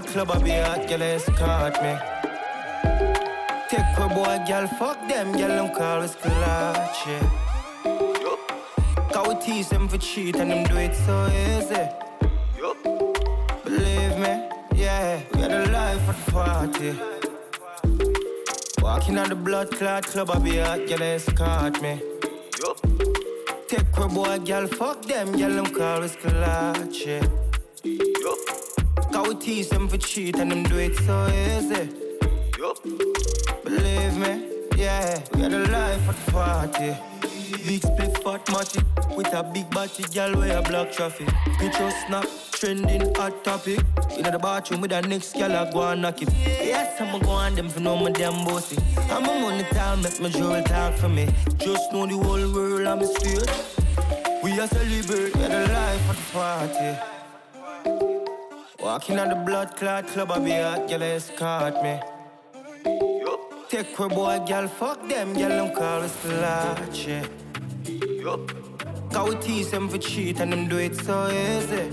Club, 0.01 0.31
I 0.31 0.39
be 0.39 0.51
hot, 0.51 0.87
girl, 0.87 1.01
escort 1.01 1.81
me. 1.81 1.97
Take 3.69 3.91
her 3.97 4.09
boy, 4.09 4.43
girl, 4.47 4.67
fuck 4.77 5.07
them, 5.07 5.31
girl, 5.31 5.47
them 5.47 5.73
call 5.73 6.01
us 6.01 6.15
clutch, 6.15 7.07
yeah. 7.07 7.29
Cause 9.11 9.27
we 9.27 9.35
tease 9.41 9.69
them 9.69 9.87
for 9.87 9.97
cheat 9.97 10.35
and 10.35 10.51
them 10.51 10.65
do 10.65 10.77
it 10.77 10.93
so 10.93 11.27
easy. 11.27 11.87
Believe 13.63 14.17
me, 14.19 14.49
yeah, 14.75 15.21
we 15.33 15.39
got 15.39 15.51
a 15.51 15.71
life 15.71 16.01
for 16.05 16.13
the 16.13 16.31
party. 16.31 16.99
Walking 18.81 19.17
on 19.17 19.29
the 19.29 19.35
blood 19.35 19.71
clot 19.71 20.05
club, 20.05 20.31
I 20.31 20.39
be 20.39 20.57
hot, 20.57 20.85
girl, 20.87 21.01
escort 21.01 21.81
me. 21.81 22.01
Take 23.67 23.95
her 23.95 24.07
boy, 24.07 24.39
girl, 24.39 24.67
fuck 24.67 25.01
them, 25.03 25.37
girl, 25.37 25.53
them 25.53 25.73
call 25.73 26.03
us 26.03 26.15
clutch, 26.15 27.05
yeah. 27.05 27.46
Tease 29.47 29.69
them 29.69 29.87
for 29.87 29.97
cheat 29.97 30.35
and 30.39 30.51
them 30.51 30.63
do 30.63 30.77
it 30.77 30.93
so 30.97 31.25
easy. 31.29 31.89
Believe 33.63 34.17
me, 34.17 34.51
yeah, 34.75 35.23
we 35.33 35.39
got 35.39 35.53
a 35.53 35.59
life 35.71 36.01
for 36.01 36.11
the 36.11 36.31
party. 36.33 36.97
Big 37.65 37.81
split 37.81 38.17
fat 38.17 38.45
matty 38.51 38.81
with 39.15 39.33
a 39.33 39.43
big 39.53 39.69
body 39.69 40.03
girl 40.13 40.35
where 40.35 40.57
a 40.57 40.61
block 40.61 40.91
traffic. 40.91 41.29
Picture 41.59 41.89
snap, 42.05 42.27
trending 42.51 43.15
hot 43.15 43.41
topic. 43.45 43.79
In 44.17 44.23
the 44.23 44.37
bathroom 44.37 44.81
with 44.81 44.91
the 44.91 45.01
next 45.03 45.31
gal 45.31 45.55
I 45.55 45.71
go 45.71 45.91
and 45.91 46.01
knock 46.01 46.21
it. 46.21 46.29
Yes, 46.33 46.99
I'ma 46.99 47.19
go 47.19 47.29
on 47.29 47.55
them 47.55 47.69
for 47.69 47.79
no 47.79 47.95
my 47.95 48.11
damn 48.11 48.43
bossy. 48.43 48.77
I'm 49.09 49.23
a 49.23 49.39
money 49.39 49.63
time, 49.71 50.01
make 50.01 50.19
my 50.19 50.27
jewel 50.27 50.61
talk 50.63 50.95
for 50.95 51.07
me. 51.07 51.25
Just 51.55 51.93
know 51.93 52.05
the 52.05 52.17
whole 52.17 52.53
world 52.53 52.85
I'm 52.85 53.01
straight. 53.05 54.43
We 54.43 54.59
are 54.59 54.67
celebrate, 54.67 55.33
we 55.33 55.39
got 55.39 55.51
a 55.51 55.71
life 55.71 56.01
for 56.01 56.15
the 56.15 56.31
party. 56.33 57.16
Walking 58.97 59.19
on 59.19 59.29
the 59.29 59.35
blood 59.35 59.75
clot 59.75 60.07
club, 60.07 60.31
I 60.31 60.39
be 60.39 60.49
hot, 60.53 60.89
girl, 60.89 61.03
escort 61.03 61.83
me. 61.83 61.99
Take 63.69 63.95
her 63.95 64.09
boy, 64.09 64.43
girl, 64.47 64.67
fuck 64.67 65.07
them, 65.07 65.35
girl, 65.35 65.49
them 65.49 65.75
call 65.75 66.01
us 66.01 66.25
yeah. 67.05 67.27
Cause 69.13 69.29
we 69.29 69.35
tease 69.35 69.69
them 69.69 69.87
for 69.87 69.99
cheat 69.99 70.39
and 70.39 70.51
them 70.51 70.67
do 70.67 70.79
it 70.79 70.95
so 70.95 71.29
easy. 71.29 71.91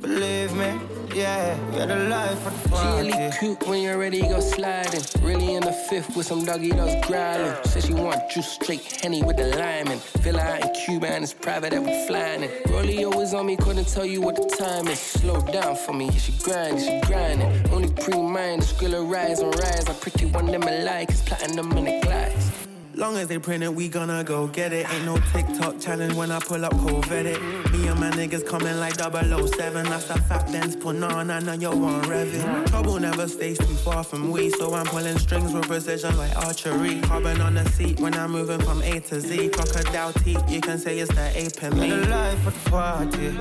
Believe 0.00 0.54
me, 0.54 0.78
yeah, 1.14 1.56
got 1.72 1.90
a 1.90 2.08
life 2.08 2.38
for 2.40 2.50
the 2.50 2.58
She 2.62 2.68
party. 2.68 3.08
really 3.08 3.30
cute 3.38 3.68
when 3.68 3.82
you're 3.82 3.98
ready, 3.98 4.20
go 4.20 4.40
sliding. 4.40 5.02
Really 5.22 5.54
in 5.54 5.62
the 5.62 5.72
fifth 5.72 6.16
with 6.16 6.26
some 6.26 6.44
doggy 6.44 6.70
dogs 6.70 7.06
growling. 7.06 7.54
Said 7.64 7.84
she 7.84 7.94
want 7.94 8.28
juice 8.30 8.52
straight 8.52 8.82
henny 9.00 9.22
with 9.22 9.36
the 9.36 9.46
lime 9.56 9.88
Villa 10.22 10.40
out 10.40 10.62
in 10.62 10.74
Cuba 10.74 11.08
and 11.08 11.24
it's 11.24 11.34
private 11.34 11.70
that 11.70 11.82
we 11.82 12.06
flying 12.06 12.42
in. 12.44 12.50
Rolly 12.72 13.04
always 13.04 13.34
on 13.34 13.46
me, 13.46 13.56
couldn't 13.56 13.88
tell 13.88 14.06
you 14.06 14.20
what 14.20 14.36
the 14.36 14.56
time 14.56 14.88
is. 14.88 14.98
Slow 14.98 15.40
down 15.40 15.76
for 15.76 15.92
me, 15.92 16.10
she 16.12 16.32
grinding, 16.42 16.84
she 16.84 17.00
grinding. 17.06 17.70
Only 17.72 17.92
pre-mind, 17.92 18.62
the 18.62 18.66
skrilla 18.66 19.10
rise 19.10 19.40
and 19.40 19.54
rise. 19.56 19.88
I 19.88 19.92
pretty 19.94 20.26
one 20.26 20.46
them 20.46 20.62
alike, 20.62 21.10
it's 21.10 21.22
platinum 21.22 21.72
in 21.72 21.84
the 21.84 22.00
glass. 22.00 22.53
Long 22.96 23.16
as 23.16 23.26
they 23.26 23.38
print 23.38 23.64
it, 23.64 23.74
we 23.74 23.88
gonna 23.88 24.22
go 24.22 24.46
get 24.46 24.72
it. 24.72 24.88
Ain't 24.92 25.04
no 25.04 25.16
TikTok 25.32 25.80
challenge 25.80 26.14
when 26.14 26.30
I 26.30 26.38
pull 26.38 26.64
up 26.64 26.72
cold 26.78 27.10
it. 27.10 27.42
Me 27.72 27.88
and 27.88 27.98
my 27.98 28.10
niggas 28.10 28.46
coming 28.46 28.78
like 28.78 28.94
007. 28.94 29.84
That's 29.86 30.06
the 30.06 30.14
fact 30.22 30.50
thens 30.50 30.76
put 30.76 31.02
on, 31.02 31.30
I 31.30 31.40
know 31.40 31.54
you 31.54 31.70
want 31.70 32.04
revving. 32.04 32.66
Trouble 32.68 33.00
never 33.00 33.26
stays 33.26 33.58
too 33.58 33.74
far 33.84 34.04
from 34.04 34.30
we, 34.30 34.50
so 34.50 34.72
I'm 34.74 34.86
pulling 34.86 35.18
strings 35.18 35.52
with 35.52 35.66
precision 35.66 36.16
like 36.16 36.36
archery. 36.36 37.00
Carbon 37.00 37.40
on 37.40 37.54
the 37.54 37.68
seat 37.70 37.98
when 37.98 38.14
I'm 38.14 38.30
moving 38.30 38.60
from 38.60 38.80
A 38.82 39.00
to 39.00 39.20
Z. 39.20 39.48
Crocodile 39.48 40.12
teeth, 40.12 40.48
you 40.48 40.60
can 40.60 40.78
say 40.78 41.00
it's 41.00 41.12
the 41.14 41.36
ape 41.36 41.62
in 41.64 41.78
me. 41.78 41.90
A 41.90 41.96
life 41.96 42.38
for 42.42 42.50
the 42.50 42.70
party. 42.70 43.36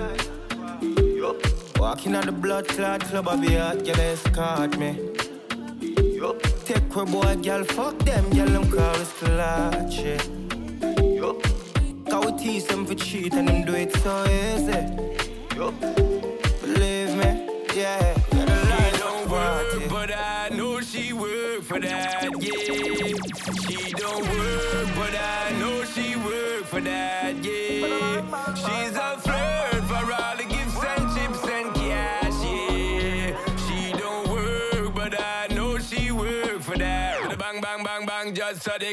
Walking 1.80 2.16
on 2.16 2.26
the 2.26 2.32
blood 2.32 2.68
clot 2.68 3.02
club, 3.02 3.28
I 3.28 3.36
be 3.36 3.54
hot, 3.54 3.86
girl, 3.86 4.00
escort 4.00 4.80
me. 4.80 4.98
Take 6.66 6.94
her 6.94 7.06
boy, 7.06 7.36
girl, 7.44 7.64
fuck 7.66 7.98
them, 8.00 8.30
girl, 8.30 8.48
them 8.48 8.72
call 8.72 8.96
us 8.96 9.12
clutch, 9.14 10.00
yeah. 10.00 10.18
Cause 12.10 12.26
we 12.26 12.32
tease 12.38 12.66
them 12.68 12.86
for 12.86 12.96
cheat 12.96 13.34
and 13.34 13.48
them 13.50 13.66
do 13.66 13.74
it 13.74 13.94
so 13.98 14.24
easy. 14.26 14.88
Believe 16.62 17.16
me, 17.18 17.48
yeah, 17.76 18.16
we 18.32 18.38
got 18.38 18.50
a 18.50 18.52
life 18.70 18.96
for 18.98 19.24
the 19.24 19.30
party. 19.30 19.88
But 19.90 20.12
I 20.16 20.50
know 20.56 20.80
she 20.80 21.12
work 21.12 21.64
for 21.64 21.80
that, 21.82 22.24
yeah. 22.40 23.18
She 23.68 23.92
don't 23.92 24.24
work, 24.24 24.88
but 24.96 25.14
I 25.20 25.52
know 25.60 25.84
she 25.84 26.16
work 26.16 26.64
for 26.64 26.80
that, 26.80 27.36
yeah. 27.44 28.22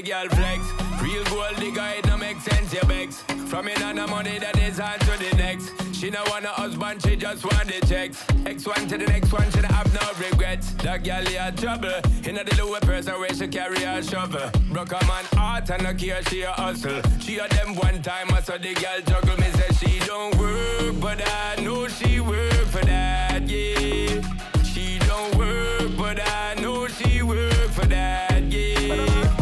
Girl 0.02 0.28
flex. 0.28 0.60
Real 1.02 1.24
gold 1.24 1.56
digger, 1.56 1.89
it 1.97 2.06
no 2.06 2.16
make 2.16 2.39
sense, 2.40 2.72
your 2.72 2.85
begs. 2.85 3.22
From 3.48 3.68
in 3.68 3.82
on 3.82 3.97
the 3.97 4.06
money 4.06 4.39
that 4.39 4.59
is 4.59 4.78
on 4.78 4.98
to 5.01 5.18
the 5.18 5.36
next. 5.36 5.72
She 5.94 6.10
no 6.10 6.22
want 6.28 6.44
a 6.44 6.48
husband, 6.48 7.02
she 7.02 7.16
just 7.16 7.44
want 7.44 7.66
the 7.66 7.85
checks. 7.86 8.24
X 8.47 8.66
one 8.66 8.86
to 8.89 8.97
the 8.97 9.06
next 9.06 9.32
one, 9.32 9.51
she 9.51 9.60
don't 9.60 9.72
have 9.72 9.93
no 9.93 10.24
regrets. 10.24 10.72
That 10.85 11.05
girl 11.05 11.24
had 11.24 11.59
trouble. 11.59 12.01
In 12.24 12.36
the 12.36 12.55
lower 12.59 12.81
person 12.81 13.14
where 13.18 13.35
she 13.35 13.48
carry 13.48 13.82
a 13.82 14.02
shovel. 14.02 14.51
Broke 14.70 14.93
a 14.93 15.05
man 15.06 15.24
heart 15.32 15.70
and 15.70 15.82
no 15.82 15.94
care, 15.94 16.22
she 16.24 16.43
a 16.43 16.52
hustle. 16.52 17.02
She 17.18 17.39
a 17.39 17.48
them 17.48 17.74
one 17.74 18.02
time, 18.02 18.32
I 18.32 18.40
saw 18.40 18.56
the 18.56 18.74
girl 18.74 19.01
juggle. 19.06 19.36
Me 19.36 19.51
say 19.52 19.72
she 19.81 19.98
don't 20.06 20.36
work, 20.39 21.01
but 21.01 21.20
I 21.20 21.56
know 21.62 21.89
she 21.89 22.20
work 22.20 22.52
for 22.68 22.85
that, 22.85 23.48
yeah. 23.48 24.22
She 24.62 24.98
don't 25.01 25.35
work, 25.36 25.97
but 25.97 26.20
I 26.20 26.55
know 26.55 26.86
she 26.89 27.22
work 27.22 27.52
for 27.70 27.86
that, 27.86 28.43
yeah. 28.44 29.39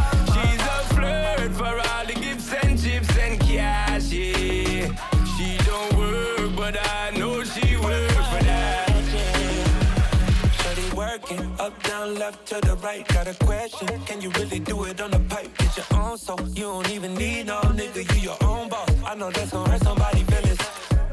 Up, 11.61 11.83
down, 11.83 12.15
left 12.15 12.47
to 12.47 12.61
the 12.61 12.77
right. 12.77 13.07
Got 13.09 13.29
a 13.29 13.35
question, 13.45 13.89
can 14.07 14.21
you 14.21 14.31
really 14.31 14.61
do 14.61 14.85
it 14.85 15.01
on 15.01 15.11
the 15.11 15.21
pipe? 15.21 15.57
Get 15.59 15.77
your 15.77 15.87
own 16.01 16.19
so 16.19 16.37
you 16.55 16.65
don't 16.65 16.91
even 16.91 17.15
need 17.15 17.47
no 17.47 17.61
nigga, 17.61 18.03
you 18.15 18.21
your 18.31 18.37
own 18.43 18.69
boss. 18.69 18.91
I 19.05 19.15
know 19.15 19.31
that's 19.31 19.51
gonna 19.51 19.71
hurt 19.71 19.83
somebody 19.83 20.23
feelings. 20.25 20.59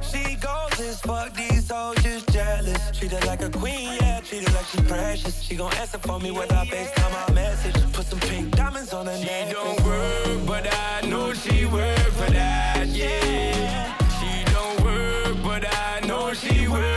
She 0.02 0.36
goes 0.36 0.80
as 0.80 1.02
fuck, 1.02 1.34
these 1.36 1.68
just 1.68 2.30
jealous. 2.32 2.92
Treat 2.98 3.12
her 3.12 3.26
like 3.28 3.42
a 3.42 3.50
queen, 3.50 3.98
yeah, 4.02 4.22
treat 4.22 4.48
her 4.48 4.54
like 4.54 4.66
she 4.66 4.82
precious. 4.82 5.42
She 5.42 5.56
gon' 5.56 5.74
answer 5.74 5.98
for 6.00 6.20
me 6.20 6.32
with 6.32 6.52
her 6.52 6.66
FaceTime 6.66 7.12
my 7.12 7.34
message. 7.34 7.76
Put 7.94 8.06
some 8.06 8.20
pink 8.20 8.56
diamonds 8.56 8.94
on 8.94 9.08
her 9.08 9.18
neck. 9.18 9.48
She 9.48 9.54
don't 9.54 9.82
work, 9.84 10.46
but 10.46 10.68
I 10.74 11.02
know 11.08 11.34
she 11.34 11.66
work 11.66 11.98
for 12.20 12.32
that, 12.32 12.88
yeah. 12.88 13.98
She 14.20 14.54
don't 14.54 14.84
work, 14.84 15.36
but 15.44 15.66
I 15.66 16.02
know 16.08 16.34
she 16.34 16.68
work 16.68 16.95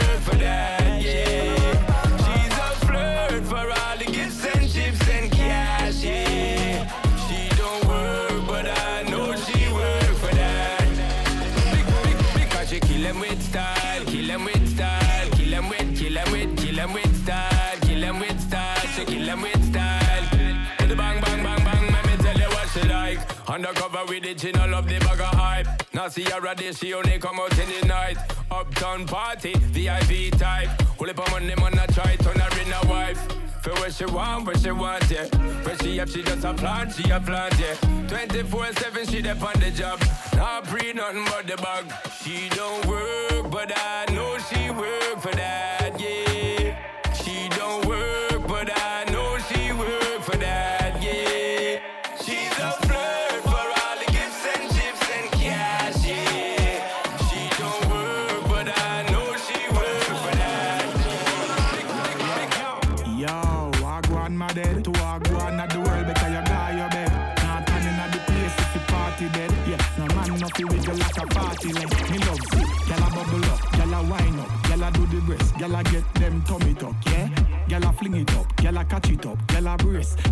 Undercover 23.59 24.05
with 24.07 24.23
the 24.23 24.33
chin, 24.35 24.55
I 24.55 24.67
love 24.67 24.87
the 24.87 24.99
bag 24.99 25.19
of 25.19 25.37
hype. 25.37 25.67
Now 25.93 26.07
see 26.07 26.23
her 26.23 26.55
day, 26.55 26.71
she 26.71 26.93
only 26.93 27.19
come 27.19 27.41
out 27.41 27.51
in 27.59 27.67
the 27.67 27.87
night. 27.87 28.15
Uptown 28.49 29.05
party, 29.05 29.51
VIP 29.53 30.31
type. 30.39 30.69
Pull 30.97 31.09
up 31.09 31.19
on 31.19 31.29
money, 31.31 31.53
man, 31.55 31.77
I 31.77 31.85
try 31.87 32.15
turn 32.15 32.39
her 32.39 32.61
in 32.61 32.71
a 32.71 32.89
wife. 32.89 33.19
For 33.61 33.71
what 33.71 33.93
she 33.93 34.05
want, 34.05 34.45
what 34.45 34.61
she 34.61 34.71
want, 34.71 35.11
yeah. 35.11 35.25
When 35.65 35.77
she 35.79 35.97
have, 35.97 36.09
she 36.09 36.23
just 36.23 36.45
a 36.45 36.53
plan, 36.53 36.89
she 36.89 37.09
a 37.09 37.19
plan, 37.19 37.51
yeah. 37.59 37.75
24-7, 38.07 39.11
she 39.11 39.21
dep 39.21 39.43
on 39.43 39.59
the 39.59 39.71
job. 39.71 40.01
Not 40.37 40.63
pre 40.63 40.93
nothing 40.93 41.25
but 41.25 41.45
the 41.45 41.57
bag. 41.57 41.83
She 42.23 42.47
don't 42.55 42.85
work, 42.85 43.51
but 43.51 43.73
I 43.75 44.05
know 44.13 44.37
she 44.37 44.69
work 44.69 45.19
for 45.19 45.35
that, 45.35 45.78
like 78.79 78.93
a 78.93 78.99
cheat 79.01 79.25
up. 79.25 79.48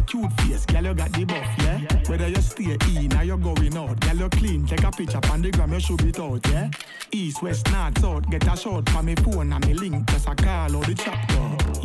Cute 0.07 0.31
face, 0.41 0.65
gyal 0.65 0.85
you 0.85 0.93
got 0.93 1.11
the 1.11 1.25
buff, 1.25 1.55
yeah? 1.59 1.79
Whether 2.07 2.29
you 2.29 2.41
stay 2.41 2.77
in 2.95 3.17
or 3.17 3.23
you 3.23 3.37
going 3.37 3.77
out 3.77 3.99
Gyal 3.99 4.19
you 4.19 4.29
clean, 4.29 4.65
take 4.65 4.83
a 4.83 4.91
picture 4.91 5.19
on 5.31 5.41
the 5.41 5.51
gram, 5.51 5.73
you 5.73 5.79
should 5.81 5.97
be 5.97 6.21
out, 6.21 6.47
yeah? 6.47 6.69
East, 7.11 7.43
west, 7.43 7.69
north, 7.71 7.99
south, 7.99 8.29
get 8.29 8.47
a 8.47 8.55
shot 8.55 8.87
for 8.89 9.03
me 9.03 9.15
phone 9.15 9.51
and 9.51 9.67
me 9.67 9.73
link 9.73 10.09
Just 10.09 10.27
a 10.27 10.35
call 10.35 10.75
or 10.75 10.83
the 10.85 10.93
chapter. 10.93 11.35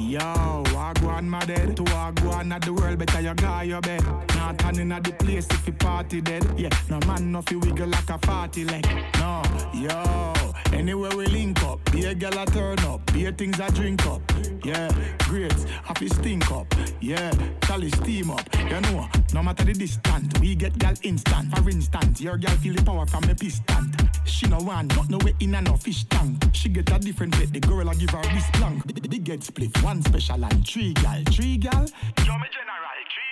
Yo, 0.01 0.63
Wagwan 0.67 1.25
my 1.25 1.45
dead 1.45 1.77
To 1.77 1.83
Wagwan 1.83 2.53
at 2.53 2.63
the 2.63 2.73
world, 2.73 2.99
better 2.99 3.21
you 3.21 3.35
got 3.35 3.67
your 3.67 3.81
bed. 3.81 4.05
Not 4.37 4.59
turning 4.59 4.93
at 4.93 5.03
the 5.03 5.13
place 5.13 5.47
if 5.51 5.67
you 5.67 5.73
party 5.73 6.21
dead 6.21 6.47
Yeah, 6.57 6.71
no 6.89 7.01
man 7.07 7.33
no 7.33 7.43
fi 7.43 7.57
wiggle 7.57 7.89
like 7.89 8.11
a 8.11 8.19
party 8.19 8.65
leg. 8.65 8.87
No, 9.19 9.43
yo 9.75 10.33
Anywhere 10.73 11.15
we 11.17 11.27
link 11.27 11.63
up 11.65 11.79
Be 11.93 12.05
a 12.07 12.15
girl 12.15 12.39
a 12.39 12.47
turn 12.47 12.79
up 12.81 13.13
Be 13.13 13.27
a 13.27 13.33
things 13.33 13.61
I 13.61 13.69
drink 13.71 14.07
up 14.07 14.23
Yeah, 14.65 14.91
great 15.21 15.53
Happy 15.85 16.09
stink 16.09 16.51
up 16.51 16.67
Yeah, 17.01 17.32
Charlie 17.67 17.91
steam 17.91 18.31
up. 18.31 18.43
You 18.59 18.81
know, 18.81 19.09
no 19.33 19.43
matter 19.43 19.65
the 19.65 19.73
distance 19.73 20.41
We 20.41 20.55
get 20.55 20.79
girl 20.79 20.95
instant. 21.03 21.57
For 21.57 21.69
instance, 21.71 22.21
your 22.21 22.39
girl 22.39 22.57
feel 22.57 22.75
the 22.75 22.83
power 22.83 23.07
from 23.07 23.25
a 23.25 23.35
piston. 23.35 23.95
She 24.25 24.47
no 24.47 24.59
want 24.59 24.95
not 24.97 25.09
no 25.09 25.19
way 25.19 25.35
in 25.41 25.55
and 25.55 25.67
no 25.67 25.77
fish 25.77 26.05
tank. 26.05 26.43
She 26.53 26.69
get 26.69 26.91
a 26.91 26.99
different 26.99 27.33
bed 27.33 27.53
The 27.53 27.61
girl 27.61 27.89
I 27.89 27.95
give 27.95 28.11
her 28.11 28.23
this 28.35 28.49
plank 28.53 28.87
The, 28.87 29.01
the, 29.01 29.09
the 29.09 29.19
get 29.19 29.43
split. 29.43 29.83
One 29.83 30.03
special 30.03 30.45
and 30.45 30.67
three 30.67 30.95
gal. 30.95 31.23
Three 31.31 31.57
gal? 31.57 31.87
Yo, 32.27 32.39
me 32.39 32.49
general, 32.53 32.93
three 33.15 33.32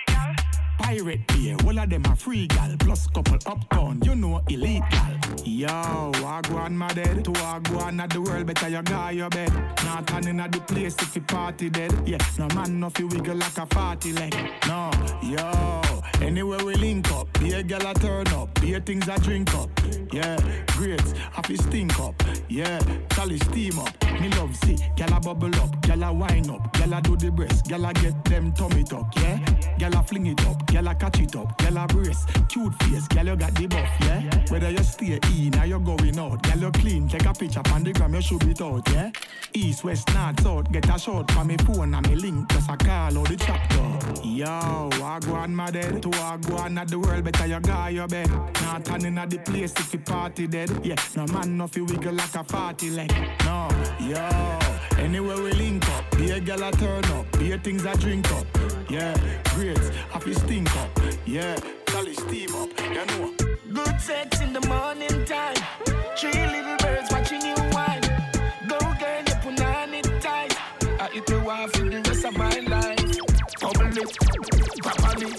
Pirate 0.81 1.25
beer, 1.27 1.55
all 1.65 1.79
of 1.79 1.89
them 1.89 2.03
a 2.05 2.15
free 2.15 2.47
gal. 2.47 2.75
Plus 2.79 3.07
couple 3.07 3.37
uptown, 3.45 3.99
you 4.03 4.15
know 4.15 4.41
elite 4.49 4.83
gal. 4.89 5.15
Yo, 5.45 5.67
Wagwan 5.67 6.73
my 6.73 6.87
dead. 6.89 7.23
To 7.25 7.31
Wagwan 7.31 8.01
at 8.01 8.09
the 8.09 8.21
world, 8.21 8.45
better 8.47 8.67
you 8.67 8.81
guy 8.81 9.11
your 9.11 9.29
bed. 9.29 9.53
Not 9.85 10.07
turning 10.07 10.39
at 10.39 10.51
the 10.51 10.59
place 10.61 10.95
if 11.01 11.15
you 11.15 11.21
party 11.21 11.69
dead. 11.69 11.93
Yeah, 12.05 12.17
no 12.37 12.47
man 12.55 12.79
no 12.79 12.89
fi 12.89 13.03
wiggle 13.03 13.35
like 13.35 13.57
a 13.57 13.65
party 13.65 14.11
leg. 14.13 14.35
No, 14.67 14.91
yo, 15.21 15.81
anywhere 16.21 16.63
we 16.65 16.75
link 16.75 17.11
up. 17.11 17.27
Be 17.39 17.53
a 17.53 17.63
gal 17.63 17.85
a 17.85 17.93
turn 17.93 18.27
up. 18.29 18.59
Be 18.59 18.73
a 18.73 18.81
things 18.81 19.07
I 19.07 19.17
drink 19.17 19.53
up. 19.55 19.69
Yeah, 20.11 20.37
great, 20.77 21.01
happy 21.31 21.57
stink 21.57 21.99
up. 21.99 22.15
Yeah, 22.49 22.79
Charlie 23.11 23.37
steam 23.37 23.79
up. 23.79 23.93
Me 24.19 24.29
love 24.29 24.55
see, 24.57 24.77
gal 24.95 25.13
a 25.13 25.19
bubble 25.19 25.55
up, 25.55 25.81
gal 25.81 26.03
a 26.03 26.13
wine 26.13 26.49
up, 26.49 26.73
gal 26.73 26.93
a 26.93 27.01
do 27.01 27.15
the 27.15 27.31
breast, 27.31 27.65
gal 27.65 27.85
a 27.85 27.93
get 27.93 28.23
them 28.25 28.51
tummy 28.51 28.83
tuck, 28.83 29.11
yeah. 29.15 29.37
Gal 29.79 29.93
a 29.95 30.03
fling 30.03 30.27
it 30.27 30.45
up, 30.45 30.70
gal 30.71 30.87
a 30.87 30.95
catch 30.95 31.19
it 31.19 31.35
up, 31.35 31.57
gal 31.57 31.77
a 31.77 31.87
brace, 31.87 32.25
cute 32.47 32.73
face, 32.83 33.07
gal 33.09 33.25
you 33.25 33.35
got 33.35 33.53
the 33.55 33.67
buff, 33.67 33.89
yeah. 34.01 34.21
Whether 34.49 34.71
you 34.71 34.83
stay 34.83 35.19
in 35.35 35.59
or 35.59 35.65
you 35.65 35.79
going 35.79 36.17
out, 36.17 36.41
gal 36.43 36.57
you 36.57 36.71
clean, 36.71 37.07
take 37.07 37.25
a 37.25 37.33
picture 37.33 37.61
on 37.73 37.83
the 37.83 37.91
gram, 37.91 38.13
you 38.15 38.21
should 38.21 38.43
it 38.43 38.61
out, 38.61 38.87
yeah. 38.89 39.11
East, 39.53 39.83
west, 39.83 40.07
north, 40.13 40.39
south, 40.41 40.71
get 40.71 40.89
a 40.93 40.97
shot 40.97 41.29
from 41.31 41.47
me 41.47 41.57
phone 41.57 41.93
and 41.93 42.09
me 42.09 42.15
link, 42.15 42.49
just 42.49 42.69
a 42.69 42.77
call 42.77 43.17
or 43.17 43.25
the 43.25 43.35
chapter. 43.35 44.27
Yo, 44.27 44.89
Wagwan 44.99 45.49
my 45.49 45.69
dead, 45.69 46.01
to 46.01 46.09
Wagwan 46.09 46.79
at 46.79 46.87
the 46.87 46.99
world, 46.99 47.23
better 47.23 47.47
you 47.47 47.59
guy 47.59 47.89
your 47.89 48.07
bed. 48.07 48.29
Not 48.61 48.85
turning 48.85 49.17
at 49.17 49.29
the 49.29 49.39
place 49.39 49.73
if 49.73 49.93
you 49.93 49.99
party 49.99 50.47
dead, 50.47 50.71
yeah. 50.83 50.95
No 51.15 51.25
man 51.27 51.57
no 51.57 51.67
fi 51.67 51.81
wiggle 51.81 52.13
like 52.13 52.35
a 52.35 52.43
party 52.43 52.89
leg, 52.91 53.11
no. 53.43 53.67
Yo, 53.99 54.59
anywhere 54.97 55.41
we 55.41 55.51
link 55.53 55.87
up, 55.89 56.17
be 56.17 56.31
a 56.31 56.39
gal 56.39 56.63
a 56.63 56.71
turn 56.71 57.03
up, 57.05 57.29
be 57.37 57.51
a 57.51 57.57
things 57.57 57.85
I 57.85 57.93
drink 57.95 58.31
up. 58.31 58.45
Yeah, 58.89 59.15
great, 59.55 59.77
happy 60.09 60.33
stink 60.61 60.75
up. 60.77 60.99
Yeah, 61.25 61.55
Charlie 61.87 62.13
steam 62.13 62.55
up, 62.55 62.69
you 62.81 63.05
know. 63.05 63.33
Good 63.73 64.01
sex 64.01 64.41
in 64.41 64.53
the 64.53 64.61
morning 64.67 65.25
time. 65.25 65.55
Three 66.17 66.31
little 66.31 66.77
birds 66.77 67.11
watching 67.11 67.41
you 67.41 67.55
whine. 67.73 68.01
Go 68.67 68.77
girl, 68.79 69.23
you 69.27 69.35
put 69.41 69.61
on 69.61 69.93
it 69.93 70.21
tight. 70.21 70.55
I 70.99 71.09
eat 71.15 71.29
me 71.29 71.37
wife 71.37 71.71
for 71.73 71.89
the 71.89 72.01
rest 72.07 72.25
of 72.25 72.37
my 72.37 72.59
life. 72.59 72.97
Bubble 73.61 73.97
it, 73.97 74.17
properly, 74.81 75.31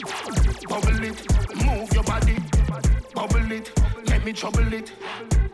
bubble 0.68 1.04
it, 1.04 1.18
move 1.64 1.92
your 1.92 2.04
body, 2.04 2.36
bubble 3.14 3.52
it, 3.52 3.72
let 4.06 4.24
me 4.24 4.32
trouble 4.32 4.72
it, 4.72 4.92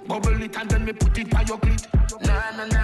bubble 0.06 0.42
it 0.42 0.56
and 0.56 0.70
then 0.70 0.84
me 0.84 0.92
put 0.92 1.18
it 1.18 1.30
by 1.30 1.40
your 1.48 1.58
clit. 1.58 1.86
Na 2.26 2.50
na 2.56 2.64
na 2.66 2.77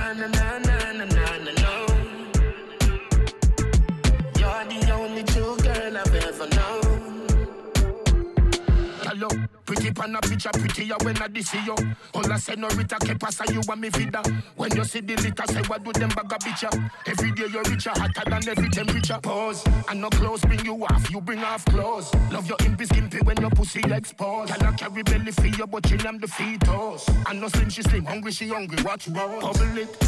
Pretty 9.85 10.01
pan 10.01 10.17
a 10.17 10.21
picture 10.23 10.49
prettier 10.51 10.97
when 11.03 11.19
I 11.19 11.41
see 11.43 11.63
you. 11.63 11.77
All 12.15 12.33
I 12.33 12.39
say 12.39 12.55
no 12.57 12.69
Rita 12.69 12.97
que 13.05 13.15
pasa 13.17 13.45
you 13.53 13.61
and 13.71 13.81
me 13.83 13.91
vida. 13.91 14.23
When 14.57 14.75
you 14.75 14.83
see 14.83 15.01
the 15.01 15.15
litter, 15.17 15.45
say 15.53 15.61
what 15.67 15.85
do 15.85 15.93
them 15.93 16.09
bag 16.09 16.33
a 16.33 16.39
bitcha. 16.39 16.91
Every 17.07 17.33
day 17.33 17.45
you're 17.53 17.63
richer, 17.65 17.91
hotter 17.91 18.31
than 18.31 18.49
every 18.49 18.71
temperature. 18.71 19.19
Pause, 19.23 19.67
and 19.91 20.01
no 20.01 20.09
clothes 20.09 20.41
bring 20.41 20.65
you 20.65 20.87
off, 20.87 21.11
you 21.11 21.21
bring 21.21 21.41
off 21.41 21.67
clothes. 21.67 22.11
Love 22.33 22.49
your 22.49 22.57
impy 22.59 22.87
skimpy 22.87 23.19
when 23.25 23.37
your 23.37 23.51
pussy 23.51 23.83
exposed. 23.93 24.55
Can 24.55 24.65
I 24.65 24.73
carry 24.73 25.03
belly 25.03 25.33
for 25.33 25.49
you, 25.49 25.67
but 25.67 25.85
chill 25.85 26.09
am 26.09 26.19
the 26.19 26.29
fetus. 26.29 27.07
And 27.29 27.43
no 27.43 27.49
slim, 27.49 27.69
she 27.69 27.83
slim, 27.83 28.07
hungry, 28.07 28.33
she 28.33 28.49
hungry. 28.49 28.83
Watch 28.83 29.09
roll, 29.09 29.39
bubble 29.39 29.77
it, 29.77 30.01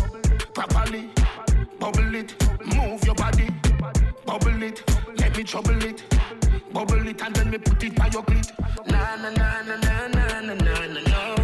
properly, 0.54 1.10
bubble 1.78 2.14
it, 2.14 2.34
move 2.74 3.04
your 3.04 3.14
body, 3.14 3.50
bubble 4.24 4.62
it, 4.62 4.82
me 5.36 5.44
trouble 5.44 5.84
it. 5.84 6.02
Bubble 6.72 7.06
it 7.06 7.20
and 7.22 7.34
then 7.34 7.50
me 7.50 7.58
put 7.58 7.82
it 7.84 7.94
by 7.94 8.06
your 8.06 8.22
clit. 8.22 8.50
Na 8.86 9.16
na 9.16 9.30
na 9.30 9.62
na 9.62 9.76
na 9.76 10.08
na 10.08 10.40
na 10.40 10.56
na 10.56 11.00
na 11.00 11.35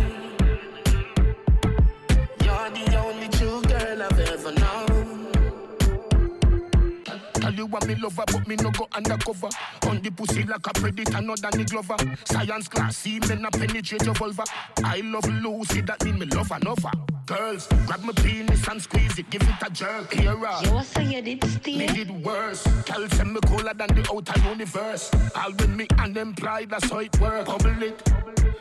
you 7.56 7.66
what 7.66 7.86
me 7.86 7.94
lover, 7.94 8.24
but 8.26 8.46
me 8.46 8.56
no 8.56 8.70
go 8.70 8.88
undercover. 8.92 9.48
On 9.88 10.00
the 10.00 10.10
pussy 10.10 10.44
like 10.44 10.66
a 10.66 10.72
predator, 10.72 11.20
not 11.20 11.40
Danny 11.40 11.64
Glover. 11.64 11.96
Science 12.24 12.68
class, 12.68 12.96
see 12.96 13.18
me 13.20 13.34
not 13.36 13.52
penetrate 13.52 14.04
your 14.04 14.14
vulva. 14.14 14.44
I 14.84 15.00
love 15.04 15.26
Lucy, 15.42 15.80
that 15.82 16.04
mean 16.04 16.18
me 16.18 16.26
love 16.26 16.50
another. 16.50 16.90
Girls, 17.26 17.68
grab 17.86 18.02
my 18.02 18.12
penis 18.12 18.66
and 18.68 18.82
squeeze 18.82 19.18
it, 19.18 19.30
give 19.30 19.42
it 19.42 19.66
a 19.66 19.70
jerk. 19.70 20.12
Here, 20.12 20.36
You 20.64 20.82
say 20.82 21.04
you 21.04 21.22
did 21.22 21.44
steal 21.44 21.78
me 21.78 21.86
did 21.86 22.10
worse. 22.24 22.64
Tell 22.84 23.06
them 23.06 23.34
me 23.34 23.40
cooler 23.46 23.74
than 23.74 23.88
the 23.94 24.08
outer 24.12 24.40
universe. 24.48 25.10
All 25.36 25.52
with 25.52 25.70
me 25.70 25.86
unemployed, 25.98 26.70
that's 26.70 26.90
how 26.90 26.98
it 26.98 27.18
work. 27.20 27.46
Bubble 27.46 27.82
it, 27.82 28.04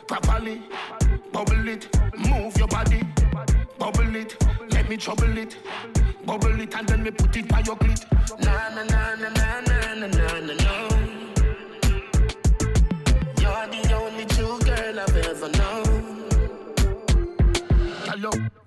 properly, 0.06 0.62
bubble 1.32 1.68
it, 1.68 1.88
move 2.28 2.56
your 2.56 2.68
body, 2.68 3.02
bubble 3.78 4.14
it, 4.16 4.36
me 4.92 4.98
trouble 4.98 5.38
it, 5.38 5.56
bubble 6.26 6.60
it 6.60 6.74
and 6.74 6.86
then 6.86 7.02
me 7.02 7.10
put 7.10 7.34
it 7.34 7.48
by 7.48 7.60
your 7.60 7.76
clit. 7.76 8.04
Na 8.44 8.68
na 8.74 8.82
na 8.84 9.14
na 9.14 9.30
na 9.30 9.60
na 9.60 10.06
na 10.06 10.40
na 10.40 10.54
na 10.54 10.61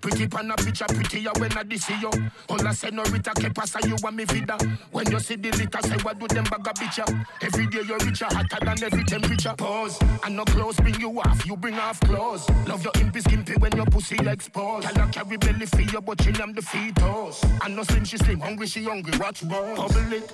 Pretty 0.02 0.28
pan 0.28 0.52
a 0.52 0.56
picture 0.56 0.86
prettier 0.86 1.32
when 1.38 1.52
I 1.58 1.76
see 1.76 2.00
you. 2.00 2.12
All 2.50 2.68
I 2.68 2.72
say 2.74 2.90
no 2.92 3.04
Rita 3.04 3.32
que 3.36 3.50
pasa 3.50 3.80
you 3.88 3.96
and 4.04 4.16
me 4.16 4.26
vida. 4.26 4.58
When 4.92 5.10
you 5.12 5.20
see 5.20 5.36
the 5.36 5.52
litter, 5.52 5.82
say 5.82 5.98
what 6.04 6.20
do 6.20 6.28
them 6.28 6.44
bag 6.46 6.68
a 6.68 6.74
bitcha. 6.74 7.26
Every 7.42 7.68
day 7.68 7.82
you're 7.88 7.98
richer, 8.00 8.26
hotter 8.26 8.66
than 8.66 8.84
every 8.84 9.04
temperature. 9.04 9.54
Pause, 9.58 10.00
and 10.24 10.36
no 10.36 10.46
clothes 10.46 10.78
bring 10.78 11.00
you 11.00 11.20
off, 11.22 11.46
you 11.46 11.56
bring 11.56 11.76
off 11.76 12.00
clothes. 12.02 12.50
Love 12.68 12.84
your 12.84 12.94
impy 12.94 13.22
skimpy 13.22 13.54
when 13.56 13.76
your 13.76 13.86
pussy 13.86 14.18
exposed. 14.28 14.88
Can 14.88 15.02
I 15.02 15.08
carry 15.10 15.38
belly 15.38 15.66
for 15.66 15.82
you, 15.82 16.02
but 16.02 16.20
chill 16.20 16.42
am 16.42 16.54
the 16.54 16.62
fetus. 16.62 17.44
And 17.64 17.76
no 17.76 17.84
slim, 17.84 18.04
she 18.04 18.18
slim, 18.18 18.40
hungry, 18.40 18.68
she 18.68 18.84
hungry. 18.84 19.18
Watch 19.18 19.44
roll, 19.44 19.76
bubble 19.76 20.14
it, 20.14 20.34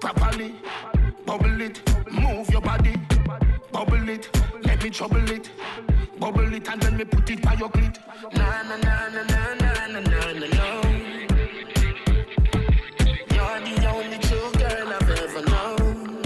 properly, 0.00 0.54
bubble 1.24 1.60
it, 1.60 1.80
move 2.10 2.50
your 2.50 2.60
body, 2.60 2.94
Bubble 3.72 4.08
it, 4.08 4.28
let 4.62 4.82
me 4.82 4.90
trouble 4.90 5.30
it. 5.30 5.50
Bubble 6.18 6.52
it 6.52 6.68
and 6.68 6.80
then 6.80 6.96
me 6.96 7.04
put 7.04 7.30
it 7.30 7.42
by 7.42 7.54
your 7.54 7.68
clit. 7.68 7.98
Na 8.32 8.62
na 8.62 8.76
na 8.76 9.08
na 9.08 9.22
na 9.22 9.54
na 9.54 9.86
na 9.86 10.00
na 10.00 10.32
na 10.32 10.46
no. 10.56 10.68
You're 13.34 13.60
the 13.60 13.86
only 13.92 14.18
true 14.18 14.50
girl 14.58 14.88
I've 14.88 15.10
ever 15.10 15.42
known. 15.50 16.22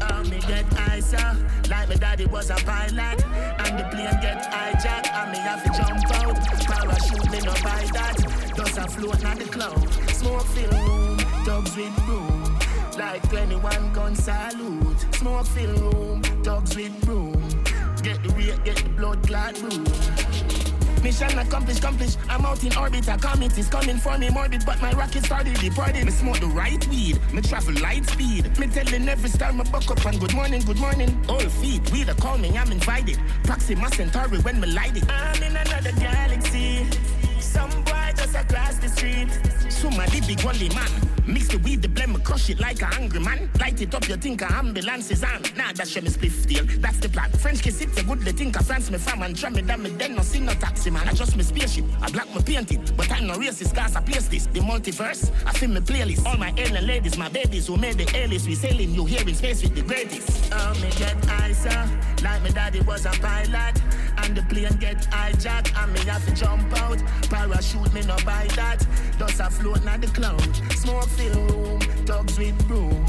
Oh, 0.00 0.22
me 0.30 0.38
get 0.46 0.66
icer, 0.88 1.18
uh, 1.18 1.68
like 1.68 1.88
my 1.88 1.96
daddy 1.96 2.26
was 2.26 2.50
a 2.50 2.56
pilot. 2.56 3.24
And 3.58 3.78
the 3.78 3.84
plane 3.90 4.18
get 4.22 4.42
hijacked, 4.52 5.10
and 5.12 5.32
me 5.32 5.38
have 5.38 5.62
to 5.64 5.70
jump 5.78 6.10
out. 6.20 6.36
Parachute 6.64 7.30
me 7.30 7.40
no 7.40 7.52
buy 7.62 7.84
that. 7.92 8.16
Just 8.56 8.78
a 8.78 8.88
float 8.88 9.24
on 9.24 9.38
the 9.38 9.44
cloud. 9.44 9.88
Smoke 10.10 10.46
fill 10.46 10.70
room, 10.70 11.18
dogs 11.44 11.76
with 11.76 11.96
broom. 12.06 12.33
Like 12.98 13.28
21 13.28 13.92
gun 13.92 14.14
salute. 14.14 15.14
Smoke 15.16 15.46
fill 15.46 15.74
room, 15.90 16.22
dogs 16.42 16.76
with 16.76 17.04
broom. 17.04 17.32
Get 18.02 18.22
the 18.22 18.32
rate, 18.36 18.62
get 18.64 18.76
the 18.76 18.88
blood 18.90 19.26
clot 19.26 19.60
room. 19.62 19.84
Mission 21.02 21.36
accomplished, 21.38 21.80
accomplished. 21.80 22.18
I'm 22.28 22.46
out 22.46 22.62
in 22.62 22.76
orbit. 22.76 23.08
A 23.08 23.16
comet 23.16 23.58
is 23.58 23.68
coming 23.68 23.96
for 23.96 24.16
me 24.16 24.30
morbid, 24.30 24.62
but 24.64 24.80
my 24.80 24.92
rocket 24.92 25.24
started 25.24 25.54
departed. 25.58 26.04
Me 26.04 26.12
smoke 26.12 26.38
the 26.38 26.46
right 26.46 26.86
weed. 26.88 27.18
Me 27.32 27.42
travel 27.42 27.74
light 27.82 28.06
speed. 28.06 28.56
Me 28.60 28.68
telling 28.68 29.08
every 29.08 29.28
star 29.28 29.52
me 29.52 29.64
buck 29.72 29.90
up 29.90 30.04
and 30.06 30.20
good 30.20 30.34
morning, 30.34 30.62
good 30.62 30.78
morning. 30.78 31.10
All 31.28 31.40
feet, 31.40 31.90
we 31.90 32.04
the 32.04 32.14
call 32.14 32.38
me, 32.38 32.56
I'm 32.56 32.70
invited. 32.70 33.18
Proxima 33.42 33.90
Centauri 33.90 34.38
when 34.38 34.60
me 34.60 34.68
light 34.68 34.96
it. 34.96 35.04
I'm 35.10 35.42
in 35.42 35.56
another 35.56 35.92
galaxy. 35.92 36.86
Some 37.40 37.70
boy 37.82 38.12
just 38.16 38.36
across 38.36 38.76
the 38.76 38.88
street. 38.88 39.28
Somebody 39.68 40.20
big 40.20 40.44
wally 40.44 40.68
man. 40.68 41.13
Mix 41.26 41.48
the 41.48 41.58
weed, 41.58 41.80
the 41.80 41.88
blend, 41.88 42.12
me 42.12 42.20
crush 42.20 42.50
it 42.50 42.60
like 42.60 42.82
a 42.82 42.86
hungry 42.86 43.20
man. 43.20 43.48
Light 43.58 43.80
it 43.80 43.94
up, 43.94 44.08
you 44.08 44.16
think 44.16 44.42
a 44.42 44.52
ambulance 44.52 45.10
is 45.10 45.24
on. 45.24 45.42
Nah, 45.56 45.72
that's 45.72 45.90
shame 45.90 46.04
me 46.04 46.10
spliff 46.10 46.46
deal. 46.46 46.64
That's 46.80 46.98
the 46.98 47.08
plan. 47.08 47.30
French 47.32 47.62
kiss 47.62 47.80
it, 47.80 47.96
you 47.96 48.02
good, 48.02 48.20
they 48.20 48.32
think 48.32 48.56
a 48.56 48.62
France 48.62 48.90
me 48.90 48.98
fam 48.98 49.22
and 49.22 49.36
try 49.36 49.50
me 49.50 49.62
down 49.62 49.82
me 49.82 49.90
then 49.90 50.14
no 50.14 50.22
see 50.22 50.40
no 50.40 50.52
taxi 50.52 50.90
man. 50.90 51.08
I 51.08 51.12
just 51.12 51.36
me 51.36 51.42
spaceship, 51.42 51.84
I 52.02 52.10
black 52.10 52.32
me 52.34 52.42
painted. 52.42 52.94
But 52.96 53.10
I'm 53.10 53.26
no 53.26 53.34
racist, 53.34 53.74
cause 53.74 53.96
I 53.96 54.00
place 54.02 54.28
this. 54.28 54.46
The 54.46 54.60
multiverse, 54.60 55.30
I 55.46 55.52
feel 55.52 55.70
me 55.70 55.80
playlist. 55.80 56.26
All 56.26 56.36
my 56.36 56.52
alien 56.58 56.86
ladies, 56.86 57.16
my 57.16 57.28
babies 57.28 57.66
who 57.68 57.76
made 57.76 57.96
the 57.96 58.16
alias. 58.16 58.46
We 58.46 58.54
sailing, 58.54 58.94
you 58.94 59.06
here 59.06 59.26
in 59.26 59.34
space 59.34 59.62
with 59.62 59.74
the 59.74 59.82
greatest. 59.82 60.52
Oh, 60.52 60.74
me 60.74 60.90
get 60.98 61.16
icer, 61.22 62.22
like 62.22 62.42
my 62.42 62.50
daddy 62.50 62.80
was 62.82 63.06
a 63.06 63.10
pilot. 63.10 63.80
And 64.18 64.36
the 64.36 64.42
plane 64.42 64.76
get 64.78 64.98
hijacked, 65.10 65.76
and 65.76 65.92
me 65.92 66.00
have 66.00 66.24
to 66.26 66.34
jump 66.34 66.72
out. 66.82 66.98
Parachute 67.28 67.92
me 67.92 68.02
no 68.02 68.16
buy 68.24 68.46
that. 68.56 68.86
Just 69.18 69.40
a 69.40 69.50
float 69.50 69.86
on 69.86 70.00
the 70.00 70.06
cloud. 70.08 70.40
Smoke 70.76 71.08
fill 71.16 71.40
room, 71.46 71.80
dogs 72.04 72.38
with 72.38 72.68
broom. 72.68 73.06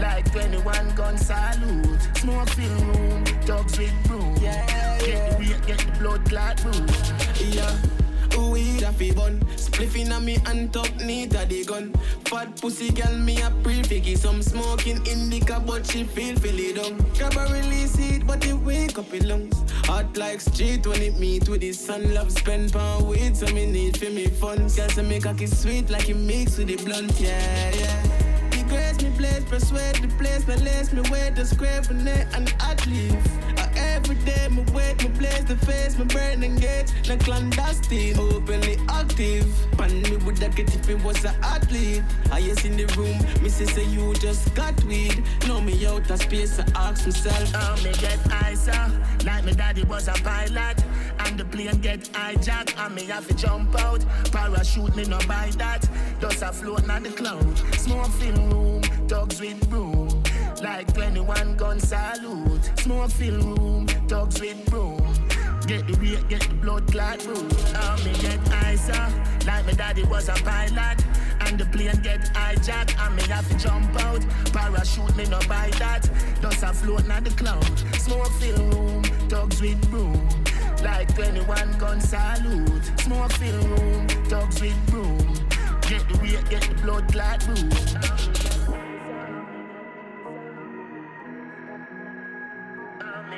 Like 0.00 0.30
21 0.32 0.94
gun 0.94 1.16
salute. 1.18 1.98
Smoke 2.16 2.48
fill 2.50 2.84
room, 2.86 3.24
dogs 3.46 3.78
with 3.78 3.94
broom. 4.04 4.36
Yeah, 4.40 4.98
Get 5.00 5.30
the 5.30 5.36
weight, 5.38 5.66
get 5.66 5.78
the 5.78 5.98
blood 5.98 6.24
clot 6.28 6.62
room. 6.64 6.86
Yeah. 7.38 7.93
Fi 8.92 9.12
bun. 9.12 9.40
Spliff 9.56 9.96
inna 9.96 10.20
me 10.20 10.38
hand 10.44 10.72
top 10.72 10.94
neat 10.96 11.34
a 11.34 11.44
the 11.46 11.64
gun 11.64 11.92
Fat 12.26 12.60
pussy 12.60 12.90
girl 12.90 13.14
me 13.18 13.40
a 13.40 13.50
pre 13.62 13.82
figgy. 13.82 14.16
Some 14.16 14.42
smoking 14.42 15.04
indica 15.06 15.60
but 15.60 15.86
she 15.86 16.04
feel 16.04 16.36
it 16.42 16.76
down. 16.76 16.98
Grab 17.16 17.36
a 17.36 17.52
release 17.52 17.98
it 17.98 18.26
but 18.26 18.44
it 18.46 18.54
wake 18.54 18.98
up 18.98 19.12
in 19.12 19.28
lungs. 19.28 19.62
Hot 19.86 20.16
like 20.16 20.40
street 20.40 20.86
when 20.86 21.02
it 21.02 21.18
meet 21.18 21.48
with 21.48 21.60
the 21.60 21.72
sun. 21.72 22.14
Love 22.14 22.32
spend 22.32 22.72
pound 22.72 23.08
weed 23.08 23.36
so 23.36 23.46
me 23.54 23.66
need 23.66 23.96
for 23.96 24.10
me 24.10 24.26
funds. 24.26 24.76
Girl 24.76 24.88
say 24.88 25.02
me 25.02 25.20
cocky 25.20 25.46
sweet 25.46 25.90
like 25.90 26.08
it 26.08 26.16
mix 26.16 26.58
with 26.58 26.68
the 26.68 26.76
blunt. 26.76 27.20
Yeah, 27.20 27.74
yeah 27.74 28.23
grace 28.74 29.00
me 29.02 29.10
place 29.16 29.44
persuade 29.44 29.96
the 29.96 30.08
place 30.18 30.46
lace 30.48 30.92
me 30.92 31.00
weight 31.10 31.34
the 31.36 31.44
square 31.44 31.82
for 31.82 31.94
net 31.94 32.26
and 32.34 32.52
at 32.60 32.84
leave 32.86 33.22
Every 33.76 34.14
day, 34.16 34.48
me 34.50 34.64
wait, 34.72 35.02
me 35.02 35.08
blaze 35.18 35.44
the 35.44 35.56
face, 35.56 35.98
me 35.98 36.04
burn 36.04 36.44
engage, 36.44 36.88
no 37.08 37.16
clandestine, 37.16 38.18
openly 38.18 38.76
active. 38.88 39.46
Pan 39.76 40.02
me 40.02 40.16
would 40.18 40.38
have 40.38 40.54
get 40.54 40.74
if 40.74 40.88
it 40.88 41.02
was 41.02 41.24
an 41.24 41.34
athlete. 41.42 42.02
I 42.30 42.38
yes 42.38 42.64
in 42.64 42.76
the 42.76 42.86
room, 42.96 43.18
me 43.42 43.48
say 43.48 43.64
say 43.66 43.84
you 43.86 44.14
just 44.14 44.54
got 44.54 44.82
weed. 44.84 45.22
Know 45.46 45.60
me 45.60 45.86
out 45.86 46.10
of 46.10 46.20
space, 46.20 46.58
I 46.58 46.64
ask 46.74 47.06
myself. 47.06 47.50
Oh, 47.54 47.76
me 47.82 47.92
get 47.94 48.18
icer, 48.44 49.24
like 49.24 49.44
my 49.44 49.52
daddy 49.52 49.84
was 49.84 50.08
a 50.08 50.12
pilot. 50.12 50.84
And 51.20 51.38
the 51.38 51.44
plane 51.44 51.78
get 51.80 52.00
hijacked, 52.00 52.78
and 52.78 52.94
me 52.94 53.06
have 53.06 53.26
to 53.28 53.34
jump 53.34 53.78
out. 53.80 54.04
Parachute 54.32 54.96
me 54.96 55.04
no 55.04 55.18
buy 55.26 55.50
that. 55.58 55.88
Just 56.20 56.42
a 56.42 56.52
float 56.52 56.88
on 56.88 57.02
the 57.02 57.10
cloud. 57.10 57.58
Smoke 57.76 58.10
fill 58.12 58.63
room, 58.64 58.82
dogs 59.06 59.40
with 59.40 59.68
broom. 59.68 60.08
Like 60.62 60.92
21 60.94 61.56
gun 61.56 61.78
salute. 61.78 62.70
Smoke 62.78 63.10
fill 63.10 63.40
room, 63.40 63.86
dogs 64.06 64.40
with 64.40 64.64
broom. 64.70 65.02
Get 65.66 65.86
the 65.86 65.96
weight, 65.98 66.28
get 66.28 66.42
the 66.42 66.54
blood 66.54 66.86
clot 66.90 67.24
room. 67.26 67.48
Oh, 67.76 67.96
me 68.04 68.12
get 68.20 68.40
icer, 68.64 69.46
like 69.46 69.66
my 69.66 69.72
daddy 69.72 70.04
was 70.04 70.28
a 70.28 70.34
pilot. 70.34 71.04
And 71.40 71.58
the 71.58 71.66
plane 71.66 72.00
get 72.02 72.20
hijacked, 72.34 72.98
and 72.98 73.16
me 73.16 73.22
have 73.24 73.48
to 73.48 73.58
jump 73.58 73.94
out. 74.02 74.22
Parachute 74.52 75.16
me 75.16 75.24
no 75.24 75.38
buy 75.48 75.70
that. 75.78 76.08
Just 76.40 76.62
a 76.62 76.72
float 76.72 77.10
on 77.10 77.24
the 77.24 77.30
cloud. 77.30 77.78
Smoke 77.98 78.32
fill 78.40 78.62
room, 78.70 79.02
dogs 79.28 79.60
with 79.60 79.80
broom. 79.90 80.28
Like 80.82 81.14
21 81.14 81.78
gun 81.78 82.00
salute. 82.00 82.84
Smoke 83.00 83.32
fill 83.32 83.58
room, 83.68 84.06
dogs 84.28 84.60
with 84.60 84.86
broom. 84.86 85.18
Get 85.88 86.08
the 86.08 86.18
weight, 86.22 86.48
get 86.48 86.62
the 86.62 86.74
blood 86.82 87.12
clot 87.12 87.46
room. 87.48 88.43